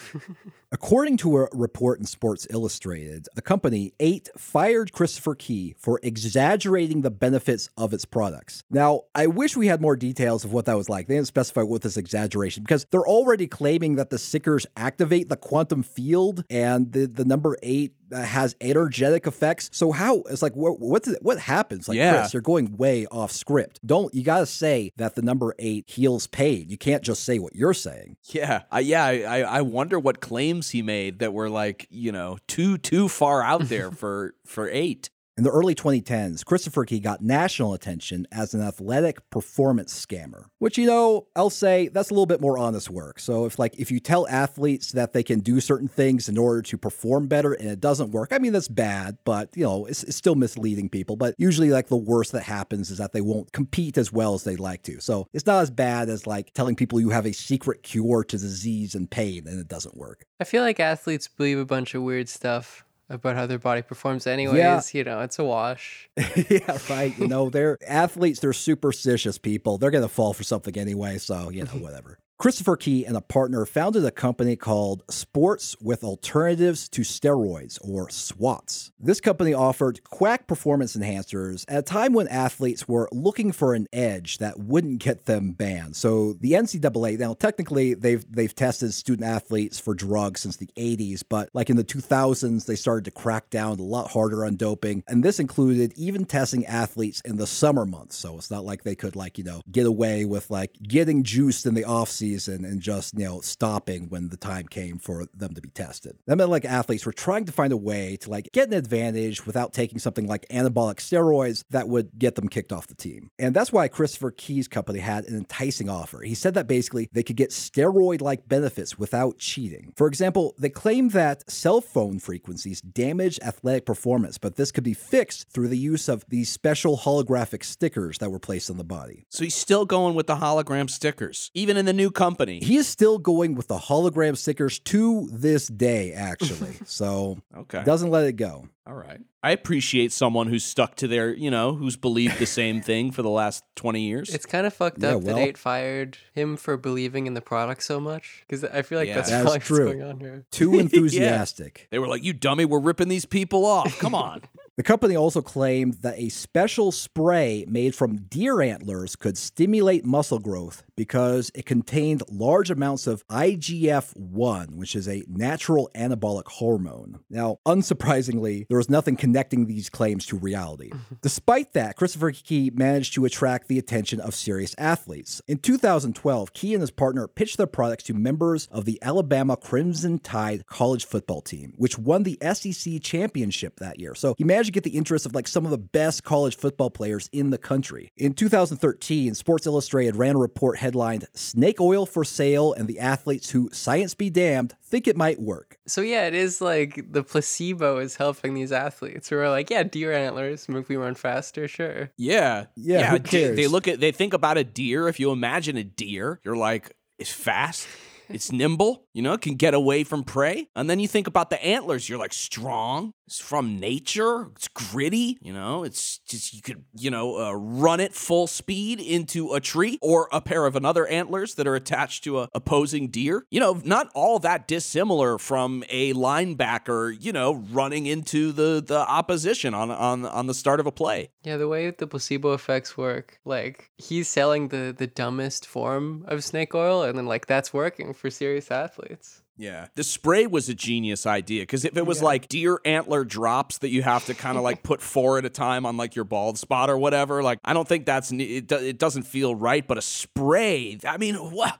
According 0.73 1.19
to 1.19 1.37
a 1.39 1.49
report 1.53 2.01
in 2.01 2.07
Sports 2.07 2.45
Illustrated, 2.51 3.29
the 3.37 3.41
company 3.41 3.93
8 4.01 4.31
fired 4.37 4.91
Christopher 4.91 5.37
Key 5.37 5.77
for 5.79 6.01
exaggerating 6.03 7.03
the 7.03 7.11
benefits 7.11 7.71
of 7.77 7.95
its 7.95 8.05
products. 8.05 8.65
Now, 8.69 9.03
I 9.15 9.29
wish 9.29 9.57
we 9.57 9.69
had 9.69 9.81
more 9.81 9.95
details 9.95 10.45
of 10.45 10.53
what 10.53 10.65
that 10.65 10.77
was 10.77 10.89
like. 10.89 11.07
They 11.07 11.15
didn't 11.15 11.29
specify 11.29 11.63
what 11.63 11.83
this 11.83 11.97
exaggeration 11.97 12.65
because 12.65 12.85
they're 12.91 13.07
already 13.07 13.47
claiming 13.47 13.95
that 13.95 14.11
the 14.11 14.19
stickers 14.19 14.67
activate 14.77 15.29
the 15.29 15.37
quantum 15.37 15.85
field 15.85 16.43
and 16.51 16.91
the, 16.91 17.07
the 17.07 17.25
number 17.25 17.57
8 17.63 17.96
uh, 18.13 18.23
has 18.23 18.55
energetic 18.61 19.27
effects. 19.27 19.69
So 19.73 19.93
how 19.93 20.23
it's 20.31 20.43
like 20.43 20.55
what 20.55 20.79
what, 20.81 21.03
does- 21.05 21.19
what 21.23 21.39
happens? 21.39 21.89
Like 21.89 21.97
Yeah. 21.97 22.19
Chris, 22.19 22.33
you're 22.35 22.43
going 22.43 22.77
way 22.77 23.07
off 23.07 23.33
script. 23.33 23.81
Don't 23.85 24.15
you 24.15 24.23
got 24.23 24.41
to 24.41 24.47
say 24.47 24.93
that 24.97 25.15
the 25.15 25.23
number 25.23 25.55
8 25.59 25.85
heals 25.89 26.27
pain. 26.27 26.69
You 26.69 26.79
can't 26.79 27.03
just 27.03 27.25
say 27.25 27.39
what 27.39 27.55
you're 27.55 27.75
saying. 27.75 28.17
Yeah, 28.31 28.63
I, 28.71 28.81
yeah. 28.81 29.05
I, 29.05 29.23
I 29.23 29.41
I 29.59 29.61
wonder 29.63 29.99
what 29.99 30.21
claims 30.21 30.71
he 30.71 30.83
made 30.83 31.19
that 31.21 31.33
were 31.33 31.49
like, 31.51 31.87
you 31.91 32.13
know, 32.13 32.39
too 32.47 32.79
too 32.79 33.09
far 33.09 33.43
out 33.43 33.69
there 33.69 33.91
for 34.03 34.35
for 34.45 34.69
eight. 34.69 35.11
In 35.39 35.45
the 35.45 35.51
early 35.51 35.75
2010s, 35.75 36.43
Christopher 36.47 36.87
Key 36.87 36.99
got 36.99 37.21
national 37.21 37.75
attention 37.75 38.27
as 38.33 38.55
an 38.55 38.63
athletic 38.63 39.29
performance 39.29 39.93
scammer, 39.93 40.45
which, 40.61 40.79
you 40.79 40.87
know, 40.87 41.27
I'll 41.37 41.51
say 41.51 41.89
that's 41.89 42.09
a 42.09 42.15
little 42.15 42.25
bit 42.25 42.41
more 42.41 42.57
honest 42.57 42.89
work. 42.89 43.21
So 43.21 43.45
if 43.45 43.59
like 43.59 43.79
if 43.79 43.91
you 43.91 44.01
tell 44.01 44.27
athletes 44.29 44.93
that 44.93 45.13
they 45.13 45.23
can 45.23 45.41
do 45.41 45.61
certain 45.61 45.89
things 45.89 46.31
in 46.31 46.39
order 46.39 46.63
to 46.63 46.79
perform 46.79 47.27
better 47.27 47.53
and 47.53 47.69
it 47.69 47.81
doesn't 47.81 48.13
work, 48.13 48.33
I 48.33 48.39
mean 48.39 48.55
that's 48.55 48.69
bad, 48.69 49.19
but 49.27 49.55
you 49.55 49.65
know, 49.65 49.85
it's, 49.85 50.05
it's 50.05 50.17
still 50.17 50.37
misleading 50.37 50.89
people. 50.89 51.17
But 51.17 51.35
usually 51.37 51.69
like 51.69 51.89
the 51.89 51.99
worst 51.99 52.33
that 52.33 52.45
happens 52.45 52.91
is 52.91 52.97
that 52.97 53.13
they 53.13 53.21
won't 53.21 53.53
compete 53.53 53.99
as 53.99 54.11
well 54.11 54.33
as 54.33 54.45
they'd 54.45 54.59
like 54.59 54.85
to. 54.85 55.03
So 55.03 55.29
it's 55.35 55.45
not 55.45 55.61
as 55.61 55.71
bad 55.71 56.09
as 56.09 56.27
like 56.27 56.55
telling 56.55 56.77
people 56.77 56.99
you 56.99 57.11
have 57.11 57.27
a 57.27 57.33
secret 57.33 57.83
cure 57.83 58.25
to 58.25 58.39
disease 58.39 58.95
and 58.95 59.11
pain 59.11 59.47
and 59.47 59.61
it 59.61 59.69
doesn't 59.69 59.99
work. 59.99 60.25
I 60.41 60.45
feel 60.45 60.63
like 60.63 60.81
athletes 60.81 61.29
believe 61.29 61.59
a 61.59 61.67
bunch 61.67 61.95
of 61.95 62.01
weird 62.01 62.31
stuff. 62.31 62.86
About 63.09 63.37
how 63.37 63.47
their 63.47 63.59
body 63.59 63.83
performs 63.83 64.27
anyways. 64.27 64.95
You 64.95 65.05
know, 65.05 65.21
it's 65.21 65.39
a 65.39 65.45
wash. 65.45 66.09
yeah, 66.51 66.79
right. 66.91 67.17
You 67.19 67.29
know, 67.29 67.51
they're 67.51 67.79
athletes, 67.87 68.41
they're 68.41 68.53
superstitious 68.53 69.39
people. 69.39 69.79
They're 69.79 69.91
going 69.91 70.03
to 70.03 70.09
fall 70.09 70.33
for 70.33 70.43
something 70.43 70.77
anyway. 70.77 71.19
So, 71.19 71.51
you 71.51 71.65
know, 71.65 71.71
whatever. 71.73 72.19
Christopher 72.39 72.77
Key 72.77 73.07
and 73.07 73.17
a 73.17 73.23
partner 73.23 73.65
founded 73.65 74.05
a 74.05 74.11
company 74.11 74.57
called 74.57 75.03
Sports 75.09 75.75
with 75.81 76.05
Alternatives 76.05 76.87
to 76.91 77.01
Steroids, 77.01 77.79
or 77.83 78.11
SWATs. 78.11 78.93
This 79.01 79.23
company 79.23 79.55
offered 79.55 80.05
quack 80.05 80.47
performance 80.47 80.95
enhancers 80.95 81.65
at 81.67 81.79
a 81.79 81.83
time 81.83 82.13
when 82.13 82.29
athletes 82.29 82.87
were 82.87 83.09
looking 83.11 83.53
for 83.53 83.73
an 83.73 83.87
edge 83.91 84.37
that 84.37 84.59
wouldn't 84.59 84.99
get 84.99 85.25
them 85.25 85.53
banned. 85.53 85.97
So 85.97 86.35
the 86.35 86.53
NCAA, 86.53 87.19
now 87.19 87.33
technically 87.33 87.95
they've 87.95 88.25
they've 88.31 88.55
tested 88.55 88.93
student 88.93 89.27
athletes 89.27 89.81
for 89.81 89.95
drugs 89.95 90.43
since 90.43 90.57
the 90.57 90.69
80s, 90.77 91.23
but 91.27 91.49
like 91.55 91.71
in 91.71 91.77
the 91.77 91.85
2000s 91.85 92.67
they 92.67 92.77
started 92.77 93.07
to 93.07 93.11
crack 93.11 93.49
down 93.49 93.79
a 93.79 93.83
lot 93.83 94.11
harder 94.11 94.45
on 94.45 94.57
doping, 94.57 95.03
and 95.09 95.25
this 95.25 95.41
included 95.41 95.95
even 95.97 96.27
testing 96.27 96.67
athletes 96.67 97.23
in 97.23 97.39
the 97.39 97.47
summer 97.47 97.87
months. 97.87 98.17
So 98.17 98.37
it's 98.37 98.51
not 98.51 98.67
like 98.67 98.83
they 98.83 98.95
could 98.95 99.17
like, 99.17 99.39
you 99.39 99.45
know, 99.45 99.63
get 99.73 99.87
away 99.87 100.27
with 100.27 100.51
like 100.51 100.73
getting 100.83 101.23
juiced 101.23 101.65
in 101.65 101.73
the 101.73 101.85
off 101.85 102.11
season 102.11 102.26
season 102.27 102.65
and 102.65 102.81
just, 102.81 103.17
you 103.17 103.25
know, 103.25 103.41
stopping 103.41 104.09
when 104.09 104.29
the 104.29 104.37
time 104.37 104.67
came 104.67 104.99
for 104.99 105.27
them 105.33 105.55
to 105.55 105.61
be 105.61 105.71
tested. 105.71 106.19
That 106.27 106.37
meant 106.37 106.51
like 106.51 106.65
athletes 106.65 107.07
were 107.07 107.13
trying 107.13 107.45
to 107.45 107.53
find 107.53 107.73
a 107.73 107.77
way 107.77 108.17
to 108.17 108.31
like 108.31 108.49
get 108.53 108.69
an 108.69 108.75
advantage 108.75 109.47
without 109.47 109.73
taking 109.73 109.99
something 109.99 110.27
like 110.27 110.47
anabolic 110.49 110.97
steroids 110.97 111.63
that 111.71 111.89
would 111.89 112.19
get 112.19 112.35
them 112.35 112.49
kicked 112.49 112.73
off 112.73 112.89
the 112.89 112.95
team. 112.95 113.31
And 113.39 113.55
that's 113.55 113.73
why 113.73 113.87
Christopher 113.89 114.33
Key's 114.33 114.67
company 114.67 114.99
had 114.99 115.25
an 115.27 115.37
enticing 115.37 115.89
offer. 115.89 116.23
He 116.23 116.35
said 116.35 116.55
that 116.55 116.67
basically 116.67 117.09
they 117.13 117.23
could 117.23 117.37
get 117.37 117.51
steroid 117.51 118.21
like 118.21 118.49
benefits 118.49 118.99
without 118.99 119.39
cheating. 119.39 119.93
For 119.97 120.09
example, 120.09 120.55
they 120.59 120.71
claim 120.71 121.11
that 121.11 121.49
cell 121.51 121.81
phone 121.81 122.19
frequencies 122.19 122.81
damage 122.81 123.39
athletic 123.41 123.87
performance, 123.87 124.37
but 124.39 124.57
this 124.57 124.73
could 124.73 124.85
be 124.85 124.95
fixed 124.95 125.49
through 125.51 125.69
the 125.69 125.79
use 125.79 126.09
of 126.09 126.25
these 126.29 126.49
special 126.49 126.99
holographic 126.99 127.63
stickers 127.63 128.19
that 128.19 128.31
were 128.31 128.41
placed 128.41 128.71
on 128.71 128.79
the 128.79 128.85
body. 128.85 129.27
So 129.31 129.45
he's 129.45 129.55
still 129.55 129.85
going 129.85 130.15
with 130.15 130.27
the 130.27 130.37
hologram 130.37 130.91
stickers, 130.91 131.51
even 131.55 131.77
in 131.77 131.85
the 131.87 131.93
new 131.93 132.11
company. 132.17 132.59
He 132.61 132.77
is 132.77 132.89
still 132.89 133.19
going 133.19 133.55
with 133.55 133.69
the 133.69 133.79
hologram 133.79 134.37
stickers 134.37 134.79
to 134.81 135.29
this 135.31 135.69
day, 135.69 136.13
actually. 136.13 136.75
so 136.85 137.39
Okay. 137.57 137.83
doesn't 137.85 138.11
let 138.11 138.27
it 138.27 138.33
go. 138.35 138.69
All 138.87 138.95
right. 138.95 139.21
I 139.43 139.51
appreciate 139.51 140.13
someone 140.13 140.47
who's 140.49 140.65
stuck 140.65 140.95
to 140.97 141.09
their, 141.09 141.33
you 141.35 141.51
know, 141.51 141.75
who's 141.75 141.97
believed 141.97 142.39
the 142.39 142.47
same 142.47 142.81
thing 142.91 143.11
for 143.13 143.23
the 143.23 143.31
last 143.31 143.63
20 143.77 144.01
years. 144.01 144.35
It's 144.35 144.47
kind 144.47 144.67
of 144.67 144.75
fucked 144.75 145.03
Yeah, 145.03 145.17
up 145.17 145.23
that 145.25 145.35
well- 145.35 145.39
8 145.45 145.59
fired 145.59 146.19
him 146.33 146.57
for 146.57 146.77
believing 146.77 147.27
in 147.27 147.35
the 147.35 147.41
product 147.41 147.83
so 147.83 147.99
much 148.01 148.45
because 148.47 148.65
I 148.65 148.83
feel 148.83 148.99
like 148.99 149.09
Yeah. 149.09 149.17
that's 149.17 149.31
That's 149.31 149.43
probably 149.43 149.61
true. 149.61 149.87
what's 149.87 149.99
going 149.99 150.11
on 150.11 150.21
here. 150.21 150.45
Too 150.51 150.79
enthusiastic. 150.81 151.89
they 151.91 151.99
were 151.99 152.09
like, 152.09 152.23
you 152.25 152.33
dummy, 152.33 152.65
we're 152.65 152.81
ripping 152.81 153.09
these 153.09 153.25
people 153.27 153.65
off. 153.65 153.99
Come 153.99 154.15
on. 154.15 154.43
The 154.77 154.83
company 154.83 155.17
also 155.17 155.41
claimed 155.41 155.95
that 156.03 156.19
a 156.19 156.29
special 156.29 156.93
spray 156.93 157.65
made 157.67 157.95
from 157.95 158.17
deer 158.17 158.61
antlers 158.61 159.17
could 159.17 159.39
stimulate 159.39 160.05
muscle 160.05 160.39
growth 160.39 160.83
because 160.97 161.51
it 161.55 161.65
contained 161.65 162.23
large 162.31 162.71
amounts 162.71 163.07
of 163.07 163.27
IGF 163.29 164.15
1, 164.15 164.77
which 164.77 164.95
is 164.95 165.09
a 165.09 165.25
natural 165.29 165.89
anabolic 165.95 166.47
hormone. 166.47 167.21
Now, 167.31 167.59
unsurprisingly, 167.67 168.67
there 168.69 168.77
was 168.77 168.91
nothing 168.91 169.17
connecting 169.17 169.65
these 169.65 169.89
claims 169.89 170.27
to 170.27 170.37
reality. 170.37 170.91
Mm-hmm. 170.91 171.15
Despite 171.23 171.73
that, 171.73 171.97
Christopher 171.97 172.33
Key 172.33 172.71
managed 172.75 173.15
to 173.15 173.25
attract 173.25 173.69
the 173.69 173.79
attention 173.79 174.21
of 174.21 174.35
serious 174.35 174.75
athletes. 174.77 175.41
In 175.49 175.57
2012, 175.57 176.53
Key 176.53 176.75
and 176.75 176.83
his 176.83 176.91
partner 176.91 177.27
pitched 177.27 177.57
their 177.57 177.67
products 177.67 178.05
to 178.05 178.15
members 178.15 178.67
of 178.71 178.85
the 178.85 178.99
Alabama 179.01 179.57
Crimson 179.57 180.19
Tide 180.19 180.67
college 180.67 181.07
football 181.07 181.41
team, 181.41 181.73
which 181.79 181.99
won 181.99 182.25
the 182.25 182.39
SEC 182.53 183.01
championship 183.01 183.81
that 183.81 183.99
year. 183.99 184.15
So 184.15 184.35
he 184.37 184.45
managed 184.45 184.66
to 184.67 184.73
get 184.73 184.85
the 184.85 184.97
interest 184.97 185.27
of 185.27 185.35
like 185.35 185.49
some 185.49 185.65
of 185.65 185.71
the 185.71 185.79
best 185.79 186.25
college 186.25 186.57
football 186.57 186.91
players 186.91 187.29
in 187.33 187.51
the 187.51 187.59
country. 187.59 188.13
In 188.17 188.35
2013, 188.35 189.35
Sports 189.35 189.67
Illustrated 189.67 190.17
ran 190.17 190.37
a 190.37 190.39
report 190.39 190.79
headlined 190.79 191.27
Snake 191.35 191.81
Oil 191.81 192.07
for 192.07 192.25
Sale 192.25 192.73
and 192.75 192.89
the 192.89 192.99
athletes 192.99 193.51
who, 193.51 193.71
science 193.73 194.15
be 194.15 194.31
damned, 194.31 194.75
think 194.83 195.07
it 195.09 195.17
might 195.17 195.41
work. 195.41 195.79
So 195.87 196.01
yeah, 196.01 196.27
it 196.27 196.35
is 196.35 196.61
like 196.61 197.13
the 197.13 197.23
placebo 197.23 197.99
is 197.99 198.17
helping 198.17 198.55
these 198.55 198.73
athletes 198.73 199.29
who 199.29 199.37
are 199.37 199.51
like, 199.51 199.71
yeah, 199.71 199.83
deer 199.83 200.13
antlers 200.13 200.69
make 200.69 200.89
me 200.89 200.97
run 200.97 201.15
faster, 201.15 201.69
sure. 201.69 202.11
Yeah. 202.17 202.67
Yeah, 202.77 203.11
who 203.11 203.21
cares? 203.21 203.57
They 203.57 203.67
look 203.67 203.89
at 203.89 204.01
they 204.01 204.13
think 204.13 204.33
about 204.33 204.59
a 204.59 204.65
deer. 204.65 205.09
If 205.09 205.21
you 205.21 205.31
imagine 205.31 205.77
a 205.77 205.85
deer, 205.85 206.41
you're 206.45 206.57
like, 206.57 206.93
it's 207.19 207.33
fast, 207.33 207.89
it's 208.29 208.53
nimble, 208.53 209.06
you 209.17 209.23
know, 209.23 209.39
can 209.39 209.55
get 209.55 209.73
away 209.73 210.05
from 210.05 210.23
prey. 210.23 210.69
And 210.77 210.91
then 210.91 211.01
you 211.01 211.09
think 211.09 211.27
about 211.27 211.49
the 211.49 211.65
antlers, 211.65 212.07
you're 212.07 212.19
like 212.19 212.35
strong, 212.35 213.15
it's 213.27 213.41
from 213.41 213.81
nature, 213.81 214.51
it's 214.55 214.69
gritty, 214.69 215.39
you 215.41 215.55
know, 215.55 215.85
it's 215.85 216.19
just 216.29 216.53
you 216.53 216.61
could, 216.61 216.85
you 216.95 217.11
know, 217.11 217.39
uh, 217.39 217.53
run 217.55 217.99
it 217.99 218.13
full 218.13 218.47
speed 218.47 219.01
into 219.01 219.55
a 219.55 219.61
tree 219.61 219.99
or 220.03 220.29
a 220.33 220.43
pair 220.43 220.67
of 220.67 220.77
another 220.77 221.07
antlers 221.07 221.55
that 221.55 221.67
are 221.67 221.75
attached 221.75 222.25
to 222.25 222.41
a 222.41 222.51
opposing 222.55 223.09
deer. 223.09 223.47
You 223.51 223.59
know, 223.59 223.81
not 223.87 224.11
all 224.15 224.39
that 224.41 224.69
dissimilar 224.69 225.39
from 225.39 225.83
a 225.89 226.13
linebacker, 226.13 227.17
you 227.19 227.33
know, 227.33 227.55
running 227.73 228.05
into 228.05 228.53
the 228.53 228.85
the 228.87 228.99
opposition 228.99 229.73
on 229.73 229.91
on 229.91 230.27
on 230.27 230.47
the 230.47 230.55
start 230.55 230.79
of 230.79 230.87
a 230.87 230.93
play. 230.93 231.31
Yeah, 231.43 231.57
the 231.57 231.69
way 231.69 231.89
the 231.91 232.07
placebo 232.07 232.53
effects 232.53 232.99
work, 232.99 233.41
like 233.47 233.91
he's 233.97 234.29
selling 234.29 234.69
the 234.69 234.95
the 234.97 235.07
dumbest 235.07 235.67
form 235.67 236.27
of 236.29 236.45
snake 236.45 236.75
oil, 236.75 237.03
and 237.03 237.17
then 237.17 237.25
like 237.25 237.47
that's 237.47 237.73
working 237.73 238.13
for 238.13 238.29
serious 238.29 238.71
athletes 238.71 239.06
athletes. 239.07 239.46
Yeah. 239.57 239.89
The 239.95 240.05
spray 240.05 240.47
was 240.47 240.69
a 240.69 240.75
genius 240.75 241.27
idea 241.27 241.63
because 241.63 241.85
if 241.85 241.97
it 241.97 242.07
was 242.07 242.23
like 242.23 242.49
deer 242.49 242.79
antler 242.85 243.25
drops 243.25 243.79
that 243.79 243.89
you 243.89 244.03
have 244.03 244.25
to 244.27 244.35
kind 244.35 244.57
of 244.57 244.63
like 244.63 244.83
put 244.83 245.01
four 245.01 245.39
at 245.39 245.45
a 245.45 245.51
time 245.51 245.87
on 245.87 245.97
like 245.97 246.15
your 246.15 246.25
bald 246.25 246.59
spot 246.59 246.91
or 246.91 246.99
whatever, 246.99 247.43
like 247.43 247.59
I 247.65 247.73
don't 247.73 247.89
think 247.89 248.07
that's 248.07 248.31
it, 248.33 248.67
do- 248.67 248.77
it 248.77 248.99
doesn't 248.99 249.25
feel 249.25 249.55
right. 249.55 249.87
But 249.87 249.99
a 249.99 250.03
spray, 250.03 250.99
I 251.07 251.17
mean, 251.17 251.37
what? 251.37 251.79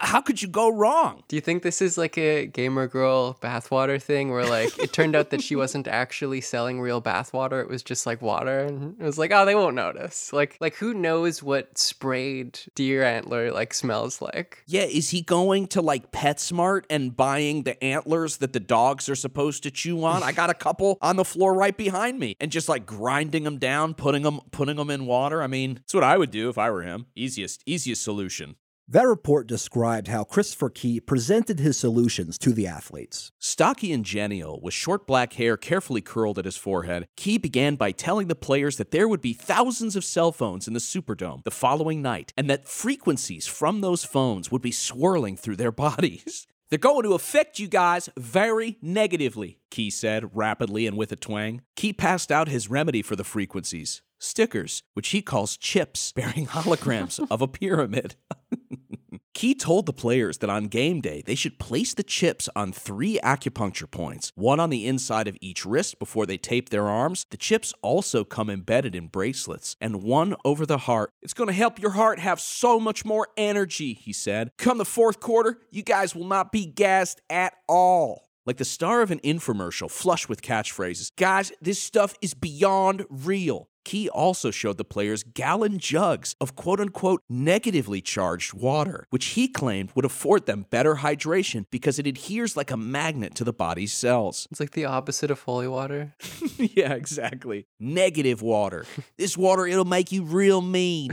how 0.00 0.20
could 0.20 0.42
you 0.42 0.48
go 0.48 0.68
wrong? 0.68 1.22
Do 1.28 1.36
you 1.36 1.42
think 1.42 1.62
this 1.62 1.80
is 1.80 1.96
like 1.96 2.18
a 2.18 2.46
gamer 2.46 2.86
girl 2.86 3.34
bathwater 3.40 4.00
thing 4.00 4.30
where 4.30 4.46
like 4.46 4.78
it 4.78 4.92
turned 4.92 5.16
out 5.16 5.30
that 5.30 5.42
she 5.42 5.56
wasn't 5.56 5.88
actually 5.88 6.40
selling 6.40 6.80
real 6.80 7.00
bathwater, 7.00 7.60
it 7.60 7.68
was 7.68 7.82
just 7.82 8.06
like 8.06 8.20
water 8.20 8.60
and 8.60 9.00
it 9.00 9.04
was 9.04 9.18
like, 9.18 9.32
oh, 9.32 9.44
they 9.44 9.54
won't 9.54 9.74
notice. 9.74 10.32
Like 10.32 10.56
like 10.60 10.74
who 10.74 10.92
knows 10.92 11.42
what 11.42 11.78
sprayed 11.78 12.60
deer 12.74 13.02
antler 13.02 13.50
like 13.52 13.72
smells 13.72 14.20
like? 14.20 14.62
Yeah, 14.66 14.82
is 14.82 15.10
he 15.10 15.22
going 15.22 15.66
to 15.68 15.80
like 15.80 16.12
PetSmart 16.12 16.84
and 16.90 17.05
buying 17.10 17.62
the 17.62 17.82
antlers 17.82 18.38
that 18.38 18.52
the 18.52 18.60
dogs 18.60 19.08
are 19.08 19.14
supposed 19.14 19.62
to 19.62 19.70
chew 19.70 20.04
on? 20.04 20.22
I 20.22 20.32
got 20.32 20.50
a 20.50 20.54
couple 20.54 20.98
on 21.00 21.16
the 21.16 21.24
floor 21.24 21.54
right 21.54 21.76
behind 21.76 22.18
me, 22.18 22.36
and 22.40 22.50
just 22.50 22.68
like 22.68 22.86
grinding 22.86 23.44
them 23.44 23.58
down, 23.58 23.94
putting 23.94 24.22
them 24.22 24.40
putting 24.50 24.76
them 24.76 24.90
in 24.90 25.06
water. 25.06 25.42
I 25.42 25.46
mean, 25.46 25.74
that's 25.74 25.94
what 25.94 26.04
I 26.04 26.16
would 26.16 26.30
do 26.30 26.48
if 26.48 26.58
I 26.58 26.70
were 26.70 26.82
him. 26.82 27.06
Easiest 27.14 27.62
easiest 27.66 28.02
solution. 28.02 28.56
That 28.88 29.08
report 29.08 29.48
described 29.48 30.06
how 30.06 30.22
Christopher 30.22 30.70
Key 30.70 31.00
presented 31.00 31.58
his 31.58 31.76
solutions 31.76 32.38
to 32.38 32.52
the 32.52 32.68
athletes. 32.68 33.32
Stocky 33.40 33.92
and 33.92 34.04
genial, 34.04 34.60
with 34.62 34.74
short 34.74 35.08
black 35.08 35.32
hair 35.32 35.56
carefully 35.56 36.00
curled 36.00 36.38
at 36.38 36.44
his 36.44 36.56
forehead, 36.56 37.08
Key 37.16 37.36
began 37.36 37.74
by 37.74 37.90
telling 37.90 38.28
the 38.28 38.36
players 38.36 38.76
that 38.76 38.92
there 38.92 39.08
would 39.08 39.20
be 39.20 39.32
thousands 39.32 39.96
of 39.96 40.04
cell 40.04 40.30
phones 40.30 40.68
in 40.68 40.74
the 40.74 40.78
Superdome 40.78 41.42
the 41.42 41.50
following 41.50 42.00
night, 42.00 42.32
and 42.36 42.48
that 42.48 42.68
frequencies 42.68 43.48
from 43.48 43.80
those 43.80 44.04
phones 44.04 44.52
would 44.52 44.62
be 44.62 44.70
swirling 44.70 45.36
through 45.36 45.56
their 45.56 45.72
bodies. 45.86 46.46
They're 46.68 46.78
going 46.78 47.04
to 47.04 47.14
affect 47.14 47.60
you 47.60 47.68
guys 47.68 48.08
very 48.18 48.76
negatively, 48.82 49.60
Key 49.70 49.90
said 49.90 50.36
rapidly 50.36 50.86
and 50.86 50.96
with 50.96 51.12
a 51.12 51.16
twang. 51.16 51.62
Key 51.76 51.92
passed 51.92 52.32
out 52.32 52.48
his 52.48 52.68
remedy 52.68 53.02
for 53.02 53.14
the 53.14 53.24
frequencies 53.24 54.02
stickers, 54.18 54.82
which 54.94 55.10
he 55.10 55.22
calls 55.22 55.56
chips 55.56 56.12
bearing 56.12 56.46
holograms 56.46 57.24
of 57.30 57.42
a 57.42 57.48
pyramid. 57.48 58.16
Key 59.36 59.54
told 59.54 59.84
the 59.84 59.92
players 59.92 60.38
that 60.38 60.48
on 60.48 60.64
game 60.64 61.02
day, 61.02 61.22
they 61.26 61.34
should 61.34 61.58
place 61.58 61.92
the 61.92 62.02
chips 62.02 62.48
on 62.56 62.72
three 62.72 63.20
acupuncture 63.22 63.88
points, 63.90 64.32
one 64.34 64.58
on 64.58 64.70
the 64.70 64.86
inside 64.86 65.28
of 65.28 65.36
each 65.42 65.66
wrist 65.66 65.98
before 65.98 66.24
they 66.24 66.38
tape 66.38 66.70
their 66.70 66.88
arms. 66.88 67.26
The 67.28 67.36
chips 67.36 67.74
also 67.82 68.24
come 68.24 68.48
embedded 68.48 68.94
in 68.94 69.08
bracelets, 69.08 69.76
and 69.78 70.02
one 70.02 70.36
over 70.46 70.64
the 70.64 70.78
heart. 70.78 71.10
It's 71.20 71.34
going 71.34 71.48
to 71.48 71.52
help 71.52 71.78
your 71.78 71.90
heart 71.90 72.18
have 72.18 72.40
so 72.40 72.80
much 72.80 73.04
more 73.04 73.28
energy, 73.36 73.92
he 73.92 74.14
said. 74.14 74.52
Come 74.56 74.78
the 74.78 74.86
fourth 74.86 75.20
quarter, 75.20 75.58
you 75.70 75.82
guys 75.82 76.14
will 76.14 76.26
not 76.26 76.50
be 76.50 76.64
gassed 76.64 77.20
at 77.28 77.52
all. 77.68 78.30
Like 78.46 78.56
the 78.56 78.64
star 78.64 79.02
of 79.02 79.10
an 79.10 79.18
infomercial, 79.18 79.90
flush 79.90 80.30
with 80.30 80.40
catchphrases. 80.40 81.10
Guys, 81.14 81.52
this 81.60 81.82
stuff 81.82 82.14
is 82.22 82.32
beyond 82.32 83.04
real. 83.10 83.68
Key 83.86 84.08
also 84.08 84.50
showed 84.50 84.78
the 84.78 84.84
players 84.84 85.22
gallon 85.22 85.78
jugs 85.78 86.34
of 86.40 86.56
quote 86.56 86.80
unquote 86.80 87.22
negatively 87.28 88.00
charged 88.00 88.52
water, 88.52 89.06
which 89.10 89.26
he 89.26 89.46
claimed 89.46 89.92
would 89.94 90.04
afford 90.04 90.46
them 90.46 90.66
better 90.70 90.96
hydration 90.96 91.66
because 91.70 92.00
it 92.00 92.06
adheres 92.08 92.56
like 92.56 92.72
a 92.72 92.76
magnet 92.76 93.36
to 93.36 93.44
the 93.44 93.52
body's 93.52 93.92
cells. 93.92 94.48
It's 94.50 94.58
like 94.58 94.72
the 94.72 94.86
opposite 94.86 95.30
of 95.30 95.40
holy 95.42 95.68
water. 95.68 96.14
yeah, 96.58 96.94
exactly. 96.94 97.68
Negative 97.78 98.42
water. 98.42 98.84
This 99.18 99.36
water, 99.36 99.68
it'll 99.68 99.84
make 99.84 100.10
you 100.10 100.24
real 100.24 100.60
mean, 100.60 101.10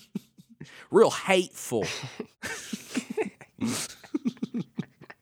real 0.90 1.10
hateful. 1.10 1.86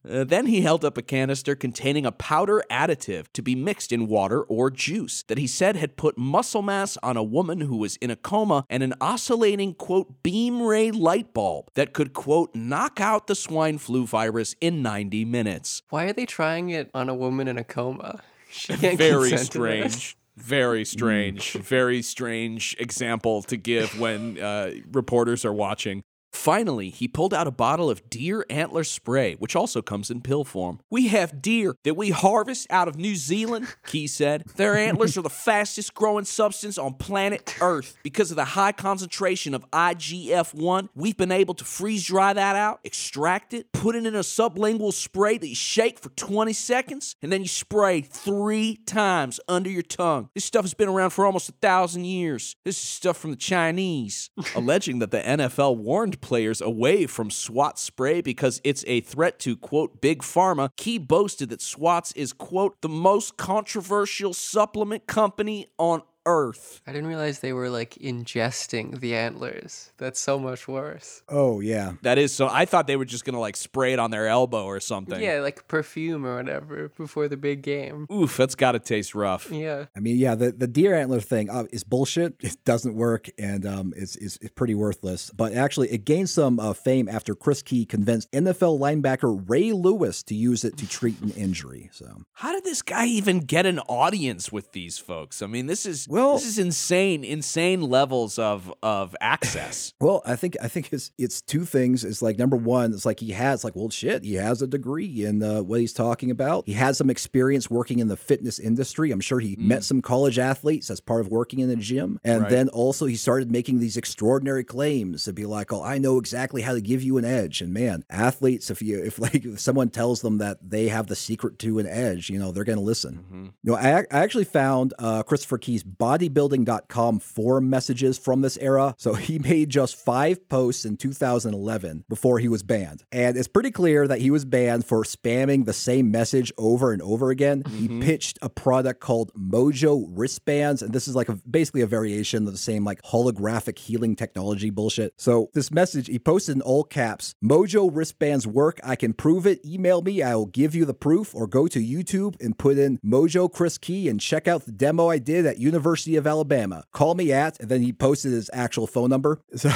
Uh, 0.09 0.25
then 0.25 0.47
he 0.47 0.63
held 0.63 0.85
up 0.85 0.97
a 0.97 1.03
canister 1.03 1.55
containing 1.55 2.07
a 2.07 2.13
powder 2.13 2.63
additive 2.71 3.27
to 3.33 3.43
be 3.43 3.55
mixed 3.55 3.93
in 3.93 4.07
water 4.07 4.43
or 4.43 4.71
juice 4.71 5.23
that 5.25 5.39
he 5.39 5.47
said 5.47 5.77
had 5.77 5.97
put 5.97 6.17
muscle 6.17 6.63
mass 6.63 6.97
on 7.03 7.17
a 7.17 7.23
woman 7.23 7.61
who 7.61 7.77
was 7.77 7.97
in 7.97 8.11
a 8.11 8.17
coma 8.17 8.65
and 8.71 8.83
an 8.83 8.95
oscillating, 9.01 9.75
quote, 9.75 10.23
beam 10.23 10.63
ray 10.63 10.91
light 10.91 11.35
bulb 11.35 11.71
that 11.75 11.93
could, 11.93 12.13
quote, 12.13 12.55
knock 12.55 13.01
out 13.01 13.27
the 13.27 13.35
swine 13.35 13.79
flu 13.79 14.07
virus 14.07 14.55
in 14.61 14.83
90 14.83 15.25
minutes. 15.25 15.83
Why 15.91 16.05
are 16.05 16.13
they 16.13 16.27
trying 16.27 16.71
it 16.71 16.91
on 16.95 17.09
a 17.09 17.15
woman 17.15 17.49
in 17.49 17.59
a 17.59 17.65
coma? 17.65 18.21
She 18.51 18.75
can't 18.79 18.97
Very 18.97 19.29
consent 19.29 19.53
to 19.53 19.59
this. 19.59 19.93
strange. 19.93 20.17
Very 20.39 20.85
strange. 20.87 21.53
Very 21.53 22.01
strange 22.01 22.75
example 22.79 23.43
to 23.43 23.59
give 23.59 24.01
when 24.01 24.39
uh, 24.39 24.71
reporters 24.91 25.45
are 25.45 25.53
watching. 25.53 26.03
Finally, 26.33 26.91
he 26.91 27.09
pulled 27.09 27.35
out 27.35 27.47
a 27.47 27.51
bottle 27.51 27.91
of 27.91 28.09
deer 28.11 28.45
antler 28.51 28.85
spray, 28.85 29.35
which 29.35 29.57
also 29.57 29.83
comes 29.83 30.11
in 30.11 30.21
pill 30.21 30.45
form. 30.45 30.81
We 30.91 31.09
have 31.09 31.43
deer 31.43 31.75
that 31.85 31.97
we 31.97 32.11
harvest 32.11 32.67
out 32.71 32.89
of 32.89 32.97
New 32.97 33.17
Zealand, 33.17 33.69
Key 33.87 34.07
said. 34.07 34.45
Their 34.57 34.77
antlers 34.77 35.17
are 35.17 35.23
the 35.23 35.31
fastest 35.31 35.95
growing 35.95 36.25
substance 36.25 36.79
on 36.79 36.95
planet 36.95 37.57
Earth. 37.61 37.97
Because 38.03 38.31
of 38.31 38.37
the 38.37 38.45
high 38.45 38.73
concentration 38.73 39.55
of 39.55 39.69
IGF 39.71 40.55
1, 40.55 40.89
we've 40.95 41.17
been 41.17 41.33
able 41.33 41.55
to 41.55 41.65
freeze 41.65 42.07
dry 42.07 42.33
that 42.33 42.57
out, 42.57 42.81
extract 42.85 43.55
it, 43.55 43.73
put 43.73 43.95
it 43.95 44.07
in 44.07 44.15
a 44.15 44.21
sublingual 44.21 44.93
spray 44.93 45.39
that 45.39 45.49
you 45.49 45.55
shake 45.55 45.99
for 45.99 46.11
20 46.11 46.53
seconds, 46.53 47.17
and 47.23 47.33
then 47.33 47.43
you 47.43 47.49
spray 47.49 48.01
three 48.01 48.77
times 48.87 49.41
under 49.49 49.71
your 49.71 49.83
tongue. 49.83 50.29
This 50.35 50.45
stuff 50.45 50.65
has 50.65 50.75
been 50.75 50.89
around 50.89 51.11
for 51.11 51.27
almost 51.27 51.49
a 51.49 51.53
thousand 51.53 52.05
years. 52.05 52.57
This 52.65 52.77
is 52.77 52.89
stuff 52.89 53.17
from 53.17 53.31
the 53.31 53.37
Chinese. 53.37 54.31
Alleging 54.55 54.99
that 55.01 55.11
the 55.11 55.21
NFL 55.21 55.77
warned 55.77 56.18
players 56.21 56.61
away 56.61 57.07
from 57.07 57.31
SWAT 57.31 57.79
spray 57.79 58.21
because 58.21 58.61
it's 58.65 58.85
a 58.87 59.01
threat 59.01 59.39
to, 59.41 59.57
quote, 59.57 60.01
big 60.01 60.23
pharma, 60.23 60.71
Key 60.77 60.99
boasted 60.99 61.49
that 61.51 61.63
SWATs 61.63 62.13
is, 62.13 62.33
quote, 62.33 62.81
the 62.81 62.89
most 62.89 63.37
controversial 63.37 64.33
supplement 64.35 65.07
company 65.07 65.67
on 65.79 66.03
earth. 66.27 66.81
I 66.87 66.93
didn't 66.93 67.09
realize 67.09 67.41
they 67.41 67.53
were 67.53 67.71
like 67.71 67.95
ingesting 67.95 69.01
the 69.01 69.15
antlers. 69.15 69.93
That's 69.99 70.21
so 70.21 70.39
much 70.39 70.69
worse. 70.69 71.23
Oh 71.29 71.61
yeah. 71.61 71.93
That 72.03 72.19
is 72.19 72.33
so. 72.33 72.49
I 72.51 72.65
thought 72.65 72.87
they 72.87 72.97
were 72.97 73.05
just 73.05 73.25
gonna 73.25 73.41
like 73.41 73.57
spray 73.57 73.93
it 73.93 73.99
on 73.99 74.11
their 74.11 74.27
elbow 74.29 74.65
or 74.65 74.81
something. 74.81 75.21
Yeah, 75.21 75.41
like 75.41 75.69
perfume 75.69 76.27
or 76.27 76.37
whatever 76.37 76.89
before 76.97 77.29
the 77.29 77.37
big 77.37 77.63
game. 77.63 78.07
Oof, 78.13 78.37
that's 78.37 78.55
gotta 78.55 78.79
taste 78.79 79.15
rough. 79.15 79.51
Yeah. 79.51 79.87
I 79.97 80.01
mean, 80.01 80.17
yeah, 80.17 80.35
the, 80.35 80.53
the 80.53 80.67
deer 80.67 80.95
antler 80.95 81.21
thing 81.21 81.51
uh, 81.51 81.65
is 81.73 81.85
bullshit. 81.85 82.35
It 82.41 82.57
doesn't 82.65 82.95
work, 82.95 83.29
and 83.39 83.67
um, 83.67 83.93
it's, 83.97 84.17
it's, 84.17 84.39
it's 84.41 84.53
pretty 84.55 84.75
worthless. 84.75 85.31
But 85.31 85.53
actually, 85.53 85.91
it 85.91 86.05
gained 86.05 86.31
some 86.31 86.59
uh, 86.59 86.73
fame 86.73 87.09
after 87.09 87.35
Chris 87.35 87.63
Key 87.63 87.85
convinced 87.85 88.31
NFL 88.33 88.79
linebacker 88.79 89.45
Ray 89.49 89.73
Lewis 89.73 90.23
to 90.25 90.35
use 90.35 90.65
it 90.65 90.77
to 90.79 90.89
treat 90.89 91.21
an 91.21 91.31
injury. 91.33 91.91
So 91.93 92.23
How 92.35 92.53
did 92.53 92.65
this 92.65 92.83
guy 92.83 93.07
even 93.07 93.41
get 93.41 93.67
an 93.67 93.79
audience 93.81 94.51
with 94.51 94.73
these 94.73 94.99
folks? 94.99 95.43
I 95.43 95.47
mean, 95.47 95.67
this 95.67 95.87
is 95.87 96.08
Well- 96.09 96.35
this 96.35 96.47
is 96.47 96.59
insane, 96.59 97.25
insane 97.25 97.83
levels 97.83 98.39
of 98.39 98.73
of 98.83 99.15
access. 99.21 99.93
Well, 100.01 100.23
I 100.25 100.37
think 100.37 100.57
I 100.63 100.69
think 100.69 100.93
it's 100.93 101.11
it's 101.19 101.41
two 101.41 101.65
things. 101.65 102.05
It's 102.05 102.23
like 102.23 102.39
number 102.39 102.57
one, 102.57 102.93
it's 102.93 103.05
like 103.05 103.19
he 103.21 103.33
has 103.33 103.65
like 103.65 103.75
well 103.77 103.91
shit, 103.91 104.25
he 104.25 104.35
has 104.35 104.63
a 104.63 104.67
degree 104.67 105.25
in 105.25 105.43
uh, 105.43 105.63
what 105.63 105.81
he's 105.81 105.93
talking 105.93 106.31
about. 106.31 106.65
He 106.67 106.73
has 106.75 106.97
some 106.99 107.11
experience 107.11 107.69
working 107.69 107.99
in 107.99 108.09
the 108.09 108.17
fitness 108.17 108.59
industry. 108.59 109.11
I'm 109.11 109.21
sure 109.21 109.41
he 109.41 109.57
met 109.59 109.83
some 109.85 110.01
college 110.01 110.39
athletes 110.39 110.89
as 110.91 111.01
part 111.01 111.21
of 111.21 111.29
working 111.29 111.59
in 111.59 111.69
the 111.69 111.77
gym, 111.77 112.21
and 112.25 112.43
Right. 112.43 112.51
then 112.51 112.69
also 112.69 113.07
he 113.07 113.17
started 113.17 113.51
making 113.51 113.81
these 113.81 113.97
extraordinary 113.97 114.63
claims 114.65 115.25
to 115.25 115.33
be 115.33 115.45
like, 115.47 115.73
oh, 115.73 115.83
I 115.83 115.99
know 115.99 116.19
exactly 116.19 116.63
how 116.63 116.73
to 116.75 116.81
give 116.81 117.03
you 117.03 117.19
an 117.19 117.25
edge. 117.25 117.61
And 117.61 117.75
man, 117.75 118.05
athletes, 118.09 118.71
if 118.71 118.81
you 118.81 119.03
if 119.03 119.19
like 119.27 119.45
if 119.45 119.59
someone 119.61 119.91
tells 119.91 120.21
them 120.23 120.39
that 120.39 120.59
they 120.63 120.89
have 120.89 121.09
the 121.09 121.17
secret 121.17 121.59
to 121.61 121.79
an 121.81 121.87
edge, 121.87 122.31
you 122.31 122.39
know 122.39 122.53
they're 122.53 122.65
going 122.65 122.79
to 122.79 122.85
listen. 122.85 123.53
You 123.65 123.73
know, 123.73 123.77
I, 123.77 123.99
I 123.99 124.05
actually 124.11 124.45
found 124.45 124.95
uh, 124.99 125.23
Christopher 125.25 125.59
Key's 125.59 125.83
bodybuilding.com 125.99 127.19
forum 127.19 127.69
messages 127.71 128.19
from 128.19 128.41
this 128.41 128.57
era. 128.59 128.95
So 128.99 129.15
he 129.15 129.39
made 129.39 129.71
just 129.71 129.97
five 129.97 130.49
posts 130.49 130.85
in 130.85 130.97
2011 130.97 132.05
before 132.09 132.39
he 132.39 132.49
was 132.49 132.63
banned. 132.63 133.05
And 133.13 133.37
it's 133.37 133.49
pretty 133.49 133.71
clear 133.71 134.07
that 134.07 134.21
he 134.21 134.31
was 134.31 134.45
banned 134.45 134.87
for 134.87 135.03
spamming 135.03 135.65
the 135.65 135.73
same 135.73 136.11
message 136.11 136.53
over 136.57 136.93
and 136.93 137.03
over 137.03 137.31
again. 137.31 137.63
He 137.67 137.89
mm-hmm. 137.89 138.03
pitched 138.03 138.39
a 138.43 138.49
product 138.49 139.01
called 139.01 139.33
Mojo 139.35 140.07
wristbands. 140.11 140.83
And 140.83 140.93
this 140.93 141.09
is 141.09 141.17
like 141.17 141.29
a, 141.29 141.35
basically 141.49 141.83
a 141.83 141.87
variation 141.87 142.47
of 142.47 142.53
the 142.53 142.59
same 142.59 142.85
like 142.85 143.03
holographic 143.03 143.79
healing 143.79 144.17
technology 144.17 144.71
bullshit. 144.71 145.15
So 145.17 145.51
this 145.55 145.71
message 145.71 146.07
he 146.07 146.19
posted 146.19 146.57
in 146.57 146.63
all 146.63 146.85
caps 146.85 147.35
Mojo 147.45 147.91
wristbands 147.93 148.47
work. 148.47 148.81
I 148.85 148.97
can 148.97 149.13
prove 149.13 149.47
it. 149.47 149.65
Email 149.65 150.03
me. 150.03 150.23
I 150.23 150.35
will 150.37 150.47
give 150.47 150.75
you 150.75 150.85
the 150.85 150.95
proof 150.95 151.35
or 151.35 151.47
go 151.47 151.67
to 151.67 151.81
YouTube 151.81 152.41
and 152.41 152.57
put 152.57 152.79
in 152.79 152.99
Mojo 153.05 153.53
Chris 153.53 153.79
Key 153.79 154.09
and 154.09 154.21
check 154.21 154.47
out 154.47 154.65
the 154.65 154.73
demo 154.73 155.09
I 155.09 155.19
did 155.19 155.47
at 155.47 155.59
University 155.59 155.88
of 156.17 156.27
Alabama. 156.27 156.85
Call 156.93 157.15
me 157.15 157.33
at, 157.33 157.59
and 157.61 157.69
then 157.69 157.83
he 157.83 157.93
posted 157.93 158.33
his 158.33 158.51
actual 158.53 158.87
phone 158.87 159.11
number. 159.11 159.41
So. 159.57 159.71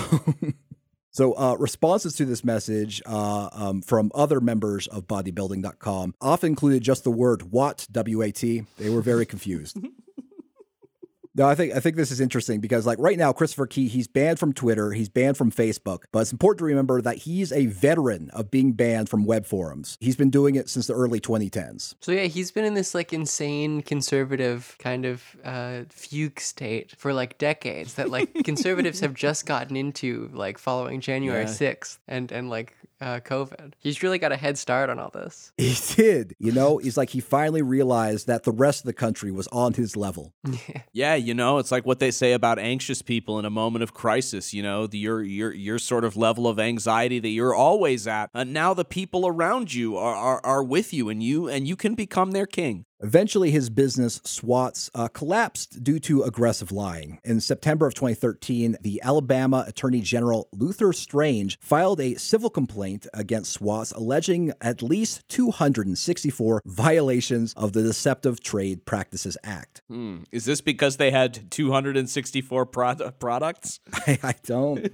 So, 1.14 1.34
uh, 1.34 1.56
responses 1.58 2.14
to 2.14 2.24
this 2.24 2.42
message 2.42 3.02
uh, 3.04 3.50
um, 3.52 3.82
from 3.82 4.10
other 4.14 4.40
members 4.40 4.86
of 4.86 5.06
bodybuilding.com 5.06 6.14
often 6.22 6.48
included 6.48 6.82
just 6.82 7.04
the 7.04 7.10
word 7.10 7.52
"what" 7.52 7.86
W 7.92 8.22
A 8.22 8.32
T. 8.32 8.64
They 8.78 8.88
were 8.88 9.02
very 9.02 9.26
confused. 9.26 9.76
No, 11.34 11.46
I 11.46 11.54
think 11.54 11.72
I 11.74 11.80
think 11.80 11.96
this 11.96 12.10
is 12.10 12.20
interesting 12.20 12.60
because 12.60 12.84
like 12.86 12.98
right 12.98 13.16
now, 13.16 13.32
Christopher 13.32 13.66
Key, 13.66 13.88
he's 13.88 14.06
banned 14.06 14.38
from 14.38 14.52
Twitter, 14.52 14.92
he's 14.92 15.08
banned 15.08 15.38
from 15.38 15.50
Facebook, 15.50 16.00
but 16.12 16.20
it's 16.20 16.32
important 16.32 16.58
to 16.58 16.64
remember 16.66 17.00
that 17.00 17.16
he's 17.18 17.52
a 17.52 17.66
veteran 17.66 18.28
of 18.34 18.50
being 18.50 18.72
banned 18.72 19.08
from 19.08 19.24
web 19.24 19.46
forums. 19.46 19.96
He's 20.00 20.16
been 20.16 20.28
doing 20.28 20.56
it 20.56 20.68
since 20.68 20.88
the 20.88 20.94
early 20.94 21.20
2010s. 21.20 21.94
So 22.00 22.12
yeah, 22.12 22.24
he's 22.24 22.50
been 22.50 22.64
in 22.66 22.74
this 22.74 22.94
like 22.94 23.12
insane 23.14 23.80
conservative 23.82 24.76
kind 24.78 25.06
of 25.06 25.22
uh, 25.44 25.84
fugue 25.88 26.38
state 26.38 26.94
for 26.98 27.14
like 27.14 27.38
decades. 27.38 27.94
That 27.94 28.10
like 28.10 28.32
conservatives 28.44 29.00
have 29.00 29.14
just 29.14 29.46
gotten 29.46 29.74
into 29.74 30.28
like 30.34 30.58
following 30.58 31.00
January 31.00 31.44
Yeah. 31.44 31.46
sixth 31.46 31.98
and 32.06 32.30
and 32.30 32.50
like 32.50 32.76
uh, 33.02 33.20
COVID. 33.20 33.72
He's 33.78 34.02
really 34.02 34.18
got 34.18 34.30
a 34.32 34.36
head 34.36 34.56
start 34.56 34.88
on 34.88 34.98
all 34.98 35.10
this. 35.10 35.52
He 35.58 35.76
did, 35.96 36.36
you 36.38 36.52
know. 36.52 36.78
He's 36.78 36.96
like 36.96 37.10
he 37.10 37.20
finally 37.20 37.62
realized 37.62 38.28
that 38.28 38.44
the 38.44 38.52
rest 38.52 38.80
of 38.80 38.86
the 38.86 38.92
country 38.92 39.32
was 39.32 39.48
on 39.48 39.74
his 39.74 39.96
level. 39.96 40.32
Yeah, 40.94 41.14
you 41.14 41.32
know, 41.32 41.58
it's 41.58 41.72
like 41.72 41.86
what 41.86 42.00
they 42.00 42.10
say 42.10 42.32
about 42.32 42.58
anxious 42.58 43.00
people 43.00 43.38
in 43.38 43.46
a 43.46 43.50
moment 43.50 43.82
of 43.82 43.94
crisis. 43.94 44.52
You 44.52 44.62
know, 44.62 44.86
the, 44.86 44.98
your 44.98 45.22
your 45.22 45.52
your 45.52 45.78
sort 45.78 46.04
of 46.04 46.16
level 46.16 46.46
of 46.46 46.60
anxiety 46.60 47.18
that 47.18 47.28
you're 47.28 47.54
always 47.54 48.06
at. 48.06 48.30
And 48.34 48.52
now 48.52 48.74
the 48.74 48.84
people 48.84 49.26
around 49.26 49.72
you 49.72 49.96
are, 49.96 50.14
are 50.14 50.40
are 50.44 50.62
with 50.62 50.92
you, 50.92 51.08
and 51.08 51.22
you 51.22 51.48
and 51.48 51.66
you 51.66 51.76
can 51.76 51.94
become 51.94 52.32
their 52.32 52.46
king. 52.46 52.84
Eventually, 53.02 53.50
his 53.50 53.68
business, 53.68 54.20
SWATs, 54.24 54.88
uh, 54.94 55.08
collapsed 55.08 55.82
due 55.82 55.98
to 56.00 56.22
aggressive 56.22 56.70
lying. 56.70 57.18
In 57.24 57.40
September 57.40 57.86
of 57.86 57.94
2013, 57.94 58.76
the 58.80 59.00
Alabama 59.02 59.64
Attorney 59.66 60.00
General 60.00 60.48
Luther 60.52 60.92
Strange 60.92 61.58
filed 61.60 62.00
a 62.00 62.14
civil 62.14 62.48
complaint 62.48 63.08
against 63.12 63.52
SWATs 63.52 63.90
alleging 63.92 64.52
at 64.60 64.82
least 64.82 65.28
264 65.28 66.62
violations 66.64 67.52
of 67.54 67.72
the 67.72 67.82
Deceptive 67.82 68.40
Trade 68.40 68.84
Practices 68.84 69.36
Act. 69.42 69.82
Hmm. 69.88 70.18
Is 70.30 70.44
this 70.44 70.60
because 70.60 70.96
they 70.96 71.10
had 71.10 71.50
264 71.50 72.66
prod- 72.66 73.18
products? 73.18 73.80
I, 73.92 74.18
I 74.22 74.34
don't. 74.44 74.92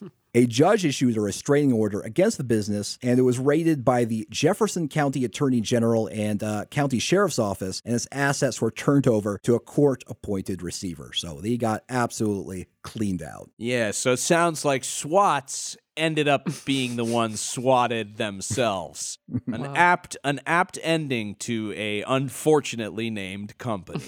A 0.38 0.46
judge 0.46 0.84
issued 0.84 1.16
a 1.16 1.20
restraining 1.20 1.72
order 1.72 2.00
against 2.00 2.38
the 2.38 2.44
business, 2.44 2.96
and 3.02 3.18
it 3.18 3.22
was 3.22 3.40
raided 3.40 3.84
by 3.84 4.04
the 4.04 4.24
Jefferson 4.30 4.86
County 4.86 5.24
Attorney 5.24 5.60
General 5.60 6.08
and 6.12 6.44
uh, 6.44 6.66
County 6.66 7.00
Sheriff's 7.00 7.40
Office, 7.40 7.82
and 7.84 7.92
its 7.92 8.06
assets 8.12 8.60
were 8.60 8.70
turned 8.70 9.08
over 9.08 9.40
to 9.42 9.56
a 9.56 9.58
court 9.58 10.04
appointed 10.06 10.62
receiver. 10.62 11.10
So 11.12 11.40
they 11.40 11.56
got 11.56 11.82
absolutely 11.88 12.68
cleaned 12.82 13.20
out. 13.20 13.50
Yeah, 13.58 13.90
so 13.90 14.12
it 14.12 14.18
sounds 14.18 14.64
like 14.64 14.84
SWATs 14.84 15.76
ended 15.96 16.28
up 16.28 16.48
being 16.64 16.94
the 16.94 17.04
ones 17.04 17.40
swatted 17.40 18.16
themselves. 18.16 19.18
An 19.48 19.66
apt 19.74 20.16
an 20.22 20.40
apt 20.46 20.78
ending 20.84 21.34
to 21.40 21.74
a 21.76 22.02
unfortunately 22.02 23.10
named 23.10 23.58
company. 23.58 24.04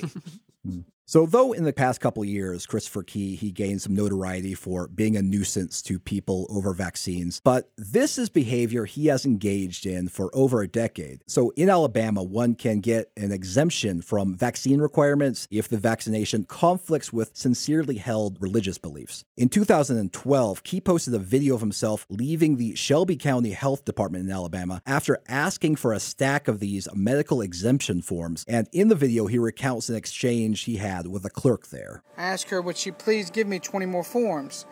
So, 1.11 1.27
though 1.27 1.53
in 1.53 1.65
the 1.65 1.73
past 1.73 2.01
couple 2.01 2.25
years, 2.25 2.67
Christopher 2.67 3.03
Key 3.03 3.35
he 3.35 3.51
gained 3.51 3.83
some 3.83 3.97
notoriety 3.97 4.55
for 4.55 4.87
being 4.87 5.17
a 5.17 5.23
nuisance 5.23 5.83
to 5.83 5.99
people 5.99 6.47
over 6.49 6.73
vaccines, 6.73 7.41
but 7.43 7.69
this 7.77 8.17
is 8.17 8.29
behavior 8.29 8.85
he 8.85 9.09
has 9.09 9.27
engaged 9.27 9.87
in 9.87 10.07
for 10.07 10.31
over 10.33 10.63
a 10.63 10.69
decade. 10.69 11.25
So, 11.27 11.51
in 11.57 11.69
Alabama, 11.69 12.23
one 12.23 12.55
can 12.55 12.79
get 12.79 13.11
an 13.17 13.33
exemption 13.33 14.03
from 14.03 14.37
vaccine 14.37 14.81
requirements 14.81 15.49
if 15.51 15.67
the 15.67 15.79
vaccination 15.79 16.45
conflicts 16.45 17.13
with 17.13 17.37
sincerely 17.37 17.97
held 17.97 18.41
religious 18.41 18.79
beliefs. 18.79 19.25
In 19.37 19.49
2012, 19.49 20.63
Key 20.63 20.81
posted 20.81 21.13
a 21.15 21.19
video 21.19 21.57
of 21.57 21.61
himself 21.61 22.07
leaving 22.09 22.57
the 22.57 22.77
Shelby 22.77 23.17
County 23.17 23.51
Health 23.51 23.85
Department 23.85 24.27
in 24.27 24.31
Alabama 24.31 24.81
after 24.87 25.19
asking 25.27 25.75
for 25.75 25.93
a 25.93 25.99
stack 25.99 26.47
of 26.47 26.61
these 26.61 26.87
medical 26.95 27.41
exemption 27.41 28.01
forms. 28.01 28.45
And 28.47 28.69
in 28.71 28.87
the 28.87 28.95
video, 28.95 29.27
he 29.27 29.41
recounts 29.41 29.89
an 29.89 29.97
exchange 29.97 30.63
he 30.63 30.77
had 30.77 31.00
with 31.07 31.25
a 31.25 31.31
clerk 31.31 31.69
there. 31.69 32.03
I 32.17 32.25
asked 32.25 32.51
her, 32.51 32.61
would 32.61 32.77
she 32.77 32.91
please 32.91 33.31
give 33.31 33.47
me 33.47 33.59
20 33.59 33.87
more 33.87 34.05
forms 34.05 34.67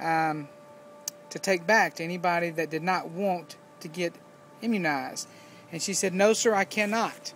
um, 0.00 0.48
to 1.30 1.38
take 1.38 1.66
back 1.66 1.94
to 1.94 2.04
anybody 2.04 2.50
that 2.50 2.70
did 2.70 2.82
not 2.82 3.10
want 3.10 3.56
to 3.80 3.88
get 3.88 4.14
immunized. 4.62 5.28
And 5.72 5.80
she 5.80 5.94
said, 5.94 6.14
No, 6.14 6.32
sir, 6.32 6.54
I 6.54 6.64
cannot. 6.64 7.32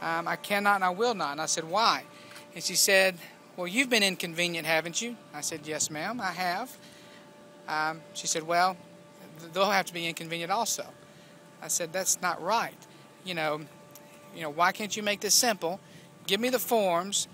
Um, 0.00 0.26
I 0.26 0.36
cannot 0.36 0.76
and 0.76 0.84
I 0.84 0.90
will 0.90 1.14
not. 1.14 1.32
And 1.32 1.40
I 1.40 1.46
said, 1.46 1.64
Why? 1.64 2.04
And 2.54 2.62
she 2.62 2.74
said, 2.74 3.16
Well, 3.56 3.66
you've 3.66 3.90
been 3.90 4.02
inconvenient, 4.02 4.66
haven't 4.66 5.02
you? 5.02 5.16
I 5.34 5.40
said, 5.40 5.60
Yes, 5.64 5.90
ma'am, 5.90 6.20
I 6.20 6.30
have. 6.30 6.76
Um, 7.68 8.02
she 8.14 8.26
said, 8.26 8.44
Well, 8.44 8.76
they'll 9.52 9.70
have 9.70 9.86
to 9.86 9.94
be 9.94 10.06
inconvenient 10.06 10.52
also. 10.52 10.86
I 11.60 11.68
said, 11.68 11.92
That's 11.92 12.20
not 12.22 12.42
right. 12.42 12.76
You 13.24 13.34
know, 13.34 13.60
you 14.34 14.42
know, 14.42 14.50
why 14.50 14.72
can't 14.72 14.96
you 14.96 15.02
make 15.02 15.20
this 15.20 15.34
simple? 15.34 15.80
Give 16.26 16.40
me 16.40 16.48
the 16.50 16.58
forms 16.58 17.28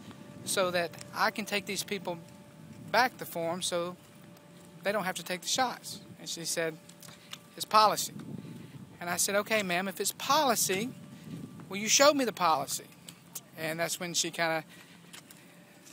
so 0.49 0.71
that 0.71 0.91
I 1.15 1.31
can 1.31 1.45
take 1.45 1.67
these 1.67 1.83
people 1.83 2.19
back 2.91 3.19
the 3.19 3.27
form 3.27 3.63
so 3.63 3.97
they 4.83 4.93
don't 4.93 5.05
have 5.05 5.17
to 5.17 5.23
take 5.23 5.43
the 5.43 5.49
shots. 5.49 6.01
And 6.19 6.29
she 6.29 6.45
said, 6.45 6.77
It's 7.57 7.65
policy. 7.65 8.15
And 9.01 9.09
I 9.11 9.17
said, 9.17 9.35
Okay, 9.37 9.63
ma'am, 9.63 9.89
if 9.89 10.01
it's 10.01 10.13
policy, 10.13 10.91
will 11.69 11.77
you 11.77 11.89
show 11.89 12.13
me 12.15 12.25
the 12.25 12.33
policy? 12.33 12.85
And 13.59 13.79
that's 13.79 14.01
when 14.01 14.15
she 14.15 14.31
kind 14.31 14.59
of 14.59 14.65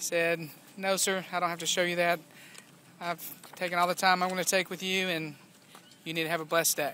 said, 0.02 0.50
No, 0.78 0.96
sir, 0.96 1.26
I 1.32 1.40
don't 1.40 1.50
have 1.50 1.60
to 1.60 1.66
show 1.66 1.84
you 1.84 1.98
that. 1.98 2.20
I've 3.02 3.22
taken 3.56 3.78
all 3.78 3.88
the 3.88 3.96
time 3.96 4.24
I'm 4.24 4.30
going 4.30 4.44
to 4.44 4.50
take 4.50 4.70
with 4.70 4.82
you, 4.82 5.10
and 5.10 5.36
you 6.06 6.14
need 6.14 6.24
to 6.24 6.30
have 6.30 6.42
a 6.42 6.46
blessed 6.46 6.78
day. 6.78 6.94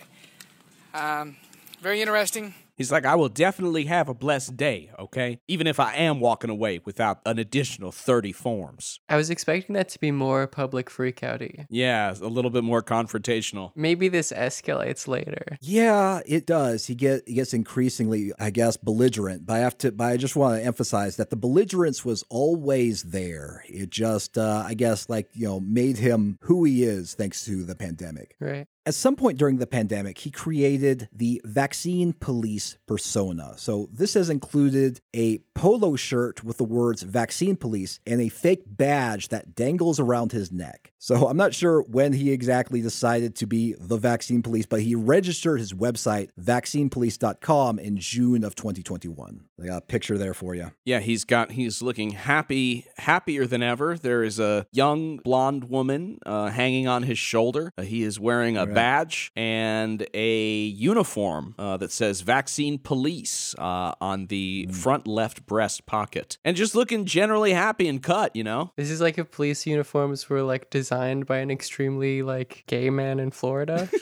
Um, 0.93 1.35
very 1.79 2.01
interesting. 2.01 2.53
He's 2.75 2.91
like, 2.91 3.05
I 3.05 3.15
will 3.15 3.29
definitely 3.29 3.85
have 3.85 4.09
a 4.09 4.13
blessed 4.13 4.57
day, 4.57 4.91
okay? 4.99 5.39
Even 5.47 5.67
if 5.67 5.79
I 5.79 5.95
am 5.95 6.19
walking 6.19 6.49
away 6.49 6.79
without 6.83 7.19
an 7.25 7.39
additional 7.39 7.91
30 7.91 8.31
forms. 8.31 8.99
I 9.09 9.15
was 9.15 9.29
expecting 9.29 9.73
that 9.73 9.89
to 9.89 9.99
be 9.99 10.11
more 10.11 10.47
public 10.47 10.89
freakouty. 10.89 11.65
Yeah, 11.69 12.13
a 12.21 12.27
little 12.27 12.51
bit 12.51 12.63
more 12.63 12.81
confrontational. 12.81 13.71
Maybe 13.75 14.07
this 14.07 14.31
escalates 14.31 15.07
later. 15.07 15.57
Yeah, 15.61 16.21
it 16.25 16.45
does. 16.45 16.87
He 16.87 16.95
get 16.95 17.23
he 17.27 17.33
gets 17.33 17.53
increasingly, 17.53 18.31
I 18.39 18.49
guess, 18.49 18.77
belligerent. 18.77 19.45
But 19.45 19.57
I 19.57 19.59
have 19.59 19.77
to. 19.79 19.91
But 19.91 20.05
I 20.05 20.17
just 20.17 20.35
want 20.35 20.59
to 20.59 20.65
emphasize 20.65 21.17
that 21.17 21.29
the 21.29 21.35
belligerence 21.35 22.03
was 22.03 22.23
always 22.29 23.03
there. 23.03 23.63
It 23.67 23.89
just, 23.89 24.37
uh, 24.37 24.63
I 24.65 24.73
guess, 24.73 25.09
like 25.09 25.29
you 25.33 25.47
know, 25.47 25.59
made 25.59 25.97
him 25.97 26.37
who 26.41 26.63
he 26.63 26.83
is 26.83 27.13
thanks 27.13 27.45
to 27.45 27.63
the 27.63 27.75
pandemic. 27.75 28.35
Right. 28.39 28.67
At 28.83 28.95
some 28.95 29.15
point 29.15 29.37
during 29.37 29.57
the 29.57 29.67
pandemic, 29.67 30.17
he 30.17 30.31
created 30.31 31.07
the 31.13 31.39
vaccine 31.45 32.13
police 32.13 32.77
persona. 32.87 33.53
So 33.57 33.87
this 33.93 34.15
has 34.15 34.29
included 34.29 35.01
a 35.15 35.39
polo 35.53 35.95
shirt 35.95 36.43
with 36.43 36.57
the 36.57 36.63
words 36.63 37.03
vaccine 37.03 37.55
police 37.55 37.99
and 38.07 38.19
a 38.19 38.29
fake 38.29 38.63
badge 38.65 39.27
that 39.27 39.53
dangles 39.53 39.99
around 39.99 40.31
his 40.31 40.51
neck. 40.51 40.91
So 40.97 41.27
I'm 41.27 41.37
not 41.37 41.53
sure 41.53 41.83
when 41.83 42.13
he 42.13 42.31
exactly 42.31 42.81
decided 42.81 43.35
to 43.37 43.45
be 43.45 43.75
the 43.79 43.97
vaccine 43.97 44.41
police, 44.41 44.65
but 44.65 44.81
he 44.81 44.95
registered 44.95 45.59
his 45.59 45.73
website, 45.73 46.29
vaccinepolice.com, 46.39 47.77
in 47.79 47.97
June 47.97 48.43
of 48.43 48.55
2021. 48.55 49.45
I 49.61 49.65
got 49.65 49.77
a 49.77 49.81
picture 49.81 50.17
there 50.17 50.33
for 50.33 50.55
you. 50.55 50.71
Yeah, 50.85 50.99
he's 50.99 51.23
got 51.23 51.51
he's 51.51 51.81
looking 51.81 52.11
happy, 52.11 52.87
happier 52.97 53.45
than 53.45 53.61
ever. 53.61 53.95
There 53.97 54.23
is 54.23 54.39
a 54.39 54.65
young 54.71 55.17
blonde 55.17 55.65
woman 55.65 56.19
uh, 56.25 56.49
hanging 56.49 56.87
on 56.87 57.03
his 57.03 57.19
shoulder. 57.19 57.71
Uh, 57.77 57.83
he 57.83 58.01
is 58.03 58.19
wearing 58.19 58.57
a 58.57 58.70
Right. 58.71 58.75
badge 58.75 59.31
and 59.35 60.05
a 60.13 60.63
uniform 60.65 61.55
uh, 61.59 61.77
that 61.77 61.91
says 61.91 62.21
"Vaccine 62.21 62.77
Police" 62.79 63.53
uh, 63.57 63.93
on 64.01 64.27
the 64.27 64.67
front 64.71 65.07
left 65.07 65.45
breast 65.45 65.85
pocket, 65.85 66.37
and 66.43 66.55
just 66.57 66.73
looking 66.75 67.05
generally 67.05 67.53
happy 67.53 67.87
and 67.87 68.01
cut. 68.01 68.35
You 68.35 68.43
know, 68.43 68.71
This 68.77 68.89
is 68.89 69.01
like 69.01 69.17
if 69.17 69.31
police 69.31 69.65
uniforms 69.65 70.29
were 70.29 70.41
like 70.43 70.69
designed 70.69 71.25
by 71.25 71.37
an 71.37 71.51
extremely 71.51 72.21
like 72.23 72.63
gay 72.67 72.89
man 72.89 73.19
in 73.19 73.31
Florida. 73.31 73.89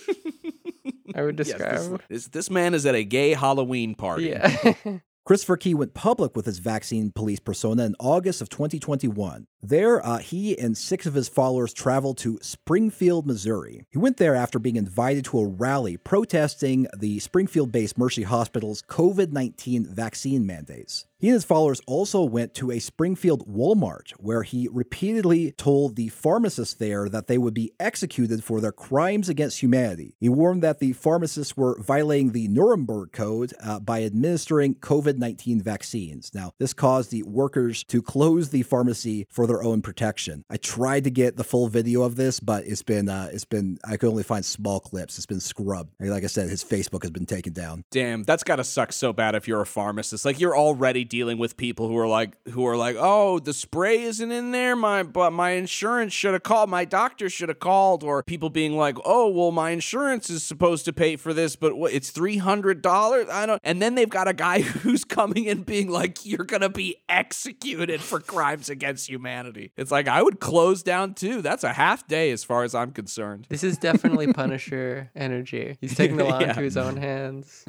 I 1.15 1.23
would 1.23 1.37
Yes, 1.39 1.47
describe. 1.47 1.73
this, 1.73 1.99
this 2.09 2.27
this 2.27 2.49
man 2.49 2.73
is 2.73 2.85
at 2.85 2.95
a 2.95 3.03
gay 3.03 3.33
Halloween 3.33 3.95
party. 3.95 4.25
yeah. 4.29 4.73
Christopher 5.29 5.57
Key 5.57 5.75
went 5.75 5.93
public 5.93 6.35
with 6.35 6.47
his 6.47 6.57
vaccine 6.57 7.11
police 7.11 7.39
persona 7.39 7.85
in 7.85 7.95
August 7.99 8.41
of 8.41 8.49
2021. 8.49 9.45
There, 9.61 10.03
uh, 10.03 10.17
he 10.17 10.57
and 10.57 10.75
six 10.75 11.05
of 11.05 11.13
his 11.13 11.29
followers 11.29 11.71
traveled 11.71 12.17
to 12.17 12.39
Springfield, 12.41 13.27
Missouri. 13.27 13.85
He 13.91 13.99
went 13.99 14.17
there 14.17 14.33
after 14.33 14.57
being 14.57 14.75
invited 14.75 15.25
to 15.25 15.37
a 15.37 15.47
rally 15.47 15.97
protesting 15.97 16.87
the 16.97 17.19
Springfield 17.19 17.71
based 17.71 17.95
Mercy 17.95 18.23
Hospital's 18.23 18.81
COVID 18.81 19.31
19 19.31 19.85
vaccine 19.85 20.47
mandates. 20.47 21.05
He 21.19 21.27
and 21.27 21.33
his 21.33 21.43
followers 21.43 21.81
also 21.85 22.23
went 22.23 22.53
to 22.55 22.71
a 22.71 22.79
Springfield 22.79 23.45
Walmart 23.45 24.11
where 24.11 24.43
he 24.43 24.69
repeatedly 24.71 25.51
told 25.51 25.97
the 25.97 26.07
pharmacists 26.07 26.75
there 26.75 27.09
that 27.09 27.27
they 27.27 27.37
would 27.37 27.53
be 27.53 27.73
executed 27.77 28.41
for 28.41 28.61
their 28.61 28.71
crimes 28.71 29.27
against 29.27 29.61
humanity. 29.61 30.15
He 30.21 30.29
warned 30.29 30.63
that 30.63 30.79
the 30.79 30.93
pharmacists 30.93 31.57
were 31.57 31.77
violating 31.81 32.31
the 32.31 32.47
Nuremberg 32.47 33.11
Code 33.11 33.53
uh, 33.61 33.81
by 33.81 34.03
administering 34.03 34.75
COVID 34.75 35.17
19 35.17 35.61
vaccines. 35.61 36.31
Now, 36.33 36.53
this 36.57 36.73
caused 36.73 37.11
the 37.11 37.23
workers 37.23 37.83
to 37.85 38.01
close 38.01 38.51
the 38.51 38.63
pharmacy 38.63 39.27
for 39.29 39.45
their 39.45 39.61
own 39.61 39.81
protection. 39.81 40.45
I 40.49 40.55
tried 40.55 41.03
to 41.03 41.11
get 41.11 41.35
the 41.35 41.43
full 41.43 41.67
video 41.67 42.03
of 42.03 42.15
this, 42.15 42.39
but 42.39 42.65
it's 42.65 42.83
been, 42.83 43.09
uh, 43.09 43.29
it's 43.33 43.43
been, 43.43 43.77
I 43.83 43.97
could 43.97 44.07
only 44.07 44.23
find 44.23 44.45
small 44.45 44.79
clips. 44.79 45.17
It's 45.17 45.25
been 45.25 45.41
scrubbed. 45.41 45.93
Like 45.99 46.23
I 46.23 46.27
said, 46.27 46.49
his 46.49 46.63
Facebook 46.63 47.03
has 47.03 47.11
been 47.11 47.25
taken 47.25 47.51
down. 47.51 47.83
Damn, 47.91 48.23
that's 48.23 48.45
gotta 48.45 48.63
suck 48.63 48.93
so 48.93 49.11
bad 49.11 49.35
if 49.35 49.49
you're 49.49 49.59
a 49.59 49.65
pharmacist. 49.65 50.23
Like 50.23 50.39
you're 50.39 50.57
already 50.57 51.08
dealing 51.09 51.37
with 51.37 51.57
people 51.57 51.87
who 51.87 51.97
are 51.97 52.07
like 52.07 52.35
who 52.49 52.65
are 52.65 52.77
like, 52.77 52.95
oh, 52.99 53.39
the 53.39 53.53
spray 53.53 54.01
isn't 54.03 54.31
in 54.31 54.51
there. 54.51 54.75
My 54.75 55.03
but 55.03 55.31
my 55.31 55.51
insurance 55.51 56.13
should 56.13 56.33
have 56.33 56.43
called. 56.43 56.69
My 56.69 56.85
doctor 56.85 57.29
should 57.29 57.49
have 57.49 57.59
called. 57.59 58.03
Or 58.03 58.23
people 58.23 58.49
being 58.49 58.77
like, 58.77 58.97
oh, 59.03 59.27
well, 59.29 59.51
my 59.51 59.71
insurance 59.71 60.29
is 60.29 60.43
supposed 60.43 60.85
to 60.85 60.93
pay 60.93 61.15
for 61.15 61.33
this, 61.33 61.55
but 61.55 61.75
what, 61.75 61.91
it's 61.93 62.11
three 62.11 62.37
hundred 62.37 62.81
dollars. 62.81 63.27
I 63.29 63.45
don't. 63.45 63.59
And 63.63 63.81
then 63.81 63.95
they've 63.95 64.09
got 64.09 64.27
a 64.27 64.33
guy 64.33 64.61
who's 64.83 65.03
coming 65.03 65.45
in 65.45 65.63
being 65.63 65.89
like, 65.89 66.25
you're 66.25 66.45
gonna 66.45 66.69
be 66.69 66.97
executed 67.09 68.01
for 68.01 68.19
crimes 68.19 68.69
against 68.69 69.09
humanity. 69.09 69.71
It's 69.77 69.91
like 69.91 70.07
I 70.07 70.21
would 70.21 70.39
close 70.39 70.83
down 70.83 71.13
too. 71.15 71.41
That's 71.41 71.63
a 71.63 71.73
half 71.73 72.07
day 72.07 72.31
as 72.31 72.43
far 72.43 72.63
as 72.63 72.75
I'm 72.75 72.91
concerned. 72.91 73.47
This 73.49 73.63
is 73.63 73.77
definitely 73.77 74.31
Punisher 74.33 75.09
energy. 75.15 75.77
He's 75.81 75.95
taking 75.95 76.17
the 76.17 76.23
law 76.25 76.39
Yeah. 76.39 76.49
into 76.49 76.61
his 76.61 76.77
own 76.77 76.97
hands. 76.97 77.65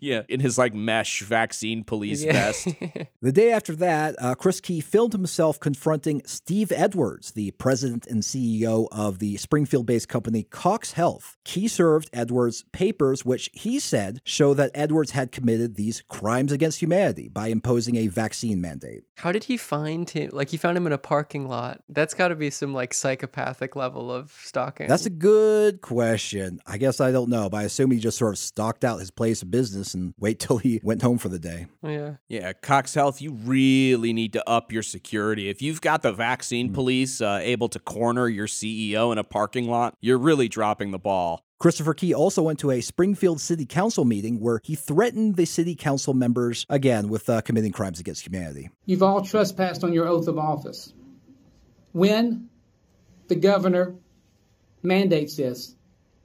yeah, 0.00 0.22
in 0.28 0.40
his 0.40 0.58
like 0.58 0.74
mesh 0.74 1.22
vaccine 1.22 1.84
police 1.84 2.22
Yeah. 2.22 2.32
Vest. 2.40 2.68
The 3.22 3.32
day 3.32 3.52
after 3.52 3.76
that, 3.76 4.16
uh, 4.18 4.34
Chris 4.34 4.60
Key 4.60 4.80
filmed 4.80 5.12
himself 5.12 5.60
confronting 5.60 6.22
Steve 6.24 6.72
Edwards, 6.74 7.32
the 7.32 7.50
president 7.52 8.06
and 8.06 8.22
CEO 8.22 8.88
of 8.90 9.18
the 9.18 9.36
Springfield 9.36 9.84
based 9.84 10.08
company 10.08 10.44
Cox 10.44 10.92
Health. 10.92 11.36
Key 11.44 11.68
served 11.68 12.08
Edwards 12.14 12.64
papers, 12.72 13.24
which 13.24 13.50
he 13.52 13.78
said 13.78 14.20
show 14.24 14.54
that 14.54 14.70
Edwards 14.74 15.10
had 15.10 15.32
committed 15.32 15.74
these 15.74 16.02
crimes 16.08 16.50
against 16.50 16.80
humanity 16.80 17.28
by 17.28 17.48
imposing 17.48 17.96
a 17.96 18.06
vaccine 18.06 18.60
mandate. 18.60 19.04
How 19.18 19.32
did 19.32 19.44
he 19.44 19.58
find 19.58 20.08
him? 20.08 20.30
Like 20.32 20.48
he 20.48 20.56
found 20.56 20.78
him 20.78 20.86
in 20.86 20.92
a 20.92 20.98
parking 20.98 21.46
lot. 21.46 21.82
That's 21.90 22.14
got 22.14 22.28
to 22.28 22.36
be 22.36 22.48
some 22.48 22.72
like 22.72 22.94
psychopathic 22.94 23.76
level 23.76 24.10
of 24.10 24.32
stalking. 24.42 24.88
That's 24.88 25.06
a 25.06 25.10
good 25.10 25.82
question. 25.82 26.60
I 26.66 26.78
guess 26.78 27.00
I 27.02 27.12
don't 27.12 27.28
know, 27.28 27.50
but 27.50 27.58
I 27.58 27.62
assume 27.64 27.90
he 27.90 27.98
just 27.98 28.16
sort 28.16 28.32
of 28.32 28.38
stalked 28.38 28.82
out 28.84 28.98
his 28.98 29.10
place 29.10 29.42
of 29.42 29.50
business 29.50 29.92
and 29.92 30.14
wait 30.18 30.38
till 30.38 30.56
he 30.56 30.80
went 30.82 31.02
home 31.02 31.18
for 31.18 31.28
the 31.28 31.38
day. 31.38 31.66
yeah. 31.82 32.14
Yeah, 32.30 32.52
Cox 32.52 32.94
Health, 32.94 33.20
you 33.20 33.32
really 33.32 34.12
need 34.12 34.34
to 34.34 34.48
up 34.48 34.70
your 34.70 34.84
security. 34.84 35.48
If 35.48 35.60
you've 35.60 35.80
got 35.80 36.02
the 36.02 36.12
vaccine 36.12 36.72
police 36.72 37.20
uh, 37.20 37.40
able 37.42 37.68
to 37.70 37.80
corner 37.80 38.28
your 38.28 38.46
CEO 38.46 39.10
in 39.10 39.18
a 39.18 39.24
parking 39.24 39.68
lot, 39.68 39.96
you're 40.00 40.16
really 40.16 40.48
dropping 40.48 40.92
the 40.92 40.98
ball. 41.00 41.42
Christopher 41.58 41.92
Key 41.92 42.14
also 42.14 42.44
went 42.44 42.60
to 42.60 42.70
a 42.70 42.82
Springfield 42.82 43.40
City 43.40 43.66
Council 43.66 44.04
meeting 44.04 44.38
where 44.38 44.60
he 44.62 44.76
threatened 44.76 45.34
the 45.34 45.44
city 45.44 45.74
council 45.74 46.14
members 46.14 46.66
again 46.68 47.08
with 47.08 47.28
uh, 47.28 47.40
committing 47.40 47.72
crimes 47.72 47.98
against 47.98 48.24
humanity. 48.24 48.70
You've 48.86 49.02
all 49.02 49.22
trespassed 49.22 49.82
on 49.82 49.92
your 49.92 50.06
oath 50.06 50.28
of 50.28 50.38
office. 50.38 50.94
When 51.90 52.48
the 53.26 53.34
governor 53.34 53.96
mandates 54.84 55.34
this, 55.34 55.74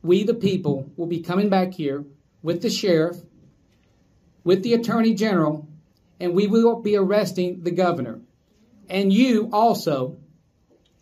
we, 0.03 0.23
the 0.23 0.35
people, 0.35 0.87
will 0.97 1.07
be 1.07 1.21
coming 1.21 1.49
back 1.49 1.73
here 1.73 2.05
with 2.43 2.61
the 2.61 2.69
sheriff, 2.69 3.17
with 4.43 4.61
the 4.61 4.75
attorney 4.75 5.15
general, 5.15 5.67
and 6.19 6.33
we 6.33 6.47
will 6.47 6.81
be 6.81 6.95
arresting 6.95 7.61
the 7.63 7.71
governor. 7.71 8.21
And 8.89 9.11
you 9.11 9.49
also, 9.51 10.17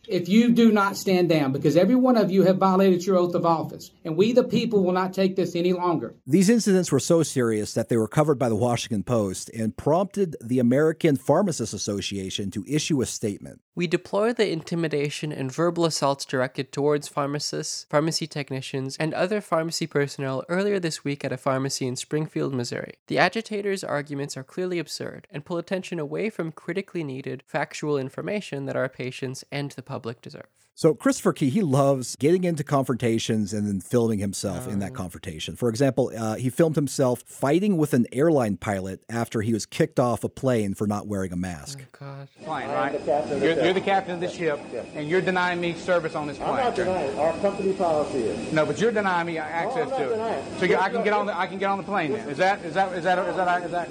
if 0.07 0.27
you 0.27 0.51
do 0.51 0.71
not 0.71 0.97
stand 0.97 1.29
down, 1.29 1.51
because 1.51 1.77
every 1.77 1.95
one 1.95 2.17
of 2.17 2.31
you 2.31 2.43
have 2.43 2.57
violated 2.57 3.05
your 3.05 3.17
oath 3.17 3.35
of 3.35 3.45
office, 3.45 3.91
and 4.03 4.17
we, 4.17 4.33
the 4.33 4.43
people, 4.43 4.83
will 4.83 4.91
not 4.91 5.13
take 5.13 5.35
this 5.35 5.55
any 5.55 5.73
longer. 5.73 6.15
These 6.27 6.49
incidents 6.49 6.91
were 6.91 6.99
so 6.99 7.23
serious 7.23 7.73
that 7.73 7.89
they 7.89 7.97
were 7.97 8.07
covered 8.07 8.39
by 8.39 8.49
the 8.49 8.55
Washington 8.55 9.03
Post 9.03 9.49
and 9.49 9.75
prompted 9.77 10.35
the 10.41 10.59
American 10.59 11.15
Pharmacists 11.15 11.73
Association 11.73 12.51
to 12.51 12.65
issue 12.67 13.01
a 13.01 13.05
statement. 13.05 13.61
We 13.75 13.87
deplore 13.87 14.33
the 14.33 14.51
intimidation 14.51 15.31
and 15.31 15.51
verbal 15.51 15.85
assaults 15.85 16.25
directed 16.25 16.71
towards 16.71 17.07
pharmacists, 17.07 17.87
pharmacy 17.89 18.27
technicians, 18.27 18.97
and 18.97 19.13
other 19.13 19.41
pharmacy 19.41 19.87
personnel 19.87 20.43
earlier 20.47 20.79
this 20.79 21.03
week 21.03 21.25
at 21.25 21.31
a 21.31 21.37
pharmacy 21.37 21.87
in 21.87 21.95
Springfield, 21.95 22.53
Missouri. 22.53 22.95
The 23.07 23.17
agitators' 23.17 23.83
arguments 23.83 24.37
are 24.37 24.43
clearly 24.43 24.77
absurd 24.77 25.27
and 25.31 25.45
pull 25.45 25.57
attention 25.57 25.97
away 25.97 26.29
from 26.29 26.51
critically 26.51 27.03
needed 27.03 27.43
factual 27.47 27.97
information 27.97 28.65
that 28.65 28.75
our 28.75 28.89
patients 28.89 29.43
and 29.51 29.71
the 29.71 29.81
public 29.81 29.92
deserve. 30.21 30.47
So 30.75 30.95
Christopher 30.95 31.33
Key, 31.33 31.51
he 31.51 31.61
loves 31.61 32.15
getting 32.15 32.45
into 32.45 32.63
confrontations 32.63 33.53
and 33.53 33.67
then 33.67 33.79
filming 33.79 34.17
himself 34.17 34.67
in 34.67 34.77
Oh. 34.77 34.79
that 34.79 34.95
confrontation. 34.95 35.55
For 35.55 35.69
example, 35.69 36.11
uh, 36.17 36.33
he 36.33 36.49
filmed 36.49 36.75
himself 36.75 37.21
fighting 37.27 37.77
with 37.77 37.93
an 37.93 38.07
airline 38.11 38.57
pilot 38.57 39.03
after 39.07 39.41
he 39.41 39.53
was 39.53 39.67
kicked 39.67 39.99
off 39.99 40.23
a 40.23 40.29
plane 40.29 40.73
for 40.73 40.87
not 40.87 41.05
wearing 41.05 41.31
a 41.31 41.35
mask. 41.35 41.79
God. 41.99 42.27
Plane, 42.43 42.69
right? 42.69 42.99
You're, 43.39 43.63
you're 43.63 43.73
the 43.73 43.81
captain 43.81 44.15
of 44.15 44.19
this 44.19 44.33
ship, 44.33 44.59
and 44.95 45.07
you're 45.07 45.21
denying 45.21 45.61
me 45.61 45.75
service 45.75 46.15
on 46.15 46.25
this 46.25 46.37
plane. 46.37 46.49
I'm 46.49 46.55
not 46.55 46.75
denying. 46.75 47.19
Our 47.19 47.33
company 47.37 47.73
policy 47.73 48.23
is. 48.23 48.51
No, 48.51 48.65
but 48.65 48.79
you're 48.81 48.91
denying 48.91 49.27
me 49.27 49.37
access 49.37 49.91
not 49.91 49.99
to 49.99 50.09
denying. 50.09 50.39
it. 50.43 50.59
So 50.59 50.65
you, 50.65 50.77
I 50.77 50.89
can 50.89 51.03
get 51.03 51.13
on 51.13 51.27
the 51.27 51.37
I 51.37 51.45
can 51.45 51.59
get 51.59 51.69
on 51.69 51.77
the 51.77 51.83
plane 51.83 52.13
then. 52.13 52.27
Is 52.29 52.37
that 52.39 52.65
is 52.65 52.73
that 52.73 52.91
is 52.93 53.03
that 53.03 53.19
is 53.19 53.35
that 53.35 53.63
is 53.63 53.71
that? 53.71 53.89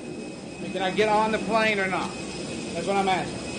Can 0.73 0.83
I 0.83 0.91
get 0.91 1.09
on 1.09 1.31
the 1.31 1.39
plane 1.39 1.79
or 1.79 1.87
not? 1.87 2.11
That's 2.75 2.89
what 2.89 2.97
I'm 2.97 3.09
asking. 3.09 3.52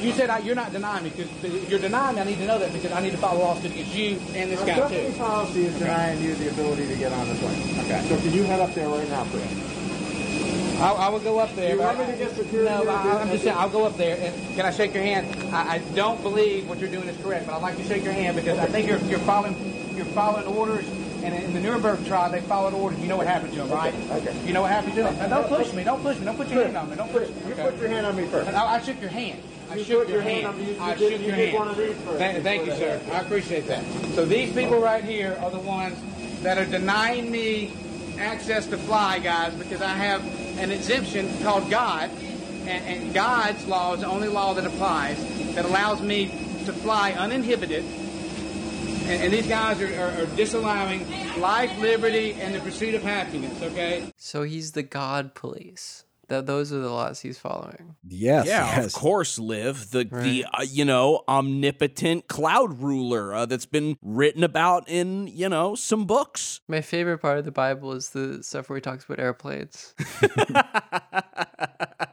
You 0.00 0.12
said 0.12 0.30
I, 0.30 0.38
you're 0.38 0.54
not 0.54 0.72
denying 0.72 1.04
me 1.04 1.10
because 1.10 1.68
you're 1.70 1.78
denying 1.80 2.16
me. 2.16 2.22
I 2.22 2.24
need 2.24 2.38
to 2.38 2.46
know 2.46 2.58
that 2.58 2.72
because 2.72 2.92
I 2.92 3.00
need 3.00 3.12
to 3.12 3.16
follow 3.18 3.40
lawsuit 3.40 3.72
against 3.72 3.94
you 3.94 4.18
and 4.34 4.50
this 4.50 4.60
guy 4.62 4.88
too. 4.88 5.16
policy 5.18 5.64
is 5.66 5.78
denying 5.78 6.22
you 6.22 6.34
the 6.34 6.50
ability 6.50 6.86
to 6.88 6.96
get 6.96 7.12
on 7.12 7.28
the 7.28 7.34
plane. 7.36 7.78
Okay. 7.80 8.04
So 8.08 8.16
can 8.18 8.32
you 8.32 8.42
head 8.44 8.60
up 8.60 8.74
there 8.74 8.88
right 8.88 9.08
now, 9.08 9.24
please? 9.24 10.80
I, 10.80 10.90
I 10.92 11.08
will 11.08 11.20
go 11.20 11.38
up 11.38 11.54
there. 11.54 11.74
You 11.74 11.80
want 11.80 11.98
me 11.98 12.06
to 12.06 12.12
get 12.18 12.34
security 12.34 12.68
No, 12.68 12.88
I, 12.90 13.20
I'm 13.20 13.22
dude? 13.28 13.32
just 13.32 13.44
saying. 13.44 13.56
I'll 13.56 13.70
go 13.70 13.86
up 13.86 13.96
there 13.96 14.18
and 14.20 14.54
can 14.56 14.66
I 14.66 14.70
shake 14.70 14.92
your 14.92 15.04
hand? 15.04 15.26
I, 15.54 15.74
I 15.76 15.78
don't 15.94 16.20
believe 16.22 16.68
what 16.68 16.78
you're 16.78 16.90
doing 16.90 17.08
is 17.08 17.16
correct, 17.22 17.46
but 17.46 17.54
I'd 17.54 17.62
like 17.62 17.76
to 17.76 17.84
shake 17.84 18.02
your 18.04 18.12
hand 18.12 18.36
because 18.36 18.58
I 18.58 18.66
think 18.66 18.88
you're 18.88 18.98
you're 19.00 19.20
following 19.20 19.54
you're 19.96 20.04
following 20.06 20.46
orders. 20.46 20.86
And 21.22 21.32
in 21.32 21.54
the 21.54 21.60
Nuremberg 21.60 22.04
trial, 22.04 22.30
they 22.30 22.42
followed 22.42 22.74
orders. 22.74 23.00
You 23.00 23.08
know 23.08 23.16
what 23.16 23.26
happened 23.26 23.54
to 23.54 23.60
them, 23.60 23.70
right? 23.70 23.94
Okay. 24.10 24.36
You 24.46 24.52
know 24.52 24.60
what 24.60 24.70
happened 24.70 24.94
to 24.96 25.04
them. 25.04 25.16
Now, 25.16 25.40
don't 25.40 25.48
push 25.48 25.72
me. 25.72 25.82
Don't 25.82 26.02
push 26.02 26.18
me. 26.18 26.26
Don't 26.26 26.36
put 26.36 26.50
your 26.50 26.64
hand 26.64 26.76
on 26.76 26.90
me. 26.90 26.96
Don't 26.96 27.10
push 27.10 27.30
me. 27.30 27.34
You 27.48 27.54
put 27.54 27.78
your 27.78 27.88
hand 27.88 28.04
on 28.04 28.14
me 28.14 28.26
first. 28.26 28.50
I, 28.50 28.74
I 28.74 28.82
shook 28.82 29.00
your 29.00 29.08
hand. 29.08 29.40
I 29.74 29.76
You 29.78 29.84
shook 29.84 29.98
put 30.04 30.08
your 30.08 30.16
your 30.18 30.22
hand 30.22 30.44
hand. 30.46 30.46
on 30.46 30.58
me. 30.64 30.72
You- 30.72 30.80
I 30.80 30.92
you 30.92 30.98
did- 30.98 31.10
shook 31.12 31.20
you 31.20 31.26
your 31.26 31.36
hand. 31.36 31.54
one 31.58 31.68
of 31.68 31.76
these 31.76 31.96
first 31.96 32.18
Thank, 32.18 32.42
thank 32.42 32.66
you, 32.66 32.72
sir. 32.76 33.00
I 33.12 33.18
appreciate 33.20 33.66
that. 33.68 33.84
So 34.14 34.24
these 34.24 34.52
people 34.52 34.78
right 34.80 35.04
here 35.04 35.36
are 35.42 35.50
the 35.50 35.58
ones 35.58 35.98
that 36.42 36.58
are 36.58 36.64
denying 36.66 37.30
me 37.30 37.72
access 38.18 38.66
to 38.68 38.78
fly, 38.78 39.18
guys, 39.18 39.52
because 39.54 39.82
I 39.82 39.88
have 39.94 40.22
an 40.58 40.70
exemption 40.70 41.28
called 41.42 41.68
God, 41.70 42.10
and, 42.66 42.84
and 43.04 43.14
God's 43.14 43.66
law 43.66 43.94
is 43.94 44.00
the 44.00 44.06
only 44.06 44.28
law 44.28 44.54
that 44.54 44.64
applies 44.64 45.18
that 45.54 45.64
allows 45.64 46.00
me 46.00 46.26
to 46.66 46.72
fly 46.72 47.12
uninhibited. 47.12 47.84
And, 49.06 49.22
and 49.24 49.32
these 49.32 49.46
guys 49.46 49.80
are, 49.82 50.00
are, 50.00 50.22
are 50.22 50.26
disallowing 50.36 51.06
life, 51.40 51.76
liberty, 51.78 52.34
and 52.34 52.54
the 52.54 52.60
pursuit 52.60 52.94
of 52.94 53.02
happiness. 53.02 53.60
Okay. 53.62 54.04
So 54.16 54.44
he's 54.44 54.72
the 54.72 54.82
God 54.82 55.34
police. 55.34 56.03
That 56.28 56.46
those 56.46 56.72
are 56.72 56.78
the 56.78 56.90
laws 56.90 57.20
he's 57.20 57.38
following. 57.38 57.96
Yes, 58.06 58.46
yeah, 58.46 58.76
yes. 58.76 58.86
of 58.86 58.92
course, 58.92 59.38
Liv, 59.38 59.90
the 59.90 60.04
the 60.04 60.46
uh, 60.52 60.62
you 60.62 60.84
know 60.84 61.22
omnipotent 61.28 62.28
cloud 62.28 62.80
ruler 62.80 63.34
uh, 63.34 63.46
that's 63.46 63.66
been 63.66 63.96
written 64.02 64.44
about 64.44 64.88
in 64.88 65.26
you 65.26 65.48
know 65.48 65.74
some 65.74 66.06
books. 66.06 66.60
My 66.68 66.80
favorite 66.80 67.18
part 67.18 67.38
of 67.38 67.44
the 67.44 67.52
Bible 67.52 67.92
is 67.92 68.10
the 68.10 68.42
stuff 68.42 68.68
where 68.68 68.76
he 68.76 68.80
talks 68.80 69.04
about 69.04 69.18
airplanes. 69.18 69.94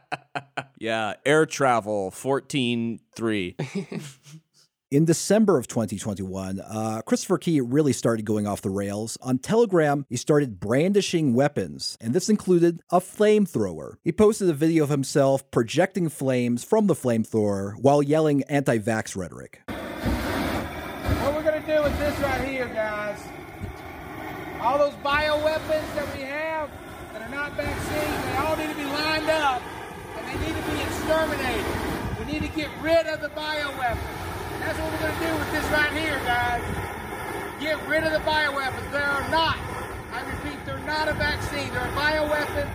Yeah, 0.82 1.14
air 1.24 1.46
travel 1.46 2.10
fourteen 2.10 2.98
three. 3.14 3.54
In 4.92 5.06
December 5.06 5.56
of 5.56 5.68
2021, 5.68 6.60
uh, 6.60 7.00
Christopher 7.06 7.38
Key 7.38 7.62
really 7.62 7.94
started 7.94 8.26
going 8.26 8.46
off 8.46 8.60
the 8.60 8.68
rails. 8.68 9.16
On 9.22 9.38
Telegram, 9.38 10.04
he 10.10 10.18
started 10.18 10.60
brandishing 10.60 11.32
weapons, 11.32 11.96
and 11.98 12.12
this 12.12 12.28
included 12.28 12.82
a 12.90 13.00
flamethrower. 13.00 13.94
He 14.04 14.12
posted 14.12 14.50
a 14.50 14.52
video 14.52 14.84
of 14.84 14.90
himself 14.90 15.50
projecting 15.50 16.10
flames 16.10 16.62
from 16.62 16.88
the 16.88 16.94
flamethrower 16.94 17.72
while 17.80 18.02
yelling 18.02 18.42
anti 18.50 18.76
vax 18.80 19.16
rhetoric. 19.16 19.62
What 19.66 21.36
we're 21.36 21.42
gonna 21.42 21.66
do 21.66 21.82
with 21.84 21.98
this 21.98 22.18
right 22.18 22.46
here, 22.46 22.68
guys, 22.68 23.18
all 24.60 24.76
those 24.76 24.92
bioweapons 25.02 25.94
that 25.94 26.14
we 26.14 26.20
have 26.20 26.68
that 27.14 27.22
are 27.22 27.30
not 27.30 27.54
vaccines, 27.54 28.24
they 28.26 28.36
all 28.36 28.58
need 28.58 28.68
to 28.68 28.76
be 28.76 28.84
lined 28.84 29.30
up 29.30 29.62
and 30.18 30.28
they 30.28 30.46
need 30.46 30.54
to 30.54 30.70
be 30.70 30.82
exterminated. 30.82 31.64
We 32.18 32.30
need 32.30 32.42
to 32.42 32.54
get 32.54 32.68
rid 32.82 33.06
of 33.06 33.22
the 33.22 33.30
bioweapons. 33.30 34.31
That's 34.62 34.78
what 34.78 34.92
we're 34.92 34.98
gonna 34.98 35.18
do 35.18 35.38
with 35.38 35.50
this 35.50 35.66
right 35.72 35.92
here, 35.92 36.18
guys. 36.24 36.62
Get 37.60 37.84
rid 37.88 38.04
of 38.04 38.12
the 38.12 38.20
bioweapons. 38.20 38.90
They 38.92 38.98
are 38.98 39.28
not, 39.28 39.58
I 40.12 40.22
repeat, 40.30 40.64
they're 40.64 40.78
not 40.86 41.08
a 41.08 41.14
vaccine. 41.14 41.72
They're 41.72 41.82
a 41.82 41.98
bioweapon. 41.98 42.68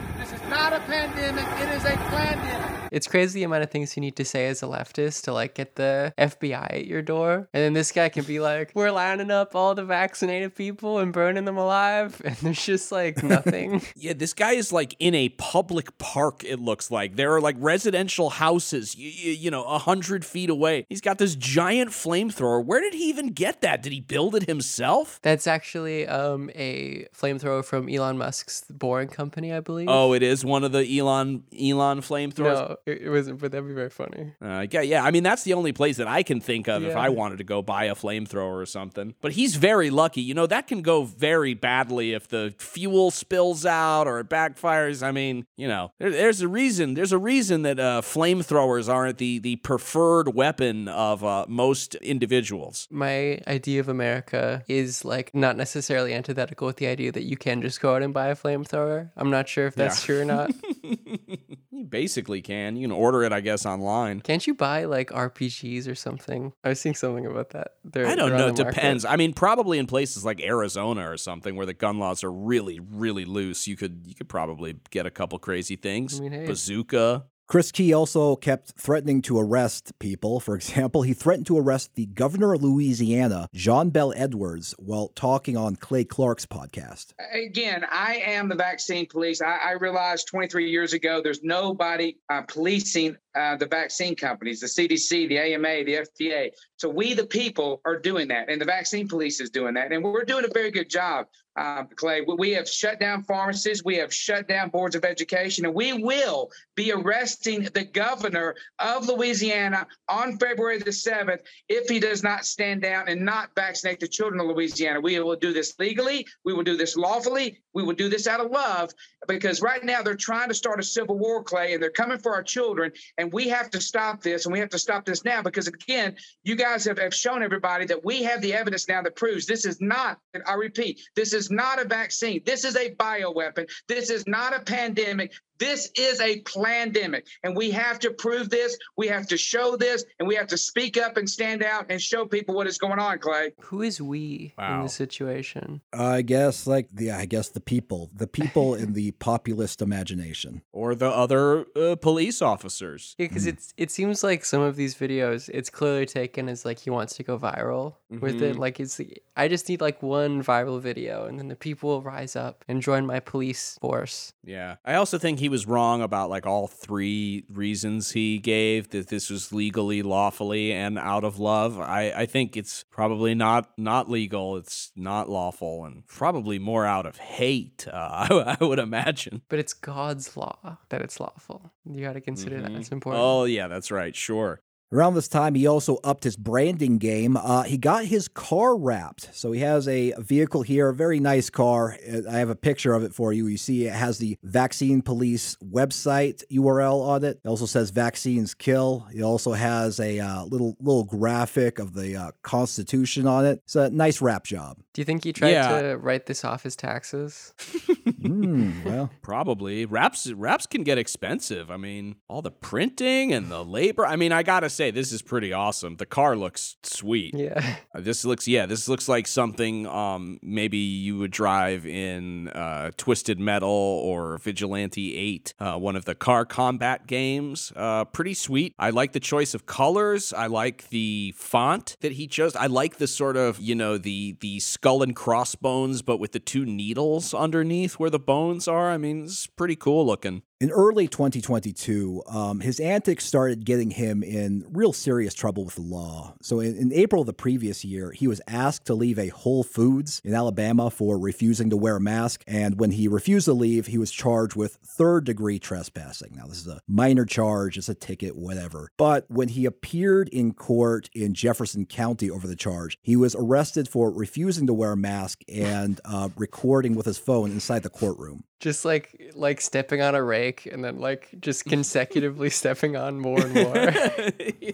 This 0.48 0.56
is 0.56 0.60
not 0.62 0.74
a 0.74 0.80
pandemic. 0.80 1.46
It 1.60 1.76
is 1.76 1.84
a 1.84 1.98
pandemic. 1.98 2.78
It's 2.92 3.08
crazy 3.08 3.40
the 3.40 3.44
amount 3.44 3.64
of 3.64 3.72
things 3.72 3.98
you 3.98 4.02
need 4.02 4.16
to 4.16 4.24
say 4.24 4.48
as 4.48 4.64
a 4.64 4.66
leftist 4.66 5.24
to 5.24 5.34
like 5.34 5.56
get 5.56 5.76
the 5.76 6.14
FBI 6.18 6.72
at 6.72 6.86
your 6.86 7.02
door. 7.02 7.50
And 7.54 7.64
then 7.64 7.74
this 7.74 7.92
guy 7.92 8.08
can 8.10 8.24
be 8.24 8.40
like, 8.40 8.72
We're 8.74 8.92
lining 8.92 9.30
up 9.30 9.56
all 9.56 9.76
the 9.76 9.84
vaccinated 9.84 10.56
people 10.56 11.00
and 11.00 11.12
burning 11.12 11.46
them 11.46 11.58
alive. 11.58 12.22
And 12.28 12.36
there's 12.38 12.66
just 12.66 12.92
like 12.92 13.24
nothing. 13.24 13.82
Yeah, 13.96 14.14
this 14.14 14.34
guy 14.34 14.52
is 14.52 14.72
like 14.72 14.96
in 15.00 15.16
a 15.16 15.30
public 15.30 15.98
park. 15.98 16.44
It 16.44 16.60
looks 16.60 16.92
like 16.92 17.16
there 17.16 17.34
are 17.34 17.42
like 17.42 17.56
residential 17.58 18.30
houses, 18.30 18.96
you, 18.96 19.32
you 19.32 19.50
know, 19.50 19.64
a 19.64 19.80
hundred 19.80 20.24
feet 20.24 20.50
away. 20.50 20.86
He's 20.88 21.02
got 21.02 21.18
this 21.18 21.36
giant 21.36 21.92
flamethrower. 21.92 22.64
Where 22.64 22.80
did 22.80 22.94
he 22.94 23.10
even 23.10 23.30
get 23.30 23.62
that? 23.62 23.82
Did 23.82 23.92
he 23.92 24.02
build 24.02 24.36
it 24.36 24.44
himself? 24.48 25.20
That's 25.24 25.48
actually 25.48 26.08
um, 26.08 26.52
a 26.54 27.08
flamethrower 27.16 27.66
from 27.66 27.90
Elon 27.90 28.18
Musk's 28.18 28.66
Boring 28.70 29.08
Company, 29.08 29.52
I 29.54 29.62
believe. 29.62 29.88
Oh, 29.90 30.14
it 30.14 30.22
is 30.22 30.37
one 30.46 30.64
of 30.64 30.72
the 30.72 31.00
Elon 31.00 31.44
Elon 31.54 32.02
flamethrowers. 32.02 32.70
no, 32.70 32.78
it, 32.86 33.02
it 33.04 33.10
wasn't, 33.10 33.40
but 33.40 33.52
that'd 33.52 33.68
be 33.68 33.74
very 33.74 33.90
funny. 33.90 34.34
Uh, 34.42 34.66
yeah, 34.72 34.82
yeah. 34.82 35.04
I 35.04 35.12
mean, 35.12 35.24
that's 35.24 35.44
the 35.44 35.54
only 35.54 35.72
place 35.74 35.98
that 35.98 36.08
I 36.08 36.24
can 36.24 36.40
think 36.42 36.68
of 36.68 36.84
if 36.84 36.96
I 36.96 37.10
wanted 37.10 37.38
to 37.40 37.44
go 37.44 37.62
buy 37.62 37.86
a 37.86 37.96
flamethrower 37.96 38.62
or 38.62 38.66
something. 38.66 39.16
But 39.22 39.34
he's 39.34 39.56
very 39.56 39.90
lucky. 39.90 40.22
You 40.22 40.34
know, 40.34 40.48
that 40.48 40.68
can 40.68 40.82
go 40.82 41.04
very 41.04 41.54
badly 41.54 42.14
if 42.14 42.28
the 42.28 42.54
fuel 42.58 43.12
spills 43.12 43.66
out 43.66 44.08
or 44.08 44.20
it 44.20 44.30
backfires. 44.30 45.02
I 45.06 45.12
mean, 45.12 45.46
you 45.56 45.68
know, 45.68 45.92
there, 46.00 46.10
there's 46.12 46.42
a 46.42 46.48
reason. 46.48 46.94
There's 46.94 47.12
a 47.12 47.18
reason 47.18 47.62
that 47.64 47.80
uh, 47.80 48.02
flamethrowers 48.02 48.92
aren't 48.92 49.18
the 49.18 49.40
the 49.40 49.56
preferred 49.58 50.34
weapon 50.36 50.88
of 50.88 51.24
uh, 51.24 51.46
most 51.48 51.96
individuals. 51.96 52.88
My 52.92 53.40
idea 53.48 53.80
of 53.80 53.90
America 53.90 54.64
is 54.68 55.06
like 55.06 55.34
not 55.34 55.56
necessarily 55.58 56.14
antithetical 56.14 56.68
with 56.68 56.78
the 56.78 56.88
idea 56.88 57.12
that 57.12 57.24
you 57.24 57.38
can 57.38 57.62
just 57.62 57.80
go 57.82 57.96
out 57.96 58.04
and 58.04 58.14
buy 58.14 58.28
a 58.28 58.36
flamethrower. 58.36 59.10
I'm 59.16 59.30
not 59.30 59.48
sure 59.48 59.68
if 59.68 59.76
that's 59.76 60.02
Yeah. 60.02 60.06
true 60.06 60.22
or 60.22 60.26
not. 60.28 60.52
You 61.78 61.86
basically 61.86 62.42
can. 62.42 62.76
You 62.76 62.88
can 62.88 62.92
order 62.92 63.22
it, 63.22 63.32
I 63.32 63.40
guess, 63.40 63.64
online. 63.64 64.22
Can't 64.22 64.46
you 64.48 64.56
buy 64.56 64.86
like 64.86 65.12
RPGs 65.12 65.88
or 65.88 65.94
something? 65.94 66.52
I 66.64 66.70
was 66.70 66.80
seeing 66.80 66.96
something 66.96 67.28
about 67.28 67.52
that. 67.52 67.74
They're, 67.86 68.08
I 68.08 68.16
don't 68.16 68.32
know. 68.32 68.48
It 68.48 68.56
the 68.56 68.64
market. 68.64 68.76
depends. 68.76 69.06
I 69.06 69.16
mean, 69.16 69.32
probably 69.32 69.78
in 69.78 69.86
places 69.86 70.26
like 70.26 70.42
Arizona 70.42 71.08
or 71.08 71.18
something 71.18 71.56
where 71.56 71.68
the 71.68 71.76
gun 71.76 72.00
laws 72.00 72.24
are 72.24 72.32
really, 72.32 72.80
really 72.80 73.26
loose, 73.26 73.68
you 73.68 73.76
could 73.76 74.02
you 74.08 74.16
could 74.16 74.28
probably 74.28 74.76
get 74.90 75.06
a 75.06 75.12
couple 75.12 75.38
crazy 75.38 75.76
things. 75.76 76.20
I 76.20 76.24
mean, 76.24 76.32
hey. 76.32 76.48
Bazooka. 76.48 77.26
Chris 77.48 77.72
Key 77.72 77.94
also 77.94 78.36
kept 78.36 78.72
threatening 78.72 79.22
to 79.22 79.40
arrest 79.40 79.98
people. 80.00 80.42
For 80.42 80.54
example, 80.54 81.04
he 81.04 81.14
threatened 81.14 81.46
to 81.46 81.58
arrest 81.58 81.96
the 81.96 82.06
governor 82.08 82.54
of 82.54 82.62
Louisiana, 82.62 83.48
John 83.54 83.90
Bell 83.90 84.14
Edwards, 84.18 84.76
while 84.78 85.08
talking 85.16 85.56
on 85.56 85.78
Clay 85.78 86.04
Clark's 86.04 86.46
podcast. 86.46 87.14
again, 87.32 87.86
I 87.90 88.16
am 88.16 88.50
the 88.50 88.56
vaccine 88.56 89.06
police. 89.06 89.42
I, 89.42 89.60
I 89.64 89.72
realized 89.80 90.28
23 90.28 90.70
years 90.70 90.92
ago 90.92 91.22
there's 91.24 91.42
nobody 91.42 92.18
uh, 92.30 92.42
policing 92.42 93.16
uh, 93.38 93.56
the 93.56 93.68
vaccine 93.68 94.16
companies, 94.16 94.60
the 94.60 94.68
CDC, 94.68 95.30
the 95.30 95.38
AMA, 95.38 95.84
the 95.86 96.06
FDA. 96.08 96.50
So 96.78 96.90
we, 96.90 97.14
the 97.14 97.26
people, 97.26 97.82
are 97.86 98.00
doing 98.00 98.28
that, 98.30 98.50
and 98.50 98.60
the 98.60 98.66
vaccine 98.66 99.08
police 99.08 99.40
is 99.40 99.50
doing 99.50 99.76
that, 99.76 99.92
and 99.92 100.04
we're 100.04 100.26
doing 100.26 100.46
a 100.46 100.54
very 100.54 100.72
good 100.72 100.90
job. 100.90 101.28
Uh, 101.58 101.84
Clay, 101.96 102.22
we- 102.22 102.52
have 102.52 102.70
shut 102.70 103.00
down 103.00 103.24
pharmacies, 103.24 103.84
we 103.84 103.96
have 103.98 104.14
shut 104.14 104.48
down 104.48 104.70
boards 104.70 104.96
of 104.96 105.04
education, 105.04 105.66
and 105.66 105.74
we 105.74 105.92
will 105.94 106.52
be 106.76 106.92
arresting 106.92 107.64
the 107.74 107.84
governor 107.84 108.56
of 108.80 109.08
Louisiana 109.08 109.86
on 110.08 110.38
February 110.38 110.78
the 110.78 110.92
7th 110.92 111.42
if 111.68 111.90
he 111.90 112.00
does 112.00 112.24
not 112.24 112.46
stand 112.46 112.82
down 112.84 113.08
and 113.08 113.26
not 113.26 113.50
vaccinate 113.56 114.00
the 114.00 114.08
children 114.08 114.40
of 114.40 114.48
Louisiana. 114.48 115.02
We 115.02 115.20
will 115.20 115.36
do 115.36 115.52
this 115.52 115.74
legally, 115.80 116.26
we 116.46 116.54
will 116.54 116.64
do 116.64 116.78
this 116.78 116.96
lawfully, 116.96 117.60
we 117.74 117.84
will 117.84 117.94
do 117.94 118.08
this 118.08 118.28
out 118.28 118.40
of 118.40 118.52
love 118.52 118.92
because 119.28 119.62
right 119.62 119.84
now 119.84 120.02
they're 120.02 120.16
trying 120.16 120.48
to 120.48 120.54
start 120.54 120.80
a 120.80 120.84
civil 120.84 121.18
war, 121.18 121.44
Clay, 121.44 121.74
and 121.74 121.82
they're 121.82 121.90
coming 121.90 122.18
for 122.18 122.34
our 122.34 122.44
children. 122.44 122.92
And 123.18 123.27
we 123.32 123.48
have 123.50 123.70
to 123.72 123.82
stop 123.82 124.22
this, 124.22 124.46
and 124.46 124.54
we 124.54 124.60
have 124.60 124.70
to 124.70 124.80
stop 124.80 125.06
this 125.06 125.24
now 125.24 125.42
because, 125.42 125.68
again, 125.68 126.16
you 126.44 126.56
guys 126.56 126.86
have, 126.86 126.98
have 127.00 127.14
shown 127.14 127.44
everybody 127.44 127.86
that 127.86 128.04
we 128.04 128.24
have 128.24 128.42
the 128.42 128.54
evidence 128.54 128.88
now 128.88 129.02
that 129.02 129.16
proves 129.16 129.46
this 129.46 129.66
is 129.66 129.80
not, 129.82 130.20
and 130.34 130.44
I 130.48 130.54
repeat, 130.54 131.02
this 131.16 131.34
is 131.34 131.52
not 131.52 131.82
a 131.82 131.88
vaccine. 131.88 132.42
This 132.46 132.64
is 132.66 132.76
a 132.76 132.94
bioweapon. 132.96 133.70
This 133.88 134.10
is 134.10 134.28
not 134.28 134.56
a 134.56 134.60
pandemic. 134.60 135.34
This 135.60 135.90
is 135.98 136.20
a 136.22 136.42
pandemic, 136.42 137.26
and 137.44 137.56
we 137.56 137.72
have 137.72 138.00
to 138.00 138.12
prove 138.12 138.50
this. 138.50 138.78
We 138.96 139.08
have 139.08 139.28
to 139.28 139.38
show 139.38 139.76
this, 139.76 140.06
and 140.20 140.28
we 140.28 140.36
have 140.36 140.48
to 140.48 140.58
speak 140.58 140.98
up 140.98 141.18
and 141.18 141.30
stand 141.30 141.64
out 141.64 141.86
and 141.90 142.02
show 142.02 142.26
people 142.26 142.56
what 142.56 142.68
is 142.68 142.78
going 142.78 143.00
on, 143.00 143.20
Clay. 143.20 143.54
Who 143.62 143.82
is 143.82 144.02
we 144.02 144.54
in 144.58 144.64
Wow. 144.64 144.84
this 144.84 144.94
situation? 144.94 145.82
I 145.94 146.22
guess 146.22 146.68
like 146.68 146.90
the 146.92 147.12
I 147.12 147.26
guess 147.26 147.50
the 147.50 147.60
people, 147.62 148.12
the 148.14 148.28
people 148.28 148.76
in 148.76 148.94
the 148.94 149.12
populist 149.20 149.82
imagination. 149.82 150.62
Or 150.72 150.96
the 150.96 151.10
other 151.10 151.66
uh, 151.76 151.96
police 151.96 152.42
officers. 152.42 153.16
Yeah, 153.18 153.28
because 153.28 153.46
it's 153.48 153.74
it 153.78 153.92
seems 153.92 154.24
like 154.24 154.46
some 154.46 154.62
of 154.62 154.76
these 154.76 154.96
videos, 154.96 155.50
it's 155.54 155.70
clearly 155.70 156.06
taken 156.06 156.50
as 156.50 156.66
like 156.66 156.80
he 156.80 156.90
wants 156.90 157.16
to 157.16 157.24
go 157.24 157.38
viral 157.38 157.96
with 158.10 158.42
it. 158.42 158.56
Mhm. 158.56 158.60
Like 158.60 158.80
it's 158.80 159.00
I 159.36 159.48
just 159.48 159.68
need 159.70 159.82
like 159.82 160.02
one 160.04 160.44
viral 160.44 160.80
video, 160.80 161.26
and 161.26 161.38
then 161.40 161.48
the 161.48 161.56
people 161.56 161.90
will 161.90 162.02
rise 162.02 162.36
up 162.36 162.64
and 162.68 162.82
join 162.82 163.06
my 163.06 163.20
police 163.20 163.78
force. 163.82 164.34
Yeah. 164.44 164.76
I 164.86 164.96
also 164.96 165.18
think 165.18 165.40
he 165.40 165.47
was 165.50 165.68
wrong 165.68 166.02
about 166.02 166.30
like 166.30 166.46
all 166.46 166.68
three 166.68 167.46
reasons 167.52 168.12
he 168.12 168.38
gave 168.40 168.90
that 168.90 169.08
this 169.08 169.30
was 169.30 169.52
legally, 169.52 170.02
lawfully, 170.02 170.72
and 170.72 170.98
out 170.98 171.24
of 171.24 171.40
love. 171.40 171.80
I, 171.80 172.12
I 172.16 172.26
think 172.26 172.58
it's 172.58 172.84
probably 172.90 173.36
not 173.36 173.70
not 173.78 174.10
legal. 174.10 174.58
It's 174.58 174.92
not 174.96 175.30
lawful, 175.30 175.86
and 175.86 176.06
probably 176.08 176.60
more 176.60 176.86
out 176.86 177.06
of 177.06 177.18
hate. 177.18 177.88
Uh, 177.92 178.28
I, 178.30 178.58
I 178.62 178.64
would 178.64 178.80
imagine. 178.80 179.42
But 179.50 179.60
it's 179.60 179.74
God's 179.74 180.36
law 180.38 180.78
that 180.90 181.02
it's 181.02 181.20
lawful. 181.20 181.72
You 181.86 182.02
got 182.02 182.14
to 182.14 182.22
consider 182.22 182.62
that. 182.62 182.72
It's 182.72 182.92
important. 182.92 183.24
Oh 183.24 183.46
yeah, 183.46 183.68
that's 183.68 183.92
right. 183.92 184.16
Sure. 184.16 184.62
Around 184.90 185.16
this 185.16 185.28
time, 185.28 185.56
he 185.56 185.68
also 185.68 185.98
upped 186.02 186.24
his 186.24 186.38
branding 186.38 186.98
game. 186.98 187.36
Uh, 187.36 187.64
he 187.64 187.78
got 187.78 188.06
his 188.06 188.30
car 188.30 188.78
wrapped. 188.78 189.30
So 189.36 189.52
he 189.52 189.60
has 189.60 189.86
a 189.86 190.14
vehicle 190.18 190.62
here, 190.62 190.88
a 190.88 190.94
very 190.94 191.20
nice 191.20 191.50
car. 191.50 191.98
Uh, 192.10 192.22
I 192.30 192.38
have 192.38 192.50
a 192.50 192.56
picture 192.56 192.94
of 192.94 193.04
it 193.04 193.14
for 193.14 193.34
you. 193.34 193.48
You 193.48 193.58
see, 193.58 193.86
it 193.86 193.94
has 193.94 194.18
the 194.18 194.38
Vaccine 194.44 195.02
Police 195.02 195.58
website 195.58 196.42
URL 196.50 197.02
on 197.06 197.26
it. 197.26 197.42
It 197.44 197.48
also 197.50 197.66
says 197.66 197.90
"Vaccines 197.90 198.54
Kill." 198.54 199.06
It 199.14 199.22
also 199.24 199.52
has 199.52 200.00
a 200.00 200.20
uh, 200.20 200.46
little 200.46 200.78
little 200.80 201.04
graphic 201.04 201.80
of 201.80 201.94
the 201.94 202.16
uh, 202.16 202.32
Constitution 202.44 203.28
on 203.28 203.46
it. 203.46 203.60
It's 203.66 203.76
a 203.76 203.90
nice 203.90 204.22
wrap 204.22 204.46
job. 204.46 204.78
Do 204.94 205.02
you 205.02 205.06
think 205.06 205.26
he 205.26 205.34
tried 205.34 205.50
Yeah. 205.50 205.82
to 205.82 205.98
write 205.98 206.28
this 206.28 206.46
off 206.46 206.66
as 206.66 206.76
taxes? 206.78 207.54
Mm, 208.18 208.84
well, 208.84 209.12
Probably 209.22 209.86
wraps 209.86 210.30
wraps 210.32 210.66
can 210.66 210.84
get 210.84 210.98
expensive. 210.98 211.70
I 211.70 211.78
mean, 211.78 212.16
all 212.28 212.42
the 212.42 212.52
printing 212.52 213.32
and 213.32 213.50
the 213.50 213.64
labor. 213.64 214.06
I 214.06 214.16
mean, 214.16 214.32
I 214.32 214.44
gotta 214.44 214.70
say, 214.78 214.92
this 214.92 215.12
is 215.12 215.22
pretty 215.22 215.52
awesome. 215.54 215.96
The 215.98 216.06
car 216.06 216.36
looks 216.36 216.78
sweet. 216.84 217.34
Yeah. 217.36 217.76
Uh, 217.96 218.02
This 218.02 218.24
looks 218.26 218.48
yeah, 218.48 218.66
this 218.66 218.88
looks 218.88 219.08
like 219.10 219.28
something 219.28 219.88
um 219.88 220.40
maybe 220.42 220.78
you 220.78 221.18
would 221.18 221.32
drive 221.32 221.86
in 221.86 222.50
uh 222.50 222.92
Twisted 222.98 223.40
Metal 223.40 223.70
or 223.70 224.38
Vigilante 224.38 225.16
8, 225.16 225.54
uh 225.60 225.78
one 225.88 225.96
of 225.96 226.06
the 226.06 226.16
car 226.16 226.46
combat 226.46 227.08
games. 227.08 227.72
Uh 227.76 228.04
pretty 228.06 228.34
sweet. 228.34 228.74
I 228.78 228.90
like 228.92 229.12
the 229.14 229.20
choice 229.20 229.54
of 229.54 229.66
colors. 229.66 230.34
I 230.34 230.48
like 230.48 230.90
the 230.90 231.34
font 231.38 231.98
that 232.02 232.14
he 232.14 232.28
chose. 232.28 232.56
I 232.56 232.68
like 232.68 232.98
the 232.98 233.08
sort 233.08 233.38
of, 233.38 233.60
you 233.60 233.76
know, 233.76 233.98
the 233.98 234.36
the 234.42 234.60
skull 234.60 235.02
and 235.04 235.16
crossbones 235.16 236.02
but 236.02 236.18
with 236.20 236.32
the 236.34 236.40
two 236.54 236.66
needles 236.66 237.34
underneath 237.34 237.94
where 238.00 238.10
the 238.12 238.20
bones 238.34 238.68
are. 238.68 238.92
I 238.92 238.98
mean, 238.98 239.24
it's 239.24 239.48
pretty 239.48 239.76
cool 239.76 240.06
looking. 240.06 240.44
In 240.60 240.72
early 240.72 241.08
2022, 241.08 242.24
um, 242.26 242.62
his 242.62 242.80
antics 242.80 243.26
started 243.26 243.64
getting 243.64 243.92
him 243.92 244.24
in 244.24 244.66
real 244.72 244.92
serious 244.92 245.36
trouble 245.36 245.64
with 245.64 245.76
the 245.76 245.84
law. 245.84 246.34
So, 246.42 246.60
in, 246.60 246.76
in 246.76 246.92
April 246.94 247.22
of 247.22 247.28
the 247.28 247.34
previous 247.34 247.86
year, 247.86 248.10
he 248.10 248.28
was 248.28 248.42
asked 248.48 248.86
to 248.86 248.96
leave 248.96 249.20
a 249.20 249.28
Whole 249.28 249.64
Foods 249.64 250.20
in 250.26 250.34
Alabama 250.34 250.90
for 250.90 251.20
refusing 251.20 251.70
to 251.70 251.78
wear 251.78 251.98
a 251.98 252.02
mask. 252.02 252.44
And 252.48 252.80
when 252.80 252.90
he 252.90 253.08
refused 253.08 253.46
to 253.46 253.54
leave, 253.54 253.86
he 253.86 254.00
was 254.00 254.10
charged 254.10 254.56
with 254.56 254.80
third 254.84 255.26
degree 255.26 255.60
trespassing. 255.60 256.34
Now, 256.36 256.48
this 256.48 256.62
is 256.62 256.68
a 256.68 256.82
minor 256.88 257.26
charge, 257.26 257.78
it's 257.78 257.88
a 257.88 257.94
ticket, 257.94 258.36
whatever. 258.36 258.90
But 258.98 259.30
when 259.30 259.50
he 259.50 259.66
appeared 259.66 260.28
in 260.30 260.56
court 260.56 261.08
in 261.14 261.36
Jefferson 261.36 261.86
County 261.86 262.32
over 262.32 262.48
the 262.48 262.56
charge, 262.56 262.98
he 263.04 263.16
was 263.16 263.36
arrested 263.36 263.88
for 263.88 264.10
refusing 264.10 264.66
to 264.66 264.74
wear 264.74 264.94
a 264.94 264.98
mask 264.98 265.44
and 265.48 266.02
uh, 266.04 266.30
recording 266.36 266.96
with 266.96 267.06
his 267.06 267.20
phone 267.20 267.52
inside 267.52 267.84
the 267.84 267.92
courtroom. 267.92 268.44
Just 268.60 268.86
like 268.86 269.34
like 269.36 269.62
stepping 269.62 270.02
on 270.02 270.16
a 270.16 270.24
rake 270.24 270.47
and 270.66 270.84
then 270.84 271.00
like 271.00 271.30
just 271.40 271.66
consecutively 271.70 272.50
stepping 272.50 272.96
on 272.96 273.20
more 273.20 273.42
and 273.42 273.54
more. 273.54 274.74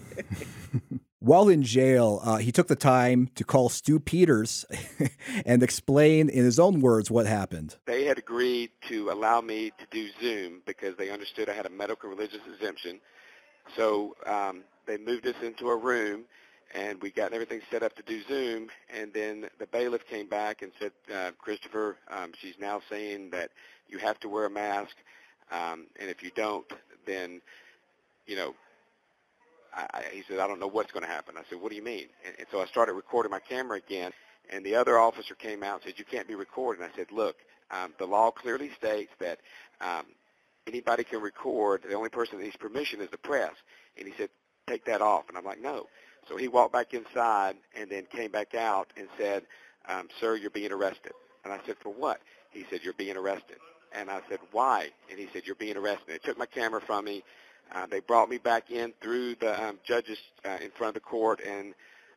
While 1.24 1.48
in 1.48 1.62
jail, 1.62 2.20
uh, 2.22 2.36
he 2.36 2.52
took 2.52 2.66
the 2.66 2.76
time 2.76 3.30
to 3.36 3.44
call 3.44 3.70
Stu 3.70 3.98
Peters 3.98 4.66
and 5.46 5.62
explain 5.62 6.28
in 6.28 6.44
his 6.44 6.58
own 6.58 6.82
words 6.82 7.10
what 7.10 7.24
happened. 7.24 7.76
They 7.86 8.04
had 8.04 8.18
agreed 8.18 8.72
to 8.88 9.10
allow 9.10 9.40
me 9.40 9.72
to 9.78 9.86
do 9.90 10.10
Zoom 10.20 10.60
because 10.66 10.98
they 10.98 11.08
understood 11.08 11.48
I 11.48 11.54
had 11.54 11.64
a 11.64 11.70
medical 11.70 12.10
religious 12.10 12.42
exemption. 12.52 13.00
So 13.74 14.16
um, 14.26 14.64
they 14.84 14.98
moved 14.98 15.26
us 15.26 15.36
into 15.42 15.70
a 15.70 15.76
room, 15.76 16.24
and 16.74 17.00
we 17.00 17.10
got 17.10 17.32
everything 17.32 17.62
set 17.70 17.82
up 17.82 17.96
to 17.96 18.02
do 18.02 18.22
Zoom. 18.28 18.68
And 18.94 19.10
then 19.14 19.48
the 19.58 19.66
bailiff 19.66 20.06
came 20.06 20.28
back 20.28 20.60
and 20.60 20.72
said, 20.78 20.92
uh, 21.10 21.30
Christopher, 21.38 21.96
um, 22.10 22.32
she's 22.38 22.56
now 22.60 22.82
saying 22.90 23.30
that 23.30 23.50
you 23.88 23.96
have 23.96 24.20
to 24.20 24.28
wear 24.28 24.44
a 24.44 24.50
mask, 24.50 24.96
um, 25.54 25.86
and 26.00 26.10
if 26.10 26.22
you 26.22 26.30
don't, 26.34 26.66
then, 27.06 27.40
you 28.26 28.36
know, 28.36 28.54
I, 29.76 30.04
he 30.12 30.22
said, 30.28 30.38
I 30.38 30.46
don't 30.46 30.60
know 30.60 30.68
what's 30.68 30.92
going 30.92 31.04
to 31.04 31.10
happen. 31.10 31.34
I 31.36 31.42
said, 31.48 31.60
what 31.60 31.70
do 31.70 31.76
you 31.76 31.82
mean? 31.82 32.06
And, 32.24 32.34
and 32.38 32.46
so 32.50 32.60
I 32.60 32.66
started 32.66 32.92
recording 32.92 33.30
my 33.30 33.40
camera 33.40 33.78
again, 33.78 34.12
and 34.50 34.64
the 34.64 34.74
other 34.74 34.98
officer 34.98 35.34
came 35.34 35.62
out 35.62 35.74
and 35.74 35.82
said, 35.84 35.94
you 35.98 36.04
can't 36.04 36.28
be 36.28 36.34
recording. 36.34 36.84
I 36.84 36.94
said, 36.96 37.06
look, 37.12 37.36
um, 37.70 37.92
the 37.98 38.06
law 38.06 38.30
clearly 38.30 38.70
states 38.78 39.10
that 39.20 39.38
um, 39.80 40.04
anybody 40.66 41.04
can 41.04 41.20
record. 41.20 41.82
The 41.88 41.94
only 41.94 42.10
person 42.10 42.38
that 42.38 42.44
needs 42.44 42.56
permission 42.56 43.00
is 43.00 43.10
the 43.10 43.18
press. 43.18 43.54
And 43.98 44.06
he 44.06 44.14
said, 44.16 44.28
take 44.66 44.84
that 44.86 45.02
off. 45.02 45.24
And 45.28 45.36
I'm 45.36 45.44
like, 45.44 45.60
no. 45.60 45.86
So 46.28 46.36
he 46.36 46.48
walked 46.48 46.72
back 46.72 46.94
inside 46.94 47.56
and 47.78 47.90
then 47.90 48.06
came 48.10 48.30
back 48.30 48.54
out 48.54 48.92
and 48.96 49.08
said, 49.18 49.42
um, 49.88 50.08
sir, 50.20 50.36
you're 50.36 50.50
being 50.50 50.72
arrested. 50.72 51.12
And 51.44 51.52
I 51.52 51.58
said, 51.66 51.76
for 51.82 51.92
what? 51.92 52.20
He 52.50 52.64
said, 52.70 52.80
you're 52.82 52.94
being 52.94 53.16
arrested. 53.16 53.56
And 53.94 54.10
I 54.10 54.20
said, 54.28 54.40
why? 54.52 54.90
And 55.10 55.18
he 55.18 55.28
said, 55.32 55.42
you're 55.46 55.54
being 55.54 55.76
arrested. 55.76 56.08
And 56.08 56.14
They 56.20 56.26
took 56.26 56.38
my 56.38 56.46
camera 56.46 56.80
from 56.80 57.04
me. 57.04 57.22
Uh, 57.72 57.86
they 57.86 58.00
brought 58.00 58.28
me 58.28 58.38
back 58.38 58.70
in 58.70 58.92
through 59.00 59.36
the 59.36 59.62
um, 59.64 59.78
judges 59.86 60.18
uh, 60.44 60.58
in 60.62 60.70
front 60.70 60.96
of 60.96 61.02
the 61.02 61.08
court, 61.08 61.40
and 61.46 61.74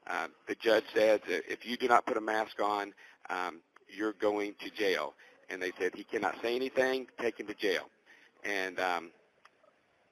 uh, 0.08 0.28
the 0.48 0.56
judge 0.56 0.84
said 0.94 1.22
if 1.28 1.66
you 1.66 1.78
do 1.78 1.88
not 1.88 2.06
put 2.06 2.18
a 2.18 2.22
mask 2.22 2.62
on, 2.62 2.94
um, 3.30 3.62
you're 3.88 4.14
going 4.14 4.56
to 4.62 4.70
jail. 4.70 5.14
And 5.50 5.62
they 5.62 5.72
said 5.80 5.94
he 5.96 6.04
cannot 6.04 6.36
say 6.42 6.56
anything, 6.56 7.08
take 7.22 7.40
him 7.40 7.48
to 7.48 7.54
jail. 7.54 7.90
And 8.44 8.80
um, 8.80 9.12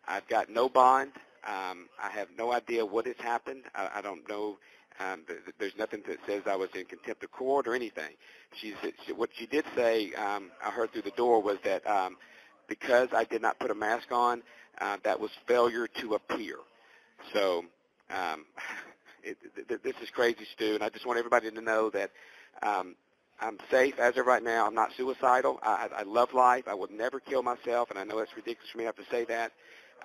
I've 0.08 0.28
got 0.28 0.50
no 0.50 0.70
bond. 0.70 1.12
Um, 1.46 1.90
I 2.02 2.10
have 2.10 2.30
no 2.38 2.52
idea 2.54 2.86
what 2.86 3.06
has 3.06 3.18
happened. 3.20 3.64
I, 3.76 3.90
I 3.96 4.02
don't 4.02 4.28
know. 4.28 4.58
Um, 5.00 5.24
th- 5.28 5.40
th- 5.46 5.56
there's 5.60 5.78
nothing 5.78 6.04
that 6.08 6.20
says 6.28 6.44
I 6.48 6.56
was 6.56 6.70
in 6.76 6.86
contempt 6.86 7.24
of 7.24 7.32
court 7.32 7.68
or 7.68 7.76
anything. 7.76 8.14
She 8.62 8.76
she, 9.06 9.14
what 9.14 9.30
she 9.38 9.48
did 9.48 9.66
say. 9.76 10.14
Um, 10.14 10.52
I 10.66 10.72
heard 10.72 10.92
through 10.94 11.04
the 11.04 11.12
door 11.12 11.42
was 11.42 11.58
that 11.66 11.86
um, 11.88 12.18
because 12.68 13.10
I 13.14 13.26
did 13.26 13.42
not 13.42 13.60
put 13.60 13.72
a 13.72 13.76
mask 13.76 14.12
on, 14.12 14.44
uh, 14.82 14.98
that 15.04 15.20
was 15.20 15.32
failure 15.48 15.88
to 16.02 16.16
appear. 16.16 16.58
So 17.34 17.66
um, 18.12 18.46
it, 19.24 19.38
th- 19.56 19.68
th- 19.68 19.82
this 19.84 19.96
is 20.04 20.10
crazy, 20.12 20.46
Stu, 20.56 20.76
and 20.76 20.84
I 20.84 20.90
just 20.90 21.06
want 21.08 21.20
everybody 21.20 21.52
to 21.52 21.62
know 21.62 21.90
that 21.92 22.12
um, 22.64 22.96
I'm 23.42 23.58
safe 23.72 24.00
as 24.00 24.18
of 24.18 24.26
right 24.28 24.44
now. 24.44 24.68
I'm 24.68 24.76
not 24.76 24.92
suicidal. 24.98 25.60
I, 25.64 25.90
I 25.96 26.02
I 26.02 26.04
love 26.04 26.34
life. 26.34 26.66
I 26.68 26.74
would 26.76 26.92
never 26.92 27.20
kill 27.20 27.44
myself, 27.44 27.90
and 27.92 28.00
I 28.00 28.04
know 28.06 28.20
it's 28.20 28.36
ridiculous 28.36 28.70
for 28.72 28.80
me 28.80 28.84
to 28.84 28.88
have 28.88 28.96
to 28.98 29.06
say 29.12 29.26
that. 29.26 29.52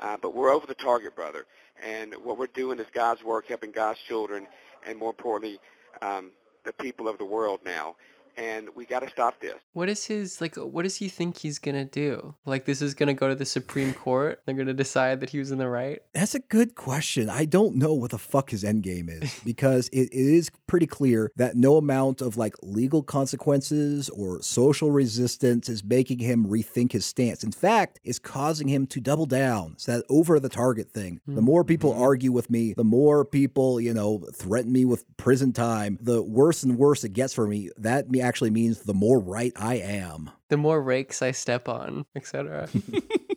Uh, 0.01 0.17
but 0.21 0.35
we're 0.35 0.51
over 0.51 0.67
the 0.67 0.75
target, 0.75 1.15
brother. 1.15 1.47
And 1.87 2.15
what 2.25 2.39
we're 2.39 2.47
doing 2.49 2.79
is 2.79 2.87
God's 2.93 3.23
work, 3.23 3.47
helping 3.47 3.71
God's 3.71 3.99
children, 4.09 4.47
and 4.87 4.99
more 4.99 5.11
importantly, 5.11 5.61
um, 6.03 6.31
the 6.65 6.73
people 6.73 7.09
of 7.09 7.19
the 7.19 7.25
world 7.25 7.61
now. 7.65 7.97
And 8.37 8.69
we 8.75 8.85
got 8.87 9.01
to 9.01 9.11
stop 9.11 9.41
this. 9.41 9.55
What 9.73 9.89
is 9.89 10.05
his 10.05 10.41
like? 10.41 10.57
What 10.57 10.83
does 10.83 10.97
he 10.97 11.09
think 11.09 11.37
he's 11.37 11.59
gonna 11.59 11.85
do? 11.85 12.35
Like 12.45 12.65
this 12.65 12.83
is 12.83 12.95
gonna 12.95 13.15
go 13.15 13.29
to 13.29 13.35
the 13.35 13.45
Supreme 13.45 13.93
Court. 13.93 14.41
They're 14.45 14.55
gonna 14.55 14.73
decide 14.73 15.21
that 15.21 15.31
he 15.31 15.39
was 15.39 15.51
in 15.51 15.59
the 15.59 15.69
right. 15.69 16.01
That's 16.15 16.35
a 16.35 16.41
good 16.41 16.75
question. 16.75 17.29
I 17.29 17.45
don't 17.45 17.77
know 17.77 17.95
what 17.95 18.11
the 18.11 18.19
fuck 18.19 18.51
his 18.51 18.65
end 18.65 18.83
game 18.83 19.09
is 19.09 19.39
because 19.45 19.89
it, 19.89 20.09
it 20.13 20.13
is 20.13 20.51
pretty 20.67 20.87
clear 20.87 21.33
that 21.37 21.57
no 21.57 21.77
amount 21.77 22.21
of 22.21 22.37
like 22.37 22.55
legal 22.63 23.03
consequences 23.03 24.09
or 24.11 24.43
social 24.43 24.91
resistance 24.91 25.69
is 25.69 25.85
making 25.85 26.19
him 26.19 26.47
rethink 26.47 26.93
his 26.93 27.05
stance. 27.05 27.45
In 27.45 27.53
fact, 27.53 28.01
it's 28.05 28.19
causing 28.19 28.69
him 28.69 28.87
to 28.89 29.01
double 29.01 29.27
down. 29.27 29.73
It's 29.75 29.87
that 29.87 30.05
over 30.09 30.41
the 30.41 30.49
target 30.49 30.91
thing. 30.91 31.21
The 31.27 31.35
hmm. 31.35 31.45
more 31.45 31.65
people 31.65 31.93
argue 31.93 32.33
with 32.33 32.51
me, 32.51 32.75
the 32.75 32.85
more 32.85 33.25
people, 33.25 33.81
you 33.81 33.95
know, 33.95 34.25
threaten 34.35 34.73
me 34.73 34.85
with 34.85 35.05
prison 35.17 35.53
time, 35.53 35.99
the 36.01 36.23
worse 36.23 36.63
and 36.63 36.79
worse 36.79 37.05
it 37.05 37.13
gets 37.13 37.35
for 37.35 37.47
me. 37.47 37.71
That 37.77 38.11
me 38.11 38.20
actually 38.21 38.51
means 38.51 38.81
the 38.81 38.95
more 38.95 39.19
right 39.19 39.53
I 39.57 39.77
am. 39.77 40.31
The 40.49 40.57
more 40.57 40.83
rakes 40.83 41.23
I 41.23 41.31
step 41.31 41.69
on, 41.69 42.05
etc. 42.17 42.69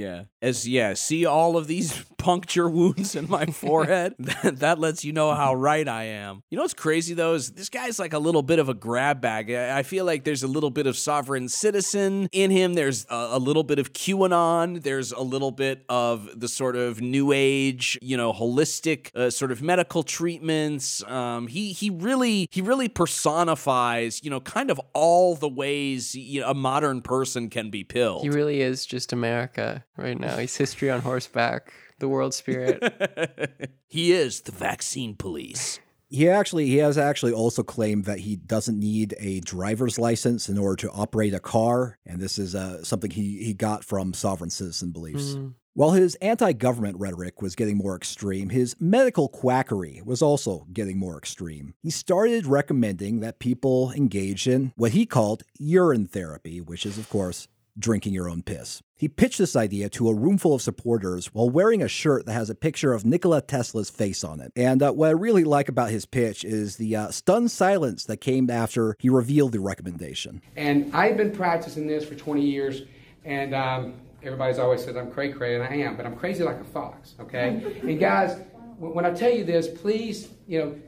Yeah. 0.00 0.24
As 0.40 0.66
yeah, 0.66 0.94
see 0.94 1.26
all 1.26 1.58
of 1.58 1.66
these 1.66 2.02
puncture 2.18 2.68
wounds 2.68 3.14
in 3.14 3.28
my 3.28 3.46
forehead. 3.46 4.14
that, 4.18 4.58
that 4.60 4.78
lets 4.78 5.04
you 5.04 5.12
know 5.12 5.34
how 5.34 5.54
right 5.54 5.86
I 5.86 6.04
am. 6.04 6.42
You 6.50 6.56
know 6.56 6.62
what's 6.62 6.74
crazy 6.74 7.12
though 7.12 7.34
is 7.34 7.52
this 7.52 7.68
guy's 7.68 7.98
like 7.98 8.14
a 8.14 8.18
little 8.18 8.42
bit 8.42 8.58
of 8.58 8.68
a 8.68 8.74
grab 8.74 9.20
bag. 9.20 9.50
I 9.50 9.80
I 9.80 9.82
feel 9.82 10.04
like 10.04 10.24
there's 10.24 10.42
a 10.42 10.48
little 10.48 10.70
bit 10.70 10.86
of 10.86 10.96
sovereign 10.96 11.48
citizen 11.48 12.28
in 12.32 12.50
him. 12.50 12.74
There's 12.74 13.06
a, 13.10 13.30
a 13.32 13.38
little 13.38 13.62
bit 13.62 13.78
of 13.78 13.92
QAnon. 13.92 14.82
There's 14.82 15.12
a 15.12 15.20
little 15.20 15.50
bit 15.50 15.84
of 15.88 16.28
the 16.38 16.48
sort 16.48 16.76
of 16.76 17.00
new 17.00 17.32
age, 17.32 17.98
you 18.00 18.16
know, 18.16 18.32
holistic 18.32 19.14
uh, 19.14 19.28
sort 19.30 19.52
of 19.52 19.62
medical 19.62 20.02
treatments. 20.02 21.02
Um, 21.04 21.46
he 21.46 21.72
he 21.72 21.90
really 21.90 22.48
he 22.50 22.62
really 22.62 22.88
personifies, 22.88 24.22
you 24.24 24.30
know, 24.30 24.40
kind 24.40 24.70
of 24.70 24.80
all 24.94 25.34
the 25.34 25.48
ways 25.48 26.14
you 26.14 26.40
know, 26.40 26.48
a 26.48 26.54
modern 26.54 27.02
person 27.02 27.50
can 27.50 27.68
be 27.68 27.84
pilled. 27.84 28.22
He 28.22 28.30
really 28.30 28.62
is 28.62 28.86
just 28.86 29.12
America 29.12 29.84
right 29.96 30.18
now. 30.18 30.36
He's 30.36 30.56
history 30.56 30.90
on 30.90 31.00
horseback, 31.00 31.72
the 31.98 32.08
world 32.08 32.34
spirit. 32.34 33.70
he 33.88 34.12
is 34.12 34.42
the 34.42 34.52
vaccine 34.52 35.14
police. 35.14 35.80
He 36.08 36.28
actually 36.28 36.66
he 36.66 36.78
has 36.78 36.98
actually 36.98 37.32
also 37.32 37.62
claimed 37.62 38.04
that 38.06 38.18
he 38.18 38.34
doesn't 38.34 38.78
need 38.78 39.14
a 39.20 39.40
driver's 39.40 39.96
license 39.96 40.48
in 40.48 40.58
order 40.58 40.76
to 40.76 40.90
operate 40.90 41.34
a 41.34 41.38
car, 41.38 41.98
and 42.04 42.20
this 42.20 42.36
is 42.36 42.56
uh, 42.56 42.82
something 42.82 43.12
he 43.12 43.44
he 43.44 43.54
got 43.54 43.84
from 43.84 44.12
sovereign 44.12 44.50
citizen 44.50 44.90
beliefs. 44.90 45.34
Mm. 45.34 45.54
While 45.74 45.92
his 45.92 46.16
anti-government 46.16 46.98
rhetoric 46.98 47.40
was 47.40 47.54
getting 47.54 47.76
more 47.76 47.94
extreme, 47.94 48.48
his 48.48 48.74
medical 48.80 49.28
quackery 49.28 50.02
was 50.04 50.20
also 50.20 50.66
getting 50.72 50.98
more 50.98 51.16
extreme. 51.16 51.74
He 51.80 51.90
started 51.90 52.44
recommending 52.44 53.20
that 53.20 53.38
people 53.38 53.92
engage 53.92 54.48
in 54.48 54.72
what 54.74 54.92
he 54.92 55.06
called 55.06 55.44
urine 55.60 56.08
therapy, 56.08 56.60
which 56.60 56.84
is 56.84 56.98
of 56.98 57.08
course 57.08 57.46
drinking 57.80 58.12
your 58.12 58.28
own 58.28 58.42
piss. 58.42 58.82
He 58.96 59.08
pitched 59.08 59.38
this 59.38 59.56
idea 59.56 59.88
to 59.90 60.08
a 60.08 60.14
roomful 60.14 60.54
of 60.54 60.62
supporters 60.62 61.28
while 61.28 61.48
wearing 61.48 61.82
a 61.82 61.88
shirt 61.88 62.26
that 62.26 62.34
has 62.34 62.50
a 62.50 62.54
picture 62.54 62.92
of 62.92 63.04
Nikola 63.04 63.40
Tesla's 63.40 63.88
face 63.88 64.22
on 64.22 64.40
it. 64.40 64.52
And 64.54 64.82
uh, 64.82 64.92
what 64.92 65.08
I 65.08 65.12
really 65.12 65.44
like 65.44 65.68
about 65.68 65.90
his 65.90 66.04
pitch 66.04 66.44
is 66.44 66.76
the 66.76 66.94
uh, 66.94 67.10
stunned 67.10 67.50
silence 67.50 68.04
that 68.04 68.18
came 68.18 68.50
after 68.50 68.96
he 68.98 69.08
revealed 69.08 69.52
the 69.52 69.60
recommendation. 69.60 70.42
And 70.54 70.94
I've 70.94 71.16
been 71.16 71.32
practicing 71.32 71.86
this 71.86 72.04
for 72.04 72.14
20 72.14 72.42
years, 72.42 72.82
and 73.24 73.54
um, 73.54 73.94
everybody's 74.22 74.58
always 74.58 74.84
said 74.84 74.96
I'm 74.96 75.10
cray 75.10 75.32
cray, 75.32 75.54
and 75.54 75.64
I 75.64 75.76
am, 75.76 75.96
but 75.96 76.04
I'm 76.04 76.16
crazy 76.16 76.44
like 76.44 76.60
a 76.60 76.64
fox, 76.64 77.14
okay? 77.20 77.80
and 77.82 77.98
guys, 77.98 78.38
when 78.78 79.04
I 79.06 79.12
tell 79.12 79.30
you 79.30 79.44
this, 79.44 79.66
please, 79.66 80.28
you 80.46 80.58
know, 80.58 80.78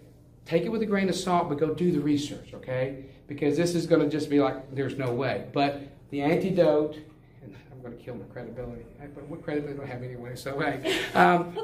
take 0.44 0.64
it 0.64 0.68
with 0.68 0.82
a 0.82 0.86
grain 0.86 1.08
of 1.08 1.14
salt, 1.14 1.48
but 1.48 1.58
go 1.58 1.72
do 1.72 1.92
the 1.92 2.00
research, 2.00 2.52
okay? 2.54 3.06
Because 3.26 3.56
this 3.56 3.74
is 3.74 3.86
going 3.86 4.02
to 4.02 4.08
just 4.08 4.28
be 4.28 4.40
like, 4.40 4.74
there's 4.74 4.98
no 4.98 5.12
way. 5.12 5.46
But 5.52 5.91
the 6.12 6.20
antidote, 6.20 6.98
and 7.42 7.56
I'm 7.72 7.80
going 7.80 7.96
to 7.96 8.04
kill 8.04 8.14
my 8.14 8.26
credibility, 8.26 8.84
but 9.14 9.26
what 9.28 9.42
credibility 9.42 9.78
do 9.78 9.82
I 9.82 9.86
have 9.86 10.02
anyway? 10.02 10.36
So, 10.36 10.60
hey, 10.60 11.00
um, 11.14 11.58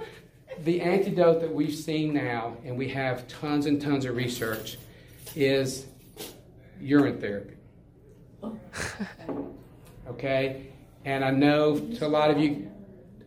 the 0.65 0.81
antidote 0.81 1.43
that 1.43 1.55
we've 1.55 1.75
seen 1.75 2.15
now, 2.15 2.57
and 2.65 2.77
we 2.77 2.89
have 2.89 3.29
tons 3.29 3.67
and 3.67 3.81
tons 3.81 4.07
of 4.07 4.17
research, 4.17 4.79
is 5.37 5.87
urine 6.81 7.21
therapy. 7.21 7.55
Okay? 10.09 10.69
And 11.05 11.23
I 11.23 11.31
know 11.31 11.79
to 11.79 12.07
a 12.07 12.09
lot 12.09 12.31
of 12.31 12.39
you, 12.39 12.71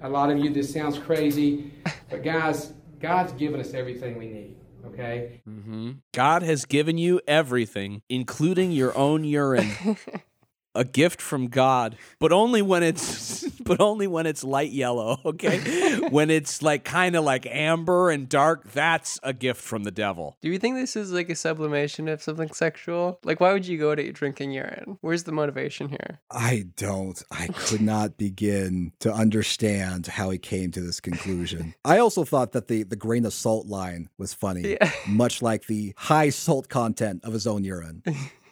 a 0.02 0.10
lot 0.10 0.32
of 0.32 0.40
you, 0.40 0.50
this 0.50 0.74
sounds 0.74 0.98
crazy, 0.98 1.72
but 2.10 2.24
guys, 2.24 2.74
God's 3.00 3.34
given 3.34 3.60
us 3.60 3.76
everything 3.76 4.18
we 4.18 4.26
need. 4.26 4.56
Okay? 4.88 5.42
Mm-hmm. 5.48 5.92
God 6.12 6.42
has 6.42 6.66
given 6.66 6.98
you 6.98 7.22
everything, 7.28 8.02
including 8.10 8.72
your 8.72 8.98
own 8.98 9.24
urine. 9.24 9.70
a 10.74 10.84
gift 10.86 11.22
from 11.22 11.48
God, 11.48 11.98
but 12.20 12.32
only 12.32 12.62
when 12.62 12.84
it's 12.84 13.44
but 13.64 13.80
only 13.80 14.08
when 14.08 14.26
it's 14.26 14.44
light 14.44 14.72
yellow, 14.72 15.20
okay? 15.26 16.00
when 16.10 16.30
it's 16.30 16.62
like 16.62 16.84
kind 16.84 17.16
of 17.16 17.24
like 17.24 17.46
amber 17.46 18.10
and 18.10 18.28
dark, 18.30 18.72
that's 18.72 19.20
a 19.24 19.34
gift 19.34 19.62
from 19.62 19.84
the 19.84 19.92
devil. 19.92 20.38
Do 20.42 20.50
you 20.50 20.58
think 20.60 20.76
this 20.76 20.96
is 20.96 21.12
like 21.12 21.30
a 21.30 21.36
sublimation 21.36 22.08
of 22.08 22.22
something 22.24 22.52
sexual? 22.52 23.20
Like, 23.24 23.40
why 23.40 23.54
would 23.54 23.68
you 23.68 23.78
go 23.78 23.94
to 23.96 24.12
drinking 24.12 24.52
urine? 24.52 24.98
Where's 25.02 25.24
the 25.24 25.32
motivation 25.32 25.90
here? 25.90 26.20
I 26.32 26.66
don't. 26.78 27.22
I 27.32 27.48
could 27.48 27.82
not 27.82 28.18
begin 28.18 28.94
to 29.00 29.12
understand 29.14 30.08
how 30.08 30.30
he 30.30 30.38
came 30.38 30.72
to 30.72 30.82
this 30.82 31.00
conclusion. 31.00 31.76
I 31.84 31.98
also 32.00 32.24
thought 32.24 32.52
that 32.54 32.68
the, 32.68 32.84
the 32.84 32.96
grain 32.96 33.26
of 33.26 33.34
salt 33.34 33.68
line 33.68 34.10
was 34.18 34.34
funny, 34.34 34.72
Yeah. 34.72 34.92
much 35.08 35.42
like 35.42 35.68
the 35.68 35.94
high 35.98 36.30
salt 36.30 36.70
content 36.70 37.24
of 37.24 37.34
his 37.34 37.46
own 37.48 37.64
urine. 37.64 38.04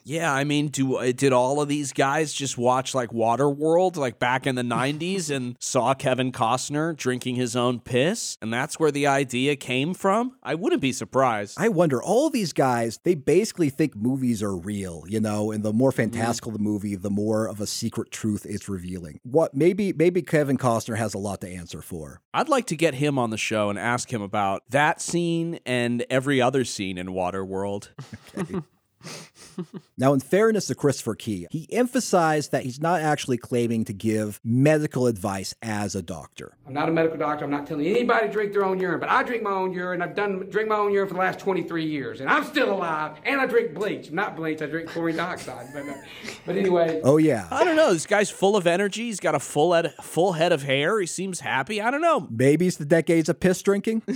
Yeah, 0.03 0.33
I 0.33 0.43
mean, 0.43 0.69
do 0.69 0.95
uh, 0.95 1.11
did 1.11 1.33
all 1.33 1.61
of 1.61 1.67
these 1.67 1.93
guys 1.93 2.33
just 2.33 2.57
watch 2.57 2.95
like 2.95 3.11
Waterworld 3.11 3.95
like 3.97 4.19
back 4.19 4.47
in 4.47 4.55
the 4.55 4.63
90s 4.63 5.29
and 5.29 5.55
saw 5.59 5.93
Kevin 5.93 6.31
Costner 6.31 6.95
drinking 6.95 7.35
his 7.35 7.55
own 7.55 7.79
piss 7.79 8.37
and 8.41 8.53
that's 8.53 8.79
where 8.79 8.91
the 8.91 9.07
idea 9.07 9.55
came 9.55 9.93
from? 9.93 10.35
I 10.43 10.55
wouldn't 10.55 10.81
be 10.81 10.91
surprised. 10.91 11.57
I 11.59 11.69
wonder, 11.69 12.01
all 12.01 12.29
these 12.29 12.53
guys, 12.53 12.99
they 13.03 13.15
basically 13.15 13.69
think 13.69 13.95
movies 13.95 14.41
are 14.41 14.55
real, 14.55 15.03
you 15.07 15.19
know, 15.19 15.51
and 15.51 15.63
the 15.63 15.73
more 15.73 15.91
fantastical 15.91 16.51
the 16.51 16.59
movie, 16.59 16.95
the 16.95 17.09
more 17.09 17.47
of 17.47 17.61
a 17.61 17.67
secret 17.67 18.11
truth 18.11 18.45
it's 18.45 18.69
revealing. 18.69 19.19
What 19.23 19.53
maybe 19.53 19.93
maybe 19.93 20.21
Kevin 20.21 20.57
Costner 20.57 20.97
has 20.97 21.13
a 21.13 21.17
lot 21.17 21.41
to 21.41 21.49
answer 21.49 21.81
for. 21.81 22.21
I'd 22.33 22.49
like 22.49 22.67
to 22.67 22.75
get 22.75 22.95
him 22.95 23.19
on 23.19 23.29
the 23.29 23.37
show 23.37 23.69
and 23.69 23.77
ask 23.77 24.11
him 24.11 24.21
about 24.21 24.63
that 24.69 25.01
scene 25.01 25.59
and 25.65 26.05
every 26.09 26.41
other 26.41 26.63
scene 26.63 26.97
in 26.97 27.07
Waterworld. 27.07 27.89
Now, 29.97 30.13
in 30.13 30.21
fairness 30.21 30.67
to 30.67 30.75
Christopher 30.75 31.15
Key, 31.15 31.47
he 31.51 31.67
emphasized 31.73 32.51
that 32.51 32.63
he's 32.63 32.79
not 32.79 33.01
actually 33.01 33.37
claiming 33.37 33.83
to 33.85 33.93
give 33.93 34.39
medical 34.45 35.07
advice 35.07 35.53
as 35.61 35.93
a 35.93 36.01
doctor. 36.01 36.53
I'm 36.65 36.73
not 36.73 36.87
a 36.87 36.91
medical 36.91 37.17
doctor. 37.17 37.43
I'm 37.43 37.51
not 37.51 37.67
telling 37.67 37.85
anybody 37.85 38.27
to 38.27 38.31
drink 38.31 38.53
their 38.53 38.63
own 38.63 38.79
urine, 38.79 39.01
but 39.01 39.09
I 39.09 39.23
drink 39.23 39.43
my 39.43 39.51
own 39.51 39.73
urine. 39.73 40.01
I've 40.01 40.15
done 40.15 40.47
drink 40.49 40.69
my 40.69 40.77
own 40.77 40.93
urine 40.93 41.09
for 41.09 41.15
the 41.15 41.19
last 41.19 41.39
23 41.39 41.85
years, 41.85 42.21
and 42.21 42.29
I'm 42.29 42.45
still 42.45 42.71
alive. 42.71 43.17
And 43.25 43.41
I 43.41 43.45
drink 43.45 43.73
bleach. 43.73 44.11
Not 44.11 44.35
bleach. 44.37 44.61
I 44.61 44.67
drink 44.67 44.89
chlorine 44.89 45.17
dioxide. 45.17 45.67
But, 45.73 45.89
uh, 45.89 45.93
but 46.45 46.55
anyway. 46.55 47.01
Oh 47.03 47.17
yeah. 47.17 47.47
I 47.51 47.65
don't 47.65 47.75
know. 47.75 47.91
This 47.91 48.05
guy's 48.05 48.29
full 48.29 48.55
of 48.55 48.67
energy. 48.67 49.03
He's 49.03 49.19
got 49.19 49.35
a 49.35 49.39
full 49.39 49.73
head, 49.73 49.93
full 50.01 50.33
head 50.33 50.53
of 50.53 50.63
hair. 50.63 50.99
He 50.99 51.07
seems 51.07 51.41
happy. 51.41 51.81
I 51.81 51.91
don't 51.91 52.01
know. 52.01 52.27
Maybe 52.29 52.67
it's 52.67 52.77
the 52.77 52.85
decades 52.85 53.27
of 53.27 53.39
piss 53.39 53.61
drinking. 53.61 54.03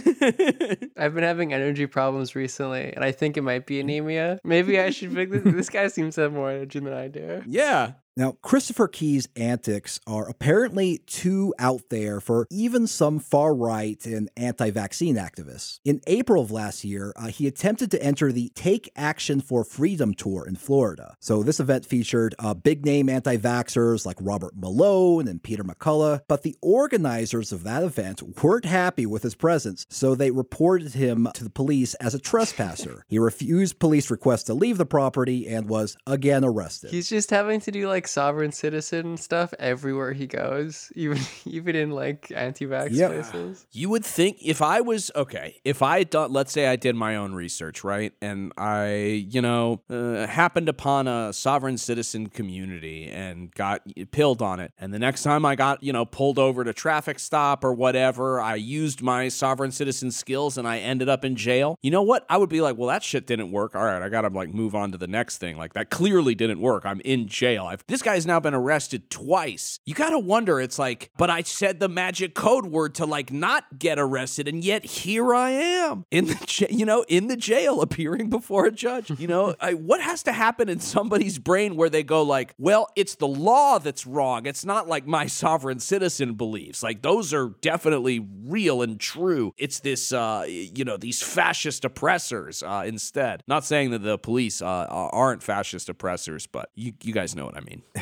I've 0.97 1.13
been 1.13 1.23
having 1.23 1.53
energy 1.53 1.87
problems 1.87 2.35
recently, 2.35 2.93
and 2.93 3.03
I 3.03 3.11
think 3.11 3.35
it 3.35 3.41
might 3.41 3.65
be 3.65 3.81
anemia. 3.81 4.39
Maybe 4.45 4.72
I 4.81 4.89
should 4.89 5.13
pick 5.13 5.31
this. 5.31 5.43
This 5.43 5.69
guy 5.69 5.87
seems 5.87 6.15
to 6.15 6.21
have 6.21 6.33
more 6.33 6.51
energy 6.51 6.79
than 6.79 6.93
I 6.93 7.07
do. 7.07 7.43
Yeah. 7.45 7.93
Now, 8.15 8.33
Christopher 8.43 8.87
Key's 8.87 9.27
antics 9.35 9.99
are 10.05 10.29
apparently 10.29 10.99
too 11.07 11.51
out 11.57 11.89
there 11.89 12.19
for 12.19 12.45
even 12.51 12.85
some 12.85 13.17
far 13.17 13.55
right 13.55 14.03
and 14.05 14.29
anti 14.37 14.69
vaccine 14.69 15.15
activists. 15.15 15.79
In 15.83 15.99
April 16.05 16.43
of 16.43 16.51
last 16.51 16.83
year, 16.83 17.11
uh, 17.15 17.27
he 17.27 17.47
attempted 17.47 17.89
to 17.89 18.03
enter 18.03 18.31
the 18.31 18.51
Take 18.53 18.91
Action 18.95 19.41
for 19.41 19.63
Freedom 19.63 20.13
tour 20.13 20.45
in 20.47 20.55
Florida. 20.55 21.15
So, 21.19 21.41
this 21.41 21.59
event 21.59 21.87
featured 21.87 22.35
uh, 22.37 22.53
big 22.53 22.85
name 22.85 23.09
anti 23.09 23.35
vaxxers 23.37 24.05
like 24.05 24.17
Robert 24.21 24.55
Malone 24.55 25.27
and 25.27 25.41
Peter 25.41 25.63
McCullough, 25.63 26.21
but 26.27 26.43
the 26.43 26.55
organizers 26.61 27.51
of 27.51 27.63
that 27.63 27.81
event 27.81 28.21
weren't 28.43 28.65
happy 28.65 29.07
with 29.07 29.23
his 29.23 29.33
presence, 29.33 29.87
so 29.89 30.13
they 30.13 30.29
reported 30.29 30.93
him 30.93 31.27
to 31.33 31.43
the 31.43 31.49
police 31.49 31.95
as 31.95 32.13
a 32.13 32.19
trespasser. 32.19 33.05
he 33.07 33.17
refused 33.17 33.79
police 33.79 34.11
requests 34.11 34.43
to 34.43 34.53
leave 34.53 34.77
the 34.77 34.85
property 34.85 35.47
and 35.47 35.67
was 35.67 35.97
again 36.05 36.43
arrested. 36.45 36.91
He's 36.91 37.09
just 37.09 37.31
having 37.31 37.59
to 37.61 37.71
do 37.71 37.87
like 37.87 38.02
sovereign 38.07 38.51
citizen 38.51 39.17
stuff 39.17 39.53
everywhere 39.59 40.13
he 40.13 40.27
goes, 40.27 40.91
even 40.95 41.19
even 41.45 41.75
in 41.75 41.91
like 41.91 42.31
anti-vax 42.35 42.89
Yep. 42.91 43.11
places. 43.11 43.65
You 43.71 43.89
would 43.89 44.05
think 44.05 44.37
if 44.41 44.61
I 44.61 44.81
was 44.81 45.11
okay, 45.15 45.59
if 45.63 45.81
I 45.81 46.03
done, 46.03 46.31
let's 46.33 46.51
say 46.51 46.67
I 46.67 46.75
did 46.75 46.95
my 46.95 47.15
own 47.15 47.33
research, 47.33 47.83
right, 47.83 48.13
and 48.21 48.51
I, 48.57 49.25
you 49.29 49.41
know, 49.41 49.81
uh, 49.89 50.27
happened 50.27 50.69
upon 50.69 51.07
a 51.07 51.33
sovereign 51.33 51.77
citizen 51.77 52.27
community 52.27 53.05
and 53.07 53.53
got 53.53 53.81
pilled 54.11 54.41
on 54.41 54.59
it, 54.59 54.71
and 54.77 54.93
the 54.93 54.99
next 54.99 55.23
time 55.23 55.45
I 55.45 55.55
got, 55.55 55.83
you 55.83 55.93
know, 55.93 56.05
pulled 56.05 56.39
over 56.39 56.63
to 56.63 56.73
traffic 56.73 57.19
stop 57.19 57.63
or 57.63 57.73
whatever, 57.73 58.39
I 58.39 58.55
used 58.55 59.01
my 59.01 59.27
sovereign 59.29 59.71
citizen 59.71 60.11
skills 60.11 60.57
and 60.57 60.67
I 60.67 60.79
ended 60.79 61.09
up 61.09 61.25
in 61.25 61.35
jail. 61.35 61.77
You 61.81 61.91
know 61.91 62.01
what? 62.01 62.25
I 62.29 62.37
would 62.37 62.49
be 62.49 62.61
like, 62.61 62.77
well, 62.77 62.89
that 62.89 63.03
shit 63.03 63.25
didn't 63.27 63.51
work. 63.51 63.75
All 63.75 63.83
right, 63.83 64.01
I 64.01 64.09
gotta 64.09 64.29
like 64.29 64.53
move 64.53 64.75
on 64.75 64.91
to 64.91 64.97
the 64.97 65.07
next 65.07 65.37
thing. 65.37 65.57
Like 65.57 65.73
that 65.73 65.89
clearly 65.89 66.35
didn't 66.35 66.59
work. 66.59 66.85
I'm 66.85 66.99
in 67.01 67.27
jail. 67.27 67.65
I've, 67.65 67.85
this 67.93 68.01
guy's 68.01 68.25
now 68.25 68.39
been 68.39 68.55
arrested 68.55 69.11
twice. 69.11 69.79
You 69.85 69.93
gotta 69.93 70.17
wonder. 70.17 70.59
It's 70.59 70.79
like, 70.79 71.11
but 71.15 71.29
I 71.29 71.43
said 71.43 71.79
the 71.79 71.87
magic 71.87 72.33
code 72.33 72.65
word 72.65 72.95
to 72.95 73.05
like 73.05 73.31
not 73.31 73.77
get 73.77 73.99
arrested, 73.99 74.47
and 74.47 74.63
yet 74.63 74.83
here 74.83 75.35
I 75.35 75.51
am 75.51 76.03
in 76.09 76.25
the, 76.25 76.67
you 76.71 76.87
know, 76.87 77.05
in 77.07 77.27
the 77.27 77.37
jail, 77.37 77.81
appearing 77.81 78.31
before 78.31 78.65
a 78.65 78.71
judge. 78.71 79.11
You 79.19 79.27
know, 79.27 79.53
I, 79.61 79.75
what 79.75 80.01
has 80.01 80.23
to 80.23 80.31
happen 80.31 80.69
in 80.69 80.79
somebody's 80.79 81.37
brain 81.37 81.75
where 81.75 81.89
they 81.89 82.01
go 82.01 82.23
like, 82.23 82.55
well, 82.57 82.87
it's 82.95 83.13
the 83.13 83.27
law 83.27 83.77
that's 83.77 84.07
wrong. 84.07 84.47
It's 84.47 84.65
not 84.65 84.87
like 84.87 85.05
my 85.05 85.27
sovereign 85.27 85.79
citizen 85.79 86.33
beliefs. 86.33 86.81
Like 86.81 87.03
those 87.03 87.31
are 87.31 87.49
definitely 87.61 88.27
real 88.45 88.81
and 88.81 88.99
true. 88.99 89.53
It's 89.55 89.81
this, 89.81 90.11
uh, 90.11 90.45
you 90.47 90.83
know, 90.83 90.97
these 90.97 91.21
fascist 91.21 91.85
oppressors 91.85 92.63
uh, 92.63 92.85
instead. 92.87 93.43
Not 93.47 93.65
saying 93.65 93.91
that 93.91 94.01
the 94.01 94.17
police 94.17 94.63
uh, 94.63 94.87
aren't 94.89 95.43
fascist 95.43 95.89
oppressors, 95.89 96.47
but 96.47 96.71
you, 96.73 96.93
you 97.03 97.13
guys 97.13 97.35
know 97.35 97.45
what 97.45 97.55
I 97.55 97.61
mean. 97.61 97.82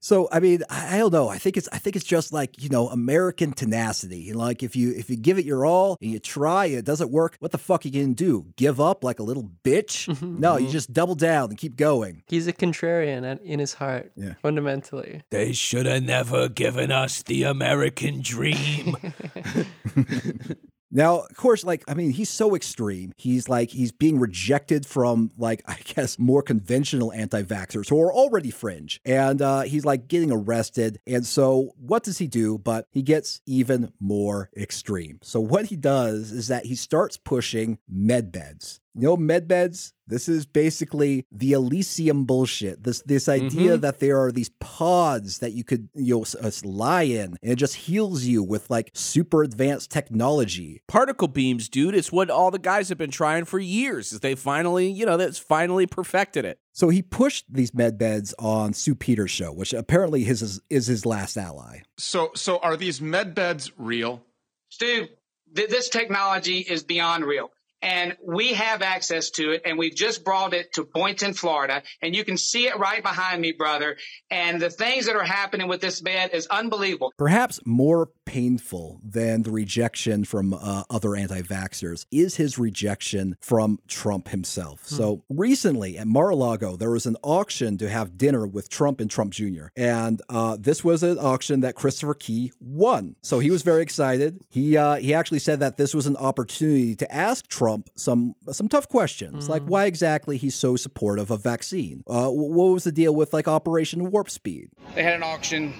So 0.00 0.28
I 0.30 0.40
mean, 0.40 0.62
I, 0.70 0.94
I 0.94 0.98
don't 0.98 1.12
know. 1.12 1.28
I 1.28 1.38
think 1.38 1.56
it's 1.56 1.68
I 1.72 1.78
think 1.78 1.96
it's 1.96 2.04
just 2.04 2.32
like 2.32 2.62
you 2.62 2.68
know 2.68 2.88
American 2.88 3.52
tenacity. 3.52 4.32
Like 4.32 4.62
if 4.62 4.76
you 4.76 4.92
if 4.92 5.10
you 5.10 5.16
give 5.16 5.38
it 5.38 5.44
your 5.44 5.66
all 5.66 5.98
and 6.00 6.10
you 6.10 6.18
try, 6.18 6.66
and 6.66 6.76
it 6.76 6.84
doesn't 6.84 7.10
work. 7.10 7.36
What 7.40 7.50
the 7.52 7.58
fuck 7.58 7.84
are 7.84 7.88
you 7.88 8.02
gonna 8.02 8.14
do? 8.14 8.46
Give 8.56 8.80
up 8.80 9.04
like 9.04 9.18
a 9.18 9.22
little 9.22 9.50
bitch? 9.64 10.08
Mm-hmm, 10.18 10.40
no, 10.40 10.56
you 10.56 10.64
mm-hmm. 10.64 10.72
just 10.72 10.92
double 10.92 11.14
down 11.14 11.50
and 11.50 11.58
keep 11.58 11.76
going. 11.76 12.22
He's 12.28 12.46
a 12.46 12.52
contrarian 12.52 13.30
at, 13.30 13.42
in 13.42 13.58
his 13.58 13.74
heart, 13.74 14.10
Yeah. 14.16 14.34
fundamentally. 14.40 15.22
They 15.30 15.52
should 15.52 15.84
have 15.84 16.02
never 16.02 16.48
given 16.48 16.90
us 16.90 17.22
the 17.22 17.42
American 17.42 18.22
dream. 18.22 18.96
Now, 20.90 21.20
of 21.20 21.36
course, 21.36 21.64
like, 21.64 21.84
I 21.86 21.94
mean, 21.94 22.10
he's 22.12 22.30
so 22.30 22.54
extreme. 22.54 23.12
He's 23.16 23.48
like, 23.48 23.70
he's 23.70 23.92
being 23.92 24.18
rejected 24.18 24.86
from, 24.86 25.30
like, 25.36 25.62
I 25.68 25.78
guess, 25.84 26.18
more 26.18 26.42
conventional 26.42 27.12
anti 27.12 27.42
vaxxers 27.42 27.88
who 27.88 28.00
are 28.00 28.12
already 28.12 28.50
fringe. 28.50 29.00
And 29.04 29.42
uh, 29.42 29.62
he's 29.62 29.84
like 29.84 30.08
getting 30.08 30.32
arrested. 30.32 30.98
And 31.06 31.26
so, 31.26 31.74
what 31.78 32.04
does 32.04 32.18
he 32.18 32.26
do? 32.26 32.58
But 32.58 32.86
he 32.90 33.02
gets 33.02 33.40
even 33.46 33.92
more 34.00 34.50
extreme. 34.56 35.18
So, 35.22 35.40
what 35.40 35.66
he 35.66 35.76
does 35.76 36.32
is 36.32 36.48
that 36.48 36.66
he 36.66 36.74
starts 36.74 37.16
pushing 37.16 37.78
med 37.88 38.32
beds. 38.32 38.80
You 38.98 39.08
know, 39.08 39.16
med 39.16 39.46
beds, 39.46 39.92
this 40.08 40.28
is 40.28 40.44
basically 40.44 41.24
the 41.30 41.52
Elysium 41.52 42.24
bullshit. 42.24 42.82
This 42.82 43.00
this 43.06 43.28
idea 43.28 43.76
Mhm. 43.78 43.80
that 43.82 44.00
there 44.00 44.18
are 44.20 44.32
these 44.32 44.50
pods 44.58 45.38
that 45.38 45.52
you 45.52 45.62
could 45.64 45.88
you 45.94 46.16
know 46.16 46.22
s- 46.22 46.34
uh, 46.34 46.50
lie 46.64 47.02
in, 47.04 47.36
and 47.42 47.52
it 47.52 47.56
just 47.56 47.76
heals 47.76 48.24
you 48.24 48.42
with 48.42 48.68
like 48.70 48.90
super 48.94 49.42
advanced 49.44 49.90
technology. 49.90 50.82
Particle 50.88 51.28
beams, 51.28 51.68
dude. 51.68 51.94
It's 51.94 52.10
what 52.10 52.28
all 52.30 52.50
the 52.50 52.58
guys 52.58 52.88
have 52.88 52.98
been 52.98 53.10
trying 53.10 53.44
for 53.44 53.58
years. 53.60 54.12
Is 54.12 54.20
they 54.20 54.34
finally, 54.34 54.90
you 54.90 55.06
know, 55.06 55.16
that's 55.16 55.38
finally 55.38 55.86
perfected 55.86 56.44
it. 56.44 56.58
So 56.72 56.88
he 56.88 57.02
pushed 57.02 57.44
these 57.52 57.72
med 57.74 57.98
beds 57.98 58.34
on 58.38 58.72
Stu 58.72 58.94
Peters' 58.94 59.30
show, 59.30 59.52
which 59.52 59.72
apparently 59.72 60.24
his 60.24 60.42
is, 60.42 60.60
is 60.70 60.86
his 60.86 61.04
last 61.06 61.36
ally. 61.36 61.80
So, 61.98 62.30
so 62.34 62.58
are 62.58 62.76
these 62.76 63.00
med 63.00 63.34
beds 63.34 63.70
real? 63.76 64.22
Stu, 64.70 65.06
th- 65.54 65.68
this 65.70 65.88
technology 65.88 66.58
is 66.58 66.82
beyond 66.82 67.24
real. 67.24 67.50
And 67.80 68.16
we 68.26 68.54
have 68.54 68.82
access 68.82 69.30
to 69.30 69.52
it, 69.52 69.62
and 69.64 69.78
we 69.78 69.90
just 69.90 70.24
brought 70.24 70.54
it 70.54 70.72
to 70.74 70.84
Boynton, 70.84 71.34
Florida, 71.34 71.82
and 72.02 72.14
you 72.14 72.24
can 72.24 72.36
see 72.36 72.66
it 72.66 72.78
right 72.78 73.02
behind 73.02 73.40
me, 73.40 73.52
brother. 73.52 73.96
And 74.30 74.60
the 74.60 74.70
things 74.70 75.06
that 75.06 75.14
are 75.14 75.24
happening 75.24 75.68
with 75.68 75.80
this 75.80 76.00
bed 76.00 76.30
is 76.32 76.46
unbelievable. 76.48 77.12
Perhaps 77.16 77.60
more 77.64 78.10
painful 78.24 79.00
than 79.02 79.42
the 79.42 79.50
rejection 79.50 80.24
from 80.24 80.52
uh, 80.52 80.82
other 80.90 81.14
anti 81.14 81.40
vaxxers 81.40 82.04
is 82.10 82.36
his 82.36 82.58
rejection 82.58 83.36
from 83.40 83.78
Trump 83.88 84.28
himself. 84.28 84.86
So 84.86 85.24
recently 85.28 85.96
at 85.98 86.06
Mar 86.06 86.30
a 86.30 86.36
Lago, 86.36 86.76
there 86.76 86.90
was 86.90 87.06
an 87.06 87.16
auction 87.22 87.78
to 87.78 87.88
have 87.88 88.18
dinner 88.18 88.46
with 88.46 88.68
Trump 88.68 89.00
and 89.00 89.10
Trump 89.10 89.32
Jr. 89.32 89.66
And 89.76 90.20
uh, 90.28 90.56
this 90.58 90.82
was 90.84 91.02
an 91.02 91.18
auction 91.18 91.60
that 91.60 91.74
Christopher 91.74 92.14
Key 92.14 92.52
won. 92.60 93.16
So 93.22 93.38
he 93.38 93.50
was 93.50 93.62
very 93.62 93.82
excited. 93.82 94.40
He, 94.48 94.76
uh, 94.76 94.96
he 94.96 95.14
actually 95.14 95.38
said 95.38 95.60
that 95.60 95.76
this 95.76 95.94
was 95.94 96.06
an 96.06 96.16
opportunity 96.16 96.96
to 96.96 97.14
ask 97.14 97.46
Trump 97.46 97.67
some, 97.94 98.34
some 98.50 98.68
tough 98.68 98.88
questions, 98.88 99.48
like 99.48 99.62
why 99.64 99.86
exactly 99.86 100.36
he's 100.36 100.54
so 100.54 100.76
supportive 100.76 101.30
of 101.30 101.42
vaccine. 101.42 102.02
Uh, 102.06 102.28
what 102.28 102.72
was 102.72 102.84
the 102.84 102.92
deal 102.92 103.14
with 103.14 103.32
like 103.32 103.48
Operation 103.48 104.10
Warp 104.10 104.30
Speed? 104.30 104.70
They 104.94 105.02
had 105.02 105.14
an 105.14 105.22
auction 105.22 105.74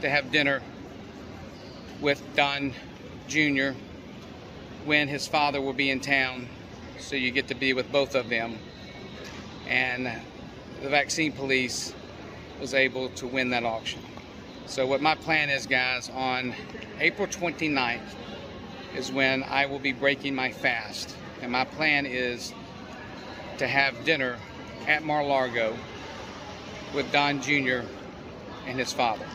to 0.00 0.10
have 0.10 0.30
dinner 0.30 0.62
with 2.00 2.22
Don 2.34 2.72
Jr. 3.28 3.70
when 4.84 5.08
his 5.08 5.26
father 5.26 5.60
will 5.60 5.72
be 5.72 5.90
in 5.90 6.00
town, 6.00 6.48
so 6.98 7.16
you 7.16 7.30
get 7.30 7.48
to 7.48 7.54
be 7.54 7.72
with 7.72 7.90
both 7.90 8.14
of 8.14 8.28
them. 8.28 8.58
And 9.66 10.06
the 10.82 10.88
vaccine 10.88 11.32
police 11.32 11.94
was 12.60 12.74
able 12.74 13.08
to 13.10 13.26
win 13.26 13.50
that 13.50 13.64
auction. 13.64 14.00
So, 14.66 14.86
what 14.86 15.00
my 15.00 15.14
plan 15.14 15.50
is, 15.50 15.66
guys, 15.66 16.10
on 16.10 16.54
April 17.00 17.26
29th 17.26 18.00
is 18.94 19.10
when 19.10 19.42
I 19.42 19.66
will 19.66 19.78
be 19.78 19.92
breaking 19.92 20.34
my 20.34 20.50
fast. 20.50 21.16
And 21.42 21.52
my 21.52 21.64
plan 21.64 22.06
is 22.06 22.52
to 23.58 23.66
have 23.66 24.04
dinner 24.04 24.38
at 24.86 25.04
Mar-Largo 25.04 25.76
with 26.94 27.10
Don 27.12 27.40
Jr. 27.42 27.80
and 28.66 28.78
his 28.78 28.92
father 28.92 29.26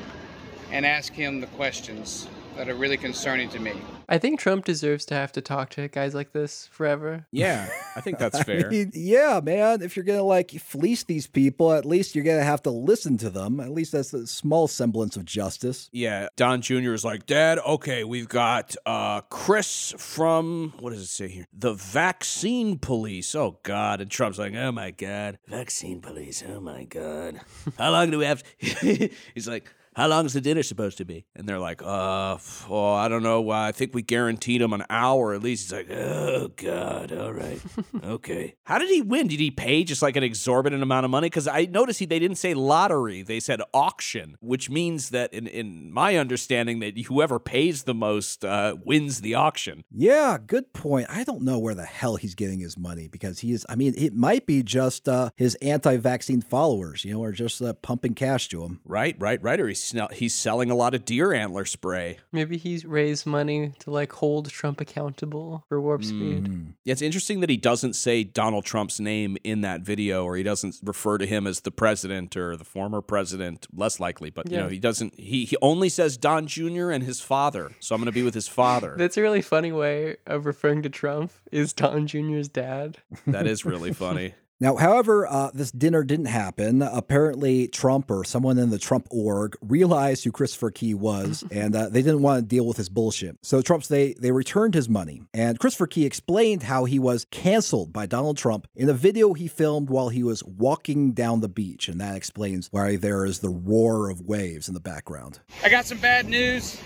and 0.71 0.85
ask 0.85 1.13
him 1.13 1.41
the 1.41 1.47
questions 1.47 2.27
that 2.55 2.69
are 2.69 2.75
really 2.75 2.97
concerning 2.97 3.49
to 3.49 3.59
me. 3.59 3.73
I 4.11 4.17
think 4.17 4.39
Trump 4.39 4.65
deserves 4.65 5.05
to 5.05 5.13
have 5.13 5.31
to 5.33 5.41
talk 5.41 5.69
to 5.71 5.87
guys 5.87 6.15
like 6.15 6.31
this 6.31 6.67
forever. 6.71 7.27
Yeah, 7.31 7.69
I 7.95 8.01
think 8.01 8.17
that's 8.17 8.35
I 8.39 8.43
fair. 8.43 8.69
mean, 8.69 8.91
yeah, 8.95 9.39
man. 9.43 9.83
If 9.83 9.95
you're 9.95 10.03
gonna 10.03 10.23
like 10.23 10.49
fleece 10.51 11.03
these 11.03 11.27
people, 11.27 11.71
at 11.73 11.85
least 11.85 12.15
you're 12.15 12.23
gonna 12.23 12.43
have 12.43 12.63
to 12.63 12.71
listen 12.71 13.17
to 13.19 13.29
them. 13.29 13.59
At 13.59 13.69
least 13.71 13.91
that's 13.91 14.11
a 14.13 14.25
small 14.25 14.67
semblance 14.67 15.15
of 15.15 15.25
justice. 15.25 15.89
Yeah, 15.91 16.27
Don 16.35 16.61
Jr. 16.61 16.93
is 16.93 17.05
like, 17.05 17.27
Dad, 17.27 17.59
okay, 17.59 18.03
we've 18.03 18.27
got 18.27 18.75
uh 18.85 19.21
Chris 19.21 19.93
from 19.97 20.73
what 20.79 20.89
does 20.91 21.01
it 21.03 21.07
say 21.07 21.27
here? 21.27 21.45
The 21.53 21.73
vaccine 21.73 22.79
police. 22.79 23.35
Oh 23.35 23.59
God. 23.61 24.01
And 24.01 24.09
Trump's 24.09 24.39
like, 24.39 24.55
Oh 24.55 24.71
my 24.71 24.89
God. 24.91 25.37
Vaccine 25.47 26.01
police, 26.01 26.43
oh 26.49 26.59
my 26.59 26.85
God. 26.85 27.41
How 27.77 27.91
long 27.91 28.09
do 28.09 28.17
we 28.17 28.25
have 28.25 28.43
He's 28.59 29.47
like, 29.47 29.71
how 29.95 30.07
long 30.07 30.25
is 30.25 30.33
the 30.33 30.41
dinner 30.41 30.63
supposed 30.63 30.97
to 30.99 31.05
be? 31.05 31.25
And 31.35 31.47
they're 31.47 31.59
like, 31.59 31.81
uh, 31.81 32.37
oh, 32.69 32.93
I 32.93 33.07
don't 33.07 33.23
know. 33.23 33.49
I 33.49 33.71
think 33.71 33.93
we 33.93 34.01
guaranteed 34.01 34.61
him 34.61 34.73
an 34.73 34.83
hour 34.89 35.33
at 35.33 35.43
least. 35.43 35.63
He's 35.63 35.71
like, 35.73 35.91
oh, 35.91 36.49
God. 36.55 37.11
All 37.11 37.33
right. 37.33 37.59
Okay. 38.01 38.55
How 38.63 38.79
did 38.79 38.89
he 38.89 39.01
win? 39.01 39.27
Did 39.27 39.39
he 39.39 39.51
pay 39.51 39.83
just 39.83 40.01
like 40.01 40.15
an 40.15 40.23
exorbitant 40.23 40.81
amount 40.81 41.05
of 41.05 41.11
money? 41.11 41.27
Because 41.27 41.47
I 41.47 41.65
noticed 41.65 41.99
he, 41.99 42.05
they 42.05 42.19
didn't 42.19 42.37
say 42.37 42.53
lottery. 42.53 43.21
They 43.21 43.39
said 43.39 43.61
auction, 43.73 44.35
which 44.39 44.69
means 44.69 45.09
that 45.09 45.33
in, 45.33 45.47
in 45.47 45.91
my 45.91 46.15
understanding 46.15 46.79
that 46.79 46.97
whoever 46.97 47.39
pays 47.39 47.83
the 47.83 47.93
most 47.93 48.45
uh, 48.45 48.75
wins 48.83 49.21
the 49.21 49.35
auction. 49.35 49.83
Yeah, 49.91 50.37
good 50.45 50.71
point. 50.73 51.07
I 51.09 51.23
don't 51.23 51.41
know 51.41 51.59
where 51.59 51.75
the 51.75 51.85
hell 51.85 52.15
he's 52.15 52.35
getting 52.35 52.59
his 52.59 52.77
money 52.77 53.07
because 53.07 53.39
he 53.39 53.51
is. 53.51 53.65
I 53.69 53.75
mean, 53.75 53.93
it 53.97 54.13
might 54.13 54.45
be 54.45 54.63
just 54.63 55.09
uh, 55.09 55.31
his 55.35 55.55
anti-vaccine 55.55 56.41
followers, 56.41 57.03
you 57.05 57.13
know, 57.13 57.23
or 57.23 57.31
just 57.31 57.61
uh, 57.61 57.73
pumping 57.73 58.13
cash 58.13 58.47
to 58.49 58.63
him. 58.63 58.79
Right, 58.85 59.15
right, 59.19 59.41
right. 59.41 59.59
Or 59.59 59.67
he's, 59.67 59.78
he's 60.13 60.33
selling 60.33 60.71
a 60.71 60.75
lot 60.75 60.93
of 60.93 61.05
deer 61.05 61.33
antler 61.33 61.65
spray. 61.65 62.17
Maybe 62.31 62.57
he's 62.57 62.85
raised 62.85 63.25
money 63.25 63.73
to 63.79 63.91
like 63.91 64.11
hold 64.11 64.49
Trump 64.49 64.81
accountable 64.81 65.63
for 65.69 65.79
warp 65.81 66.03
speed. 66.03 66.45
Mm. 66.45 66.73
Yeah, 66.83 66.93
it's 66.93 67.01
interesting 67.01 67.39
that 67.41 67.49
he 67.49 67.57
doesn't 67.57 67.93
say 67.93 68.23
Donald 68.23 68.65
Trump's 68.65 68.99
name 68.99 69.37
in 69.43 69.61
that 69.61 69.81
video, 69.81 70.25
or 70.25 70.35
he 70.35 70.43
doesn't 70.43 70.75
refer 70.83 71.17
to 71.17 71.25
him 71.25 71.47
as 71.47 71.61
the 71.61 71.71
president 71.71 72.35
or 72.37 72.55
the 72.55 72.65
former 72.65 73.01
president. 73.01 73.67
Less 73.73 73.99
likely, 73.99 74.29
but 74.29 74.49
you 74.49 74.57
know, 74.57 74.67
he 74.67 74.79
doesn't. 74.79 75.19
He 75.19 75.45
he 75.45 75.57
only 75.61 75.89
says 75.89 76.17
Don 76.17 76.47
Jr. 76.47 76.91
and 76.91 77.03
his 77.03 77.21
father. 77.21 77.71
So 77.79 77.95
I'm 77.95 78.01
going 78.01 78.05
to 78.07 78.11
be 78.11 78.23
with 78.23 78.33
his 78.33 78.47
father. 78.47 78.95
That's 78.97 79.17
a 79.17 79.21
really 79.21 79.41
funny 79.41 79.71
way 79.71 80.17
of 80.25 80.45
referring 80.45 80.83
to 80.83 80.89
Trump. 80.89 81.31
Is 81.51 81.73
Don 81.73 82.07
Jr.'s 82.07 82.47
dad? 82.47 82.97
that 83.27 83.47
is 83.47 83.65
really 83.65 83.93
funny. 84.05 84.33
Now, 84.61 84.75
however, 84.75 85.25
uh, 85.25 85.51
this 85.53 85.71
dinner 85.71 86.03
didn't 86.03 86.25
happen. 86.25 86.81
Apparently, 86.81 87.69
Trump 87.69 88.11
or 88.11 88.25
someone 88.25 88.57
in 88.57 88.71
the 88.71 88.77
Trump 88.77 89.07
org 89.09 89.55
realized 89.61 90.25
who 90.25 90.33
Christopher 90.33 90.69
Key 90.69 90.93
was, 90.93 91.45
and 91.49 91.73
uh, 91.73 91.87
they 91.87 92.01
didn't 92.01 92.21
want 92.21 92.41
to 92.41 92.45
deal 92.45 92.65
with 92.65 92.75
his 92.75 92.89
bullshit. 92.89 93.37
So 93.41 93.61
Trump's 93.61 93.87
they 93.87 94.13
they 94.19 94.31
returned 94.31 94.73
his 94.73 94.89
money, 94.89 95.21
and 95.33 95.57
Christopher 95.59 95.87
Key 95.87 96.05
explained 96.05 96.63
how 96.63 96.83
he 96.83 96.99
was 96.99 97.25
canceled 97.31 97.93
by 97.93 98.05
Donald 98.05 98.37
Trump 98.37 98.67
in 98.75 98.89
a 98.89 98.93
video 98.93 99.33
he 99.33 99.47
filmed 99.47 99.89
while 99.89 100.09
he 100.09 100.23
was 100.23 100.43
walking 100.43 101.13
down 101.13 101.39
the 101.39 101.47
beach, 101.47 101.87
and 101.87 102.01
that 102.01 102.17
explains 102.17 102.67
why 102.71 102.97
there 102.97 103.25
is 103.25 103.39
the 103.39 103.49
roar 103.49 104.09
of 104.09 104.21
waves 104.21 104.67
in 104.67 104.73
the 104.73 104.81
background. 104.81 105.39
I 105.63 105.69
got 105.69 105.85
some 105.85 105.99
bad 105.99 106.27
news 106.27 106.81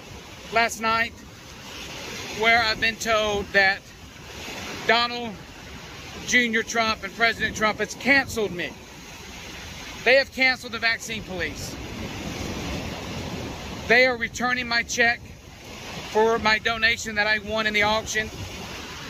last 0.54 0.80
night 0.80 1.12
where 2.40 2.62
I've 2.62 2.80
been 2.80 2.98
told 2.98 3.46
that 3.48 3.80
Donald 4.86 5.34
Jr. 6.28 6.62
Trump 6.62 7.04
and 7.04 7.14
President 7.16 7.56
Trump 7.56 7.80
has 7.80 7.96
canceled 7.96 8.52
me. 8.52 8.72
They 10.04 10.16
have 10.16 10.32
canceled 10.32 10.74
the 10.74 10.80
vaccine 10.80 11.24
police. 11.24 11.76
They 13.88 14.06
are 14.06 14.18
returning 14.18 14.68
my 14.68 14.84
check 14.84 15.20
for 16.12 16.40
my 16.40 16.60
donation 16.60 17.16
that 17.16 17.28
I 17.28 17.40
won 17.40 17.68
in 17.68 17.74
the 17.74 17.84
auction, 17.84 18.30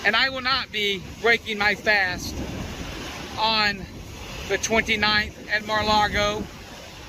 and 0.05 0.15
I 0.15 0.29
will 0.29 0.41
not 0.41 0.71
be 0.71 1.01
breaking 1.21 1.57
my 1.57 1.75
fast 1.75 2.35
on 3.37 3.85
the 4.49 4.57
29th 4.57 5.51
at 5.51 5.65
Mar-Lago 5.65 6.43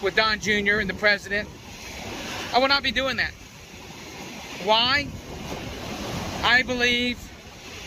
with 0.03 0.17
Don 0.17 0.41
Jr. 0.41 0.79
and 0.81 0.89
the 0.89 0.95
President. 0.95 1.49
I 2.53 2.59
will 2.59 2.69
not 2.69 2.83
be 2.83 2.93
doing 2.93 3.17
that. 3.17 3.33
Why? 4.65 5.09
I 6.43 6.63
believe 6.63 7.19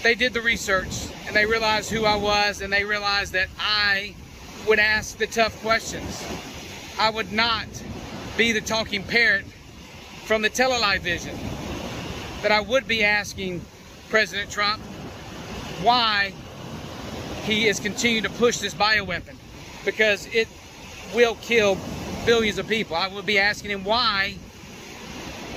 they 0.04 0.16
did 0.16 0.34
the 0.34 0.42
research 0.42 1.08
and 1.28 1.36
they 1.36 1.46
realized 1.46 1.92
who 1.92 2.06
I 2.06 2.16
was 2.16 2.62
and 2.62 2.72
they 2.72 2.86
realized 2.86 3.34
that 3.34 3.50
I 3.60 4.16
would 4.68 4.80
ask 4.80 5.18
the 5.18 5.28
tough 5.28 5.62
questions. 5.62 6.26
I 6.98 7.10
would 7.10 7.32
not 7.32 7.68
be 8.38 8.54
the 8.54 8.62
talking 8.62 9.04
parrot 9.04 9.46
from 10.26 10.42
the 10.42 10.50
television. 10.50 11.38
That 12.42 12.52
I 12.52 12.62
would 12.62 12.88
be 12.88 13.04
asking 13.04 13.62
President 14.10 14.50
Trump 14.50 14.82
why 15.82 16.34
he 17.44 17.68
is 17.68 17.80
continuing 17.80 18.24
to 18.24 18.30
push 18.30 18.58
this 18.58 18.74
bioweapon 18.74 19.36
because 19.86 20.28
it 20.28 20.48
will 21.14 21.36
kill 21.42 21.78
billions 22.26 22.58
of 22.58 22.68
people. 22.68 22.96
I 22.96 23.08
would 23.08 23.26
be 23.26 23.38
asking 23.38 23.72
him 23.72 23.84
why 23.84 24.36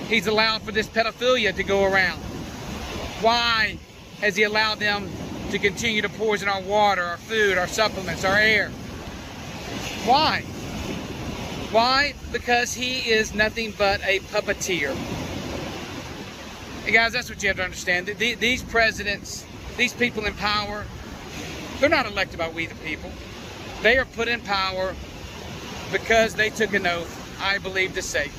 he's 0.09 0.27
allowed 0.27 0.63
for 0.63 0.73
this 0.73 0.89
pedophilia 0.89 1.55
to 1.55 1.63
go 1.63 1.85
around. 1.85 2.19
Why 3.21 3.79
has 4.21 4.37
he 4.37 4.43
allowed 4.43 4.79
them 4.79 5.09
to 5.51 5.59
continue 5.59 6.03
to 6.03 6.09
poison 6.09 6.49
our 6.49 6.63
water, 6.63 7.03
our 7.03 7.17
food, 7.17 7.59
our 7.59 7.67
supplements, 7.67 8.25
our 8.25 8.37
air? 8.37 8.71
Why? 10.05 10.43
Why? 11.73 12.15
Because 12.33 12.75
he 12.75 13.11
is 13.11 13.35
nothing 13.35 13.75
but 13.77 14.01
a 14.05 14.21
puppeteer. 14.21 14.95
Hey 16.85 16.93
guys, 16.93 17.13
that's 17.13 17.29
what 17.29 17.43
you 17.43 17.49
have 17.49 17.59
to 17.59 17.65
understand. 17.65 18.07
These 18.07 18.63
presidents, 18.65 19.45
these 19.77 19.93
people 19.93 20.25
in 20.25 20.35
power, 20.35 20.85
they're 21.79 21.89
not 21.89 22.07
elected 22.07 22.39
by 22.39 22.49
we 22.49 22.67
the 22.67 22.75
people. 22.77 23.11
They 23.83 23.99
are 23.99 24.05
put 24.05 24.29
in 24.29 24.41
power 24.41 24.95
because 25.93 26.35
they 26.35 26.51
took 26.51 26.75
an 26.75 26.87
oath, 26.87 27.41
I 27.43 27.59
believe, 27.59 27.95
to 27.95 28.03
Satan. 28.03 28.33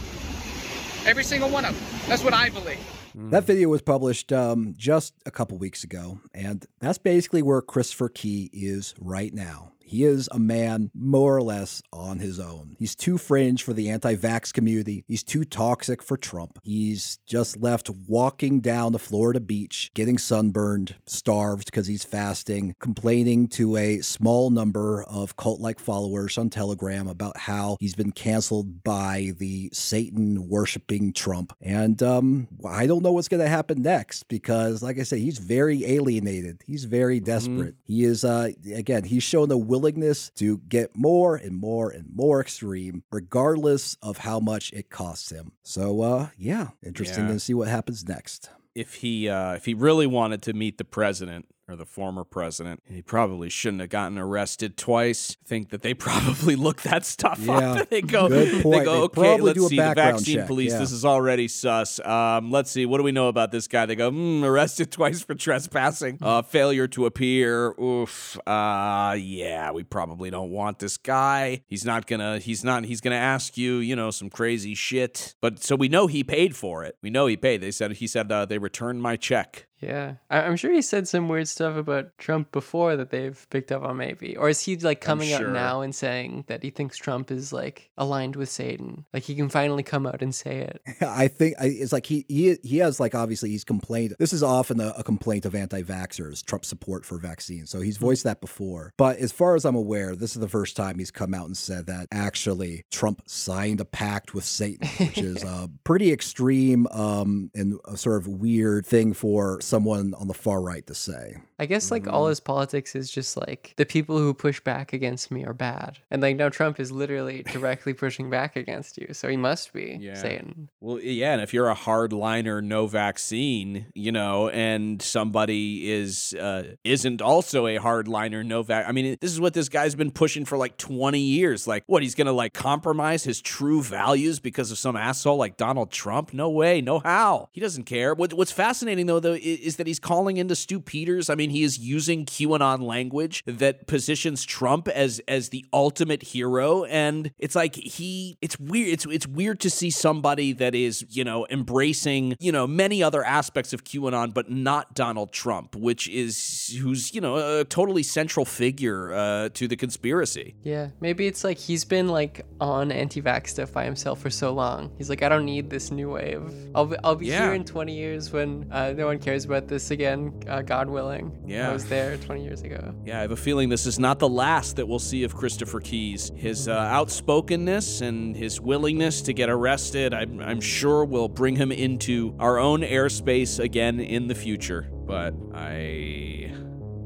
Every 1.06 1.24
single 1.24 1.50
one 1.50 1.66
of 1.66 1.74
them. 1.74 2.00
That's 2.08 2.24
what 2.24 2.34
I 2.34 2.50
believe. 2.50 2.80
That 3.16 3.46
video 3.46 3.70
was 3.70 3.82
published 3.82 4.32
um, 4.32 4.74
just 4.78 5.14
a 5.26 5.32
couple 5.32 5.58
weeks 5.58 5.84
ago, 5.84 6.20
and 6.34 6.66
that's 6.80 6.98
basically 6.98 7.42
where 7.42 7.62
Christopher 7.62 8.10
Key 8.10 8.50
is 8.54 8.94
right 9.00 9.34
now. 9.34 9.74
He 9.92 10.06
is 10.06 10.30
a 10.32 10.40
man 10.40 10.90
more 10.94 11.36
or 11.36 11.42
less 11.42 11.82
on 11.92 12.20
his 12.20 12.40
own. 12.40 12.78
He's 12.80 12.96
too 12.96 13.18
fringe 13.18 13.62
for 13.62 13.74
the 13.74 13.90
anti 13.90 14.16
vax 14.16 14.54
community. 14.54 15.04
He's 15.06 15.22
too 15.22 15.44
toxic 15.44 16.02
for 16.02 16.16
Trump. 16.16 16.60
He's 16.64 17.20
just 17.26 17.58
left 17.58 17.90
walking 17.90 18.62
down 18.62 18.94
the 18.94 19.00
Florida 19.00 19.42
beach, 19.42 19.92
getting 19.94 20.18
sunburned, 20.18 20.96
starved 21.06 21.66
because 21.66 21.88
he's 21.88 22.06
fasting, 22.06 22.74
complaining 22.80 23.50
to 23.50 23.76
a 23.76 24.00
small 24.00 24.50
number 24.50 25.04
of 25.04 25.36
cult 25.36 25.60
like 25.60 25.78
followers 25.78 26.38
on 26.38 26.50
Telegram 26.50 27.10
about 27.10 27.36
how 27.36 27.76
he's 27.82 27.94
been 27.94 28.14
canceled 28.14 28.86
by 28.86 29.34
the 29.40 29.70
Satan 29.74 30.48
worshiping 30.48 31.12
Trump. 31.12 31.52
And 31.60 32.02
um, 32.02 32.48
I 32.66 32.88
don't 32.88 33.04
know 33.04 33.12
what's 33.12 33.28
going 33.28 33.44
to 33.44 33.50
happen 33.50 33.82
next 33.82 34.30
because, 34.30 34.82
like 34.82 34.98
I 35.00 35.04
said, 35.04 35.20
he's 35.20 35.38
very 35.38 35.84
alienated. 35.84 36.62
He's 36.66 36.86
very 36.86 37.20
desperate. 37.20 37.76
Mm-hmm. 37.76 37.94
He 37.94 38.06
is, 38.06 38.24
uh, 38.24 38.52
again, 38.74 39.04
he's 39.04 39.24
shown 39.24 39.52
a 39.52 39.58
will 39.58 39.81
willingness 39.82 40.30
to 40.36 40.60
get 40.70 40.96
more 40.96 41.36
and 41.36 41.60
more 41.60 41.90
and 41.90 42.08
more 42.14 42.40
extreme, 42.40 43.04
regardless 43.12 43.98
of 44.02 44.20
how 44.20 44.40
much 44.40 44.72
it 44.74 44.90
costs 44.90 45.32
him. 45.32 45.54
So, 45.64 46.02
uh, 46.02 46.28
yeah, 46.38 46.70
interesting 46.84 47.28
yeah. 47.28 47.34
to 47.34 47.40
see 47.40 47.54
what 47.54 47.68
happens 47.68 48.08
next. 48.08 48.50
If 48.76 48.96
he 48.96 49.28
uh, 49.28 49.54
if 49.54 49.66
he 49.66 49.74
really 49.74 50.08
wanted 50.08 50.42
to 50.44 50.54
meet 50.54 50.78
the 50.78 50.86
president, 50.86 51.46
or 51.68 51.76
the 51.76 51.86
former 51.86 52.24
president. 52.24 52.82
He 52.86 53.02
probably 53.02 53.50
shouldn't 53.50 53.82
have 53.82 53.90
gotten 53.90 54.18
arrested 54.18 54.78
twice. 54.78 55.38
I 55.46 55.48
think 55.48 55.70
that 55.70 55.82
they 55.82 55.94
probably 55.96 56.56
look 56.56 56.82
that 56.82 57.06
stuff 57.06 57.40
yeah, 57.40 57.54
up. 57.54 57.90
they 57.90 58.02
go, 58.02 58.28
they 58.28 58.62
go, 58.62 59.08
they 59.08 59.34
okay, 59.34 59.42
let's 59.42 59.68
see 59.68 59.78
the 59.78 59.94
vaccine 59.94 60.38
check. 60.38 60.48
police. 60.48 60.72
Yeah. 60.74 60.80
This 60.80 60.92
is 60.92 61.06
already 61.06 61.48
sus. 61.48 62.00
Um, 62.02 62.52
let's 62.52 62.72
see, 62.72 62.86
what 62.86 62.98
do 62.98 63.04
we 63.04 63.12
know 63.12 63.28
about 63.28 63.52
this 63.52 63.68
guy? 63.68 63.86
They 63.86 63.96
go, 63.96 64.12
mm, 64.12 64.44
arrested 64.44 64.92
twice 64.92 65.22
for 65.22 65.36
trespassing, 65.36 66.18
uh, 66.22 66.42
failure 66.42 66.88
to 66.90 67.06
appear. 67.06 67.72
Oof. 67.80 68.38
Uh, 68.46 69.16
yeah, 69.20 69.72
we 69.72 69.84
probably 69.84 70.30
don't 70.30 70.52
want 70.52 70.80
this 70.80 70.98
guy. 70.98 71.64
He's 71.68 71.86
not 71.86 72.08
gonna. 72.08 72.40
He's 72.40 72.64
not. 72.64 72.86
He's 72.86 73.02
gonna 73.02 73.16
ask 73.16 73.58
you, 73.58 73.78
you 73.78 73.96
know, 73.96 74.12
some 74.12 74.30
crazy 74.30 74.76
shit. 74.76 75.36
But 75.42 75.64
so 75.64 75.76
we 75.76 75.88
know 75.88 76.08
he 76.08 76.24
paid 76.24 76.56
for 76.56 76.84
it. 76.84 76.98
We 77.02 77.10
know 77.10 77.28
he 77.28 77.38
paid. 77.38 77.62
They 77.62 77.72
said 77.72 77.94
he 77.94 78.08
said 78.08 78.32
uh, 78.32 78.46
they 78.46 78.58
returned 78.58 79.02
my 79.02 79.16
check. 79.16 79.68
Yeah, 79.82 80.16
I- 80.30 80.44
am 80.44 80.56
sure 80.56 80.72
he 80.72 80.82
said 80.82 81.08
some 81.08 81.28
weird 81.28 81.48
stuff 81.48 81.76
about 81.76 82.18
Trump 82.18 82.52
before 82.52 82.96
that 82.96 83.10
they've 83.10 83.48
picked 83.50 83.72
up 83.72 83.84
on, 83.84 83.98
maybe. 83.98 84.38
Or 84.38 84.50
is 84.50 84.62
he 84.62 84.78
like 84.78 85.02
coming 85.02 85.30
sure. 85.30 85.48
up 85.48 85.54
now 85.54 85.82
and 85.82 85.94
saying 85.94 86.46
that 86.48 86.64
he 86.64 86.70
thinks 86.70 86.98
Trump 86.98 87.32
is 87.32 87.52
like 87.52 87.90
aligned 87.98 88.36
with 88.36 88.50
Satan? 88.50 89.06
Like 89.14 89.24
he 89.24 89.36
can 89.36 89.50
finally 89.50 89.84
come 89.84 90.06
out 90.06 90.22
and 90.22 90.34
say 90.34 90.60
it. 90.60 90.82
I 91.02 91.28
think 91.28 91.56
it's 91.60 91.92
like 91.92 92.06
he 92.06 92.26
he 92.28 92.58
he 92.64 92.78
has 92.78 93.00
like 93.00 93.16
obviously 93.16 93.50
he's 93.50 93.64
complained. 93.64 94.16
This 94.20 94.34
is 94.34 94.44
often 94.44 94.80
a, 94.80 94.94
a 94.98 95.04
complaint 95.04 95.46
of 95.46 95.56
anti-vaxxers, 95.56 96.46
Trump 96.46 96.66
support 96.66 97.06
for 97.06 97.18
vaccines. 97.18 97.70
So 97.70 97.82
he's 97.82 97.98
hmm. 97.98 98.06
voiced 98.06 98.24
that 98.24 98.42
before. 98.42 98.94
But 98.98 99.18
as 99.18 99.32
far 99.32 99.56
as 99.56 99.66
I'm 99.66 99.76
aware, 99.76 100.16
this 100.16 100.36
is 100.36 100.42
the 100.42 100.48
first 100.48 100.76
time 100.76 101.00
he's 101.00 101.12
come 101.12 101.34
out 101.34 101.48
and 101.48 101.58
said 101.58 101.88
that 101.88 102.08
actually 102.12 102.86
Trump 102.92 103.24
signed 103.26 103.82
a 103.82 103.86
pact 103.86 104.34
with 104.34 104.46
Satan, 104.46 104.88
which 104.98 105.18
is 105.18 105.44
a 105.44 105.70
pretty 105.84 106.12
extreme 106.12 106.88
um, 106.88 107.50
and 107.56 107.80
a 107.86 107.98
sort 107.98 108.18
of 108.18 108.28
weird 108.28 108.86
thing 108.86 109.14
for 109.14 109.60
someone 109.72 110.14
on 110.16 110.28
the 110.28 110.34
far 110.34 110.62
right 110.62 110.86
to 110.86 110.94
say. 110.94 111.38
I 111.58 111.66
guess 111.66 111.92
like 111.92 112.04
mm-hmm. 112.04 112.14
all 112.14 112.28
his 112.28 112.42
politics 112.42 112.94
is 112.94 113.10
just 113.10 113.38
like 113.38 113.74
the 113.78 113.86
people 113.86 114.18
who 114.18 114.34
push 114.34 114.60
back 114.60 114.92
against 114.92 115.32
me 115.32 115.46
are 115.46 115.54
bad. 115.54 115.98
And 116.12 116.22
like 116.22 116.36
now 116.36 116.50
Trump 116.50 116.78
is 116.80 116.92
literally 116.92 117.44
directly 117.52 117.94
pushing 117.94 118.30
back 118.30 118.58
against 118.58 118.98
you. 118.98 119.08
So 119.14 119.30
he 119.30 119.38
must 119.38 119.72
be 119.72 119.98
yeah. 120.00 120.16
saying. 120.16 120.68
Well, 120.82 121.00
yeah, 121.00 121.32
and 121.32 121.42
if 121.42 121.54
you're 121.54 121.70
a 121.70 121.76
hardliner 121.76 122.62
no 122.62 122.86
vaccine, 122.86 123.86
you 123.96 124.12
know, 124.12 124.50
and 124.50 125.02
somebody 125.02 125.90
is 125.90 126.34
uh 126.34 126.76
isn't 126.84 127.22
also 127.22 127.66
a 127.66 127.78
hardliner 127.78 128.46
no 128.46 128.64
vac 128.64 128.90
I 128.90 128.92
mean, 128.92 129.18
this 129.22 129.32
is 129.32 129.40
what 129.40 129.54
this 129.54 129.70
guy's 129.70 129.96
been 129.96 130.12
pushing 130.12 130.44
for 130.44 130.58
like 130.58 130.76
20 130.78 131.18
years. 131.18 131.66
Like 131.66 131.84
what, 131.88 132.04
he's 132.04 132.16
going 132.16 132.28
to 132.28 132.34
like 132.34 132.54
compromise 132.54 133.24
his 133.24 133.40
true 133.40 133.82
values 133.82 134.42
because 134.42 134.70
of 134.72 134.78
some 134.78 134.98
asshole 134.98 135.38
like 135.38 135.56
Donald 135.56 135.92
Trump? 135.92 136.34
No 136.34 136.50
way, 136.50 136.82
no 136.82 137.00
how. 137.00 137.48
He 137.54 137.62
doesn't 137.62 137.86
care. 137.86 138.14
What, 138.14 138.34
what's 138.34 138.52
fascinating 138.52 139.06
though 139.06 139.22
though 139.22 139.38
is 139.62 139.78
that 139.78 139.88
he's 139.88 140.00
calling 140.00 140.38
into 140.38 140.56
Stu 140.56 140.80
Peters. 140.80 141.30
I 141.30 141.36
mean, 141.36 141.50
he 141.50 141.64
is 141.64 141.80
using 141.80 142.26
QAnon 142.26 142.82
language 142.82 143.44
that 143.46 143.88
positions 143.88 144.44
Trump 144.44 144.88
as 144.88 145.22
as 145.28 145.50
the 145.50 145.66
ultimate 145.74 146.24
hero, 146.24 146.84
and 146.86 147.32
it's 147.40 147.56
like 147.56 147.76
he. 147.76 148.38
It's 148.42 148.60
weird. 148.60 148.90
It's 148.90 149.06
it's 149.06 149.28
weird 149.28 149.60
to 149.62 149.70
see 149.70 149.90
somebody 149.90 150.54
that 150.54 150.76
is 150.76 151.06
you 151.10 151.24
know 151.24 151.46
embracing 151.50 152.36
you 152.40 152.52
know 152.52 152.68
many 152.68 153.04
other 153.04 153.24
aspects 153.24 153.74
of 153.74 153.84
QAnon, 153.84 154.34
but 154.34 154.50
not 154.50 154.96
Donald 154.96 155.32
Trump, 155.32 155.76
which 155.76 156.08
is 156.08 156.78
who's 156.82 157.14
you 157.14 157.22
know 157.22 157.60
a 157.60 157.66
totally 157.66 158.04
central 158.04 158.46
figure 158.46 159.14
uh, 159.14 159.50
to 159.50 159.68
the 159.68 159.76
conspiracy. 159.76 160.56
Yeah, 160.64 160.90
maybe 161.00 161.28
it's 161.28 161.44
like 161.44 161.58
he's 161.58 161.86
been 161.86 162.08
like 162.08 162.46
on 162.60 162.92
anti-vax 162.92 163.50
stuff 163.50 163.72
by 163.72 163.86
himself 163.86 164.20
for 164.20 164.30
so 164.30 164.54
long. 164.54 164.92
He's 164.98 165.10
like, 165.10 165.24
I 165.24 165.30
don't 165.30 165.46
need 165.46 165.70
this 165.70 165.92
new 165.92 166.12
wave. 166.12 166.54
I'll 166.76 166.86
be, 166.86 166.96
I'll 167.04 167.16
be 167.16 167.28
yeah. 167.28 167.46
here 167.46 167.54
in 167.54 167.64
20 167.64 167.96
years 167.96 168.32
when 168.32 168.68
uh, 168.72 168.94
no 168.94 169.08
one 169.08 169.20
cares 169.20 169.46
about 169.52 169.68
this 169.68 169.92
again, 169.92 170.34
uh, 170.48 170.62
God 170.62 170.90
willing. 170.90 171.38
Yeah. 171.46 171.70
I 171.70 171.74
was 171.74 171.86
there 171.86 172.18
20 172.18 172.44
years 172.44 172.62
ago. 172.62 172.96
Yeah, 173.06 173.20
I 173.20 173.22
have 173.22 173.32
a 173.32 173.36
feeling 173.36 173.70
this 173.70 173.86
is 173.86 174.00
not 174.00 174.20
the 174.20 174.30
last 174.30 174.78
that 174.78 174.88
we'll 174.88 175.00
see 175.00 175.24
of 175.24 175.36
Christopher 175.36 175.80
Keys. 175.82 176.32
His 176.36 176.68
uh, 176.68 176.72
outspokenness 176.72 178.02
and 178.02 178.36
his 178.36 178.62
willingness 178.62 179.22
to 179.24 179.34
get 179.34 179.50
arrested, 179.50 180.14
I'm, 180.14 180.40
I'm 180.40 180.62
sure, 180.62 181.04
will 181.04 181.28
bring 181.28 181.56
him 181.56 181.72
into 181.72 182.36
our 182.40 182.58
own 182.58 182.82
airspace 182.82 183.60
again 183.60 184.00
in 184.00 184.28
the 184.28 184.36
future. 184.36 184.90
But 184.92 185.34
I. 185.54 186.54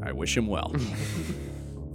I 0.03 0.11
wish 0.11 0.37
him 0.37 0.45
well. 0.45 0.71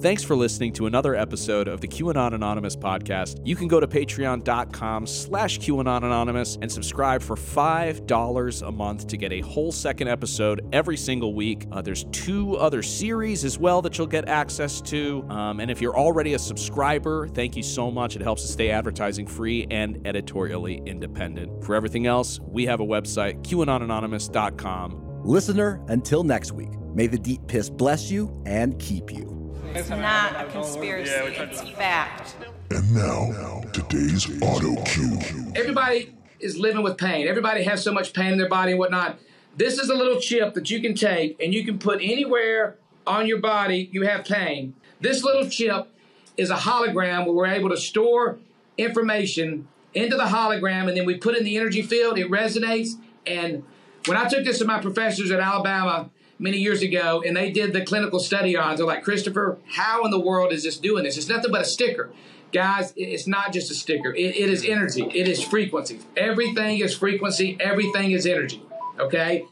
Thanks 0.01 0.25
for 0.25 0.35
listening 0.35 0.73
to 0.75 0.87
another 0.87 1.15
episode 1.15 1.69
of 1.69 1.83
the 1.83 1.87
QAnon 1.87 2.33
Anonymous 2.33 2.75
podcast. 2.75 3.39
You 3.47 3.55
can 3.55 3.69
go 3.69 3.81
to 3.81 3.87
patreon.com 3.87 5.07
slash 5.07 5.59
QAnon 5.59 5.99
Anonymous 5.99 6.57
and 6.63 6.73
subscribe 6.73 7.21
for 7.21 7.37
$5 7.37 8.67
a 8.67 8.73
month 8.73 9.07
to 9.09 9.19
get 9.19 9.31
a 9.31 9.43
whole 9.43 9.71
second 9.71 10.09
episode 10.09 10.67
every 10.73 10.97
single 10.97 11.35
week. 11.35 11.67
Uh, 11.71 11.83
there's 11.83 12.05
two 12.13 12.57
other 12.57 12.83
series 12.83 13.45
as 13.45 13.59
well 13.59 13.83
that 13.83 13.99
you'll 13.99 14.07
get 14.07 14.27
access 14.27 14.81
to. 14.81 15.23
Um, 15.29 15.61
and 15.61 15.71
if 15.71 15.83
you're 15.83 15.99
already 15.99 16.33
a 16.33 16.39
subscriber, 16.39 17.29
thank 17.29 17.55
you 17.55 17.63
so 17.63 17.91
much. 17.91 18.17
It 18.17 18.23
helps 18.23 18.43
us 18.43 18.51
stay 18.51 18.71
advertising 18.71 19.27
free 19.27 19.67
and 19.71 20.01
editorially 20.07 20.81
independent. 20.87 21.63
For 21.63 21.75
everything 21.75 22.07
else, 22.07 22.41
we 22.41 22.65
have 22.65 22.81
a 22.81 22.87
website, 22.87 23.43
QAnonanonymous.com. 23.43 25.25
Listener, 25.25 25.85
until 25.89 26.25
next 26.25 26.53
week, 26.53 26.71
may 26.95 27.07
the 27.07 27.19
deep 27.19 27.47
piss 27.49 27.69
bless 27.69 28.11
you 28.11 28.43
and 28.47 28.79
keep 28.79 29.13
you. 29.13 29.30
It's 29.73 29.89
not 29.89 30.41
a 30.41 30.51
conspiracy, 30.51 31.13
it's 31.13 31.61
fact. 31.71 32.35
And 32.71 32.93
now, 32.93 33.63
today's 33.73 34.27
auto 34.43 34.83
cue. 34.83 35.19
Everybody 35.55 36.13
is 36.41 36.59
living 36.59 36.83
with 36.83 36.99
pain. 36.99 37.29
Everybody 37.29 37.63
has 37.63 37.83
so 37.83 37.93
much 37.93 38.13
pain 38.13 38.33
in 38.33 38.39
their 38.39 38.49
body 38.49 38.73
and 38.73 38.81
whatnot. 38.81 39.21
This 39.57 39.79
is 39.79 39.89
a 39.89 39.95
little 39.95 40.21
chip 40.21 40.55
that 40.55 40.71
you 40.71 40.81
can 40.81 40.95
take 40.95 41.41
and 41.41 41.55
you 41.55 41.65
can 41.65 41.79
put 41.79 42.01
anywhere 42.03 42.79
on 43.07 43.29
your 43.29 43.39
body 43.39 43.89
you 43.93 44.03
have 44.03 44.25
pain. 44.25 44.75
This 45.01 45.23
little 45.23 45.49
chip 45.49 45.89
is 46.37 46.51
a 46.51 46.57
hologram 46.57 47.25
where 47.25 47.35
we're 47.35 47.47
able 47.47 47.71
to 47.71 47.77
store 47.77 48.39
information 48.77 49.69
into 49.95 50.17
the 50.17 50.25
hologram 50.25 50.89
and 50.89 50.97
then 50.97 51.05
we 51.05 51.17
put 51.17 51.37
in 51.37 51.45
the 51.45 51.57
energy 51.57 51.83
field, 51.83 52.19
it 52.19 52.29
resonates. 52.29 52.95
And 53.25 53.63
when 54.07 54.17
I 54.17 54.29
took 54.29 54.45
this 54.45 54.59
to 54.59 54.65
my 54.65 54.81
professors 54.81 55.31
at 55.31 55.39
Alabama, 55.39 56.11
many 56.41 56.57
years 56.57 56.83
ago, 56.83 57.23
and 57.25 57.37
they 57.37 57.53
did 57.53 57.73
the 57.73 57.85
clinical 57.85 58.19
study 58.19 58.57
on. 58.57 58.77
They're 58.77 58.87
like, 58.87 59.05
Christopher, 59.05 59.59
how 59.69 60.05
in 60.05 60.11
the 60.11 60.19
world 60.19 60.53
is 60.53 60.65
this 60.65 60.79
doing 60.79 61.05
this? 61.05 61.17
It's 61.17 61.29
nothing 61.29 61.53
but 61.53 61.61
a 61.61 61.65
sticker. 61.65 62.11
Guys, 62.53 62.93
it's 62.97 63.29
not 63.29 63.53
just 63.53 63.71
a 63.71 63.75
sticker. 63.75 64.13
it, 64.13 64.35
it 64.35 64.51
is 64.51 64.65
energy. 64.65 65.05
It 65.15 65.29
is 65.29 65.41
frequency. 65.41 66.01
Everything 66.17 66.81
is 66.81 66.97
frequency. 66.97 67.57
Everything 67.61 68.11
is 68.11 68.27
energy. 68.27 68.61
Okay? 68.99 69.47